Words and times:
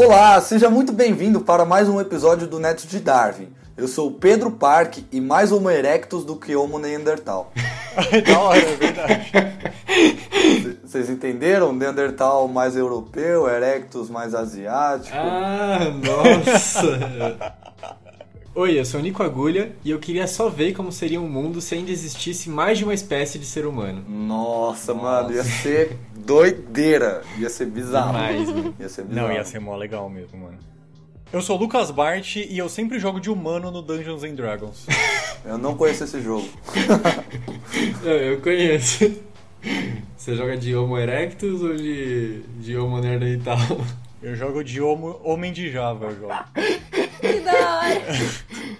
Olá, 0.00 0.40
seja 0.40 0.70
muito 0.70 0.92
bem-vindo 0.92 1.40
para 1.40 1.64
mais 1.64 1.88
um 1.88 2.00
episódio 2.00 2.46
do 2.46 2.60
Neto 2.60 2.86
de 2.86 3.00
Darwin. 3.00 3.48
Eu 3.76 3.88
sou 3.88 4.06
o 4.06 4.12
Pedro 4.12 4.48
Parque 4.48 5.04
e 5.10 5.20
mais 5.20 5.50
Homo 5.50 5.68
erectus 5.68 6.24
do 6.24 6.36
que 6.36 6.54
Homo 6.54 6.78
Neandertal. 6.78 7.52
da 8.24 8.38
hora, 8.38 8.60
é 8.60 8.76
verdade. 8.76 9.32
Vocês 10.84 11.10
entenderam? 11.10 11.72
Neandertal 11.72 12.46
mais 12.46 12.76
europeu, 12.76 13.48
erectus 13.48 14.08
mais 14.08 14.36
asiático. 14.36 15.16
Ah, 15.16 15.80
nossa! 15.90 17.58
Oi, 18.58 18.76
eu 18.76 18.84
sou 18.84 18.98
o 18.98 19.02
Nico 19.04 19.22
Agulha 19.22 19.70
e 19.84 19.90
eu 19.92 20.00
queria 20.00 20.26
só 20.26 20.48
ver 20.48 20.72
como 20.72 20.90
seria 20.90 21.20
um 21.20 21.28
mundo 21.28 21.60
se 21.60 21.76
ainda 21.76 21.92
existisse 21.92 22.50
mais 22.50 22.76
de 22.76 22.82
uma 22.82 22.92
espécie 22.92 23.38
de 23.38 23.46
ser 23.46 23.64
humano. 23.64 24.04
Nossa, 24.08 24.92
mano, 24.92 25.32
ia 25.32 25.44
ser 25.44 25.96
doideira. 26.16 27.22
Ia 27.38 27.48
ser 27.48 27.66
bizarro. 27.66 28.08
Demais, 28.08 28.48
mano. 28.48 28.74
Ia 28.80 28.88
ser 28.88 29.04
bizarro. 29.04 29.28
Não, 29.28 29.32
ia 29.32 29.44
ser 29.44 29.60
mó 29.60 29.76
legal 29.76 30.10
mesmo, 30.10 30.40
mano. 30.40 30.58
Eu 31.32 31.40
sou 31.40 31.56
o 31.56 31.60
Lucas 31.60 31.92
Bart 31.92 32.34
e 32.34 32.58
eu 32.58 32.68
sempre 32.68 32.98
jogo 32.98 33.20
de 33.20 33.30
humano 33.30 33.70
no 33.70 33.80
Dungeons 33.80 34.24
and 34.24 34.34
Dragons. 34.34 34.88
Eu 35.46 35.56
não 35.56 35.76
conheço 35.76 36.02
esse 36.02 36.20
jogo. 36.20 36.48
Eu, 38.02 38.10
eu 38.10 38.40
conheço. 38.40 39.22
Você 40.16 40.34
joga 40.34 40.56
de 40.56 40.74
Homo 40.74 40.98
erectus 40.98 41.62
ou 41.62 41.76
de, 41.76 42.40
de 42.58 42.76
Homo 42.76 42.98
neandertal? 42.98 43.56
Eu 44.20 44.34
jogo 44.34 44.64
de 44.64 44.80
homo, 44.80 45.20
Homem 45.22 45.52
de 45.52 45.70
Java, 45.70 46.06
eu 46.06 46.16
jogo. 46.16 46.32
Que 47.20 47.40
da 47.40 47.52
hora! 47.52 48.02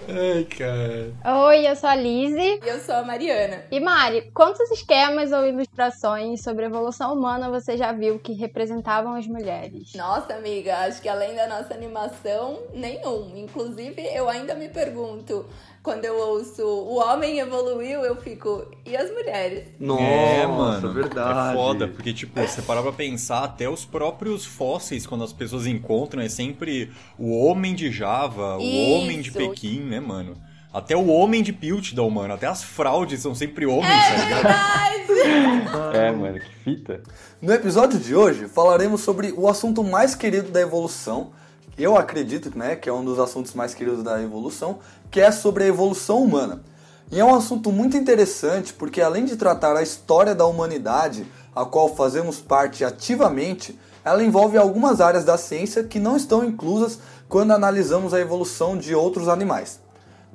Ai, 0.08 0.44
cara. 0.44 1.46
Oi, 1.48 1.68
eu 1.68 1.76
sou 1.76 1.90
a 1.90 1.94
Lizzie. 1.94 2.60
E 2.64 2.68
eu 2.68 2.78
sou 2.78 2.94
a 2.94 3.02
Mariana. 3.02 3.64
E 3.70 3.80
Mari, 3.80 4.30
quantos 4.32 4.70
esquemas 4.70 5.32
ou 5.32 5.44
ilustrações 5.46 6.42
sobre 6.42 6.64
evolução 6.64 7.12
humana 7.12 7.50
você 7.50 7.76
já 7.76 7.92
viu 7.92 8.18
que 8.18 8.32
representavam 8.32 9.14
as 9.14 9.26
mulheres? 9.26 9.92
Nossa, 9.94 10.34
amiga, 10.34 10.78
acho 10.78 11.02
que 11.02 11.08
além 11.08 11.34
da 11.34 11.46
nossa 11.46 11.74
animação, 11.74 12.58
nenhum. 12.72 13.36
Inclusive, 13.36 14.02
eu 14.14 14.28
ainda 14.28 14.54
me 14.54 14.68
pergunto, 14.68 15.44
quando 15.82 16.04
eu 16.04 16.16
ouço 16.16 16.62
o 16.62 16.96
homem 16.96 17.38
evoluiu, 17.38 18.00
eu 18.00 18.16
fico, 18.16 18.66
e 18.84 18.96
as 18.96 19.10
mulheres? 19.10 19.64
Nossa, 19.78 20.02
é, 20.02 20.46
mano. 20.46 20.92
verdade. 20.92 21.50
É 21.50 21.54
foda, 21.54 21.88
porque, 21.88 22.12
tipo, 22.12 22.40
você 22.40 22.62
parar 22.62 22.82
pra 22.82 22.92
pensar, 22.92 23.44
até 23.44 23.68
os 23.68 23.84
próprios 23.84 24.44
fósseis, 24.44 25.06
quando 25.06 25.24
as 25.24 25.32
pessoas 25.32 25.66
encontram, 25.66 26.22
é 26.22 26.28
sempre 26.28 26.90
o 27.18 27.44
homem 27.44 27.74
de 27.74 27.90
Java, 27.90 28.58
o 28.58 28.62
Isso. 28.62 28.90
homem 28.92 29.20
de 29.20 29.30
Pequim, 29.30 29.80
né, 29.80 30.00
mano? 30.00 30.36
Até 30.72 30.94
o 30.94 31.06
homem 31.08 31.42
de 31.42 31.52
Piltdown, 31.52 32.10
mano. 32.10 32.34
Até 32.34 32.46
as 32.46 32.62
fraudes 32.62 33.20
são 33.20 33.34
sempre 33.34 33.64
homens, 33.64 33.88
tá 33.88 34.16
ligado? 34.16 34.42
Verdade! 34.42 35.96
É, 35.96 36.10
mano, 36.12 36.38
que 36.38 36.54
fita. 36.62 37.02
No 37.40 37.52
episódio 37.52 37.98
de 37.98 38.14
hoje 38.14 38.46
falaremos 38.46 39.00
sobre 39.00 39.32
o 39.32 39.48
assunto 39.48 39.82
mais 39.82 40.14
querido 40.14 40.50
da 40.50 40.60
evolução. 40.60 41.32
Eu 41.78 41.96
acredito 41.96 42.56
né, 42.56 42.74
que 42.74 42.88
é 42.88 42.92
um 42.92 43.04
dos 43.04 43.18
assuntos 43.18 43.54
mais 43.54 43.72
queridos 43.72 44.02
da 44.02 44.20
evolução, 44.20 44.80
que 45.10 45.20
é 45.20 45.30
sobre 45.30 45.64
a 45.64 45.66
evolução 45.66 46.22
humana. 46.22 46.62
E 47.10 47.18
é 47.18 47.24
um 47.24 47.34
assunto 47.34 47.72
muito 47.72 47.96
interessante 47.96 48.72
porque, 48.74 49.00
além 49.00 49.24
de 49.24 49.36
tratar 49.36 49.76
a 49.76 49.82
história 49.82 50.34
da 50.34 50.46
humanidade, 50.46 51.26
a 51.54 51.64
qual 51.64 51.94
fazemos 51.94 52.38
parte 52.38 52.84
ativamente, 52.84 53.78
ela 54.04 54.22
envolve 54.22 54.56
algumas 54.56 55.00
áreas 55.00 55.24
da 55.24 55.38
ciência 55.38 55.82
que 55.82 55.98
não 55.98 56.16
estão 56.16 56.44
inclusas 56.44 56.98
quando 57.28 57.52
analisamos 57.52 58.14
a 58.14 58.20
evolução 58.20 58.76
de 58.76 58.94
outros 58.94 59.28
animais. 59.28 59.80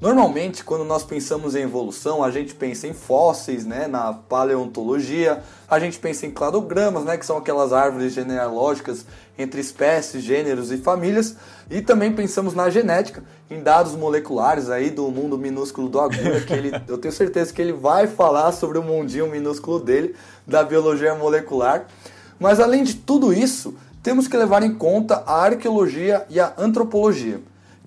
Normalmente, 0.04 0.66
quando 0.66 0.84
nós 0.84 1.02
pensamos 1.02 1.56
em 1.56 1.62
evolução, 1.62 2.22
a 2.22 2.30
gente 2.30 2.54
pensa 2.54 2.86
em 2.86 2.94
fósseis, 2.94 3.66
né, 3.66 3.88
na 3.88 4.12
paleontologia, 4.12 5.42
a 5.66 5.80
gente 5.80 5.98
pensa 5.98 6.26
em 6.26 6.32
cladogramas, 6.32 7.06
né, 7.06 7.18
que 7.18 7.26
são 7.26 7.38
aquelas 7.38 7.72
árvores 7.72 8.12
genealógicas 8.12 9.06
entre 9.38 9.62
espécies, 9.62 10.22
gêneros 10.22 10.74
e 10.74 10.78
famílias, 10.78 11.38
e 11.72 11.82
também 11.82 12.12
pensamos 12.12 12.54
na 12.54 12.70
genética, 12.70 13.24
em 13.50 13.64
dados 13.64 13.96
moleculares 13.96 14.70
aí 14.70 14.90
do 14.90 15.10
mundo 15.10 15.38
minúsculo 15.38 15.88
do 15.88 16.02
Agulha, 16.02 16.42
que 16.42 16.52
ele, 16.52 16.74
eu 16.86 16.98
tenho 16.98 17.14
certeza 17.14 17.54
que 17.54 17.62
ele 17.62 17.72
vai 17.72 18.06
falar 18.06 18.52
sobre 18.52 18.78
o 18.78 18.84
mundinho 18.84 19.32
minúsculo 19.32 19.80
dele, 19.80 20.18
da 20.46 20.66
biologia 20.66 21.16
molecular. 21.16 21.86
Mas 22.38 22.60
além 22.60 22.84
de 22.84 22.96
tudo 22.96 23.32
isso, 23.32 23.74
temos 24.04 24.28
que 24.28 24.36
levar 24.36 24.64
em 24.64 24.76
conta 24.76 25.24
a 25.26 25.46
arqueologia 25.46 26.26
e 26.30 26.42
a 26.42 26.54
antropologia 26.58 27.40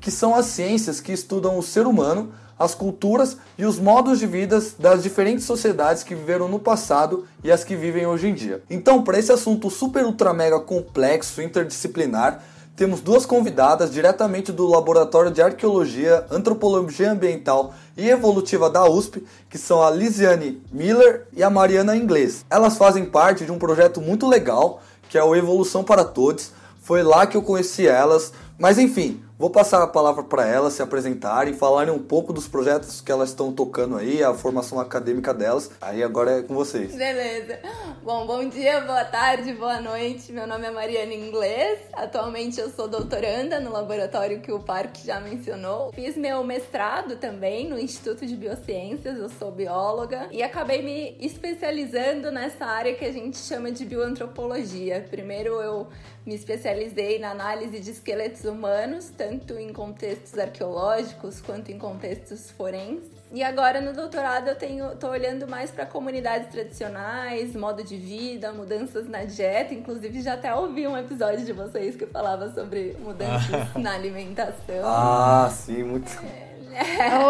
que 0.07 0.11
são 0.13 0.37
as 0.37 0.47
ciências 0.47 1.01
que 1.01 1.11
estudam 1.11 1.59
o 1.59 1.63
ser 1.65 1.85
humano, 1.85 2.33
as 2.57 2.77
culturas 2.77 3.39
e 3.59 3.65
os 3.65 3.77
modos 3.77 4.21
de 4.21 4.27
vida 4.29 4.63
das 4.79 5.03
diferentes 5.03 5.45
sociedades 5.45 6.05
que 6.05 6.15
viveram 6.15 6.47
no 6.47 6.61
passado 6.61 7.27
e 7.43 7.51
as 7.51 7.65
que 7.65 7.75
vivem 7.75 8.07
hoje 8.07 8.29
em 8.29 8.33
dia. 8.33 8.63
Então, 8.71 9.03
para 9.03 9.19
esse 9.19 9.33
assunto 9.33 9.69
super 9.69 10.05
ultra 10.05 10.33
mega 10.33 10.61
complexo, 10.61 11.43
interdisciplinar, 11.43 12.41
temos 12.77 13.01
duas 13.01 13.27
convidadas 13.27 13.91
diretamente 13.91 14.53
do 14.53 14.69
Laboratório 14.69 15.33
de 15.33 15.43
Arqueologia, 15.43 16.25
Antropologia 16.31 17.11
Ambiental 17.11 17.75
e 17.97 18.09
Evolutiva 18.09 18.71
da 18.71 18.89
USP, 18.89 19.27
que 19.51 19.59
são 19.59 19.83
a 19.83 19.91
Lisiane 19.91 20.63
Miller 20.71 21.27
e 21.33 21.43
a 21.43 21.51
Mariana 21.51 21.97
Inglês. 21.97 22.47
Elas 22.49 22.77
fazem 22.77 23.07
parte 23.07 23.45
de 23.45 23.51
um 23.51 23.59
projeto 23.59 24.01
muito 24.01 24.29
legal, 24.29 24.81
que 25.09 25.19
é 25.19 25.25
o 25.25 25.35
Evolução 25.35 25.83
para 25.83 26.05
Todos. 26.05 26.53
Foi 26.81 27.03
lá 27.03 27.27
que 27.27 27.37
eu 27.37 27.43
conheci 27.43 27.89
elas, 27.89 28.33
mas 28.57 28.79
enfim, 28.79 29.26
Vou 29.39 29.51
passar 29.51 29.83
a 29.83 29.87
palavra 29.87 30.25
para 30.25 30.47
elas 30.47 30.73
se 30.73 30.83
apresentarem, 30.83 31.53
falarem 31.53 31.93
um 31.93 31.99
pouco 31.99 32.33
dos 32.33 32.49
projetos 32.49 33.03
que 33.03 33.13
elas 33.13 33.29
estão 33.29 33.53
tocando 33.53 33.99
aí, 33.99 34.25
a 34.25 34.33
formação 34.33 34.81
acadêmica 34.81 35.35
delas. 35.35 35.71
Aí 35.79 36.03
agora 36.03 36.39
é 36.39 36.43
com 36.43 36.55
vocês. 36.55 36.95
Beleza. 36.95 37.59
Bom, 38.03 38.27
bom 38.27 38.49
dia, 38.49 38.81
boa 38.81 39.05
tarde, 39.05 39.53
boa 39.53 39.79
noite. 39.79 40.33
Meu 40.33 40.47
nome 40.47 40.67
é 40.67 40.71
Mariana 40.71 41.13
Inglês. 41.13 41.81
Atualmente 41.93 42.59
eu 42.59 42.71
sou 42.71 42.89
doutoranda 42.89 43.61
no 43.61 43.71
laboratório 43.71 44.41
que 44.41 44.51
o 44.51 44.61
Parque 44.61 45.07
já 45.07 45.21
mencionou. 45.21 45.93
Fiz 45.93 46.17
meu 46.17 46.43
mestrado 46.43 47.17
também 47.17 47.69
no 47.69 47.79
Instituto 47.79 48.25
de 48.25 48.35
Biociências, 48.35 49.19
eu 49.19 49.29
sou 49.29 49.53
bióloga 49.53 50.29
e 50.33 50.43
acabei 50.43 50.81
me 50.81 51.15
especializando 51.21 52.31
nessa 52.31 52.65
área 52.65 52.95
que 52.95 53.05
a 53.05 53.13
gente 53.13 53.37
chama 53.37 53.71
de 53.71 53.85
bioantropologia. 53.85 55.07
Primeiro 55.11 55.61
eu 55.61 55.89
me 56.27 56.35
especializei 56.35 57.21
na 57.21 57.31
análise 57.31 57.79
de 57.79 57.93
esqueletos 57.93 58.45
humanos, 58.45 59.13
tanto 59.17 59.55
em 59.55 59.73
contextos 59.73 60.37
arqueológicos 60.37 61.41
quanto 61.41 61.71
em 61.71 61.79
contextos 61.79 62.51
forenses. 62.51 63.15
E 63.33 63.45
agora 63.45 63.81
no 63.81 63.93
doutorado 63.93 64.49
eu 64.49 64.57
tenho, 64.57 64.97
tô 64.97 65.09
olhando 65.09 65.47
mais 65.47 65.71
para 65.71 65.87
comunidades 65.87 66.51
tradicionais, 66.51 67.55
modo 67.55 67.85
de 67.85 67.97
vida, 67.97 68.53
mudanças 68.53 69.09
na 69.09 69.25
dieta. 69.25 69.73
Inclusive 69.73 70.21
já 70.21 70.35
até 70.35 70.53
ouvi 70.53 70.87
um 70.87 70.97
episódio 70.97 71.45
de 71.45 71.53
vocês 71.53 71.95
que 71.95 72.07
falava 72.07 72.53
sobre 72.53 72.97
mudanças 72.99 73.75
na 73.81 73.95
alimentação. 73.95 74.83
Ah, 74.85 75.49
sim, 75.53 75.85
muito. 75.85 76.11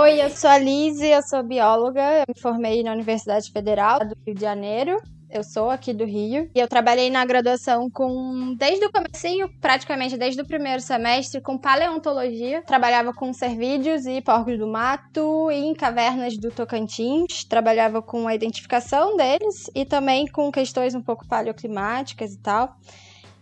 Oi, 0.00 0.22
eu 0.22 0.30
sou 0.30 0.50
a 0.50 0.58
Lizzie, 0.58 1.10
eu 1.10 1.22
sou 1.22 1.42
bióloga, 1.42 2.00
eu 2.00 2.24
me 2.28 2.40
formei 2.40 2.82
na 2.82 2.92
Universidade 2.92 3.52
Federal 3.52 4.00
do 4.00 4.16
Rio 4.26 4.34
de 4.34 4.40
Janeiro. 4.40 5.00
Eu 5.28 5.42
sou 5.42 5.70
aqui 5.70 5.92
do 5.92 6.04
Rio 6.04 6.48
e 6.54 6.60
eu 6.60 6.68
trabalhei 6.68 7.10
na 7.10 7.24
graduação 7.24 7.90
com 7.90 8.54
desde 8.54 8.86
o 8.86 8.92
comecinho, 8.92 9.50
praticamente 9.60 10.16
desde 10.16 10.40
o 10.40 10.46
primeiro 10.46 10.80
semestre, 10.80 11.40
com 11.40 11.58
paleontologia. 11.58 12.62
Trabalhava 12.62 13.12
com 13.12 13.32
cervídeos 13.32 14.06
e 14.06 14.20
porcos 14.20 14.58
do 14.58 14.66
mato 14.66 15.50
e 15.50 15.56
em 15.56 15.74
cavernas 15.74 16.36
do 16.36 16.50
Tocantins. 16.50 17.44
Trabalhava 17.44 18.00
com 18.00 18.28
a 18.28 18.34
identificação 18.34 19.16
deles 19.16 19.68
e 19.74 19.84
também 19.84 20.26
com 20.28 20.50
questões 20.52 20.94
um 20.94 21.02
pouco 21.02 21.26
paleoclimáticas 21.26 22.34
e 22.34 22.38
tal. 22.38 22.76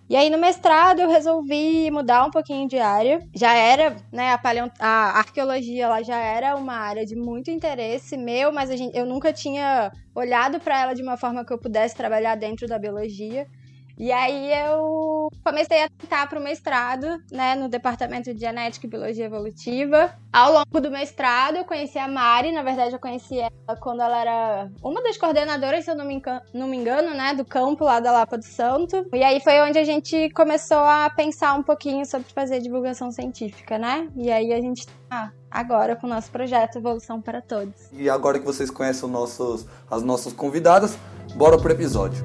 E 0.08 0.16
aí 0.16 0.28
no 0.28 0.36
mestrado 0.36 1.00
eu 1.00 1.08
resolvi 1.08 1.90
mudar 1.90 2.26
um 2.26 2.30
pouquinho 2.30 2.68
de 2.68 2.78
área. 2.78 3.20
Já 3.34 3.54
era, 3.54 3.96
né, 4.12 4.32
a, 4.32 4.38
paleont... 4.38 4.72
a 4.78 5.18
arqueologia 5.18 5.84
ela 5.84 6.02
já 6.02 6.18
era 6.18 6.56
uma 6.56 6.74
área 6.74 7.06
de 7.06 7.16
muito 7.16 7.50
interesse 7.50 8.16
meu, 8.16 8.52
mas 8.52 8.68
gente... 8.70 8.96
eu 8.96 9.06
nunca 9.06 9.32
tinha 9.32 9.90
olhado 10.14 10.60
para 10.60 10.82
ela 10.82 10.94
de 10.94 11.02
uma 11.02 11.16
forma 11.16 11.44
que 11.44 11.52
eu 11.52 11.58
pudesse 11.58 11.96
trabalhar 11.96 12.34
dentro 12.34 12.66
da 12.66 12.78
biologia. 12.78 13.46
E 13.96 14.10
aí 14.10 14.52
eu 14.66 15.28
comecei 15.44 15.84
a 15.84 15.88
tentar 15.88 16.28
para 16.28 16.38
o 16.38 16.42
mestrado, 16.42 17.06
né, 17.30 17.54
no 17.54 17.68
departamento 17.68 18.32
de 18.34 18.40
genética 18.40 18.86
e 18.86 18.90
biologia 18.90 19.26
evolutiva. 19.26 20.12
Ao 20.32 20.52
longo 20.52 20.80
do 20.80 20.90
mestrado, 20.90 21.56
eu 21.56 21.64
conheci 21.64 21.98
a 21.98 22.08
Mari, 22.08 22.50
na 22.50 22.62
verdade 22.62 22.92
eu 22.92 22.98
conheci 22.98 23.38
ela 23.38 23.78
quando 23.80 24.02
ela 24.02 24.20
era 24.20 24.70
uma 24.82 25.02
das 25.02 25.16
coordenadoras, 25.16 25.84
se 25.84 25.90
eu 25.90 25.94
não 25.94 26.04
me, 26.04 26.20
não 26.52 26.66
me 26.66 26.76
engano, 26.76 27.14
né, 27.14 27.34
do 27.34 27.44
campo 27.44 27.84
lá 27.84 28.00
da 28.00 28.10
Lapa 28.10 28.36
do 28.36 28.44
Santo. 28.44 29.06
E 29.12 29.22
aí 29.22 29.40
foi 29.40 29.60
onde 29.60 29.78
a 29.78 29.84
gente 29.84 30.28
começou 30.30 30.78
a 30.78 31.08
pensar 31.10 31.54
um 31.54 31.62
pouquinho 31.62 32.04
sobre 32.04 32.32
fazer 32.32 32.60
divulgação 32.60 33.12
científica, 33.12 33.78
né? 33.78 34.08
E 34.16 34.30
aí 34.30 34.52
a 34.52 34.60
gente 34.60 34.86
tá 35.08 35.32
agora 35.50 35.94
com 35.94 36.06
o 36.06 36.10
nosso 36.10 36.30
projeto 36.30 36.78
Evolução 36.78 37.20
para 37.20 37.40
Todos. 37.40 37.74
E 37.92 38.10
agora 38.10 38.38
que 38.38 38.44
vocês 38.44 38.70
conhecem 38.70 39.04
os 39.04 39.10
nossos, 39.10 39.66
as 39.88 40.02
nossas 40.02 40.32
convidadas, 40.32 40.98
bora 41.36 41.56
pro 41.56 41.70
episódio. 41.70 42.22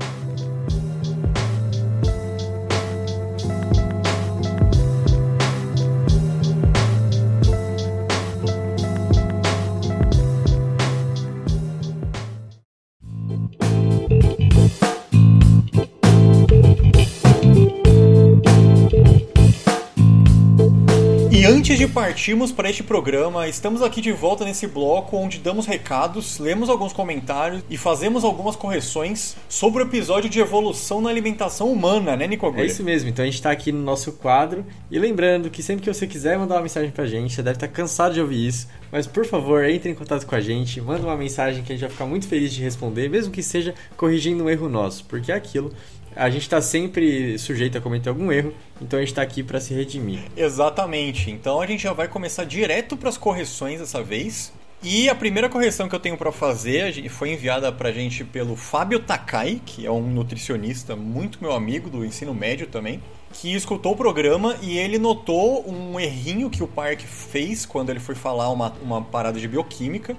De 21.76 21.88
partirmos 21.88 22.52
para 22.52 22.68
este 22.70 22.82
programa, 22.82 23.48
estamos 23.48 23.84
aqui 23.84 24.02
de 24.02 24.12
volta 24.12 24.44
nesse 24.44 24.66
bloco 24.66 25.16
onde 25.16 25.38
damos 25.38 25.68
recados, 25.68 26.40
lemos 26.40 26.68
alguns 26.68 26.92
comentários 26.92 27.64
e 27.70 27.78
fazemos 27.78 28.24
algumas 28.24 28.56
correções 28.56 29.36
sobre 29.48 29.84
o 29.84 29.86
episódio 29.86 30.30
de 30.30 30.40
evolução 30.40 31.00
na 31.00 31.12
alimentação 31.12 31.72
humana, 31.72 32.16
né, 32.16 32.26
Nico 32.26 32.48
Agulha? 32.48 32.64
É 32.64 32.66
isso 32.66 32.84
mesmo, 32.84 33.10
então 33.10 33.22
a 33.22 33.26
gente 33.28 33.36
está 33.36 33.52
aqui 33.52 33.72
no 33.72 33.84
nosso 33.84 34.14
quadro. 34.14 34.66
E 34.90 34.98
lembrando 34.98 35.50
que 35.52 35.62
sempre 35.62 35.84
que 35.84 35.94
você 35.94 36.08
quiser 36.08 36.40
mandar 36.40 36.56
uma 36.56 36.64
mensagem 36.64 36.90
pra 36.90 37.06
gente, 37.06 37.36
você 37.36 37.44
deve 37.44 37.58
estar 37.58 37.68
cansado 37.68 38.16
de 38.16 38.22
ouvir 38.22 38.48
isso, 38.48 38.68
mas 38.92 39.06
por 39.06 39.26
favor, 39.26 39.64
entre 39.64 39.92
em 39.92 39.96
contato 39.96 40.26
com 40.26 40.34
a 40.34 40.42
gente, 40.42 40.82
manda 40.82 41.04
uma 41.04 41.16
mensagem 41.16 41.64
que 41.64 41.72
a 41.72 41.76
gente 41.76 41.82
vai 41.82 41.92
ficar 41.92 42.06
muito 42.08 42.28
feliz 42.28 42.52
de 42.52 42.64
responder, 42.64 43.10
mesmo 43.10 43.32
que 43.32 43.44
seja 43.44 43.76
corrigindo 43.96 44.44
um 44.44 44.50
erro 44.50 44.68
nosso, 44.68 45.06
porque 45.06 45.32
é 45.32 45.36
aquilo 45.36 45.72
a 46.16 46.30
gente 46.30 46.44
está 46.44 46.62
sempre 46.62 47.38
sujeito 47.38 47.78
a 47.78 47.82
cometer 47.82 48.10
algum 48.10 48.32
erro, 48.32 48.54
então 48.82 48.98
a 48.98 49.02
gente 49.02 49.12
está 49.12 49.22
aqui 49.22 49.44
para 49.44 49.60
se 49.60 49.74
redimir. 49.74 50.20
Exatamente. 50.36 51.32
Então 51.32 51.62
a 51.62 51.68
gente 51.68 51.84
já 51.84 51.94
vai 51.94 52.08
começar 52.08 52.44
direto 52.44 52.98
para 52.98 53.10
as 53.10 53.18
correções 53.18 53.80
dessa 53.80 54.02
vez. 54.02 54.52
E 54.82 55.10
a 55.10 55.16
primeira 55.16 55.50
correção 55.50 55.90
que 55.90 55.96
eu 55.96 56.00
tenho 56.00 56.16
para 56.16 56.32
fazer 56.32 57.10
foi 57.10 57.34
enviada 57.34 57.70
para 57.70 57.90
a 57.90 57.92
gente 57.92 58.24
pelo 58.24 58.56
Fábio 58.56 59.02
Takai, 59.02 59.62
que 59.66 59.86
é 59.86 59.92
um 59.92 60.08
nutricionista 60.10 60.96
muito 60.96 61.40
meu 61.42 61.52
amigo 61.52 61.90
do 61.90 62.06
ensino 62.06 62.34
médio 62.34 62.66
também, 62.66 63.04
que 63.34 63.54
escutou 63.54 63.92
o 63.92 63.96
programa 63.98 64.56
e 64.62 64.78
ele 64.78 64.98
notou 64.98 65.70
um 65.70 66.00
errinho 66.00 66.50
que 66.50 66.64
o 66.64 66.68
Park 66.68 67.02
fez 67.02 67.66
quando 67.66 67.90
ele 67.90 68.00
foi 68.00 68.16
falar 68.16 68.50
uma, 68.52 68.74
uma 68.82 69.02
parada 69.02 69.38
de 69.38 69.50
bioquímica, 69.50 70.16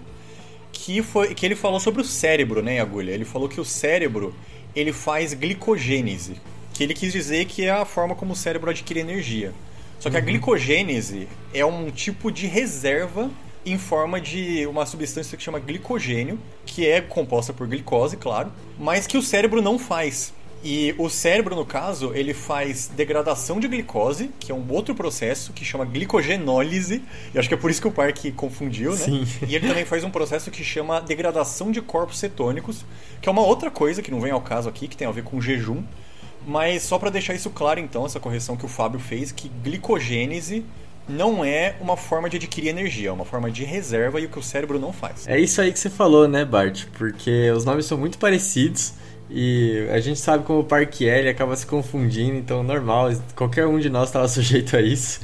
que 0.70 1.02
foi 1.02 1.34
que 1.34 1.46
ele 1.46 1.56
falou 1.56 1.80
sobre 1.80 2.02
o 2.02 2.04
cérebro, 2.04 2.62
né, 2.62 2.80
Agulha? 2.80 3.12
Ele 3.12 3.24
falou 3.24 3.48
que 3.48 3.60
o 3.60 3.64
cérebro 3.64 4.34
ele 4.74 4.92
faz 4.92 5.34
glicogênese, 5.34 6.40
que 6.72 6.82
ele 6.82 6.94
quis 6.94 7.12
dizer 7.12 7.44
que 7.46 7.64
é 7.64 7.70
a 7.70 7.84
forma 7.84 8.14
como 8.14 8.32
o 8.32 8.36
cérebro 8.36 8.70
adquire 8.70 9.00
energia. 9.00 9.52
Só 9.98 10.08
que 10.08 10.16
uhum. 10.16 10.22
a 10.22 10.24
glicogênese 10.24 11.28
é 11.52 11.64
um 11.64 11.90
tipo 11.90 12.30
de 12.30 12.46
reserva 12.46 13.30
em 13.64 13.76
forma 13.76 14.20
de 14.20 14.66
uma 14.66 14.86
substância 14.86 15.36
que 15.36 15.42
chama 15.42 15.58
glicogênio, 15.58 16.38
que 16.64 16.86
é 16.86 17.00
composta 17.00 17.52
por 17.52 17.66
glicose, 17.66 18.16
claro, 18.16 18.50
mas 18.78 19.06
que 19.06 19.18
o 19.18 19.22
cérebro 19.22 19.60
não 19.60 19.78
faz. 19.78 20.32
E 20.62 20.94
o 20.98 21.08
cérebro, 21.08 21.56
no 21.56 21.64
caso, 21.64 22.12
ele 22.14 22.34
faz 22.34 22.90
degradação 22.94 23.58
de 23.58 23.66
glicose, 23.66 24.30
que 24.38 24.52
é 24.52 24.54
um 24.54 24.64
outro 24.68 24.94
processo 24.94 25.54
que 25.54 25.64
chama 25.64 25.86
glicogenólise. 25.86 27.02
E 27.34 27.38
acho 27.38 27.48
que 27.48 27.54
é 27.54 27.56
por 27.56 27.70
isso 27.70 27.80
que 27.80 27.88
o 27.88 27.90
Parque 27.90 28.30
confundiu, 28.30 28.90
né? 28.90 28.98
Sim. 28.98 29.26
E 29.48 29.54
ele 29.54 29.66
também 29.66 29.86
faz 29.86 30.04
um 30.04 30.10
processo 30.10 30.50
que 30.50 30.62
chama 30.62 31.00
degradação 31.00 31.70
de 31.70 31.80
corpos 31.80 32.18
cetônicos, 32.18 32.84
que 33.22 33.28
é 33.28 33.32
uma 33.32 33.42
outra 33.42 33.70
coisa 33.70 34.02
que 34.02 34.10
não 34.10 34.20
vem 34.20 34.32
ao 34.32 34.40
caso 34.42 34.68
aqui, 34.68 34.86
que 34.86 34.96
tem 34.96 35.08
a 35.08 35.10
ver 35.10 35.24
com 35.24 35.40
jejum. 35.40 35.82
Mas 36.46 36.82
só 36.82 36.98
para 36.98 37.10
deixar 37.10 37.34
isso 37.34 37.48
claro, 37.50 37.80
então, 37.80 38.04
essa 38.04 38.20
correção 38.20 38.56
que 38.56 38.64
o 38.64 38.68
Fábio 38.68 39.00
fez, 39.00 39.32
que 39.32 39.50
glicogênese 39.62 40.64
não 41.08 41.44
é 41.44 41.74
uma 41.80 41.96
forma 41.96 42.28
de 42.28 42.36
adquirir 42.36 42.68
energia, 42.68 43.08
é 43.08 43.12
uma 43.12 43.24
forma 43.24 43.50
de 43.50 43.64
reserva 43.64 44.20
e 44.20 44.26
o 44.26 44.28
que 44.28 44.38
o 44.38 44.42
cérebro 44.42 44.78
não 44.78 44.92
faz. 44.92 45.26
É 45.26 45.38
isso 45.38 45.60
aí 45.60 45.72
que 45.72 45.78
você 45.78 45.90
falou, 45.90 46.28
né, 46.28 46.44
Bart? 46.44 46.84
Porque 46.96 47.50
os 47.50 47.64
nomes 47.64 47.86
são 47.86 47.98
muito 47.98 48.18
parecidos 48.18 48.94
e 49.30 49.86
a 49.92 50.00
gente 50.00 50.18
sabe 50.18 50.44
como 50.44 50.60
o 50.60 50.64
parque 50.64 51.08
é, 51.08 51.20
ele 51.20 51.28
acaba 51.28 51.54
se 51.54 51.64
confundindo, 51.64 52.36
então 52.36 52.62
normal, 52.62 53.10
qualquer 53.36 53.66
um 53.66 53.78
de 53.78 53.88
nós 53.88 54.08
estava 54.08 54.26
sujeito 54.28 54.76
a 54.76 54.80
isso. 54.80 55.20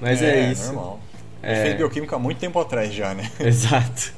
Mas 0.00 0.22
é, 0.22 0.48
é 0.48 0.52
isso. 0.52 0.72
normal. 0.72 1.00
A 1.42 1.48
gente 1.48 1.58
é... 1.58 1.62
fez 1.62 1.76
bioquímica 1.76 2.16
há 2.16 2.18
muito 2.18 2.38
tempo 2.38 2.58
atrás 2.58 2.92
já, 2.92 3.14
né? 3.14 3.30
Exato. 3.40 4.12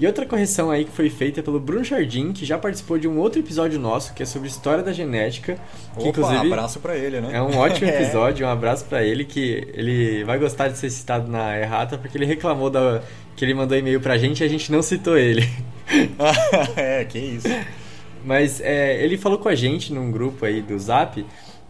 E 0.00 0.06
outra 0.06 0.24
correção 0.24 0.70
aí 0.70 0.86
que 0.86 0.90
foi 0.90 1.10
feita 1.10 1.42
pelo 1.42 1.60
Bruno 1.60 1.84
Jardim, 1.84 2.32
que 2.32 2.46
já 2.46 2.56
participou 2.56 2.98
de 2.98 3.06
um 3.06 3.18
outro 3.18 3.38
episódio 3.38 3.78
nosso, 3.78 4.14
que 4.14 4.22
é 4.22 4.26
sobre 4.26 4.48
história 4.48 4.82
da 4.82 4.92
genética. 4.92 5.58
Que, 5.94 6.00
Opa, 6.00 6.08
inclusive, 6.08 6.48
um 6.48 6.52
abraço 6.52 6.80
para 6.80 6.96
ele, 6.96 7.20
né? 7.20 7.30
É 7.34 7.42
um 7.42 7.56
ótimo 7.58 7.84
é. 7.90 8.02
episódio, 8.02 8.46
um 8.46 8.50
abraço 8.50 8.86
para 8.86 9.04
ele, 9.04 9.26
que 9.26 9.68
ele 9.74 10.24
vai 10.24 10.38
gostar 10.38 10.68
de 10.68 10.78
ser 10.78 10.88
citado 10.88 11.30
na 11.30 11.58
errata, 11.58 11.98
porque 11.98 12.16
ele 12.16 12.24
reclamou 12.24 12.70
da, 12.70 13.02
que 13.36 13.44
ele 13.44 13.52
mandou 13.52 13.76
e-mail 13.76 14.00
pra 14.00 14.16
gente 14.16 14.40
e 14.40 14.44
a 14.44 14.48
gente 14.48 14.72
não 14.72 14.80
citou 14.80 15.18
ele. 15.18 15.46
é, 16.76 17.04
que 17.04 17.18
isso. 17.18 17.48
Mas 18.24 18.60
é, 18.60 19.02
ele 19.02 19.16
falou 19.16 19.38
com 19.38 19.48
a 19.48 19.54
gente 19.54 19.92
num 19.92 20.10
grupo 20.10 20.44
aí 20.44 20.60
do 20.60 20.78
Zap 20.78 21.24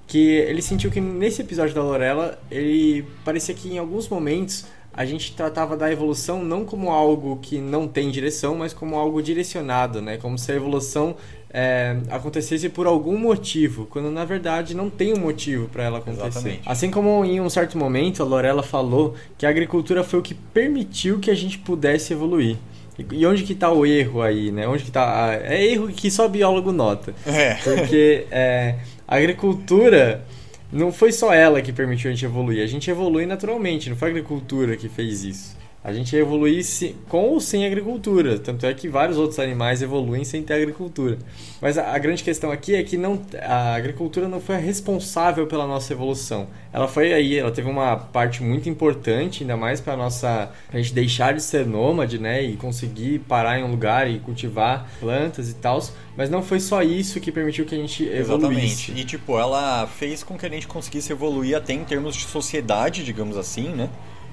que 0.06 0.18
ele 0.18 0.60
sentiu 0.60 0.90
que 0.90 1.00
nesse 1.00 1.40
episódio 1.40 1.72
da 1.72 1.82
Lorela, 1.82 2.36
ele 2.50 3.06
parecia 3.24 3.54
que 3.54 3.72
em 3.72 3.78
alguns 3.78 4.08
momentos 4.08 4.66
a 4.92 5.04
gente 5.04 5.32
tratava 5.36 5.76
da 5.76 5.90
evolução 5.90 6.42
não 6.44 6.64
como 6.64 6.90
algo 6.90 7.38
que 7.40 7.58
não 7.58 7.86
tem 7.86 8.10
direção, 8.10 8.56
mas 8.56 8.72
como 8.72 8.96
algo 8.96 9.22
direcionado, 9.22 10.02
né? 10.02 10.16
Como 10.16 10.36
se 10.36 10.50
a 10.50 10.56
evolução 10.56 11.14
é, 11.48 11.96
acontecesse 12.10 12.68
por 12.68 12.88
algum 12.88 13.16
motivo, 13.16 13.86
quando 13.86 14.10
na 14.10 14.24
verdade 14.24 14.74
não 14.74 14.90
tem 14.90 15.14
um 15.14 15.20
motivo 15.20 15.68
para 15.68 15.84
ela 15.84 15.98
acontecer. 15.98 16.26
Exatamente. 16.26 16.62
Assim 16.66 16.90
como 16.90 17.24
em 17.24 17.40
um 17.40 17.48
certo 17.48 17.78
momento 17.78 18.20
a 18.20 18.26
Lorela 18.26 18.64
falou 18.64 19.14
que 19.38 19.46
a 19.46 19.48
agricultura 19.48 20.02
foi 20.02 20.18
o 20.18 20.22
que 20.22 20.34
permitiu 20.34 21.20
que 21.20 21.30
a 21.30 21.34
gente 21.34 21.58
pudesse 21.58 22.12
evoluir. 22.12 22.56
E 23.12 23.26
onde 23.26 23.42
que 23.42 23.54
tá 23.54 23.72
o 23.72 23.84
erro 23.86 24.22
aí, 24.22 24.50
né? 24.50 24.66
Onde 24.66 24.84
que 24.84 24.90
tá... 24.90 25.38
É 25.42 25.64
erro 25.64 25.88
que 25.88 26.10
só 26.10 26.28
biólogo 26.28 26.72
nota. 26.72 27.14
É. 27.26 27.54
Porque 27.54 28.26
é, 28.30 28.76
a 29.06 29.16
agricultura 29.16 30.24
não 30.72 30.92
foi 30.92 31.12
só 31.12 31.32
ela 31.32 31.60
que 31.60 31.72
permitiu 31.72 32.10
a 32.10 32.14
gente 32.14 32.24
evoluir. 32.24 32.62
A 32.62 32.66
gente 32.66 32.90
evolui 32.90 33.26
naturalmente, 33.26 33.90
não 33.90 33.96
foi 33.96 34.08
a 34.08 34.10
agricultura 34.12 34.76
que 34.76 34.88
fez 34.88 35.24
isso. 35.24 35.59
A 35.82 35.94
gente 35.94 36.14
evolui 36.14 36.60
com 37.08 37.30
ou 37.30 37.40
sem 37.40 37.64
agricultura. 37.64 38.38
Tanto 38.38 38.66
é 38.66 38.74
que 38.74 38.86
vários 38.86 39.16
outros 39.16 39.38
animais 39.38 39.80
evoluem 39.80 40.24
sem 40.24 40.42
ter 40.42 40.52
agricultura. 40.54 41.16
Mas 41.58 41.78
a, 41.78 41.94
a, 41.94 41.98
grande 41.98 42.22
questão 42.22 42.50
aqui 42.50 42.74
é 42.74 42.82
que 42.82 42.98
não, 42.98 43.18
a 43.40 43.76
agricultura 43.76 44.28
não 44.28 44.40
foi 44.40 44.58
responsável 44.58 45.46
pela 45.46 45.66
nossa 45.66 45.90
evolução. 45.94 46.48
Ela 46.70 46.86
foi 46.86 47.14
aí, 47.14 47.38
ela 47.38 47.50
teve 47.50 47.68
uma 47.68 47.96
parte 47.96 48.42
muito 48.42 48.68
importante, 48.68 49.42
ainda 49.42 49.56
mais 49.56 49.80
para 49.80 49.96
nossa 49.96 50.52
a 50.70 50.76
gente 50.76 50.92
deixar 50.92 51.32
de 51.32 51.42
ser 51.42 51.64
nômade, 51.64 52.18
né, 52.18 52.42
e 52.42 52.56
conseguir 52.56 53.20
parar 53.20 53.58
em 53.58 53.64
um 53.64 53.70
lugar 53.70 54.08
e 54.08 54.18
cultivar 54.18 54.86
plantas 55.00 55.48
e 55.48 55.54
tal. 55.54 55.80
Mas 56.14 56.28
não 56.28 56.42
foi 56.42 56.60
só 56.60 56.82
isso 56.82 57.18
que 57.20 57.32
permitiu 57.32 57.64
que 57.64 57.74
a 57.74 57.78
gente 57.78 58.04
evoluísse. 58.04 58.90
Exatamente. 58.90 58.92
E 58.92 59.04
tipo, 59.04 59.38
ela 59.38 59.86
fez 59.86 60.22
com 60.22 60.36
que 60.36 60.44
a 60.44 60.48
gente 60.50 60.68
conseguisse 60.68 61.10
evoluir 61.10 61.56
até 61.56 61.72
em 61.72 61.84
termos 61.84 62.14
de 62.14 62.24
sociedade, 62.24 63.02
digamos 63.02 63.38
assim, 63.38 63.68
né? 63.70 63.88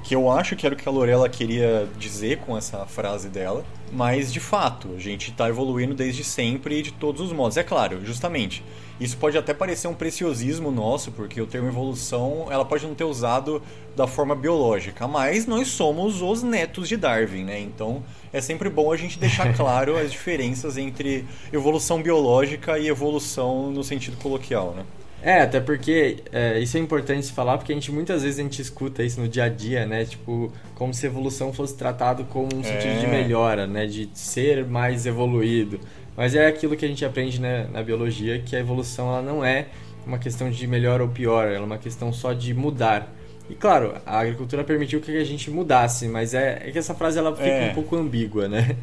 Que 0.07 0.15
eu 0.15 0.31
acho 0.31 0.55
que 0.55 0.65
era 0.65 0.73
o 0.73 0.77
que 0.77 0.87
a 0.87 0.91
Lorela 0.91 1.27
queria 1.27 1.85
dizer 1.99 2.37
com 2.37 2.57
essa 2.57 2.85
frase 2.85 3.27
dela, 3.27 3.65
mas 3.91 4.31
de 4.31 4.39
fato, 4.39 4.87
a 4.95 4.99
gente 4.99 5.31
está 5.31 5.49
evoluindo 5.49 5.93
desde 5.93 6.23
sempre 6.23 6.79
e 6.79 6.81
de 6.81 6.93
todos 6.93 7.19
os 7.19 7.33
modos. 7.33 7.57
É 7.57 7.63
claro, 7.63 8.05
justamente, 8.05 8.63
isso 9.01 9.17
pode 9.17 9.37
até 9.37 9.53
parecer 9.53 9.89
um 9.89 9.93
preciosismo 9.93 10.71
nosso, 10.71 11.11
porque 11.11 11.41
o 11.41 11.45
termo 11.45 11.67
evolução, 11.67 12.47
ela 12.49 12.63
pode 12.63 12.87
não 12.87 12.95
ter 12.95 13.03
usado 13.03 13.61
da 13.97 14.07
forma 14.07 14.33
biológica, 14.33 15.09
mas 15.09 15.45
nós 15.45 15.67
somos 15.67 16.21
os 16.21 16.41
netos 16.41 16.87
de 16.87 16.95
Darwin, 16.95 17.43
né? 17.43 17.59
Então, 17.59 18.01
é 18.31 18.39
sempre 18.39 18.69
bom 18.69 18.93
a 18.93 18.95
gente 18.95 19.19
deixar 19.19 19.51
claro 19.57 19.97
as 19.97 20.09
diferenças 20.09 20.77
entre 20.77 21.25
evolução 21.51 22.01
biológica 22.01 22.79
e 22.79 22.87
evolução 22.87 23.71
no 23.71 23.83
sentido 23.83 24.15
coloquial, 24.15 24.73
né? 24.73 24.85
É, 25.21 25.41
até 25.41 25.59
porque 25.59 26.17
é, 26.31 26.59
isso 26.59 26.77
é 26.77 26.79
importante 26.79 27.31
falar, 27.31 27.57
porque 27.57 27.71
a 27.71 27.75
gente 27.75 27.91
muitas 27.91 28.23
vezes 28.23 28.39
a 28.39 28.43
gente 28.43 28.61
escuta 28.61 29.03
isso 29.03 29.19
no 29.19 29.27
dia 29.27 29.45
a 29.45 29.49
dia, 29.49 29.85
né? 29.85 30.05
Tipo, 30.05 30.51
como 30.75 30.93
se 30.93 31.05
evolução 31.05 31.51
fosse 31.51 31.75
tratado 31.75 32.23
como 32.25 32.47
um 32.55 32.63
sentido 32.63 32.93
é. 32.93 32.99
de 32.99 33.07
melhora, 33.07 33.65
né? 33.65 33.85
De 33.87 34.09
ser 34.13 34.65
mais 34.65 35.05
evoluído. 35.05 35.79
Mas 36.15 36.33
é 36.33 36.47
aquilo 36.47 36.75
que 36.75 36.85
a 36.85 36.87
gente 36.87 37.03
aprende 37.05 37.39
né, 37.39 37.67
na 37.71 37.83
biologia, 37.83 38.39
que 38.39 38.55
a 38.55 38.59
evolução 38.59 39.07
ela 39.09 39.21
não 39.21 39.45
é 39.45 39.67
uma 40.05 40.17
questão 40.17 40.49
de 40.49 40.65
melhor 40.65 41.01
ou 41.01 41.09
pior, 41.09 41.47
ela 41.47 41.57
é 41.57 41.65
uma 41.65 41.77
questão 41.77 42.11
só 42.11 42.33
de 42.33 42.53
mudar. 42.53 43.13
E 43.49 43.55
claro, 43.55 43.95
a 44.05 44.19
agricultura 44.19 44.63
permitiu 44.63 44.99
que 44.99 45.15
a 45.15 45.23
gente 45.23 45.51
mudasse, 45.51 46.07
mas 46.07 46.33
é, 46.33 46.63
é 46.65 46.71
que 46.71 46.77
essa 46.77 46.95
frase 46.95 47.19
ela 47.19 47.35
fica 47.35 47.47
é. 47.47 47.71
um 47.71 47.73
pouco 47.73 47.95
ambígua, 47.95 48.47
né? 48.47 48.75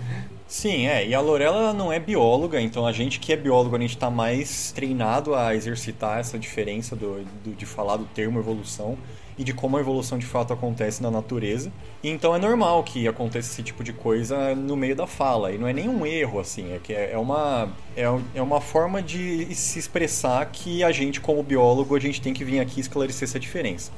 Sim, 0.46 0.86
é. 0.86 1.06
E 1.06 1.14
a 1.14 1.20
Lorela 1.20 1.72
não 1.72 1.92
é 1.92 1.98
bióloga, 1.98 2.60
então 2.60 2.86
a 2.86 2.92
gente 2.92 3.18
que 3.18 3.32
é 3.32 3.36
biólogo, 3.36 3.74
a 3.76 3.78
gente 3.78 3.94
está 3.94 4.10
mais 4.10 4.70
treinado 4.72 5.34
a 5.34 5.54
exercitar 5.54 6.18
essa 6.18 6.38
diferença 6.38 6.94
do, 6.94 7.24
do, 7.42 7.54
de 7.54 7.66
falar 7.66 7.96
do 7.96 8.04
termo 8.04 8.38
evolução 8.38 8.98
e 9.36 9.42
de 9.42 9.52
como 9.52 9.76
a 9.76 9.80
evolução 9.80 10.18
de 10.18 10.26
fato 10.26 10.52
acontece 10.52 11.02
na 11.02 11.10
natureza. 11.10 11.72
E 12.02 12.08
então 12.08 12.34
é 12.34 12.38
normal 12.38 12.84
que 12.84 13.08
aconteça 13.08 13.50
esse 13.50 13.62
tipo 13.62 13.82
de 13.82 13.92
coisa 13.92 14.54
no 14.54 14.76
meio 14.76 14.94
da 14.94 15.06
fala. 15.06 15.50
E 15.50 15.58
não 15.58 15.66
é 15.66 15.72
nenhum 15.72 16.06
erro, 16.06 16.38
assim, 16.38 16.72
é 16.72 16.78
que 16.78 16.92
é, 16.92 17.12
é 17.12 17.18
uma, 17.18 17.68
é, 17.96 18.04
é 18.34 18.42
uma 18.42 18.60
forma 18.60 19.02
de 19.02 19.52
se 19.54 19.78
expressar 19.78 20.44
que 20.46 20.84
a 20.84 20.92
gente, 20.92 21.20
como 21.20 21.42
biólogo, 21.42 21.96
a 21.96 22.00
gente 22.00 22.20
tem 22.20 22.32
que 22.32 22.44
vir 22.44 22.60
aqui 22.60 22.80
esclarecer 22.80 23.28
essa 23.28 23.40
diferença. 23.40 23.90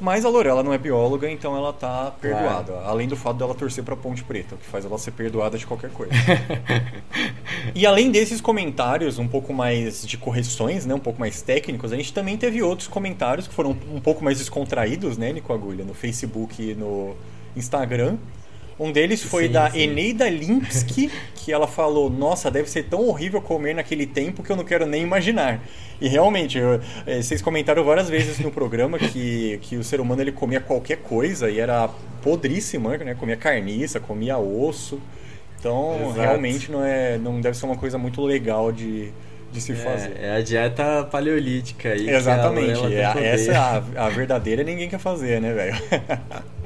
Mas 0.00 0.24
a 0.24 0.28
Lorela 0.28 0.62
não 0.62 0.72
é 0.72 0.78
bióloga, 0.78 1.30
então 1.30 1.56
ela 1.56 1.72
tá 1.72 2.12
perdoada. 2.20 2.72
Claro. 2.72 2.88
Além 2.88 3.08
do 3.08 3.16
fato 3.16 3.36
dela 3.36 3.54
torcer 3.54 3.84
pra 3.84 3.96
Ponte 3.96 4.22
Preta, 4.24 4.54
o 4.54 4.58
que 4.58 4.66
faz 4.66 4.84
ela 4.84 4.98
ser 4.98 5.12
perdoada 5.12 5.56
de 5.56 5.66
qualquer 5.66 5.90
coisa. 5.90 6.12
e 7.74 7.86
além 7.86 8.10
desses 8.10 8.40
comentários 8.40 9.18
um 9.18 9.28
pouco 9.28 9.52
mais 9.52 10.06
de 10.06 10.16
correções, 10.16 10.86
né, 10.86 10.94
um 10.94 11.00
pouco 11.00 11.20
mais 11.20 11.42
técnicos, 11.42 11.92
a 11.92 11.96
gente 11.96 12.12
também 12.12 12.36
teve 12.36 12.62
outros 12.62 12.88
comentários 12.88 13.46
que 13.46 13.54
foram 13.54 13.70
um 13.92 14.00
pouco 14.00 14.24
mais 14.24 14.38
descontraídos, 14.38 15.16
né, 15.16 15.32
Nico 15.32 15.52
Agulha, 15.52 15.84
no 15.84 15.94
Facebook 15.94 16.62
e 16.62 16.74
no 16.74 17.14
Instagram. 17.56 18.16
Um 18.78 18.90
deles 18.90 19.22
foi 19.22 19.46
Sim, 19.46 19.52
da 19.52 19.70
sim. 19.70 19.80
Eneida 19.82 20.28
Linsky, 20.28 21.10
que 21.36 21.52
ela 21.52 21.66
falou: 21.66 22.10
Nossa, 22.10 22.50
deve 22.50 22.68
ser 22.68 22.84
tão 22.84 23.06
horrível 23.06 23.40
comer 23.40 23.74
naquele 23.74 24.06
tempo 24.06 24.42
que 24.42 24.50
eu 24.50 24.56
não 24.56 24.64
quero 24.64 24.84
nem 24.86 25.02
imaginar. 25.02 25.60
E 26.00 26.08
realmente, 26.08 26.58
eu- 26.58 26.80
eh, 27.06 27.22
vocês 27.22 27.40
comentaram 27.40 27.84
várias 27.84 28.08
vezes 28.08 28.40
no 28.40 28.50
programa 28.50 28.98
que, 28.98 29.58
que 29.62 29.76
o 29.76 29.84
ser 29.84 30.00
humano 30.00 30.20
ele 30.22 30.32
comia 30.32 30.60
qualquer 30.60 30.96
coisa 30.98 31.48
e 31.50 31.60
era 31.60 31.88
podríssimo, 32.20 32.88
né? 32.90 33.14
Comia 33.14 33.36
carniça, 33.36 34.00
comia 34.00 34.38
osso. 34.38 35.00
Então, 35.58 35.96
Exato. 36.02 36.20
realmente 36.20 36.70
não, 36.70 36.84
é, 36.84 37.16
não 37.16 37.40
deve 37.40 37.56
ser 37.56 37.64
uma 37.66 37.76
coisa 37.76 37.96
muito 37.96 38.20
legal 38.22 38.70
de, 38.72 39.10
de 39.52 39.60
se 39.60 39.72
fazer. 39.74 40.12
É, 40.20 40.26
é 40.26 40.36
a 40.36 40.40
dieta 40.42 41.04
paleolítica 41.10 41.90
aí. 41.90 42.10
Exatamente. 42.10 42.92
É- 42.92 43.26
essa 43.28 43.52
é 43.52 43.56
a, 43.56 43.82
a 44.06 44.08
verdadeira 44.10 44.62
ninguém 44.64 44.88
quer 44.88 44.98
fazer, 44.98 45.40
né, 45.40 45.52
velho? 45.54 45.74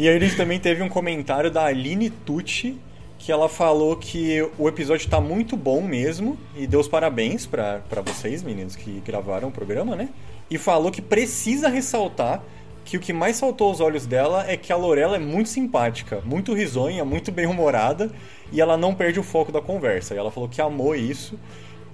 e 0.00 0.08
aí 0.08 0.16
a 0.16 0.18
gente 0.18 0.34
também 0.34 0.58
teve 0.58 0.82
um 0.82 0.88
comentário 0.88 1.50
da 1.50 1.66
Aline 1.66 2.08
Tucci, 2.08 2.78
que 3.18 3.30
ela 3.30 3.50
falou 3.50 3.94
que 3.96 4.40
o 4.56 4.66
episódio 4.66 5.10
tá 5.10 5.20
muito 5.20 5.58
bom 5.58 5.82
mesmo, 5.82 6.38
e 6.56 6.66
deu 6.66 6.80
os 6.80 6.88
parabéns 6.88 7.44
pra 7.44 7.82
vocês, 8.06 8.42
meninos, 8.42 8.74
que 8.74 9.02
gravaram 9.04 9.48
o 9.48 9.52
programa, 9.52 9.94
né? 9.94 10.08
E 10.50 10.56
falou 10.56 10.90
que 10.90 11.02
precisa 11.02 11.68
ressaltar 11.68 12.42
que 12.82 12.96
o 12.96 13.00
que 13.00 13.12
mais 13.12 13.36
saltou 13.36 13.68
aos 13.68 13.80
olhos 13.80 14.06
dela 14.06 14.46
é 14.48 14.56
que 14.56 14.72
a 14.72 14.76
Lorela 14.76 15.16
é 15.16 15.18
muito 15.18 15.50
simpática, 15.50 16.22
muito 16.24 16.54
risonha, 16.54 17.04
muito 17.04 17.30
bem-humorada, 17.30 18.10
e 18.50 18.58
ela 18.58 18.78
não 18.78 18.94
perde 18.94 19.20
o 19.20 19.22
foco 19.22 19.52
da 19.52 19.60
conversa. 19.60 20.14
E 20.14 20.16
ela 20.16 20.30
falou 20.30 20.48
que 20.48 20.62
amou 20.62 20.94
isso. 20.94 21.38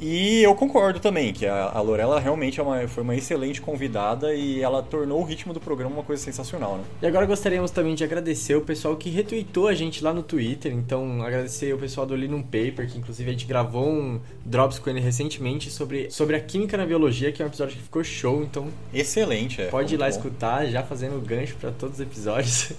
E 0.01 0.43
eu 0.43 0.55
concordo 0.55 1.01
também, 1.01 1.33
que 1.33 1.47
a, 1.47 1.71
a 1.71 1.81
Lorela 1.81 2.21
realmente 2.21 2.61
é 2.61 2.63
uma- 2.63 2.87
foi 2.87 3.03
uma 3.03 3.15
excelente 3.17 3.61
convidada 3.63 4.35
e 4.35 4.61
ela 4.61 4.83
tornou 4.83 5.21
o 5.21 5.25
ritmo 5.25 5.55
do 5.55 5.61
programa 5.61 5.95
uma 5.95 6.03
coisa 6.03 6.23
sensacional, 6.23 6.77
né? 6.77 6.85
E 7.01 7.07
agora 7.07 7.25
gostaríamos 7.25 7.71
também 7.71 7.95
de 7.95 8.05
agradecer 8.05 8.55
o 8.57 8.61
pessoal 8.61 8.95
que 8.97 9.09
retweetou 9.09 9.69
a 9.69 9.75
gente 9.75 10.05
lá 10.05 10.13
no 10.13 10.23
Twitter. 10.23 10.73
Então, 10.73 11.23
agradecer 11.23 11.73
o 11.75 11.79
pessoal 11.79 12.07
do 12.07 12.15
Linum 12.15 12.43
Paper, 12.43 12.87
que 12.91 12.99
inclusive 12.99 13.29
a 13.31 13.33
gente 13.33 13.47
gravou 13.47 13.89
um 13.89 14.21
Drops 14.45 14.79
com 14.79 14.91
ele 14.91 15.01
recentemente 15.01 15.71
sobre, 15.71 16.11
sobre 16.11 16.37
a 16.37 16.41
química 16.41 16.77
na 16.77 16.85
biologia, 16.85 17.33
que 17.33 17.41
é 17.43 17.45
um 17.45 17.49
episódio 17.49 17.77
que 17.77 17.83
ficou 17.83 18.05
show. 18.05 18.43
Então, 18.43 18.69
Excelente, 18.93 19.63
é. 19.63 19.67
pode 19.69 19.95
ir 19.95 19.97
lá 19.99 20.07
bom. 20.07 20.11
escutar, 20.11 20.67
já 20.67 20.83
fazendo 20.83 21.19
gancho 21.25 21.57
para 21.61 21.71
todos 21.71 21.97
os 21.97 22.01
episódios. 22.01 22.73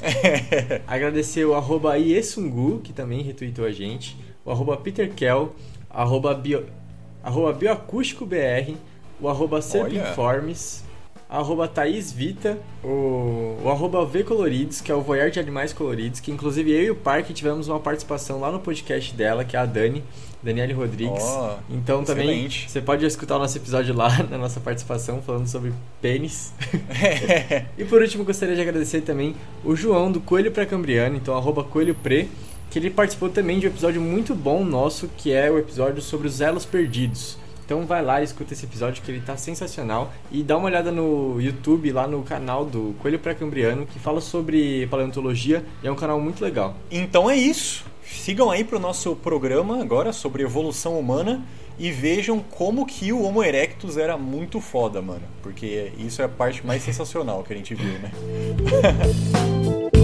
agradecer 0.86 1.44
o 1.44 1.54
arroba 1.54 1.96
Iesungu, 1.98 2.80
que 2.80 2.92
também 2.92 3.22
retweetou 3.22 3.64
a 3.64 3.72
gente. 3.72 4.16
O 4.44 4.50
arroba 4.50 4.76
Peter 4.76 5.12
Kell, 5.12 5.54
arroba, 5.90 6.34
bio, 6.34 6.66
arroba 7.22 7.52
bioacústicobr, 7.52 8.74
o 9.20 9.28
arroba 9.28 9.60
Serpinformes, 9.60 10.84
arroba 11.30 11.68
Thaís 11.68 12.10
Vita, 12.10 12.58
o, 12.82 13.56
o 13.62 13.68
arroba 13.70 14.04
V 14.04 14.24
Coloridos, 14.24 14.80
que 14.80 14.90
é 14.90 14.94
o 14.94 15.00
Voyar 15.00 15.30
de 15.30 15.38
Animais 15.38 15.72
Coloridos, 15.72 16.18
que 16.18 16.32
inclusive 16.32 16.72
eu 16.72 16.82
e 16.82 16.90
o 16.90 16.96
Parque 16.96 17.32
tivemos 17.32 17.68
uma 17.68 17.78
participação 17.78 18.40
lá 18.40 18.50
no 18.50 18.58
podcast 18.58 19.14
dela, 19.14 19.44
que 19.44 19.56
é 19.56 19.60
a 19.60 19.64
Dani, 19.64 20.02
Daniele 20.42 20.72
Rodrigues. 20.72 21.22
Ó, 21.22 21.58
então 21.70 22.02
também 22.02 22.30
excelente. 22.30 22.68
você 22.68 22.80
pode 22.80 23.06
escutar 23.06 23.36
o 23.36 23.38
nosso 23.38 23.56
episódio 23.56 23.94
lá, 23.94 24.10
na 24.28 24.38
nossa 24.38 24.58
participação, 24.58 25.22
falando 25.22 25.46
sobre 25.46 25.72
pênis. 26.02 26.52
e 27.78 27.84
por 27.84 28.02
último, 28.02 28.24
gostaria 28.24 28.56
de 28.56 28.60
agradecer 28.60 29.02
também 29.02 29.36
o 29.64 29.76
João 29.76 30.10
do 30.10 30.20
Coelho 30.20 30.50
Pré-Cambriano, 30.50 31.16
então 31.16 31.36
arroba 31.36 31.62
Coelho 31.62 31.94
Pre, 31.94 32.28
que 32.70 32.78
ele 32.78 32.88
participou 32.88 33.28
também 33.28 33.58
de 33.58 33.66
um 33.66 33.70
episódio 33.70 34.00
muito 34.00 34.34
bom 34.34 34.64
nosso, 34.64 35.08
que 35.16 35.32
é 35.32 35.50
o 35.50 35.58
episódio 35.58 36.00
sobre 36.00 36.28
os 36.28 36.40
elos 36.40 36.64
perdidos. 36.64 37.36
Então 37.64 37.86
vai 37.86 38.02
lá 38.02 38.20
e 38.20 38.24
escuta 38.24 38.52
esse 38.52 38.64
episódio 38.64 39.02
que 39.02 39.10
ele 39.10 39.20
tá 39.20 39.36
sensacional 39.36 40.12
e 40.30 40.42
dá 40.42 40.56
uma 40.56 40.66
olhada 40.66 40.90
no 40.90 41.40
YouTube, 41.40 41.92
lá 41.92 42.06
no 42.06 42.22
canal 42.22 42.64
do 42.64 42.96
Coelho 43.00 43.18
Pré-Cambriano, 43.18 43.86
que 43.86 43.98
fala 43.98 44.20
sobre 44.20 44.86
paleontologia 44.88 45.64
e 45.82 45.86
é 45.86 45.92
um 45.92 45.94
canal 45.94 46.20
muito 46.20 46.42
legal. 46.42 46.74
Então 46.90 47.30
é 47.30 47.36
isso. 47.36 47.84
Sigam 48.04 48.50
aí 48.50 48.64
pro 48.64 48.80
nosso 48.80 49.14
programa 49.14 49.80
agora 49.80 50.12
sobre 50.12 50.42
evolução 50.42 50.98
humana 50.98 51.44
e 51.78 51.92
vejam 51.92 52.40
como 52.40 52.84
que 52.84 53.12
o 53.12 53.22
Homo 53.22 53.42
erectus 53.42 53.96
era 53.96 54.16
muito 54.18 54.60
foda, 54.60 55.00
mano. 55.00 55.22
Porque 55.40 55.92
isso 55.96 56.20
é 56.22 56.24
a 56.24 56.28
parte 56.28 56.66
mais 56.66 56.82
sensacional 56.82 57.44
que 57.44 57.52
a 57.52 57.56
gente 57.56 57.74
viu, 57.74 57.92
né? 58.00 58.10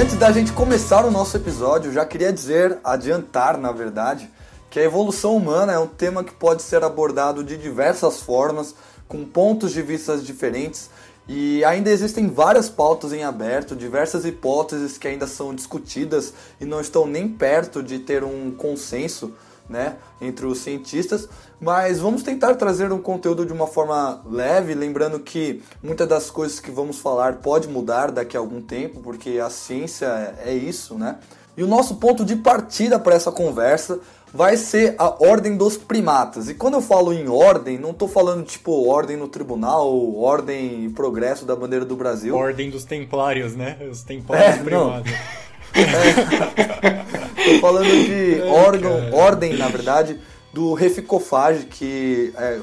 antes 0.00 0.16
da 0.16 0.32
gente 0.32 0.50
começar 0.52 1.04
o 1.04 1.10
nosso 1.10 1.36
episódio, 1.36 1.92
já 1.92 2.06
queria 2.06 2.32
dizer, 2.32 2.78
adiantar 2.82 3.58
na 3.58 3.70
verdade, 3.70 4.30
que 4.70 4.80
a 4.80 4.82
evolução 4.82 5.36
humana 5.36 5.74
é 5.74 5.78
um 5.78 5.86
tema 5.86 6.24
que 6.24 6.32
pode 6.32 6.62
ser 6.62 6.82
abordado 6.82 7.44
de 7.44 7.58
diversas 7.58 8.18
formas, 8.18 8.74
com 9.06 9.26
pontos 9.26 9.72
de 9.72 9.82
vista 9.82 10.16
diferentes, 10.16 10.88
e 11.28 11.62
ainda 11.66 11.90
existem 11.90 12.30
várias 12.30 12.70
pautas 12.70 13.12
em 13.12 13.24
aberto, 13.24 13.76
diversas 13.76 14.24
hipóteses 14.24 14.96
que 14.96 15.06
ainda 15.06 15.26
são 15.26 15.54
discutidas 15.54 16.32
e 16.58 16.64
não 16.64 16.80
estão 16.80 17.06
nem 17.06 17.28
perto 17.28 17.82
de 17.82 17.98
ter 17.98 18.24
um 18.24 18.50
consenso 18.52 19.34
né, 19.70 19.94
entre 20.20 20.44
os 20.44 20.58
cientistas, 20.58 21.28
mas 21.60 22.00
vamos 22.00 22.22
tentar 22.24 22.56
trazer 22.56 22.92
um 22.92 22.98
conteúdo 23.00 23.46
de 23.46 23.52
uma 23.52 23.66
forma 23.68 24.20
leve, 24.28 24.74
lembrando 24.74 25.20
que 25.20 25.62
muitas 25.82 26.08
das 26.08 26.28
coisas 26.30 26.58
que 26.58 26.70
vamos 26.70 26.98
falar 26.98 27.34
pode 27.36 27.68
mudar 27.68 28.10
daqui 28.10 28.36
a 28.36 28.40
algum 28.40 28.60
tempo, 28.60 29.00
porque 29.00 29.38
a 29.38 29.48
ciência 29.48 30.06
é- 30.44 30.50
é 30.50 30.54
isso, 30.54 30.94
né? 30.98 31.18
E 31.56 31.62
o 31.62 31.66
nosso 31.68 31.96
ponto 31.96 32.24
de 32.24 32.34
partida 32.36 32.98
para 32.98 33.14
essa 33.14 33.30
conversa 33.30 34.00
vai 34.32 34.56
ser 34.56 34.94
a 34.98 35.08
ordem 35.24 35.56
dos 35.56 35.76
primatas. 35.76 36.48
E 36.48 36.54
quando 36.54 36.74
eu 36.74 36.80
falo 36.80 37.12
em 37.12 37.28
ordem, 37.28 37.78
não 37.78 37.90
estou 37.90 38.08
falando 38.08 38.44
tipo 38.44 38.86
ordem 38.88 39.16
no 39.16 39.28
tribunal, 39.28 40.14
ordem 40.16 40.84
e 40.84 40.88
progresso 40.90 41.44
da 41.44 41.54
bandeira 41.56 41.84
do 41.84 41.96
Brasil. 41.96 42.34
Ordem 42.36 42.70
dos 42.70 42.84
Templários, 42.84 43.54
né? 43.56 43.76
Os 43.90 44.02
Templários 44.02 44.46
É, 44.66 44.70
não. 44.70 45.02
privados. 45.02 45.12
Tô 47.44 47.60
falando 47.60 47.88
de 47.88 48.40
órgão, 48.48 49.12
ordem, 49.12 49.56
na 49.56 49.68
verdade, 49.68 50.18
do 50.52 50.74
reficofage, 50.74 51.66
que 51.66 52.32
é, 52.36 52.60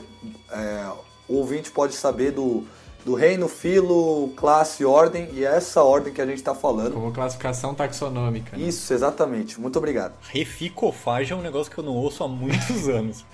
é, 0.52 0.92
o 1.28 1.36
ouvinte 1.36 1.72
pode 1.72 1.94
saber 1.94 2.32
do, 2.32 2.64
do 3.06 3.16
reino, 3.16 3.48
filo, 3.48 4.34
classe, 4.36 4.84
ordem, 4.84 5.30
e 5.34 5.46
é 5.46 5.56
essa 5.56 5.82
ordem 5.82 6.14
que 6.14 6.22
a 6.22 6.26
gente 6.26 6.38
está 6.38 6.54
falando. 6.54 6.94
Como 6.94 7.12
classificação 7.12 7.74
taxonômica. 7.74 8.58
né? 8.58 8.64
Isso, 8.64 8.94
exatamente. 8.94 9.60
Muito 9.60 9.78
obrigado. 9.78 10.14
Reficofage 10.30 11.32
é 11.32 11.36
um 11.36 11.42
negócio 11.42 11.72
que 11.72 11.78
eu 11.78 11.84
não 11.84 11.94
ouço 11.96 12.24
há 12.24 12.28
muitos 12.28 12.88
anos. 12.90 13.26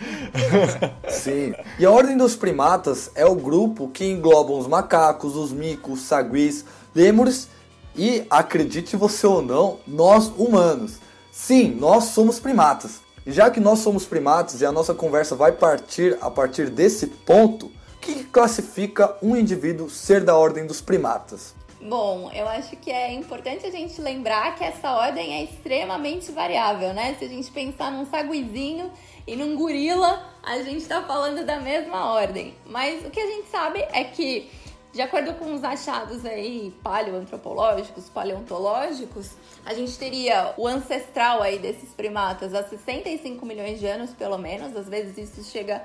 Sim. 1.09 1.53
E 1.79 1.85
a 1.85 1.91
ordem 1.91 2.15
dos 2.15 2.35
primatas 2.35 3.09
é 3.15 3.25
o 3.25 3.35
grupo 3.35 3.89
que 3.89 4.05
engloba 4.05 4.53
os 4.53 4.67
macacos, 4.67 5.35
os 5.35 5.51
micos, 5.51 6.01
saguis, 6.01 6.63
lêmures 6.93 7.49
e, 7.95 8.25
acredite 8.29 8.95
você 8.95 9.25
ou 9.25 9.41
não, 9.41 9.79
nós 9.87 10.27
humanos. 10.37 11.02
Sim, 11.35 11.73
nós 11.79 12.03
somos 12.03 12.39
primatas. 12.39 13.01
E 13.25 13.31
já 13.31 13.49
que 13.49 13.59
nós 13.59 13.79
somos 13.79 14.05
primatas 14.05 14.61
e 14.61 14.65
a 14.67 14.71
nossa 14.71 14.93
conversa 14.93 15.35
vai 15.35 15.51
partir 15.51 16.15
a 16.21 16.29
partir 16.29 16.69
desse 16.69 17.07
ponto, 17.07 17.65
o 17.65 17.99
que 17.99 18.23
classifica 18.25 19.17
um 19.19 19.35
indivíduo 19.35 19.89
ser 19.89 20.23
da 20.23 20.37
ordem 20.37 20.67
dos 20.67 20.79
primatas? 20.79 21.55
Bom, 21.81 22.29
eu 22.35 22.47
acho 22.47 22.75
que 22.75 22.91
é 22.91 23.11
importante 23.11 23.65
a 23.65 23.71
gente 23.71 23.99
lembrar 23.99 24.55
que 24.55 24.63
essa 24.63 24.91
ordem 24.91 25.33
é 25.33 25.43
extremamente 25.45 26.31
variável, 26.31 26.93
né? 26.93 27.15
Se 27.17 27.25
a 27.25 27.27
gente 27.27 27.49
pensar 27.49 27.91
num 27.91 28.05
saguizinho 28.05 28.91
e 29.25 29.35
num 29.35 29.55
gorila, 29.55 30.23
a 30.43 30.59
gente 30.59 30.85
tá 30.85 31.01
falando 31.01 31.43
da 31.43 31.59
mesma 31.59 32.13
ordem. 32.13 32.53
Mas 32.67 33.03
o 33.03 33.09
que 33.09 33.19
a 33.19 33.25
gente 33.25 33.49
sabe 33.49 33.79
é 33.91 34.03
que, 34.03 34.51
de 34.93 35.01
acordo 35.01 35.33
com 35.33 35.53
os 35.55 35.63
achados 35.63 36.23
aí 36.23 36.71
paleoantropológicos, 36.83 38.09
paleontológicos, 38.09 39.31
a 39.65 39.73
gente 39.73 39.97
teria 39.97 40.53
o 40.55 40.67
ancestral 40.67 41.41
aí 41.41 41.57
desses 41.57 41.89
primatas 41.89 42.53
há 42.53 42.63
65 42.63 43.43
milhões 43.45 43.79
de 43.79 43.87
anos, 43.87 44.11
pelo 44.11 44.37
menos. 44.37 44.75
Às 44.77 44.87
vezes 44.87 45.17
isso 45.17 45.43
chega 45.49 45.83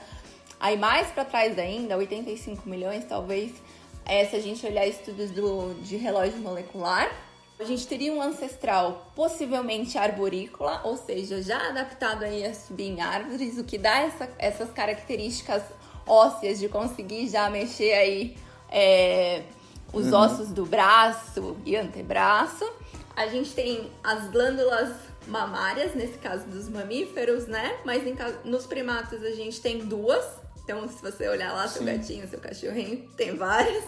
aí 0.60 0.76
mais 0.76 1.08
para 1.08 1.24
trás 1.24 1.58
ainda, 1.58 1.96
85 1.96 2.68
milhões 2.68 3.04
talvez. 3.06 3.52
É, 4.04 4.26
se 4.26 4.36
a 4.36 4.40
gente 4.40 4.64
olhar 4.66 4.86
estudos 4.86 5.30
do, 5.30 5.74
de 5.82 5.96
relógio 5.96 6.38
molecular, 6.38 7.10
a 7.58 7.64
gente 7.64 7.86
teria 7.86 8.12
um 8.12 8.20
ancestral 8.22 9.10
possivelmente 9.16 9.96
arborícola, 9.98 10.82
ou 10.84 10.96
seja, 10.96 11.42
já 11.42 11.68
adaptado 11.68 12.24
aí 12.24 12.44
a 12.44 12.52
subir 12.54 12.84
em 12.90 13.00
árvores, 13.00 13.58
o 13.58 13.64
que 13.64 13.76
dá 13.78 14.00
essa- 14.00 14.28
essas 14.38 14.70
características 14.70 15.62
ósseas 16.06 16.58
de 16.58 16.68
conseguir 16.68 17.28
já 17.28 17.48
mexer 17.50 17.92
aí 17.94 18.36
é, 18.70 19.42
os 19.92 20.12
ossos 20.12 20.48
do 20.48 20.64
braço 20.64 21.56
e 21.64 21.76
antebraço. 21.76 22.70
A 23.16 23.26
gente 23.26 23.52
tem 23.52 23.90
as 24.02 24.30
glândulas 24.30 24.94
mamárias, 25.26 25.94
nesse 25.94 26.18
caso 26.18 26.46
dos 26.46 26.68
mamíferos, 26.68 27.46
né? 27.46 27.78
Mas 27.84 28.06
em 28.06 28.16
nos 28.44 28.66
primatas 28.66 29.22
a 29.22 29.30
gente 29.30 29.60
tem 29.60 29.78
duas. 29.78 30.24
Então, 30.62 30.86
se 30.88 31.00
você 31.00 31.28
olhar 31.28 31.52
lá, 31.52 31.66
seu 31.66 31.80
Sim. 31.80 31.86
gatinho, 31.86 32.28
seu 32.28 32.38
cachorrinho, 32.38 33.08
tem 33.16 33.34
várias. 33.34 33.84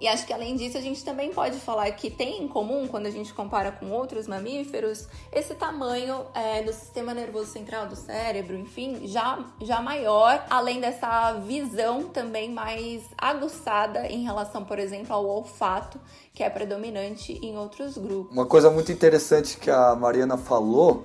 E 0.00 0.08
acho 0.08 0.26
que 0.26 0.32
além 0.32 0.56
disso, 0.56 0.78
a 0.78 0.80
gente 0.80 1.04
também 1.04 1.30
pode 1.30 1.58
falar 1.58 1.90
que 1.92 2.10
tem 2.10 2.42
em 2.42 2.48
comum, 2.48 2.88
quando 2.88 3.06
a 3.06 3.10
gente 3.10 3.34
compara 3.34 3.70
com 3.70 3.90
outros 3.90 4.26
mamíferos, 4.26 5.06
esse 5.30 5.54
tamanho 5.54 6.24
é, 6.34 6.62
do 6.62 6.72
sistema 6.72 7.12
nervoso 7.12 7.50
central 7.50 7.86
do 7.86 7.96
cérebro, 7.96 8.56
enfim, 8.56 9.06
já, 9.06 9.44
já 9.60 9.82
maior, 9.82 10.44
além 10.48 10.80
dessa 10.80 11.34
visão 11.34 12.04
também 12.04 12.50
mais 12.50 13.02
aguçada 13.18 14.06
em 14.06 14.22
relação, 14.22 14.64
por 14.64 14.78
exemplo, 14.78 15.14
ao 15.14 15.26
olfato, 15.26 16.00
que 16.32 16.42
é 16.42 16.48
predominante 16.48 17.38
em 17.42 17.58
outros 17.58 17.98
grupos. 17.98 18.32
Uma 18.32 18.46
coisa 18.46 18.70
muito 18.70 18.90
interessante 18.90 19.58
que 19.58 19.70
a 19.70 19.94
Mariana 19.94 20.38
falou, 20.38 21.04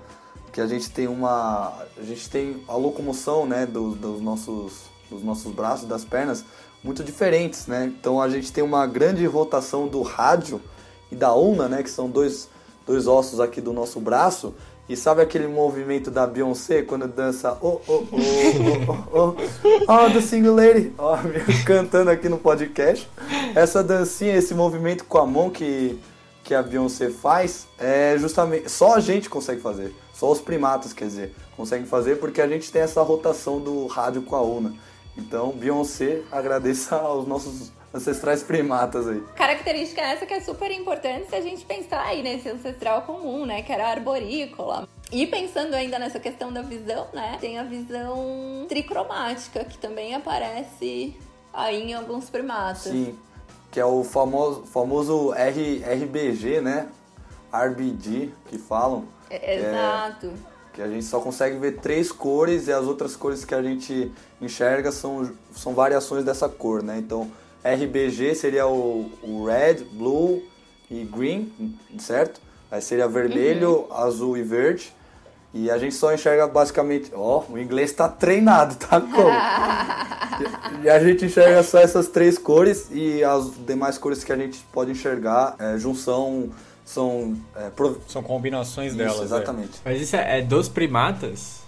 que 0.53 0.61
a 0.61 0.67
gente 0.67 0.89
tem 0.89 1.05
uma. 1.05 1.73
A 1.97 2.01
gente 2.01 2.29
tem 2.29 2.63
a 2.67 2.77
locomoção 2.77 3.45
né, 3.45 3.65
dos, 3.65 3.97
dos 3.97 4.21
nossos, 4.21 4.83
dos 5.09 5.21
nossos 5.21 5.51
braços, 5.51 5.85
das 5.85 6.05
pernas, 6.05 6.45
muito 6.85 7.03
diferentes, 7.03 7.65
né? 7.65 7.91
Então 7.99 8.21
a 8.21 8.29
gente 8.29 8.53
tem 8.53 8.63
uma 8.63 8.85
grande 8.85 9.25
rotação 9.25 9.87
do 9.87 10.03
rádio 10.03 10.61
e 11.11 11.15
da 11.15 11.35
ulna, 11.35 11.67
né? 11.67 11.81
Que 11.81 11.89
são 11.89 12.07
dois, 12.07 12.47
dois 12.85 13.07
ossos 13.07 13.39
aqui 13.39 13.59
do 13.59 13.73
nosso 13.73 13.99
braço. 13.99 14.53
E 14.87 14.95
sabe 14.95 15.19
aquele 15.19 15.47
movimento 15.47 16.11
da 16.11 16.27
Beyoncé 16.27 16.83
quando 16.83 17.07
dança 17.07 17.57
oh, 17.59 17.81
oh, 17.87 17.91
oh, 17.91 18.05
oh, 18.11 19.07
oh, 19.11 19.35
oh, 19.35 19.91
oh 19.91 20.13
the 20.13 20.21
single 20.21 20.53
lady, 20.53 20.93
oh, 20.99 21.17
cantando 21.65 22.11
aqui 22.11 22.29
no 22.29 22.37
podcast. 22.37 23.09
Essa 23.55 23.83
dancinha, 23.83 24.35
esse 24.35 24.53
movimento 24.53 25.05
com 25.05 25.17
a 25.17 25.25
mão 25.25 25.49
que, 25.49 25.99
que 26.43 26.53
a 26.53 26.61
Beyoncé 26.61 27.09
faz, 27.09 27.67
é 27.79 28.15
justamente 28.19 28.69
só 28.69 28.93
a 28.93 28.99
gente 28.99 29.27
consegue 29.27 29.59
fazer. 29.59 29.91
Só 30.13 30.31
os 30.31 30.39
primatas, 30.39 30.93
quer 30.93 31.05
dizer, 31.05 31.35
conseguem 31.57 31.87
fazer 31.87 32.19
porque 32.19 32.39
a 32.39 32.47
gente 32.47 32.71
tem 32.71 32.83
essa 32.83 33.01
rotação 33.01 33.59
do 33.59 33.87
rádio 33.87 34.21
com 34.21 34.35
a 34.35 34.43
ulna. 34.43 34.75
Então, 35.17 35.51
Beyoncé 35.51 36.21
agradeça 36.31 36.95
aos 36.95 37.27
nossos 37.27 37.71
ancestrais 37.93 38.43
primatas 38.43 39.07
aí. 39.07 39.21
Característica 39.35 40.01
essa 40.01 40.25
que 40.25 40.33
é 40.33 40.41
super 40.41 40.69
importante 40.71 41.29
se 41.29 41.35
a 41.35 41.41
gente 41.41 41.65
pensar 41.65 42.01
aí 42.01 42.21
nesse 42.21 42.49
ancestral 42.49 43.03
comum, 43.03 43.45
né? 43.45 43.61
Que 43.61 43.71
era 43.71 43.87
arborícola. 43.87 44.87
E 45.11 45.25
pensando 45.27 45.73
ainda 45.73 45.97
nessa 45.97 46.19
questão 46.19 46.51
da 46.51 46.61
visão, 46.61 47.07
né? 47.13 47.37
Tem 47.39 47.57
a 47.57 47.63
visão 47.63 48.65
tricromática, 48.67 49.63
que 49.63 49.77
também 49.77 50.13
aparece 50.13 51.15
aí 51.53 51.83
em 51.83 51.93
alguns 51.93 52.29
primatas. 52.29 52.83
Sim, 52.83 53.17
que 53.71 53.79
é 53.79 53.85
o 53.85 54.03
famoso, 54.03 54.65
famoso 54.65 55.33
R, 55.33 55.83
RBG, 55.83 56.59
né? 56.59 56.89
RBG, 57.53 58.33
que 58.47 58.57
falam. 58.57 59.05
É, 59.29 59.59
exato. 59.59 60.33
Que 60.75 60.81
a 60.81 60.87
gente 60.87 61.05
só 61.05 61.21
consegue 61.21 61.57
ver 61.57 61.77
três 61.77 62.11
cores 62.11 62.67
e 62.67 62.73
as 62.73 62.85
outras 62.85 63.15
cores 63.15 63.45
que 63.45 63.55
a 63.55 63.63
gente 63.63 64.11
enxerga 64.41 64.91
são, 64.91 65.31
são 65.55 65.73
variações 65.73 66.25
dessa 66.25 66.49
cor, 66.49 66.83
né? 66.83 66.97
Então, 66.99 67.31
RBG 67.63 68.35
seria 68.35 68.67
o, 68.67 69.09
o 69.23 69.45
red, 69.45 69.85
blue 69.93 70.43
e 70.91 71.05
green, 71.05 71.51
certo? 71.97 72.41
Aí 72.69 72.81
seria 72.81 73.07
vermelho, 73.07 73.85
uhum. 73.89 73.93
azul 73.93 74.37
e 74.37 74.43
verde. 74.43 74.93
E 75.53 75.71
a 75.71 75.77
gente 75.77 75.95
só 75.95 76.13
enxerga 76.13 76.45
basicamente. 76.45 77.09
Ó, 77.15 77.45
oh, 77.49 77.53
o 77.53 77.57
inglês 77.57 77.93
tá 77.93 78.09
treinado, 78.09 78.75
tá 78.85 78.99
como? 78.99 79.31
e 80.83 80.89
a 80.89 80.99
gente 80.99 81.23
enxerga 81.23 81.63
só 81.63 81.79
essas 81.79 82.09
três 82.09 82.37
cores 82.37 82.89
e 82.91 83.23
as 83.23 83.49
demais 83.65 83.97
cores 83.97 84.25
que 84.25 84.33
a 84.33 84.35
gente 84.35 84.59
pode 84.73 84.91
enxergar 84.91 85.55
é 85.57 85.77
junção 85.77 86.49
são. 86.85 87.35
É, 87.55 87.69
prov... 87.71 87.97
São 88.07 88.21
combinações 88.21 88.89
isso, 88.89 88.97
delas. 88.97 89.19
É. 89.19 89.23
Exatamente. 89.23 89.77
É. 89.83 89.89
Mas 89.89 90.01
isso 90.01 90.15
é, 90.15 90.39
é, 90.39 90.41
dos 90.41 90.69
primatas? 90.69 91.65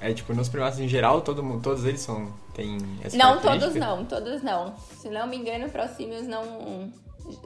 É 0.00 0.12
tipo, 0.12 0.34
nos 0.34 0.48
primatas 0.48 0.80
em 0.80 0.88
geral, 0.88 1.20
todo, 1.20 1.60
todos 1.60 1.84
eles 1.84 2.00
são. 2.00 2.32
Tem 2.52 2.78
essa 3.02 3.16
Não, 3.16 3.40
todos 3.40 3.74
não, 3.76 4.04
todos 4.04 4.42
não. 4.42 4.74
Se 5.00 5.08
não 5.08 5.26
me 5.26 5.36
engano, 5.36 5.70
prosímios 5.70 6.26
não. 6.26 6.92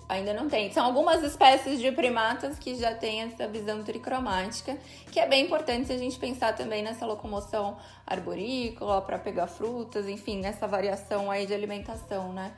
Ainda 0.09 0.33
não 0.33 0.49
tem. 0.49 0.73
São 0.73 0.87
algumas 0.87 1.23
espécies 1.23 1.79
de 1.79 1.93
primatas 1.93 2.59
que 2.59 2.75
já 2.75 2.95
têm 2.95 3.23
essa 3.23 3.47
visão 3.47 3.83
tricromática, 3.83 4.79
que 5.11 5.21
é 5.21 5.29
bem 5.29 5.45
importante 5.45 5.89
se 5.89 5.93
a 5.93 5.99
gente 5.99 6.19
pensar 6.19 6.55
também 6.55 6.83
nessa 6.83 7.05
locomoção 7.05 7.77
arborícola 8.07 9.03
para 9.03 9.19
pegar 9.19 9.47
frutas, 9.47 10.09
enfim, 10.09 10.41
nessa 10.41 10.67
variação 10.67 11.31
aí 11.31 11.45
de 11.45 11.53
alimentação, 11.53 12.33
né? 12.33 12.53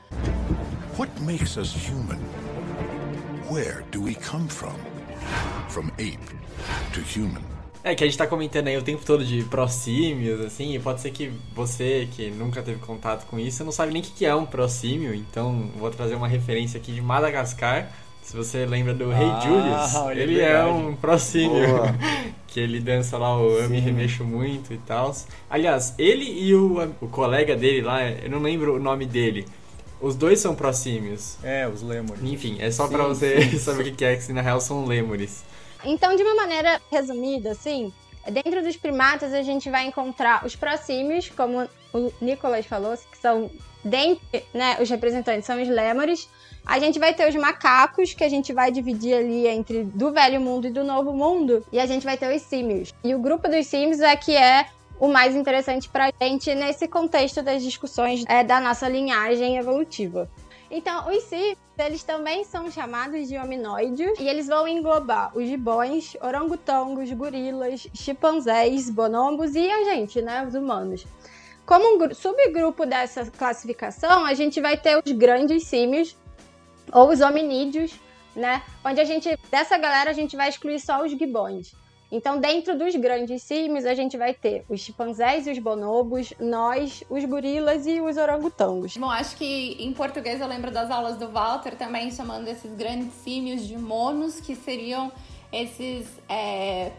What 0.97 1.11
makes 1.21 1.57
us 1.57 1.75
human? 1.75 2.21
Where 3.49 3.85
do 3.93 4.03
we 4.03 4.17
come 4.17 4.49
from? 4.49 4.75
From 5.69 5.93
ape 5.99 6.19
to 6.93 7.01
human. 7.01 7.45
É 7.85 7.95
que 7.95 8.03
a 8.03 8.07
gente 8.09 8.19
tá 8.19 8.27
comentando 8.27 8.67
aí 8.67 8.77
o 8.77 8.83
tempo 8.83 9.05
todo 9.05 9.25
de 9.25 9.45
prosímios, 9.45 10.41
assim, 10.41 10.75
e 10.75 10.81
pode 10.81 11.01
ser 11.01 11.13
que 11.13 11.31
você, 11.55 12.09
que 12.11 12.29
nunca 12.29 12.61
teve 12.61 12.81
contato 12.81 13.25
com 13.27 13.39
isso, 13.39 13.65
não 13.65 13.71
sabe 13.71 13.93
nem 13.93 14.03
o 14.03 14.05
que 14.05 14.27
é 14.27 14.35
um 14.35 14.45
prosímio, 14.45 15.15
então 15.15 15.71
vou 15.77 15.89
trazer 15.93 16.17
uma 16.17 16.27
referência 16.27 16.81
aqui 16.81 16.91
de 16.91 17.01
Madagascar. 17.01 17.89
Se 18.21 18.37
você 18.37 18.67
lembra 18.67 18.93
do 18.93 19.11
Rei 19.11 19.29
ah, 19.29 19.41
Julius, 19.41 20.19
ele 20.19 20.41
é, 20.41 20.51
é 20.51 20.65
um 20.65 20.97
prosímio. 20.97 21.63
que 22.49 22.59
ele 22.59 22.81
dança 22.81 23.17
lá 23.17 23.39
o 23.39 23.59
Eu 23.59 23.69
Me 23.69 23.79
Remexo 23.79 24.25
Muito 24.25 24.73
e 24.73 24.79
tal. 24.79 25.15
Aliás, 25.49 25.95
ele 25.99 26.25
e 26.25 26.53
o, 26.53 26.83
o 27.01 27.07
colega 27.07 27.55
dele 27.55 27.83
lá, 27.83 28.03
eu 28.11 28.29
não 28.29 28.41
lembro 28.41 28.75
o 28.75 28.81
nome 28.81 29.07
dele, 29.07 29.47
os 30.01 30.15
dois 30.15 30.41
são 30.41 30.55
prosímios. 30.55 31.37
É, 31.43 31.67
os 31.67 31.83
lêmures. 31.83 32.23
Enfim, 32.23 32.57
é 32.61 32.71
só 32.71 32.89
para 32.89 33.05
você 33.05 33.43
sim, 33.43 33.59
saber 33.59 33.89
o 33.89 33.95
que 33.95 34.05
é, 34.05 34.17
que 34.17 34.33
na 34.33 34.41
real 34.41 34.61
são 34.61 34.85
lêmures. 34.85 35.45
Então, 35.85 36.17
de 36.17 36.23
uma 36.23 36.35
maneira 36.35 36.81
resumida, 36.91 37.53
assim, 37.53 37.93
dentro 38.31 38.63
dos 38.63 38.77
primatas 38.77 39.33
a 39.33 39.43
gente 39.43 39.71
vai 39.71 39.87
encontrar 39.87 40.45
os 40.45 40.57
prosímios, 40.57 41.31
como 41.31 41.69
o 41.93 42.13
Nicolas 42.21 42.67
falou, 42.67 42.97
que 43.11 43.19
são 43.19 43.51
dentre, 43.85 44.45
né, 44.53 44.77
os 44.81 44.91
representantes 44.91 45.47
são 45.47 45.61
os 45.63 45.69
lêmures. 45.69 46.29
A 46.65 46.81
gente 46.81 46.99
vai 46.99 47.15
ter 47.15 47.29
os 47.29 47.37
macacos, 47.37 48.13
que 48.13 48.25
a 48.25 48.29
gente 48.29 48.53
vai 48.53 48.73
dividir 48.73 49.15
ali 49.15 49.47
entre 49.47 49.85
do 49.85 50.11
velho 50.11 50.41
mundo 50.41 50.67
e 50.67 50.71
do 50.71 50.83
novo 50.83 51.13
mundo, 51.13 51.65
e 51.71 51.79
a 51.79 51.87
gente 51.87 52.05
vai 52.05 52.17
ter 52.17 52.35
os 52.35 52.43
símios. 52.43 52.93
E 53.05 53.15
o 53.15 53.21
grupo 53.21 53.49
dos 53.49 53.67
símios 53.69 54.01
é 54.01 54.17
que 54.17 54.37
é 54.37 54.67
o 54.99 55.09
mais 55.09 55.35
interessante 55.35 55.89
para 55.89 56.07
a 56.07 56.25
gente 56.25 56.55
nesse 56.55 56.89
contexto 56.89 57.43
das 57.43 57.63
discussões 57.63 58.25
é, 58.29 58.43
da 58.43 58.61
nossa 58.61 58.89
linhagem 58.89 59.57
evolutiva. 59.57 60.29
Então, 60.71 61.09
os 61.09 61.23
símios, 61.25 61.59
eles 61.79 62.03
também 62.03 62.43
são 62.43 62.71
chamados 62.71 63.29
de 63.29 63.37
hominóides 63.37 64.19
e 64.19 64.29
eles 64.29 64.49
vão 64.49 64.67
englobar 64.67 65.37
os 65.37 65.47
gibões, 65.47 66.17
orangotangos, 66.21 67.11
gorilas, 67.13 67.87
chimpanzés, 67.95 68.91
bonobos 68.91 69.55
e 69.55 69.71
a 69.71 69.85
gente, 69.85 70.21
né, 70.21 70.45
os 70.47 70.55
humanos. 70.55 71.07
Como 71.65 71.97
um 71.97 72.15
subgrupo 72.15 72.85
dessa 72.87 73.31
classificação, 73.31 74.25
a 74.25 74.35
gente 74.35 74.61
vai 74.61 74.77
ter 74.77 75.01
os 75.05 75.13
grandes 75.13 75.65
símios 75.65 76.17
ou 76.93 77.11
os 77.11 77.21
hominídeos, 77.21 77.93
né, 78.35 78.63
onde 78.85 79.01
a 79.01 79.05
gente 79.05 79.39
dessa 79.51 79.79
galera 79.79 80.11
a 80.11 80.15
gente 80.15 80.37
vai 80.37 80.49
excluir 80.49 80.81
só 80.81 81.05
os 81.05 81.13
gibões. 81.13 81.75
Então, 82.11 82.38
dentro 82.38 82.79
dos 82.79 82.95
grandes 82.95 83.42
símios, 83.42 83.85
a 83.85 83.95
gente 83.95 84.16
vai 84.16 84.33
ter 84.33 84.64
os 84.69 84.81
chimpanzés 84.81 85.47
e 85.47 85.51
os 85.51 85.59
bonobos, 85.59 86.33
nós, 86.38 87.03
os 87.11 87.25
gorilas 87.25 87.85
e 87.87 88.01
os 88.01 88.16
orangotangos. 88.16 88.97
Bom, 88.97 89.11
acho 89.11 89.37
que 89.37 89.77
em 89.81 89.92
português 89.92 90.40
eu 90.40 90.47
lembro 90.47 90.71
das 90.71 90.90
aulas 90.90 91.16
do 91.16 91.29
Walter 91.29 91.77
também 91.77 92.11
chamando 92.12 92.47
esses 92.47 92.73
grandes 92.75 93.12
símios 93.25 93.66
de 93.66 93.77
monos, 93.77 94.38
que 94.40 94.55
seriam 94.55 95.11
esses 95.53 96.07
é, 96.29 96.92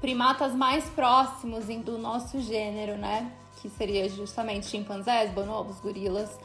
primatas 0.00 0.54
mais 0.54 0.84
próximos 0.84 1.66
do 1.66 1.98
nosso 1.98 2.40
gênero, 2.40 2.96
né? 2.96 3.30
Que 3.60 3.68
seria 3.68 4.08
justamente 4.08 4.66
chimpanzés, 4.66 5.30
bonobos, 5.32 5.80
gorilas, 5.80 6.38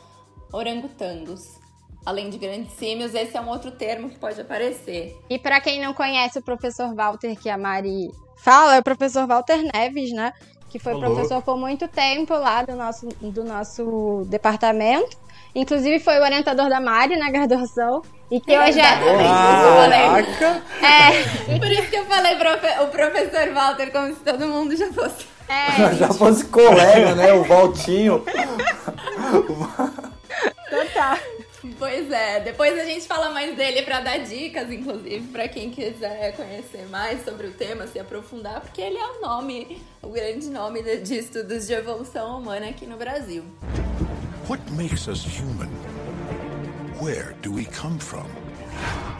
orangotangos. 0.51 1.60
Além 2.05 2.29
de 2.29 2.37
grandes 2.37 2.73
símios, 2.73 3.13
esse 3.13 3.37
é 3.37 3.41
um 3.41 3.47
outro 3.47 3.71
termo 3.71 4.09
que 4.09 4.17
pode 4.17 4.41
aparecer. 4.41 5.15
E 5.29 5.37
para 5.37 5.61
quem 5.61 5.79
não 5.79 5.93
conhece 5.93 6.39
o 6.39 6.41
professor 6.41 6.93
Walter 6.95 7.35
que 7.35 7.49
a 7.49 7.57
Mari 7.57 8.11
fala, 8.37 8.75
é 8.75 8.79
o 8.79 8.83
professor 8.83 9.27
Walter 9.27 9.61
Neves, 9.71 10.11
né? 10.11 10.33
Que 10.69 10.79
foi 10.79 10.93
Olá. 10.93 11.07
professor 11.07 11.41
por 11.43 11.57
muito 11.57 11.87
tempo 11.87 12.33
lá 12.33 12.63
do 12.63 12.75
nosso, 12.75 13.07
do 13.21 13.43
nosso 13.43 14.25
departamento. 14.27 15.15
Inclusive 15.53 15.99
foi 15.99 16.17
o 16.17 16.23
orientador 16.23 16.69
da 16.69 16.79
Mari 16.79 17.17
na 17.17 17.29
graduação. 17.29 18.01
E 18.31 18.39
que 18.39 18.57
hoje 18.57 18.79
é. 18.79 18.83
Caraca! 18.83 20.63
É. 20.81 21.59
Por 21.59 21.69
isso 21.69 21.89
que 21.89 21.97
eu 21.97 22.05
falei 22.05 22.37
profe... 22.37 22.67
o 22.81 22.87
professor 22.87 23.53
Walter 23.53 23.91
como 23.91 24.07
se 24.07 24.21
todo 24.21 24.47
mundo 24.47 24.75
já 24.75 24.91
fosse. 24.93 25.27
É, 25.49 25.93
já 25.99 26.07
fosse 26.07 26.45
colega, 26.45 27.13
né? 27.13 27.33
O 27.33 27.43
Valtinho. 27.43 28.23
Total. 30.69 31.17
Pois 31.77 32.11
é, 32.11 32.39
depois 32.39 32.77
a 32.79 32.85
gente 32.85 33.07
fala 33.07 33.29
mais 33.29 33.55
dele 33.55 33.83
para 33.83 33.99
dar 33.99 34.17
dicas, 34.17 34.71
inclusive, 34.71 35.27
para 35.27 35.47
quem 35.47 35.69
quiser 35.69 36.35
conhecer 36.35 36.87
mais 36.89 37.23
sobre 37.23 37.47
o 37.47 37.51
tema, 37.51 37.85
se 37.85 37.99
aprofundar, 37.99 38.61
porque 38.61 38.81
ele 38.81 38.97
é 38.97 39.05
o 39.05 39.21
nome, 39.21 39.81
o 40.01 40.09
grande 40.09 40.49
nome 40.49 40.81
de 40.81 41.17
estudos 41.17 41.67
de 41.67 41.73
evolução 41.73 42.39
humana 42.39 42.69
aqui 42.69 42.87
no 42.87 42.97
Brasil. 42.97 43.43
What 44.49 44.63
makes 44.71 45.07
us 45.07 45.23
human? 45.23 45.69
Where 46.99 47.35
do 47.41 47.53
we 47.53 47.65
come 47.65 47.99
from? 47.99 48.27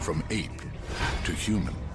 From 0.00 0.22
ape 0.30 0.66
to 1.24 1.32
human. 1.32 1.91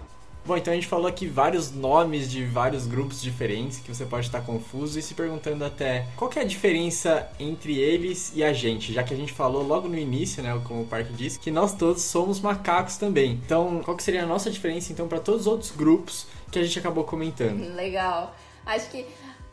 Bom, 0.47 0.55
então 0.55 0.71
a 0.71 0.75
gente 0.75 0.87
falou 0.87 1.07
aqui 1.07 1.27
vários 1.27 1.73
nomes 1.73 2.31
de 2.31 2.45
vários 2.45 2.87
grupos 2.87 3.21
diferentes 3.21 3.79
que 3.79 3.93
você 3.93 4.05
pode 4.05 4.27
estar 4.27 4.39
confuso 4.39 4.97
e 4.97 5.01
se 5.01 5.13
perguntando 5.13 5.65
até 5.65 6.07
qual 6.15 6.31
é 6.37 6.39
a 6.39 6.45
diferença 6.45 7.29
entre 7.37 7.77
eles 7.77 8.31
e 8.33 8.41
a 8.41 8.53
gente, 8.53 8.93
já 8.93 9.03
que 9.03 9.13
a 9.13 9.17
gente 9.17 9.33
falou 9.33 9.61
logo 9.61 9.89
no 9.89 9.97
início, 9.97 10.41
né, 10.41 10.57
como 10.63 10.83
o 10.83 10.85
Park 10.85 11.07
disse, 11.11 11.37
que 11.37 11.51
nós 11.51 11.75
todos 11.75 12.01
somos 12.03 12.39
macacos 12.39 12.95
também. 12.95 13.33
Então, 13.33 13.81
qual 13.83 13.97
que 13.97 14.01
seria 14.01 14.23
a 14.23 14.25
nossa 14.25 14.49
diferença 14.49 14.93
então 14.93 15.05
para 15.05 15.19
todos 15.19 15.41
os 15.41 15.47
outros 15.47 15.71
grupos 15.71 16.27
que 16.49 16.57
a 16.57 16.63
gente 16.63 16.79
acabou 16.79 17.03
comentando? 17.03 17.75
Legal. 17.75 18.33
Acho 18.65 18.89
que 18.89 19.05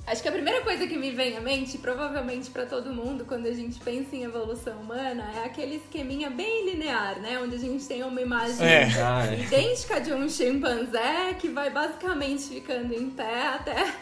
Acho 0.07 0.21
que 0.21 0.29
a 0.29 0.33
primeira 0.33 0.61
coisa 0.61 0.87
que 0.87 0.99
me 0.99 1.11
vem 1.11 1.35
à 1.35 1.41
mente, 1.41 1.79
provavelmente 1.79 2.51
para 2.51 2.67
todo 2.67 2.93
mundo, 2.93 3.25
quando 3.25 3.47
a 3.47 3.53
gente 3.53 3.81
pensa 3.81 4.15
em 4.15 4.23
evolução 4.23 4.83
humana, 4.83 5.31
é 5.35 5.47
aquele 5.47 5.77
esqueminha 5.77 6.29
bem 6.29 6.71
linear, 6.71 7.19
né? 7.21 7.41
Onde 7.43 7.57
a 7.57 7.59
gente 7.59 7.87
tem 7.87 8.03
uma 8.03 8.21
imagem 8.21 8.67
É. 8.67 8.85
Ah, 9.03 9.27
é. 9.27 9.41
idêntica 9.41 9.99
de 10.01 10.13
um 10.13 10.29
chimpanzé 10.29 11.35
que 11.41 11.49
vai 11.49 11.71
basicamente 11.71 12.49
ficando 12.49 12.93
em 12.93 13.09
pé 13.09 13.47
até 13.47 13.95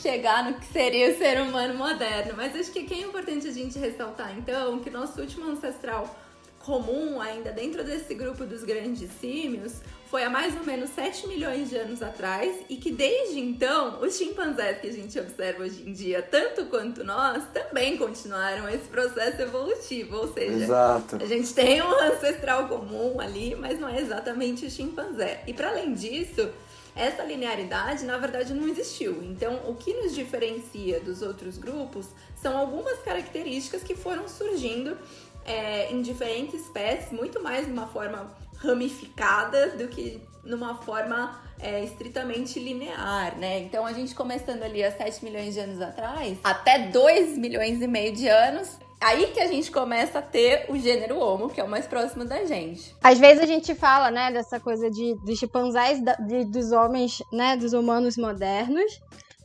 chegar 0.00 0.44
no 0.44 0.54
que 0.54 0.66
seria 0.66 1.10
o 1.10 1.18
ser 1.18 1.40
humano 1.40 1.74
moderno. 1.74 2.34
Mas 2.36 2.54
acho 2.54 2.70
que 2.70 2.94
é 2.94 3.00
importante 3.00 3.48
a 3.48 3.52
gente 3.52 3.76
ressaltar, 3.76 4.32
então, 4.38 4.78
que 4.78 4.88
nosso 4.88 5.20
último 5.20 5.50
ancestral 5.50 6.16
comum, 6.60 7.20
ainda 7.20 7.50
dentro 7.50 7.82
desse 7.82 8.14
grupo 8.14 8.44
dos 8.44 8.62
grandes 8.62 9.10
símios, 9.20 9.80
foi 10.10 10.24
há 10.24 10.28
mais 10.28 10.56
ou 10.56 10.64
menos 10.64 10.90
7 10.90 11.28
milhões 11.28 11.70
de 11.70 11.76
anos 11.76 12.02
atrás 12.02 12.56
e 12.68 12.76
que 12.76 12.90
desde 12.90 13.38
então 13.38 14.02
os 14.02 14.16
chimpanzés 14.16 14.80
que 14.80 14.88
a 14.88 14.92
gente 14.92 15.16
observa 15.18 15.62
hoje 15.62 15.84
em 15.86 15.92
dia, 15.92 16.20
tanto 16.20 16.66
quanto 16.66 17.04
nós, 17.04 17.44
também 17.54 17.96
continuaram 17.96 18.68
esse 18.68 18.88
processo 18.88 19.40
evolutivo, 19.40 20.16
ou 20.16 20.32
seja, 20.32 20.64
Exato. 20.64 21.16
a 21.16 21.26
gente 21.26 21.54
tem 21.54 21.80
um 21.80 22.00
ancestral 22.00 22.66
comum 22.66 23.20
ali, 23.20 23.54
mas 23.54 23.78
não 23.78 23.88
é 23.88 24.00
exatamente 24.00 24.66
o 24.66 24.70
chimpanzé. 24.70 25.44
E 25.46 25.54
para 25.54 25.68
além 25.68 25.94
disso, 25.94 26.50
essa 26.96 27.22
linearidade 27.22 28.04
na 28.04 28.18
verdade 28.18 28.52
não 28.52 28.68
existiu. 28.68 29.22
Então, 29.22 29.60
o 29.68 29.76
que 29.76 29.94
nos 29.94 30.12
diferencia 30.12 30.98
dos 30.98 31.22
outros 31.22 31.56
grupos 31.56 32.06
são 32.34 32.58
algumas 32.58 32.98
características 32.98 33.84
que 33.84 33.94
foram 33.94 34.26
surgindo 34.26 34.98
é, 35.44 35.92
em 35.92 36.02
diferentes 36.02 36.62
espécies, 36.62 37.12
muito 37.12 37.40
mais 37.40 37.66
de 37.66 37.72
uma 37.72 37.86
forma 37.86 38.28
ramificada 38.60 39.70
do 39.70 39.88
que 39.88 40.20
numa 40.44 40.74
forma 40.76 41.38
é, 41.58 41.84
estritamente 41.84 42.58
linear, 42.58 43.36
né? 43.38 43.58
Então 43.60 43.84
a 43.84 43.92
gente 43.92 44.14
começando 44.14 44.62
ali 44.62 44.82
há 44.82 44.90
7 44.90 45.24
milhões 45.24 45.54
de 45.54 45.60
anos 45.60 45.80
atrás, 45.80 46.38
até 46.42 46.78
2 46.88 47.36
milhões 47.36 47.82
e 47.82 47.86
meio 47.86 48.14
de 48.14 48.26
anos, 48.28 48.78
aí 49.00 49.26
que 49.28 49.40
a 49.40 49.46
gente 49.46 49.70
começa 49.70 50.18
a 50.20 50.22
ter 50.22 50.64
o 50.70 50.78
gênero 50.78 51.18
Homo, 51.18 51.50
que 51.50 51.60
é 51.60 51.64
o 51.64 51.68
mais 51.68 51.86
próximo 51.86 52.24
da 52.24 52.44
gente. 52.44 52.94
Às 53.02 53.18
vezes 53.18 53.42
a 53.42 53.46
gente 53.46 53.74
fala, 53.74 54.10
né, 54.10 54.30
dessa 54.32 54.58
coisa 54.58 54.90
de, 54.90 55.14
dos 55.24 55.38
chimpanzés, 55.38 56.00
de- 56.00 56.44
dos 56.46 56.72
homens, 56.72 57.22
né, 57.32 57.56
dos 57.56 57.72
humanos 57.74 58.16
modernos. 58.16 59.00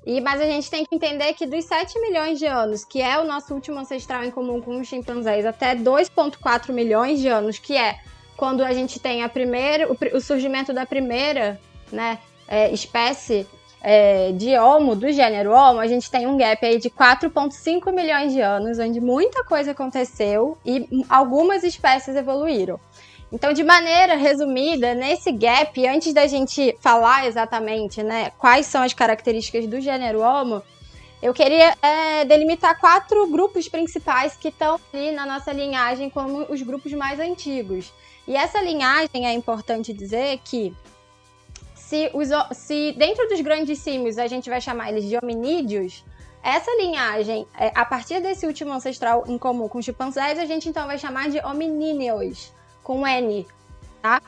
E, 0.06 0.22
mas 0.22 0.40
a 0.40 0.46
gente 0.46 0.70
tem 0.70 0.86
que 0.86 0.96
entender 0.96 1.34
que 1.34 1.48
dos 1.48 1.66
7 1.66 2.00
milhões 2.00 2.38
de 2.38 2.46
anos, 2.46 2.86
que 2.86 3.02
é 3.02 3.18
o 3.20 3.24
nosso 3.26 3.54
último 3.56 3.80
ancestral 3.80 4.24
em 4.24 4.30
comum 4.30 4.62
com 4.62 4.80
os 4.80 4.88
chimpanzés, 4.88 5.46
até 5.48 5.76
2,4 5.76 6.72
milhões 6.72 7.20
de 7.20 7.28
anos, 7.28 7.58
que 7.58 7.76
é 7.76 7.98
quando 8.36 8.64
a 8.64 8.74
gente 8.74 9.00
tem 9.00 9.24
a 9.24 9.30
primeira, 9.30 9.92
o, 9.92 9.98
o 10.16 10.22
surgimento 10.22 10.74
da 10.74 10.86
primeira 10.86 11.60
né, 11.92 12.20
é, 12.48 12.72
espécie 12.72 13.48
é, 13.82 14.32
de 14.32 14.58
Homo, 14.58 14.96
do 14.96 15.12
gênero 15.12 15.52
Homo, 15.52 15.80
a 15.80 15.88
gente 15.88 16.10
tem 16.10 16.26
um 16.26 16.38
gap 16.38 16.66
aí 16.66 16.80
de 16.80 16.90
4,5 16.90 17.94
milhões 17.94 18.34
de 18.34 18.42
anos, 18.42 18.80
onde 18.80 19.00
muita 19.00 19.44
coisa 19.44 19.72
aconteceu 19.72 20.58
e 20.66 21.06
algumas 21.08 21.64
espécies 21.64 22.16
evoluíram. 22.16 22.80
Então, 23.32 23.54
de 23.54 23.64
maneira 23.64 24.16
resumida, 24.16 24.94
nesse 24.94 25.32
gap, 25.32 25.86
antes 25.88 26.14
da 26.14 26.26
gente 26.26 26.76
falar 26.80 27.28
exatamente 27.28 28.02
né, 28.02 28.32
quais 28.38 28.66
são 28.66 28.82
as 28.82 28.94
características 28.94 29.68
do 29.68 29.82
gênero 29.82 30.22
Homo, 30.22 30.64
eu 31.22 31.34
queria 31.34 31.76
é, 31.82 32.26
delimitar 32.26 32.80
quatro 32.80 33.28
grupos 33.28 33.68
principais 33.68 34.36
que 34.36 34.50
estão 34.50 34.80
ali 34.94 35.12
na 35.12 35.26
nossa 35.26 35.52
linhagem 35.52 36.10
como 36.10 36.46
os 36.52 36.62
grupos 36.62 36.94
mais 36.94 37.20
antigos. 37.20 37.92
E 38.28 38.36
essa 38.36 38.62
linhagem 38.62 39.28
é 39.28 39.34
importante 39.34 39.94
dizer 39.94 40.40
que 40.44 40.76
se, 41.76 42.10
os, 42.14 42.30
se 42.58 42.94
dentro 42.98 43.28
dos 43.28 43.40
grandes 43.42 43.80
símios 43.80 44.18
a 44.18 44.28
gente 44.28 44.50
vai 44.50 44.60
chamar 44.60 44.90
eles 44.90 45.06
de 45.06 45.18
hominídeos, 45.18 46.04
essa 46.42 46.72
linhagem, 46.78 47.48
é, 47.58 47.72
a 47.74 47.86
partir 47.86 48.22
desse 48.22 48.46
último 48.46 48.72
ancestral 48.72 49.24
em 49.28 49.38
comum 49.38 49.68
com 49.68 49.80
os 49.80 49.86
chimpanzés, 49.86 50.38
a 50.38 50.46
gente 50.46 50.70
então 50.70 50.86
vai 50.86 50.98
chamar 50.98 51.30
de 51.30 51.40
hominíneos, 51.40 52.54
com 52.84 53.06
N, 53.06 53.48
tá? 54.02 54.22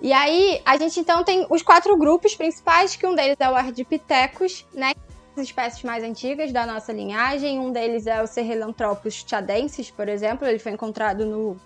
E 0.00 0.12
aí, 0.12 0.60
a 0.64 0.76
gente 0.76 0.98
então 0.98 1.22
tem 1.22 1.46
os 1.48 1.62
quatro 1.62 1.96
grupos 1.96 2.34
principais, 2.34 2.96
que 2.96 3.06
um 3.06 3.14
deles 3.14 3.36
é 3.38 3.48
o 3.48 3.54
Ardipithecus, 3.54 4.66
né? 4.74 4.92
As 5.36 5.44
espécies 5.44 5.84
mais 5.84 6.02
antigas 6.02 6.50
da 6.50 6.66
nossa 6.66 6.92
linhagem. 6.92 7.60
Um 7.60 7.70
deles 7.70 8.08
é 8.08 8.20
o 8.20 8.26
Sahelanthropus 8.26 9.24
chadensis, 9.24 9.88
por 9.88 10.08
exemplo. 10.08 10.46
Ele 10.46 10.58
foi 10.58 10.72
encontrado 10.72 11.24
no, 11.24 11.56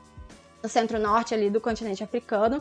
no 0.67 0.69
centro-norte 0.69 1.33
ali 1.33 1.49
do 1.49 1.61
continente 1.61 2.03
africano. 2.03 2.61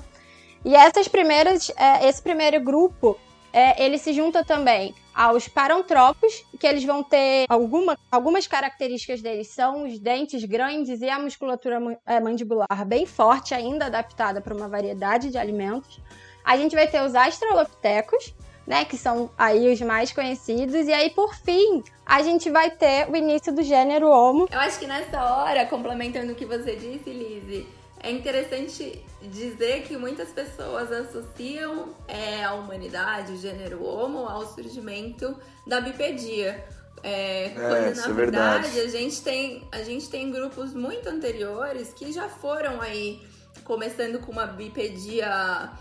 E 0.63 0.75
essas 0.75 1.07
primeiras, 1.07 1.71
é, 1.75 2.07
esse 2.07 2.21
primeiro 2.21 2.59
grupo, 2.59 3.17
é, 3.51 3.83
ele 3.83 3.97
se 3.97 4.13
junta 4.13 4.43
também 4.43 4.93
aos 5.13 5.47
parantropos, 5.47 6.43
que 6.59 6.67
eles 6.67 6.83
vão 6.83 7.01
ter 7.01 7.45
alguma, 7.49 7.97
algumas 8.11 8.45
características 8.45 9.21
deles 9.21 9.47
são 9.47 9.85
os 9.85 9.97
dentes 9.97 10.43
grandes 10.43 11.01
e 11.01 11.09
a 11.09 11.17
musculatura 11.17 11.79
mu- 11.79 11.97
é, 12.05 12.19
mandibular 12.19 12.85
bem 12.85 13.05
forte, 13.05 13.53
ainda 13.55 13.85
adaptada 13.85 14.39
para 14.41 14.53
uma 14.53 14.67
variedade 14.67 15.31
de 15.31 15.37
alimentos. 15.37 15.99
A 16.43 16.57
gente 16.57 16.75
vai 16.75 16.87
ter 16.87 17.01
os 17.01 17.15
australopithecus, 17.15 18.33
né, 18.67 18.83
que 18.83 18.97
são 18.97 19.29
aí 19.37 19.71
os 19.71 19.79
mais 19.81 20.11
conhecidos, 20.11 20.87
e 20.87 20.93
aí 20.93 21.09
por 21.11 21.33
fim 21.35 21.83
a 22.05 22.21
gente 22.21 22.49
vai 22.49 22.69
ter 22.69 23.09
o 23.09 23.15
início 23.15 23.53
do 23.53 23.63
gênero 23.63 24.09
Homo, 24.09 24.47
Eu 24.51 24.59
acho 24.59 24.79
que 24.79 24.87
nessa 24.87 25.23
hora, 25.23 25.65
complementando 25.65 26.31
o 26.33 26.35
que 26.35 26.45
você 26.45 26.75
disse, 26.75 27.09
Lizzie, 27.09 27.67
é 28.05 28.11
interessante 28.11 29.03
dizer 29.19 29.81
que 29.81 29.97
muitas 29.97 30.29
pessoas 30.29 30.91
associam 30.91 31.95
é, 32.07 32.43
a 32.43 32.53
humanidade, 32.53 33.33
o 33.33 33.37
gênero 33.37 33.83
Homo, 33.83 34.27
ao 34.29 34.45
surgimento 34.53 35.35
da 35.65 35.81
bipedia. 35.81 36.63
É, 37.01 37.49
quando 37.55 37.91
isso 37.91 38.01
na 38.01 38.07
é 38.07 38.13
verdade 38.13 38.69
verdade. 38.69 38.79
a 38.79 38.99
gente, 38.99 39.21
tem, 39.23 39.67
a 39.71 39.81
gente 39.81 40.07
tem 40.07 40.31
grupos 40.31 40.71
muito 40.73 41.09
anteriores 41.09 41.93
que 41.93 42.11
já 42.11 42.29
foram 42.29 42.79
aí 42.79 43.25
começando 43.63 44.19
com 44.19 44.31
uma 44.31 44.45
bipedia 44.45 45.71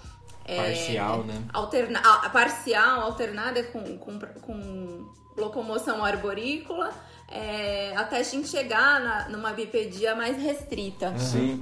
é, 0.47 0.57
Parcial, 0.57 1.25
né? 1.25 1.43
alterna 1.53 2.01
parcial, 2.31 3.01
alternada 3.03 3.65
com, 3.65 3.99
com, 3.99 4.19
com 4.19 5.13
locomoção 5.37 6.03
arborícola, 6.03 6.91
é, 7.35 7.93
até 7.97 8.19
a 8.19 8.23
gente 8.23 8.49
chegar 8.49 9.01
na, 9.01 9.29
numa 9.29 9.53
bipedia 9.53 10.15
mais 10.15 10.37
restrita. 10.41 11.13
Sim. 11.19 11.61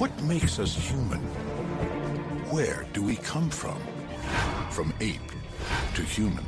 What 0.00 0.12
makes 0.22 0.58
us 0.58 0.76
human? 0.76 1.20
Where 2.52 2.84
do 2.94 3.04
we 3.04 3.16
come 3.16 3.50
from? 3.50 3.76
From 4.70 4.90
ape 5.00 5.20
to 5.94 6.02
human. 6.02 6.44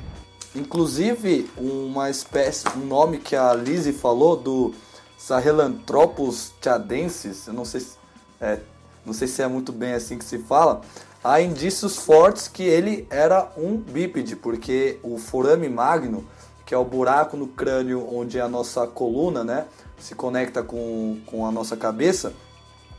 Inclusive, 0.55 1.51
uma 1.57 2.09
espécie, 2.09 2.67
um 2.77 2.87
nome 2.87 3.19
que 3.19 3.35
a 3.37 3.53
Lizzie 3.55 3.93
falou 3.93 4.37
do 4.37 4.75
Sahelanthropus 5.17 6.53
chadensis, 6.63 7.47
eu 7.47 7.53
não 7.53 7.65
sei, 7.65 7.81
se- 7.81 7.97
é, 8.41 8.59
não 9.05 9.13
sei 9.13 9.27
se 9.29 9.43
é 9.43 9.49
muito 9.49 9.73
bem 9.73 9.93
assim 9.95 10.17
que 10.19 10.25
se 10.25 10.39
fala, 10.39 10.81
há 11.23 11.41
indícios 11.41 11.97
fortes 11.97 12.49
que 12.49 12.63
ele 12.63 13.07
era 13.11 13.51
um 13.57 13.77
bípede, 13.77 14.37
porque 14.37 14.99
o 15.03 15.19
forame 15.19 15.69
magno, 15.69 16.27
que 16.69 16.75
é 16.75 16.77
o 16.77 16.85
buraco 16.85 17.35
no 17.35 17.47
crânio 17.47 18.07
onde 18.15 18.39
a 18.39 18.47
nossa 18.47 18.87
coluna 18.87 19.43
né, 19.43 19.65
se 19.99 20.15
conecta 20.15 20.63
com, 20.63 21.19
com 21.25 21.47
a 21.47 21.51
nossa 21.51 21.79
cabeça, 21.79 22.35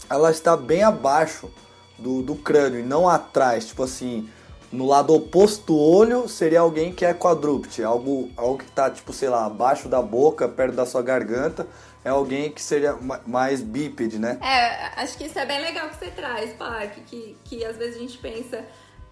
ela 0.10 0.32
está 0.32 0.58
bem 0.58 0.82
abaixo 0.82 1.52
do, 1.96 2.24
do 2.24 2.34
crânio 2.34 2.80
e 2.80 2.84
não 2.84 3.08
atrás. 3.08 3.68
Tipo 3.68 3.84
assim, 3.84 4.28
no 4.72 4.88
lado 4.88 5.14
oposto 5.14 5.68
do 5.68 5.78
olho 5.78 6.28
seria 6.28 6.62
alguém 6.62 6.92
que 6.92 7.06
é 7.06 7.14
quadrúpede, 7.14 7.84
algo, 7.84 8.32
algo 8.36 8.58
que 8.58 8.64
está, 8.64 8.90
tipo, 8.90 9.14
sei 9.14 9.30
lá, 9.30 9.46
abaixo 9.46 9.88
da 9.88 10.02
boca, 10.02 10.48
perto 10.50 10.74
da 10.74 10.88
sua 10.88 11.04
garganta, 11.04 11.68
é 12.04 12.10
alguém 12.10 12.52
que 12.52 12.64
seria 12.64 12.94
ma- 12.94 13.22
mais 13.28 13.62
bípede, 13.62 14.18
né? 14.18 14.40
É, 14.42 15.00
acho 15.04 15.16
que 15.16 15.26
isso 15.26 15.38
é 15.38 15.46
bem 15.46 15.62
legal 15.62 15.90
que 15.90 15.98
você 15.98 16.10
traz, 16.10 16.54
Park, 16.54 16.94
que, 17.06 17.38
que 17.44 17.64
às 17.64 17.78
vezes 17.78 17.98
a 17.98 18.00
gente 18.00 18.18
pensa. 18.18 18.66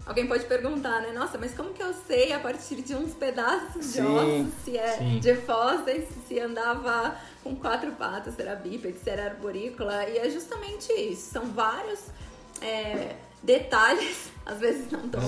Alguém 0.08 0.26
pode 0.26 0.46
perguntar, 0.46 1.02
né? 1.02 1.12
Nossa, 1.12 1.36
mas 1.36 1.54
como 1.54 1.74
que 1.74 1.82
eu 1.82 1.92
sei 1.92 2.32
a 2.32 2.40
partir 2.40 2.76
de 2.80 2.94
uns 2.94 3.12
pedaços 3.12 3.92
de 3.92 4.00
Sim, 4.00 4.06
ossos 4.06 4.54
se 4.64 4.78
é 4.78 4.96
sim. 4.96 5.20
de 5.20 5.34
fósseis, 5.34 6.08
se 6.26 6.40
andava 6.40 7.14
com 7.44 7.54
quatro 7.54 7.92
patas, 7.92 8.34
se 8.34 8.40
era 8.40 8.56
bípede, 8.56 8.98
se 8.98 9.10
era 9.10 9.26
arborícola? 9.26 10.08
E 10.08 10.16
é 10.16 10.30
justamente 10.30 10.90
isso. 10.94 11.30
São 11.30 11.50
vários 11.50 12.06
é, 12.62 13.16
detalhes, 13.42 14.30
às 14.46 14.58
vezes 14.58 14.90
não 14.90 15.06
tão 15.10 15.20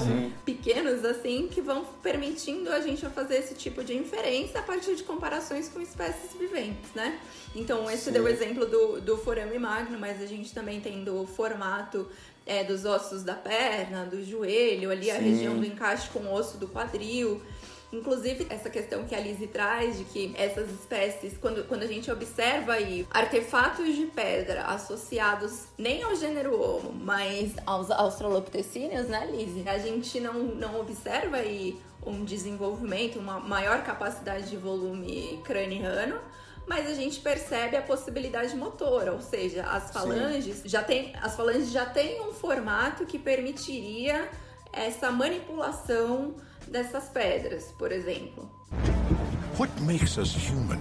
pequenos 0.46 1.04
assim, 1.04 1.46
que 1.46 1.60
vão 1.60 1.84
permitindo 2.02 2.72
a 2.72 2.80
gente 2.80 3.04
fazer 3.10 3.36
esse 3.36 3.54
tipo 3.54 3.84
de 3.84 3.94
inferência 3.94 4.60
a 4.60 4.62
partir 4.62 4.96
de 4.96 5.02
comparações 5.02 5.68
com 5.68 5.78
espécies 5.78 6.32
viventes, 6.38 6.94
né? 6.94 7.20
Então, 7.54 7.90
esse 7.90 8.04
Sim. 8.04 8.12
deu 8.12 8.24
o 8.24 8.28
exemplo 8.28 8.64
do, 8.64 8.98
do 8.98 9.18
forame 9.18 9.58
magno, 9.58 9.98
mas 9.98 10.22
a 10.22 10.26
gente 10.26 10.54
também 10.54 10.80
tem 10.80 11.04
do 11.04 11.26
formato 11.26 12.08
é, 12.50 12.64
dos 12.64 12.84
ossos 12.84 13.22
da 13.22 13.34
perna, 13.34 14.04
do 14.04 14.24
joelho, 14.24 14.90
ali 14.90 15.08
a 15.08 15.14
Sim. 15.14 15.30
região 15.30 15.56
do 15.56 15.64
encaixe 15.64 16.10
com 16.10 16.18
o 16.18 16.34
osso 16.34 16.58
do 16.58 16.66
quadril. 16.66 17.40
Inclusive, 17.92 18.48
essa 18.50 18.68
questão 18.68 19.04
que 19.04 19.14
a 19.14 19.20
Lizzie 19.20 19.46
traz 19.46 19.98
de 19.98 20.04
que 20.04 20.34
essas 20.36 20.68
espécies, 20.68 21.38
quando, 21.40 21.66
quando 21.68 21.84
a 21.84 21.86
gente 21.86 22.10
observa 22.10 22.72
aí 22.72 23.06
artefatos 23.12 23.94
de 23.94 24.06
pedra 24.06 24.64
associados 24.64 25.66
nem 25.78 26.02
ao 26.02 26.16
gênero 26.16 26.60
Homo, 26.60 26.92
mas 26.92 27.52
aos 27.64 27.88
australopithecíneos, 27.88 29.06
né, 29.06 29.28
Lizzie? 29.30 29.68
A 29.68 29.78
gente 29.78 30.18
não, 30.18 30.34
não 30.34 30.80
observa 30.80 31.36
aí 31.36 31.80
um 32.04 32.24
desenvolvimento, 32.24 33.20
uma 33.20 33.38
maior 33.38 33.84
capacidade 33.84 34.50
de 34.50 34.56
volume 34.56 35.40
craniano, 35.44 36.18
mas 36.70 36.88
a 36.88 36.94
gente 36.94 37.18
percebe 37.18 37.76
a 37.76 37.83
possibilidade 37.83 38.54
motora, 38.54 39.12
ou 39.12 39.20
seja, 39.20 39.64
as 39.64 39.90
falanges 39.90 40.62
já 40.64 40.85
tem, 40.85 41.12
as 41.20 41.35
falanges 41.35 41.72
já 41.72 41.85
têm 41.85 42.22
um 42.22 42.33
formato 42.33 43.04
que 43.04 43.18
permitiria 43.18 44.30
essa 44.72 45.11
manipulação 45.11 46.37
dessas 46.68 47.09
pedras, 47.09 47.74
por 47.76 47.90
exemplo. 47.90 48.48
What 49.59 49.72
makes 49.83 50.16
us 50.16 50.33
human? 50.48 50.78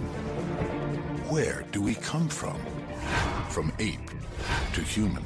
Where 1.28 1.64
do 1.72 1.82
we 1.82 1.96
come 1.96 2.30
from? 2.30 2.54
From 3.50 3.70
ape 3.80 4.16
to 4.74 4.82
human. 4.82 5.24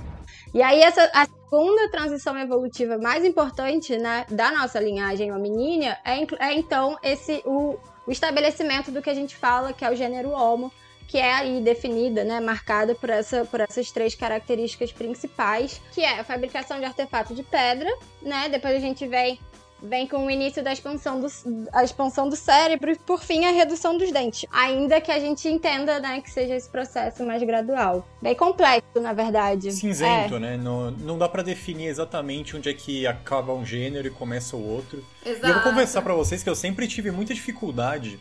E 0.55 0.63
aí, 0.63 0.81
essa, 0.81 1.11
a 1.13 1.27
segunda 1.27 1.91
transição 1.91 2.39
evolutiva 2.39 2.97
mais 2.97 3.23
importante 3.23 3.99
né, 3.99 4.25
da 4.31 4.51
nossa 4.51 4.81
linhagem 4.81 5.31
hominínia 5.31 5.99
é, 6.07 6.23
é, 6.39 6.55
então 6.55 6.97
esse 7.03 7.43
o, 7.45 7.79
o 8.07 8.13
estabelecimento 8.13 8.91
do 8.91 9.03
que 9.03 9.11
a 9.11 9.15
gente 9.15 9.35
fala 9.37 9.73
que 9.73 9.85
é 9.85 9.91
o 9.91 9.97
gênero 9.97 10.31
Homo, 10.31 10.73
que 11.07 11.19
é 11.19 11.33
aí 11.33 11.61
definida, 11.61 12.25
né, 12.25 12.41
marcada 12.41 12.95
por, 12.95 13.11
essa, 13.11 13.45
por 13.45 13.61
essas 13.61 13.91
três 13.91 14.15
características 14.15 14.93
principais, 14.93 15.81
que 15.93 16.01
é 16.01 16.21
a 16.21 16.25
fabricação 16.25 16.79
de 16.79 16.85
artefato 16.85 17.35
de 17.35 17.43
pedra, 17.43 17.91
né? 18.23 18.49
Depois 18.49 18.75
a 18.75 18.81
gente 18.81 19.07
vem 19.07 19.39
vem 19.85 20.07
com 20.07 20.27
o 20.27 20.31
início 20.31 20.63
da 20.65 20.73
expansão 20.73 21.21
do, 21.21 21.27
a 21.73 21.85
expansão 21.85 22.29
do 22.29 22.37
cérebro 22.37 22.91
e, 22.91 22.97
por 22.99 23.23
fim, 23.23 23.45
a 23.45 23.51
redução 23.51 23.97
dos 23.97 24.11
dentes. 24.11 24.47
Ainda 24.51 25.01
que 25.01 25.13
a 25.13 25.19
gente 25.19 25.47
entenda, 25.47 26.01
né, 26.01 26.21
que 26.21 26.31
seja 26.31 26.55
esse 26.55 26.69
processo 26.69 27.25
mais 27.25 27.43
gradual. 27.43 28.09
Bem 28.21 28.35
complexo, 28.35 29.01
na 29.01 29.13
verdade. 29.13 29.71
Cinzento, 29.73 30.37
É. 30.37 30.41
né? 30.41 30.57
Não, 30.57 30.91
não 30.91 31.19
dá 31.19 31.29
pra 31.29 31.43
definir 31.43 31.87
exatamente 31.89 32.57
onde 32.57 32.69
é 32.69 32.75
que 32.75 33.07
acaba 33.07 33.53
um 33.53 33.65
gênero 33.65 34.09
e 34.09 34.11
começa 34.11 34.57
o 34.57 34.67
outro. 34.67 35.05
Exato. 35.25 35.47
E 35.47 35.51
eu 35.51 35.55
vou 35.55 35.63
conversar 35.63 36.03
pra 36.03 36.15
vocês 36.15 36.43
que 36.43 36.49
eu 36.49 36.55
sempre 36.57 36.89
tive 36.89 37.11
muita 37.11 37.35
dificuldade 37.35 38.19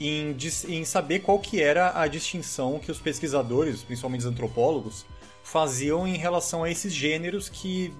em, 0.00 0.36
em 0.68 0.84
saber 0.84 1.20
qual 1.20 1.38
que 1.38 1.60
era 1.60 1.92
a 2.00 2.06
distinção 2.06 2.78
que 2.78 2.90
os 2.90 2.98
pesquisadores, 2.98 3.82
principalmente 3.82 4.20
os 4.20 4.26
antropólogos, 4.26 5.04
faziam 5.44 6.06
em 6.06 6.16
relação 6.16 6.64
a 6.64 6.70
esses 6.70 6.92
gêneros 6.92 7.48
que 7.48 7.92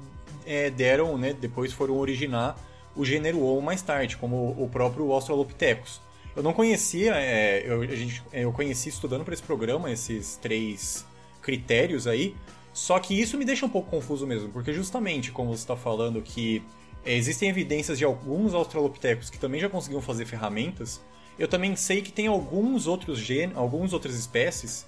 é, 0.47 0.71
deram, 0.71 1.17
né, 1.19 1.33
depois 1.33 1.73
foram 1.73 1.97
originar 1.97 2.57
o 2.95 3.05
gênero 3.05 3.41
Homo 3.41 3.63
mais 3.63 3.83
tarde, 3.83 4.17
como 4.17 4.51
o 4.59 4.69
próprio 4.69 5.11
Australopithecus. 5.13 6.01
Eu 6.35 6.43
não 6.43 6.53
conhecia, 6.53 7.15
é, 7.15 7.63
eu, 7.67 7.83
a 7.83 7.87
gente, 7.87 8.23
eu 8.33 8.53
conheci 8.53 8.89
estudando 8.89 9.25
para 9.25 9.35
esse 9.35 9.43
programa 9.43 9.91
esses 9.91 10.37
três 10.37 11.05
critérios 11.43 12.07
aí, 12.07 12.35
só 12.73 12.99
que 12.99 13.19
isso 13.19 13.37
me 13.37 13.45
deixa 13.45 13.67
um 13.67 13.69
pouco 13.69 13.91
confuso 13.91 14.27
mesmo, 14.27 14.49
porque 14.49 14.73
justamente 14.73 15.31
como 15.31 15.51
você 15.55 15.63
está 15.63 15.77
falando 15.77 16.23
que 16.23 16.63
é, 17.05 17.15
existem 17.15 17.49
evidências 17.51 17.99
de 17.99 18.05
alguns 18.05 18.55
australopithecus 18.55 19.29
que 19.29 19.39
também 19.39 19.61
já 19.61 19.69
conseguiam 19.69 20.01
fazer 20.01 20.25
ferramentas, 20.25 21.01
eu 21.39 21.49
também 21.49 21.77
sei 21.77 22.01
que 22.01 22.13
tem 22.13 22.29
alguns 22.29 22.87
outros 22.87 23.19
gêneros, 23.19 23.59
algumas 23.59 23.93
outras 23.93 24.15
espécies 24.15 24.87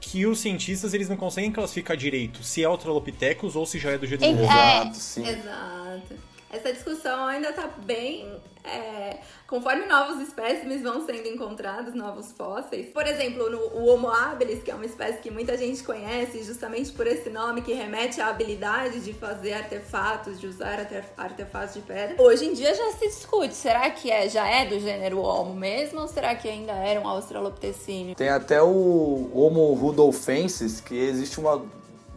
que 0.00 0.26
os 0.26 0.38
cientistas 0.38 0.92
eles 0.92 1.08
não 1.08 1.16
conseguem 1.16 1.50
classificar 1.50 1.96
direito 1.96 2.42
se 2.44 2.62
é 2.62 2.66
australopithecus 2.66 3.56
ou 3.56 3.64
se 3.64 3.78
já 3.78 3.92
é 3.92 3.98
do 3.98 4.06
gênero. 4.06 4.42
Exato, 4.42 4.96
sim. 4.96 5.26
Exato. 5.26 6.33
Essa 6.54 6.72
discussão 6.72 7.26
ainda 7.26 7.52
tá 7.52 7.66
bem. 7.84 8.40
é, 8.64 9.18
conforme 9.46 9.84
novos 9.84 10.26
espécimes 10.26 10.80
vão 10.82 11.04
sendo 11.04 11.28
encontrados, 11.28 11.92
novos 11.94 12.32
fósseis. 12.32 12.86
Por 12.92 13.06
exemplo, 13.06 13.50
no, 13.50 13.58
o 13.58 13.86
Homo 13.88 14.08
habilis, 14.08 14.62
que 14.62 14.70
é 14.70 14.74
uma 14.74 14.86
espécie 14.86 15.18
que 15.18 15.30
muita 15.30 15.56
gente 15.58 15.82
conhece, 15.82 16.42
justamente 16.42 16.90
por 16.92 17.06
esse 17.06 17.28
nome 17.28 17.60
que 17.60 17.74
remete 17.74 18.20
à 18.22 18.28
habilidade 18.28 19.00
de 19.00 19.12
fazer 19.12 19.52
artefatos, 19.52 20.40
de 20.40 20.46
usar 20.46 20.78
arte- 20.80 21.04
artefatos 21.16 21.74
de 21.74 21.82
pedra. 21.82 22.16
Hoje 22.22 22.46
em 22.46 22.54
dia 22.54 22.74
já 22.74 22.92
se 22.92 23.06
discute: 23.06 23.52
será 23.54 23.90
que 23.90 24.10
é, 24.10 24.28
já 24.30 24.48
é 24.48 24.64
do 24.64 24.78
gênero 24.80 25.20
Homo 25.20 25.54
mesmo? 25.54 26.00
Ou 26.00 26.08
será 26.08 26.34
que 26.34 26.48
ainda 26.48 26.72
era 26.72 26.98
um 27.00 27.06
australopithecínio? 27.06 28.14
Tem 28.14 28.30
até 28.30 28.62
o 28.62 29.30
Homo 29.34 29.74
rudolfensis, 29.74 30.80
que 30.80 30.94
existe 30.96 31.38
uma 31.38 31.62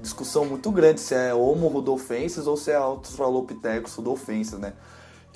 discussão 0.02 0.46
muito 0.46 0.72
grande 0.72 1.00
se 1.02 1.14
é 1.14 1.34
Homo 1.34 1.68
rudolfensis 1.68 2.48
ou 2.48 2.58
se 2.58 2.72
é 2.72 2.76
Australopithecus 2.76 3.96
rudolfensis, 3.96 4.58
né? 4.60 4.74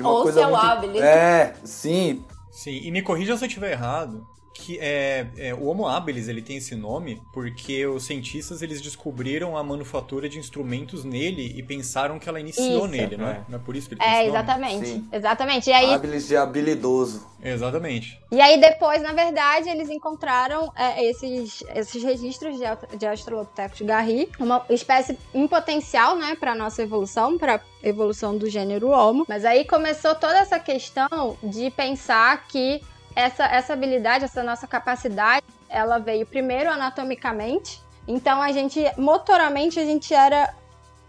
Ou 0.03 0.31
se 0.31 0.39
é 0.39 0.47
o 0.47 0.55
habilis. 0.55 1.01
É, 1.01 1.53
sim. 1.63 2.23
Sim, 2.51 2.79
e 2.83 2.91
me 2.91 3.01
corrija 3.01 3.37
se 3.37 3.43
eu 3.43 3.47
estiver 3.47 3.71
errado, 3.71 4.27
que 4.61 4.77
é, 4.79 5.27
é, 5.37 5.53
o 5.53 5.65
Homo 5.65 5.87
habilis 5.87 6.27
ele 6.27 6.41
tem 6.41 6.57
esse 6.57 6.75
nome 6.75 7.19
porque 7.33 7.85
os 7.87 8.05
cientistas 8.05 8.61
eles 8.61 8.79
descobriram 8.79 9.57
a 9.57 9.63
manufatura 9.63 10.29
de 10.29 10.37
instrumentos 10.37 11.03
nele 11.03 11.53
e 11.57 11.63
pensaram 11.63 12.19
que 12.19 12.29
ela 12.29 12.39
iniciou 12.39 12.85
Isso. 12.85 12.87
nele, 12.87 13.17
não 13.17 13.27
é? 13.27 13.31
É. 13.31 13.41
Não 13.49 13.57
é 13.57 13.61
por 13.61 13.75
isso 13.75 13.87
que 13.87 13.95
ele 13.95 14.01
tem 14.01 14.09
É, 14.09 14.27
exatamente. 14.27 14.87
Sim. 14.87 15.07
Exatamente. 15.11 15.69
E 15.69 15.73
aí, 15.73 15.93
Habilis 15.93 16.27
de 16.27 16.37
habilidoso. 16.37 17.31
Exatamente. 17.43 18.19
e 18.31 18.39
aí 18.39 18.61
depois, 18.61 19.01
na 19.01 19.13
verdade, 19.13 19.67
eles 19.67 19.89
encontraram 19.89 20.71
é, 20.75 21.03
esses, 21.03 21.63
esses 21.73 22.03
registros 22.03 22.55
de, 22.55 22.97
de 22.97 23.07
Australopithecus 23.07 23.81
garri, 23.81 24.29
uma 24.39 24.63
espécie 24.69 25.17
em 25.33 25.47
potencial, 25.47 26.15
né, 26.15 26.37
para 26.39 26.53
nossa 26.53 26.83
evolução, 26.83 27.39
para 27.39 27.59
evolução 27.81 28.37
do 28.37 28.47
gênero 28.47 28.89
Homo. 28.89 29.25
Mas 29.27 29.43
aí 29.43 29.65
começou 29.65 30.13
toda 30.13 30.37
essa 30.37 30.59
questão 30.59 31.35
de 31.41 31.71
pensar 31.71 32.45
que 32.47 32.79
essa, 33.15 33.45
essa 33.45 33.73
habilidade, 33.73 34.25
essa 34.25 34.43
nossa 34.43 34.67
capacidade, 34.67 35.45
ela 35.69 35.97
veio 35.99 36.25
primeiro 36.25 36.69
anatomicamente. 36.69 37.81
Então 38.07 38.41
a 38.41 38.51
gente, 38.51 38.83
motoramente, 38.97 39.79
a 39.79 39.85
gente 39.85 40.13
era 40.13 40.53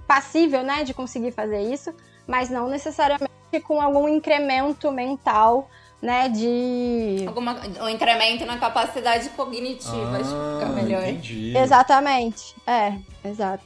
passível, 0.07 0.63
né, 0.63 0.85
de 0.85 0.93
conseguir 0.93 1.33
fazer 1.33 1.61
isso, 1.63 1.95
mas 2.27 2.51
não 2.51 2.69
necessariamente 2.69 3.31
com 3.65 3.81
algum 3.81 4.09
incremento 4.09 4.91
mental, 4.93 5.69
né, 6.01 6.29
de... 6.29 7.25
Alguma, 7.27 7.61
um 7.81 7.89
incremento 7.89 8.45
na 8.45 8.59
capacidade 8.59 9.29
cognitiva, 9.31 10.17
acho 10.17 10.25
que 10.25 10.55
fica 10.55 10.67
Ah, 10.67 10.69
melhor. 10.69 11.03
Entendi. 11.05 11.57
Exatamente. 11.57 12.55
É, 12.67 12.95
exato. 13.25 13.65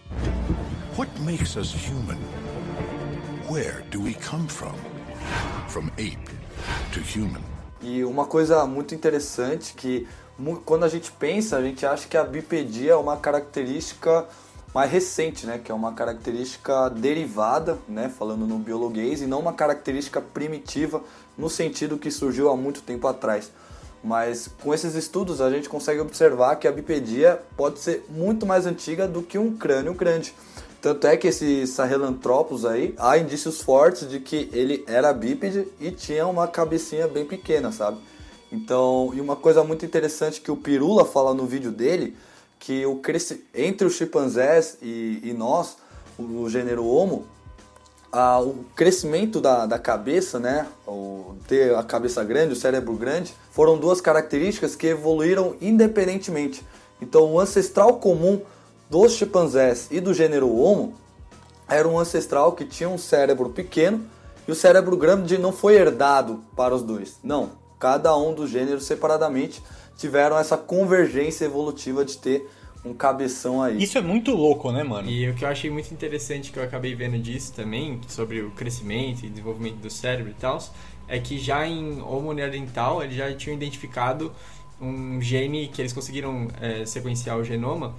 What 0.96 1.10
makes 1.20 1.56
us 1.56 1.74
human? 1.74 2.18
Where 3.48 3.82
do 3.90 4.02
we 4.02 4.14
come 4.14 4.48
from? 4.48 4.74
From 5.68 5.90
ape 5.98 6.18
to 6.92 7.00
human. 7.00 7.42
E 7.80 8.04
uma 8.04 8.24
coisa 8.24 8.64
muito 8.66 8.94
interessante 8.94 9.74
que 9.74 10.06
quando 10.64 10.84
a 10.84 10.88
gente 10.88 11.10
pensa, 11.12 11.56
a 11.56 11.62
gente 11.62 11.84
acha 11.86 12.08
que 12.08 12.16
a 12.16 12.24
bipedia 12.24 12.92
é 12.92 12.96
uma 12.96 13.16
característica 13.16 14.26
mais 14.74 14.90
recente, 14.90 15.46
né? 15.46 15.58
Que 15.62 15.72
é 15.72 15.74
uma 15.74 15.92
característica 15.92 16.90
derivada, 16.90 17.78
né? 17.88 18.08
Falando 18.08 18.46
no 18.46 18.58
biologuês, 18.58 19.22
e 19.22 19.26
não 19.26 19.40
uma 19.40 19.52
característica 19.52 20.20
primitiva 20.20 21.02
no 21.36 21.48
sentido 21.48 21.96
que 21.96 22.10
surgiu 22.10 22.50
há 22.50 22.56
muito 22.56 22.82
tempo 22.82 23.06
atrás. 23.06 23.50
Mas 24.04 24.48
com 24.62 24.74
esses 24.74 24.94
estudos 24.94 25.40
a 25.40 25.50
gente 25.50 25.68
consegue 25.68 26.00
observar 26.00 26.56
que 26.56 26.68
a 26.68 26.72
bipedia 26.72 27.42
pode 27.56 27.78
ser 27.78 28.04
muito 28.08 28.44
mais 28.44 28.66
antiga 28.66 29.08
do 29.08 29.22
que 29.22 29.38
um 29.38 29.56
crânio 29.56 29.94
grande. 29.94 30.34
Tanto 30.86 31.04
é 31.08 31.16
que 31.16 31.26
esse 31.26 31.66
Sahelanthropus 31.66 32.64
aí, 32.64 32.94
há 32.96 33.18
indícios 33.18 33.60
fortes 33.60 34.08
de 34.08 34.20
que 34.20 34.48
ele 34.52 34.84
era 34.86 35.12
bípede 35.12 35.66
e 35.80 35.90
tinha 35.90 36.24
uma 36.28 36.46
cabecinha 36.46 37.08
bem 37.08 37.24
pequena, 37.24 37.72
sabe? 37.72 37.98
Então, 38.52 39.10
e 39.12 39.20
uma 39.20 39.34
coisa 39.34 39.64
muito 39.64 39.84
interessante 39.84 40.40
que 40.40 40.48
o 40.48 40.56
Pirula 40.56 41.04
fala 41.04 41.34
no 41.34 41.44
vídeo 41.44 41.72
dele, 41.72 42.16
que 42.60 42.86
o 42.86 42.98
cresci... 42.98 43.44
entre 43.52 43.84
os 43.84 43.94
chimpanzés 43.94 44.78
e, 44.80 45.22
e 45.24 45.34
nós, 45.36 45.76
o 46.16 46.48
gênero 46.48 46.86
Homo, 46.86 47.26
a- 48.12 48.38
o 48.40 48.64
crescimento 48.76 49.40
da, 49.40 49.66
da 49.66 49.80
cabeça, 49.80 50.38
né, 50.38 50.68
o 50.86 51.34
ter 51.48 51.74
a 51.74 51.82
cabeça 51.82 52.22
grande, 52.22 52.52
o 52.52 52.56
cérebro 52.56 52.94
grande, 52.94 53.34
foram 53.50 53.76
duas 53.76 54.00
características 54.00 54.76
que 54.76 54.86
evoluíram 54.86 55.56
independentemente. 55.60 56.64
Então, 57.02 57.32
o 57.32 57.40
ancestral 57.40 57.94
comum 57.94 58.40
dos 58.88 59.12
chimpanzés 59.12 59.88
e 59.90 60.00
do 60.00 60.14
gênero 60.14 60.54
Homo 60.54 60.94
era 61.68 61.88
um 61.88 61.98
ancestral 61.98 62.52
que 62.52 62.64
tinha 62.64 62.88
um 62.88 62.98
cérebro 62.98 63.50
pequeno 63.50 64.06
e 64.46 64.52
o 64.52 64.54
cérebro 64.54 64.96
grande 64.96 65.38
não 65.38 65.52
foi 65.52 65.74
herdado 65.74 66.42
para 66.54 66.74
os 66.74 66.82
dois. 66.82 67.18
Não, 67.22 67.50
cada 67.78 68.16
um 68.16 68.32
dos 68.32 68.50
gêneros 68.50 68.84
separadamente 68.84 69.60
tiveram 69.96 70.38
essa 70.38 70.56
convergência 70.56 71.44
evolutiva 71.44 72.04
de 72.04 72.16
ter 72.18 72.48
um 72.84 72.94
cabeção 72.94 73.60
aí. 73.60 73.82
Isso 73.82 73.98
é 73.98 74.00
muito 74.00 74.30
louco, 74.30 74.70
né, 74.70 74.84
mano? 74.84 75.08
E 75.10 75.28
o 75.28 75.34
que 75.34 75.44
eu 75.44 75.48
achei 75.48 75.68
muito 75.68 75.92
interessante 75.92 76.52
que 76.52 76.58
eu 76.58 76.62
acabei 76.62 76.94
vendo 76.94 77.18
disso 77.18 77.52
também, 77.52 78.00
sobre 78.06 78.40
o 78.42 78.52
crescimento 78.52 79.24
e 79.24 79.28
desenvolvimento 79.28 79.76
do 79.76 79.90
cérebro 79.90 80.30
e 80.30 80.34
tal, 80.34 80.62
é 81.08 81.18
que 81.18 81.38
já 81.38 81.66
em 81.66 82.00
Homo 82.00 82.32
neanderthal 82.32 83.02
eles 83.02 83.16
já 83.16 83.34
tinham 83.34 83.56
identificado 83.56 84.32
um 84.80 85.20
gene 85.20 85.66
que 85.68 85.82
eles 85.82 85.92
conseguiram 85.92 86.48
é, 86.60 86.84
sequenciar 86.86 87.36
o 87.36 87.42
genoma 87.42 87.94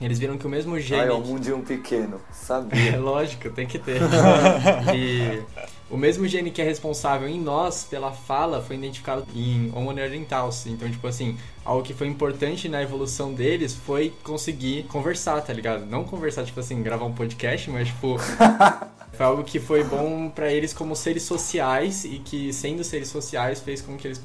Eles 0.00 0.18
viram 0.18 0.36
que 0.36 0.46
o 0.46 0.50
mesmo 0.50 0.78
gene. 0.80 1.02
Ah, 1.02 1.04
é 1.06 1.12
um 1.12 1.20
mundinho 1.20 1.60
pequeno, 1.60 2.20
É 2.30 2.34
sabia. 2.34 3.00
lógico, 3.00 3.50
tem 3.50 3.66
que 3.66 3.78
ter. 3.78 4.00
e 4.94 5.42
o 5.88 5.96
mesmo 5.96 6.26
gene 6.26 6.50
que 6.50 6.60
é 6.60 6.64
responsável 6.64 7.28
em 7.28 7.40
nós 7.40 7.84
pela 7.84 8.10
fala 8.12 8.60
foi 8.60 8.76
identificado 8.76 9.24
em 9.34 9.70
Homo 9.74 9.92
neanderthals. 9.92 10.66
Então, 10.66 10.90
tipo 10.90 11.06
assim, 11.06 11.36
algo 11.64 11.82
que 11.84 11.94
foi 11.94 12.08
importante 12.08 12.68
na 12.68 12.82
evolução 12.82 13.32
deles 13.32 13.74
foi 13.74 14.12
conseguir 14.24 14.84
conversar, 14.84 15.40
tá 15.42 15.52
ligado? 15.52 15.86
Não 15.86 16.02
conversar, 16.04 16.44
tipo 16.44 16.58
assim, 16.58 16.82
gravar 16.82 17.04
um 17.04 17.12
podcast, 17.12 17.70
mas, 17.70 17.88
tipo, 17.88 18.16
foi 19.12 19.26
algo 19.26 19.44
que 19.44 19.60
foi 19.60 19.84
bom 19.84 20.30
pra 20.30 20.50
eles 20.50 20.72
como 20.72 20.96
seres 20.96 21.22
sociais 21.22 22.04
e 22.04 22.18
que, 22.18 22.52
sendo 22.52 22.82
seres 22.82 23.08
sociais, 23.08 23.60
fez 23.60 23.82
com 23.82 23.96
que 23.96 24.08
eles 24.08 24.20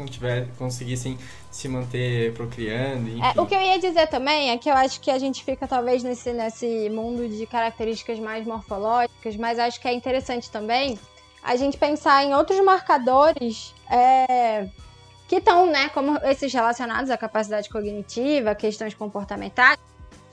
conseguissem 0.58 1.18
se 1.52 1.68
manter 1.68 2.34
procriando. 2.34 3.10
É, 3.24 3.40
o 3.40 3.46
que 3.46 3.54
eu 3.54 3.62
ia 3.62 3.80
dizer 3.80 4.08
também 4.08 4.52
é 4.52 4.58
que 4.58 4.70
eu 4.70 4.74
acho 4.74 5.02
que 5.02 5.12
a 5.12 5.20
gente 5.20 5.44
fica 5.44 5.68
talvez 5.68 6.04
nesse, 6.04 6.32
nesse 6.32 6.90
mundo 6.90 7.28
de 7.28 7.46
características 7.46 8.20
mais 8.20 8.46
morfológicas, 8.46 9.36
mas 9.36 9.60
acho 9.60 9.80
que 9.82 9.88
é 9.88 9.94
interessante 9.94 10.50
também 10.50 10.98
a 11.44 11.56
gente 11.56 11.78
pensar 11.78 12.24
em 12.24 12.34
outros 12.34 12.60
marcadores 12.64 13.74
é, 13.90 14.68
que 15.28 15.38
estão, 15.38 15.66
né, 15.66 15.90
como 15.90 16.18
esses 16.24 16.54
relacionados 16.54 17.10
à 17.10 17.18
capacidade 17.18 17.70
cognitiva, 17.70 18.56
questões 18.56 18.94
comportamentais, 18.94 19.78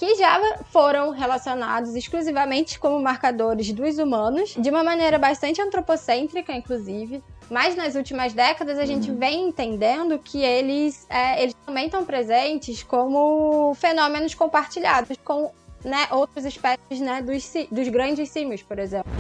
que 0.05 0.17
já 0.17 0.59
foram 0.71 1.11
relacionados 1.11 1.95
exclusivamente 1.95 2.79
como 2.79 3.01
marcadores 3.01 3.73
dos 3.73 3.99
humanos, 3.99 4.55
de 4.57 4.69
uma 4.69 4.85
maneira 4.85 5.19
bastante 5.19 5.63
antropocêntrica, 5.63 6.53
inclusive. 6.53 7.23
Mas 7.51 7.75
nas 7.75 7.95
últimas 7.95 8.33
décadas 8.35 8.79
a 8.79 8.85
gente 8.85 9.11
vem 9.11 9.49
entendendo 9.49 10.19
que 10.19 10.43
eles, 10.43 11.07
é, 11.09 11.43
eles 11.43 11.55
também 11.65 11.87
estão 11.87 12.05
presentes 12.05 12.83
como 12.83 13.75
fenômenos 13.75 14.35
compartilhados 14.35 15.17
com 15.25 15.51
né, 15.83 16.07
outras 16.11 16.45
espécies 16.45 17.01
né, 17.01 17.23
dos, 17.23 17.51
dos 17.71 17.89
grandes 17.89 18.29
símios, 18.31 18.63
por 18.63 18.79
exemplo. 18.79 19.11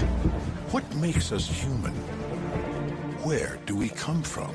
What 0.72 0.86
makes 0.96 1.30
us 1.30 1.48
human? 1.48 1.94
Where 3.24 3.58
do 3.64 3.76
we 3.78 3.88
come 3.88 4.22
from? 4.22 4.50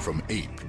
From 0.00 0.20
ape 0.28 0.66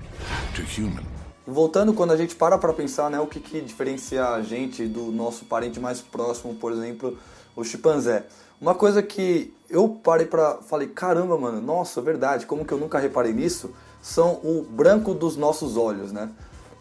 to 0.55 0.63
human. 0.63 1.10
Voltando, 1.45 1.93
quando 1.93 2.11
a 2.11 2.17
gente 2.17 2.35
para 2.35 2.57
pra 2.57 2.71
pensar, 2.71 3.09
né, 3.09 3.19
o 3.19 3.25
que, 3.25 3.39
que 3.39 3.61
diferencia 3.61 4.27
a 4.29 4.41
gente 4.43 4.85
do 4.85 5.11
nosso 5.11 5.45
parente 5.45 5.79
mais 5.79 5.99
próximo, 5.99 6.53
por 6.55 6.71
exemplo, 6.71 7.17
o 7.55 7.63
chimpanzé. 7.63 8.25
Uma 8.59 8.75
coisa 8.75 9.01
que 9.01 9.51
eu 9.67 9.89
parei 10.03 10.27
pra. 10.27 10.59
Falei, 10.61 10.87
caramba, 10.87 11.35
mano, 11.37 11.59
nossa, 11.59 11.99
verdade, 11.99 12.45
como 12.45 12.63
que 12.63 12.71
eu 12.71 12.77
nunca 12.77 12.99
reparei 12.99 13.33
nisso? 13.33 13.71
São 14.03 14.33
o 14.43 14.63
branco 14.69 15.15
dos 15.15 15.35
nossos 15.35 15.77
olhos, 15.77 16.11
né? 16.11 16.29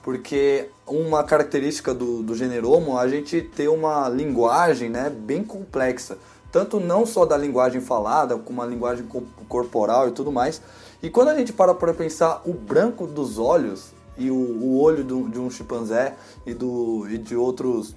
Porque 0.02 0.68
uma 0.86 1.24
característica 1.24 1.94
do, 1.94 2.22
do 2.22 2.34
gênero 2.34 2.70
Homo, 2.70 2.98
a 2.98 3.08
gente 3.08 3.40
tem 3.40 3.68
uma 3.68 4.08
linguagem, 4.10 4.90
né, 4.90 5.08
bem 5.08 5.42
complexa. 5.42 6.18
Tanto 6.52 6.80
não 6.80 7.06
só 7.06 7.24
da 7.24 7.36
linguagem 7.36 7.80
falada, 7.80 8.36
como 8.36 8.60
a 8.60 8.66
linguagem 8.66 9.06
co- 9.06 9.22
corporal 9.48 10.08
e 10.08 10.10
tudo 10.10 10.30
mais. 10.30 10.60
E 11.02 11.08
quando 11.08 11.28
a 11.28 11.34
gente 11.34 11.52
para 11.52 11.74
para 11.74 11.94
pensar 11.94 12.42
o 12.44 12.52
branco 12.52 13.06
dos 13.06 13.38
olhos 13.38 13.92
e 14.20 14.30
o, 14.30 14.34
o 14.34 14.78
olho 14.78 15.02
do- 15.02 15.28
de 15.28 15.38
um 15.38 15.50
chimpanzé 15.50 16.14
e, 16.44 16.52
do, 16.52 17.08
e 17.08 17.16
de 17.16 17.34
outros 17.34 17.94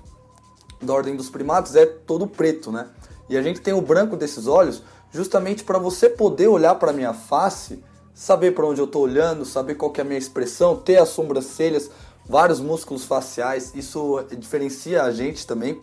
da 0.82 0.94
ordem 0.94 1.16
dos 1.16 1.30
primatas 1.30 1.76
é 1.76 1.86
todo 1.86 2.26
preto, 2.26 2.72
né? 2.72 2.88
E 3.30 3.38
a 3.38 3.42
gente 3.42 3.62
tem 3.62 3.74
o 3.74 3.82
branco 3.82 4.16
desses 4.16 4.48
olhos 4.48 4.82
justamente 5.12 5.64
para 5.64 5.78
você 5.78 6.10
poder 6.10 6.48
olhar 6.48 6.76
para 6.76 6.92
minha 6.92 7.14
face, 7.14 7.84
saber 8.14 8.54
para 8.54 8.66
onde 8.66 8.82
eu 8.82 8.88
tô 8.88 9.00
olhando, 9.00 9.46
saber 9.46 9.76
qual 9.76 9.94
é 9.98 10.02
a 10.02 10.04
minha 10.04 10.18
expressão, 10.18 10.76
ter 10.76 10.98
as 10.98 11.10
sobrancelhas, 11.10 11.90
vários 12.26 12.60
músculos 12.60 13.04
faciais, 13.04 13.74
isso 13.76 14.24
diferencia 14.38 15.04
a 15.04 15.12
gente 15.12 15.46
também. 15.46 15.80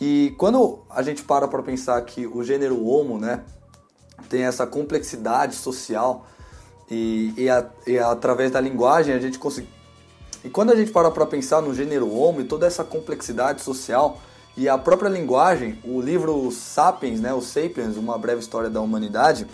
E 0.00 0.34
quando 0.38 0.80
a 0.90 1.02
gente 1.02 1.22
para 1.22 1.46
para 1.46 1.62
pensar 1.62 2.00
que 2.02 2.26
o 2.26 2.42
gênero 2.42 2.84
Homo, 2.84 3.18
né, 3.18 3.42
tem 4.28 4.42
essa 4.44 4.66
complexidade 4.66 5.54
social 5.54 6.26
e, 6.90 7.32
e, 7.36 7.48
a- 7.50 7.66
e 7.86 7.98
através 7.98 8.50
da 8.50 8.60
linguagem 8.60 9.14
a 9.14 9.18
gente 9.18 9.38
consegue 9.38 9.68
e 10.44 10.48
quando 10.48 10.72
a 10.72 10.76
gente 10.76 10.90
para 10.90 11.10
para 11.10 11.24
pensar 11.24 11.62
no 11.62 11.72
gênero 11.74 12.12
Homo 12.12 12.40
e 12.40 12.44
toda 12.44 12.66
essa 12.66 12.82
complexidade 12.82 13.62
social 13.62 14.20
e 14.56 14.68
a 14.68 14.76
própria 14.76 15.08
linguagem, 15.08 15.78
o 15.84 16.00
livro 16.00 16.50
Sapiens, 16.50 17.20
né, 17.20 17.32
o 17.32 17.40
Sapiens, 17.40 17.96
uma 17.96 18.18
breve 18.18 18.40
história 18.40 18.68
da 18.68 18.80
humanidade, 18.80 19.46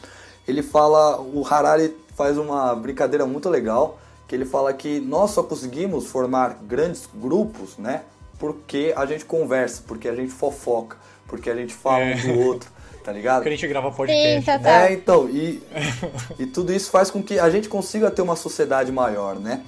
ele 0.46 0.62
fala, 0.62 1.20
o 1.20 1.46
Harari 1.46 1.94
faz 2.16 2.38
uma 2.38 2.74
brincadeira 2.74 3.26
muito 3.26 3.48
legal, 3.50 3.98
que 4.26 4.34
ele 4.34 4.44
fala 4.46 4.72
que 4.72 4.98
nós 4.98 5.30
só 5.32 5.42
conseguimos 5.42 6.06
formar 6.06 6.58
grandes 6.66 7.06
grupos, 7.14 7.76
né, 7.76 8.02
porque 8.38 8.92
a 8.96 9.04
gente 9.04 9.24
conversa, 9.26 9.82
porque 9.86 10.08
a 10.08 10.14
gente 10.16 10.32
fofoca, 10.32 10.96
porque 11.28 11.50
a 11.50 11.54
gente 11.54 11.74
fala 11.74 12.00
É. 12.00 12.16
um 12.16 12.32
do 12.34 12.40
outro, 12.40 12.70
tá 13.08 13.12
ligado? 13.12 13.36
Porque 13.36 13.48
a 13.48 13.52
gente 13.52 13.66
grava 13.66 13.90
Sim, 13.90 13.96
podcast. 13.96 14.44
tá, 14.44 14.58
né? 14.58 14.64
tá. 14.64 14.90
É, 14.90 14.92
então, 14.92 15.30
e, 15.30 15.62
e 16.38 16.44
tudo 16.44 16.74
isso 16.74 16.90
faz 16.90 17.10
com 17.10 17.22
que 17.22 17.38
a 17.38 17.48
gente 17.48 17.66
consiga 17.66 18.10
ter 18.10 18.20
uma 18.20 18.36
sociedade 18.36 18.92
maior, 18.92 19.36
né? 19.36 19.62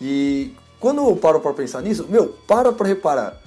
E 0.00 0.54
quando 0.78 1.02
eu 1.02 1.16
paro 1.16 1.40
pra 1.40 1.52
pensar 1.52 1.82
nisso, 1.82 2.06
meu, 2.08 2.28
para 2.46 2.72
pra 2.72 2.86
reparar. 2.86 3.40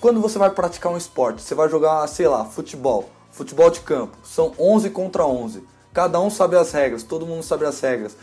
Quando 0.00 0.20
você 0.20 0.38
vai 0.38 0.50
praticar 0.50 0.92
um 0.92 0.98
esporte, 0.98 1.40
você 1.40 1.54
vai 1.54 1.66
jogar, 1.70 2.06
sei 2.08 2.28
lá, 2.28 2.44
futebol, 2.44 3.08
futebol 3.32 3.70
de 3.70 3.80
campo, 3.80 4.18
são 4.22 4.52
11 4.58 4.90
contra 4.90 5.24
11. 5.24 5.64
Cada 5.94 6.20
um 6.20 6.28
sabe 6.28 6.54
as 6.54 6.70
regras, 6.70 7.02
todo 7.02 7.26
mundo 7.26 7.42
sabe 7.42 7.64
as 7.64 7.80
regras. 7.80 8.16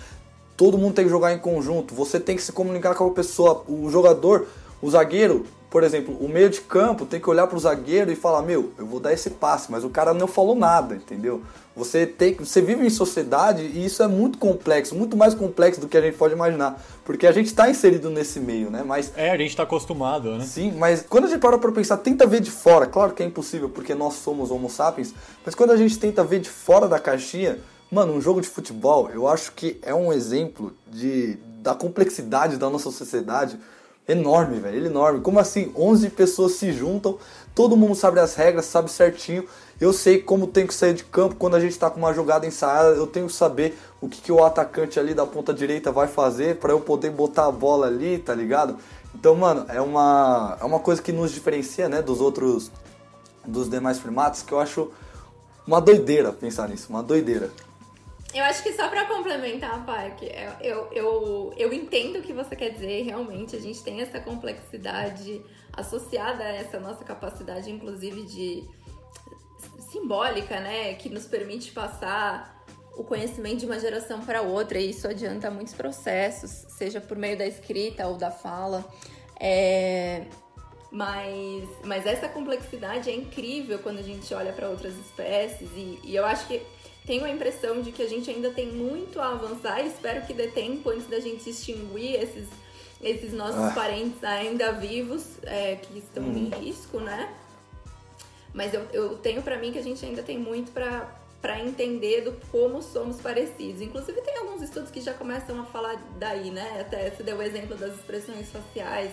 Todo 0.56 0.78
mundo 0.78 0.94
tem 0.94 1.06
que 1.06 1.12
jogar 1.12 1.34
em 1.34 1.40
conjunto, 1.40 1.96
você 1.96 2.20
tem 2.20 2.36
que 2.36 2.44
se 2.44 2.52
comunicar 2.52 2.94
com 2.94 3.08
a 3.08 3.12
pessoa, 3.12 3.64
o 3.68 3.90
jogador, 3.90 4.48
o 4.80 4.92
zagueiro, 4.92 5.48
por 5.76 5.84
exemplo, 5.84 6.16
o 6.22 6.30
meio 6.30 6.50
de 6.50 6.62
campo 6.62 7.06
tem 7.06 7.20
que 7.20 7.30
olhar 7.30 7.48
pro 7.48 7.60
zagueiro 7.60 8.10
e 8.10 8.16
falar: 8.16 8.42
"Meu, 8.42 8.72
eu 8.78 8.86
vou 8.86 8.98
dar 8.98 9.12
esse 9.12 9.32
passe", 9.32 9.70
mas 9.70 9.84
o 9.84 9.90
cara 9.90 10.14
não 10.14 10.26
falou 10.26 10.56
nada, 10.56 10.96
entendeu? 10.96 11.42
Você 11.76 12.06
tem, 12.06 12.34
você 12.34 12.62
vive 12.62 12.88
em 12.88 12.90
sociedade 12.90 13.62
e 13.62 13.86
isso 13.86 14.02
é 14.02 14.08
muito 14.08 14.38
complexo, 14.38 14.96
muito 14.96 15.18
mais 15.18 15.34
complexo 15.34 15.82
do 15.82 15.90
que 15.90 15.98
a 15.98 16.02
gente 16.02 16.16
pode 16.16 16.34
imaginar, 16.34 16.82
porque 17.04 17.28
a 17.28 17.32
gente 17.34 17.48
está 17.48 17.70
inserido 17.70 18.10
nesse 18.10 18.40
meio, 18.40 18.70
né? 18.70 18.84
Mas 18.86 19.12
É, 19.18 19.32
a 19.32 19.38
gente 19.38 19.54
tá 19.54 19.64
acostumado, 19.64 20.38
né? 20.38 20.46
Sim, 20.46 20.72
mas 20.78 21.02
quando 21.02 21.26
a 21.26 21.28
gente 21.28 21.42
para 21.42 21.58
pra 21.58 21.74
pensar, 21.74 21.98
tenta 21.98 22.26
ver 22.26 22.40
de 22.40 22.52
fora, 22.52 22.86
claro 22.86 23.12
que 23.12 23.22
é 23.22 23.26
impossível 23.26 23.68
porque 23.68 23.94
nós 23.94 24.14
somos 24.14 24.52
homo 24.52 24.70
sapiens, 24.70 25.14
mas 25.46 25.54
quando 25.56 25.72
a 25.72 25.76
gente 25.76 26.00
tenta 26.00 26.24
ver 26.24 26.40
de 26.40 26.50
fora 26.50 26.88
da 26.88 27.00
caixinha, 27.00 27.60
mano, 27.92 28.14
um 28.14 28.22
jogo 28.22 28.40
de 28.40 28.48
futebol, 28.48 29.10
eu 29.14 29.28
acho 29.28 29.52
que 29.52 29.78
é 29.82 29.94
um 29.94 30.14
exemplo 30.14 30.74
de 30.88 31.38
da 31.62 31.76
complexidade 31.76 32.56
da 32.56 32.70
nossa 32.70 32.92
sociedade 32.92 33.60
enorme, 34.08 34.60
velho, 34.60 34.86
enorme. 34.86 35.22
Como 35.22 35.40
assim, 35.40 35.72
11 35.76 36.10
pessoas 36.12 36.54
se 36.54 36.72
juntam, 36.72 37.18
todo 37.54 37.78
mundo 37.78 37.96
sabe 37.96 38.20
as 38.20 38.36
regras, 38.36 38.66
sabe 38.66 38.92
certinho. 38.92 39.46
Eu 39.80 39.92
sei 39.92 40.22
como 40.22 40.48
tem 40.48 40.66
que 40.66 40.74
sair 40.74 40.94
de 40.94 41.04
campo 41.04 41.36
quando 41.36 41.56
a 41.56 41.60
gente 41.60 41.78
tá 41.78 41.90
com 41.90 42.00
uma 42.00 42.14
jogada 42.14 42.46
ensaiada, 42.46 42.96
eu 42.96 43.08
tenho 43.08 43.28
que 43.28 43.34
saber 43.34 43.78
o 44.00 44.08
que, 44.08 44.22
que 44.22 44.32
o 44.32 44.44
atacante 44.44 45.00
ali 45.00 45.14
da 45.14 45.26
ponta 45.26 45.54
direita 45.54 45.92
vai 45.92 46.08
fazer 46.08 46.58
para 46.58 46.72
eu 46.72 46.80
poder 46.80 47.10
botar 47.10 47.48
a 47.48 47.52
bola 47.52 47.88
ali, 47.88 48.18
tá 48.18 48.34
ligado? 48.34 48.78
Então, 49.14 49.36
mano, 49.36 49.66
é 49.70 49.82
uma, 49.82 50.58
é 50.62 50.66
uma 50.66 50.80
coisa 50.80 51.02
que 51.02 51.12
nos 51.12 51.32
diferencia, 51.32 51.90
né, 51.90 52.02
dos 52.02 52.22
outros, 52.22 52.72
dos 53.46 53.70
demais 53.70 53.98
primatas, 53.98 54.42
que 54.42 54.54
eu 54.54 54.60
acho 54.60 54.92
uma 55.66 55.82
doideira 55.82 56.32
pensar 56.32 56.70
nisso, 56.70 56.88
uma 56.90 57.02
doideira. 57.02 57.50
Eu 58.36 58.44
acho 58.44 58.62
que 58.62 58.74
só 58.74 58.90
pra 58.90 59.06
complementar, 59.06 59.86
Park, 59.86 60.24
eu, 60.24 60.52
eu, 60.60 60.90
eu, 60.92 61.54
eu 61.56 61.74
entendo 61.74 62.20
o 62.20 62.22
que 62.22 62.34
você 62.34 62.54
quer 62.54 62.72
dizer, 62.72 63.04
realmente 63.04 63.56
a 63.56 63.60
gente 63.62 63.82
tem 63.82 64.02
essa 64.02 64.20
complexidade 64.20 65.42
associada 65.72 66.44
a 66.44 66.52
essa 66.54 66.78
nossa 66.78 67.06
capacidade, 67.06 67.72
inclusive, 67.72 68.24
de 68.24 68.68
simbólica, 69.90 70.60
né? 70.60 70.96
Que 70.96 71.08
nos 71.08 71.26
permite 71.26 71.72
passar 71.72 72.62
o 72.98 73.06
conhecimento 73.06 73.60
de 73.60 73.66
uma 73.66 73.80
geração 73.80 74.20
para 74.26 74.42
outra, 74.42 74.80
e 74.80 74.90
isso 74.90 75.08
adianta 75.08 75.50
muitos 75.50 75.74
processos, 75.74 76.50
seja 76.78 77.00
por 77.00 77.18
meio 77.18 77.38
da 77.38 77.48
escrita 77.48 78.06
ou 78.06 78.18
da 78.18 78.32
fala. 78.32 78.84
É, 79.40 80.26
Mas, 80.92 81.68
mas 81.84 82.06
essa 82.06 82.28
complexidade 82.30 83.10
é 83.10 83.16
incrível 83.16 83.80
quando 83.80 84.00
a 84.00 84.04
gente 84.04 84.34
olha 84.34 84.52
para 84.54 84.70
outras 84.70 84.94
espécies, 84.98 85.70
e, 85.76 86.00
e 86.04 86.16
eu 86.16 86.26
acho 86.26 86.48
que 86.48 86.62
tenho 87.06 87.24
a 87.26 87.30
impressão 87.30 87.82
de 87.82 87.92
que 87.92 88.02
a 88.02 88.08
gente 88.10 88.30
ainda 88.30 88.50
tem 88.52 88.68
muito 88.68 89.20
a 89.20 89.30
avançar 89.30 89.82
e 89.84 89.88
espero 89.88 90.26
que 90.26 90.34
dê 90.34 90.48
tempo 90.48 90.90
antes 90.90 91.08
da 91.08 91.20
gente 91.20 91.50
extinguir 91.50 92.16
esses, 92.16 92.48
esses 93.02 93.32
nossos 93.34 93.56
Ah. 93.62 93.72
parentes 93.76 94.24
ainda 94.24 94.72
vivos 94.72 95.24
é, 95.44 95.76
que 95.76 96.00
estão 96.00 96.24
em 96.24 96.46
Uhum. 96.54 96.60
risco, 96.62 97.00
né? 97.00 97.34
Mas 98.54 98.74
eu, 98.74 98.86
eu 98.94 99.18
tenho 99.18 99.42
pra 99.42 99.58
mim 99.58 99.72
que 99.72 99.80
a 99.80 99.84
gente 99.84 100.04
ainda 100.06 100.24
tem 100.24 100.38
muito 100.38 100.72
pra 100.72 101.22
para 101.42 101.60
entender 101.60 102.22
do 102.22 102.32
como 102.52 102.82
somos 102.82 103.22
parecidos. 103.22 103.80
Inclusive 103.80 104.20
tem 104.22 104.36
alguns 104.38 104.64
estudos 104.64 104.90
que 104.90 105.00
já 105.00 105.14
começam 105.14 105.62
a 105.62 105.64
falar 105.66 105.96
daí, 106.18 106.50
né? 106.50 106.80
Até 106.82 107.12
você 107.12 107.22
deu 107.22 107.38
o 107.38 107.42
exemplo 107.44 107.76
das 107.78 107.94
expressões 107.94 108.50
faciais. 108.50 109.12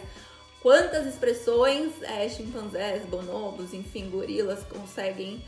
Quantas 0.62 1.04
expressões 1.06 1.92
é, 2.00 2.26
chimpanzés, 2.30 3.04
bonobos, 3.04 3.74
enfim, 3.74 4.08
gorilas 4.08 4.60
conseguem 4.64 5.44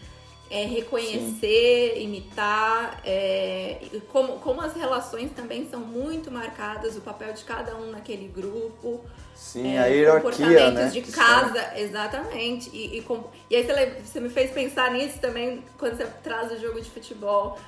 é, 0.50 0.64
reconhecer, 0.64 1.94
Sim. 1.94 2.02
imitar, 2.02 3.00
é, 3.04 3.80
como, 4.12 4.38
como 4.38 4.60
as 4.60 4.74
relações 4.74 5.32
também 5.32 5.68
são 5.68 5.80
muito 5.80 6.30
marcadas, 6.30 6.96
o 6.96 7.00
papel 7.00 7.32
de 7.32 7.44
cada 7.44 7.74
um 7.76 7.90
naquele 7.90 8.28
grupo. 8.28 9.00
Sim, 9.34 9.74
é, 9.74 9.78
a 9.80 9.86
hierarquia, 9.86 10.30
comportamentos 10.30 10.74
né? 10.74 10.90
de 10.90 11.02
casa, 11.02 11.78
exatamente. 11.78 12.70
E, 12.72 12.98
e, 12.98 13.06
e 13.50 13.56
aí 13.56 13.64
você, 13.64 14.00
você 14.04 14.20
me 14.20 14.28
fez 14.28 14.50
pensar 14.52 14.90
nisso 14.92 15.18
também 15.18 15.64
quando 15.78 15.96
você 15.96 16.06
traz 16.22 16.52
o 16.52 16.60
jogo 16.60 16.80
de 16.80 16.90
futebol. 16.90 17.58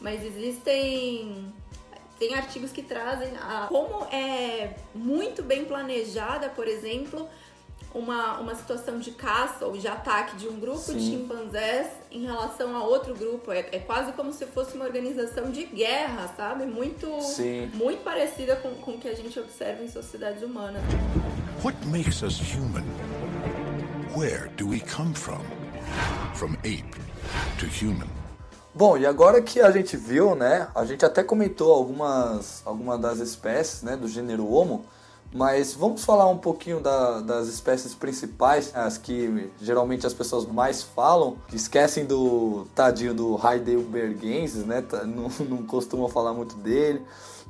Mas 0.00 0.24
existem 0.24 1.52
tem 2.18 2.34
artigos 2.34 2.70
que 2.70 2.82
trazem 2.82 3.30
a, 3.38 3.66
como 3.68 4.04
é 4.12 4.74
muito 4.94 5.42
bem 5.42 5.64
planejada, 5.64 6.50
por 6.50 6.68
exemplo, 6.68 7.26
uma, 7.94 8.38
uma 8.38 8.54
situação 8.54 8.98
de 8.98 9.10
caça 9.10 9.66
ou 9.66 9.76
de 9.76 9.88
ataque 9.88 10.36
de 10.36 10.48
um 10.48 10.60
grupo 10.60 10.78
Sim. 10.78 10.96
de 10.96 11.04
chimpanzés 11.10 11.88
em 12.10 12.24
relação 12.24 12.76
a 12.76 12.84
outro 12.84 13.14
grupo. 13.14 13.50
É, 13.52 13.66
é, 13.72 13.78
quase 13.78 14.12
como 14.12 14.32
se 14.32 14.46
fosse 14.46 14.76
uma 14.76 14.84
organização 14.84 15.50
de 15.50 15.64
guerra, 15.64 16.32
sabe? 16.36 16.66
Muito, 16.66 17.06
muito 17.74 18.02
parecida 18.04 18.56
com, 18.56 18.74
com 18.76 18.92
o 18.92 18.98
que 18.98 19.08
a 19.08 19.14
gente 19.14 19.38
observa 19.38 19.82
em 19.82 19.88
sociedades 19.88 20.42
humanas. 20.42 20.82
What 21.64 21.76
makes 21.86 22.22
us 22.22 22.40
human? 22.40 22.84
Where 24.16 24.48
do 24.56 24.68
we 24.68 24.80
come 24.80 25.14
from? 25.14 25.42
From 26.34 26.54
ape 26.64 27.00
to 27.58 27.66
human. 27.66 28.08
Bom, 28.72 28.96
e 28.96 29.04
agora 29.04 29.42
que 29.42 29.60
a 29.60 29.70
gente 29.72 29.96
viu, 29.96 30.36
né, 30.36 30.68
a 30.74 30.84
gente 30.84 31.04
até 31.04 31.24
comentou 31.24 31.72
algumas, 31.72 32.62
algumas 32.64 33.00
das 33.00 33.18
espécies, 33.18 33.82
né, 33.82 33.96
do 33.96 34.06
gênero 34.06 34.48
Homo, 34.48 34.84
mas 35.32 35.74
vamos 35.74 36.04
falar 36.04 36.26
um 36.26 36.38
pouquinho 36.38 36.80
da, 36.80 37.20
das 37.20 37.46
espécies 37.46 37.94
principais, 37.94 38.74
as 38.74 38.98
que 38.98 39.50
geralmente 39.60 40.06
as 40.06 40.12
pessoas 40.12 40.44
mais 40.44 40.82
falam, 40.82 41.36
que 41.48 41.54
esquecem 41.54 42.04
do 42.04 42.66
tadinho 42.74 43.14
do 43.14 43.38
Heidelbergensis, 43.38 44.64
né? 44.66 44.82
Tá, 44.82 45.04
não, 45.06 45.28
não 45.48 45.62
costumam 45.64 46.08
falar 46.08 46.32
muito 46.32 46.56
dele, 46.56 47.02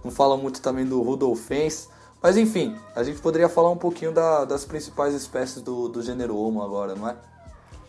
não 0.05 0.11
falam 0.11 0.37
muito 0.37 0.61
também 0.61 0.85
do 0.85 1.01
Rudolfens. 1.01 1.89
Mas 2.23 2.37
enfim, 2.37 2.77
a 2.95 3.03
gente 3.03 3.19
poderia 3.21 3.49
falar 3.49 3.71
um 3.71 3.79
pouquinho 3.79 4.13
da, 4.13 4.45
das 4.45 4.67
principais 4.67 5.15
espécies 5.15 5.63
do, 5.63 5.89
do 5.89 6.03
gênero 6.03 6.37
Homo 6.37 6.63
agora, 6.63 6.95
não 6.95 7.09
é? 7.09 7.17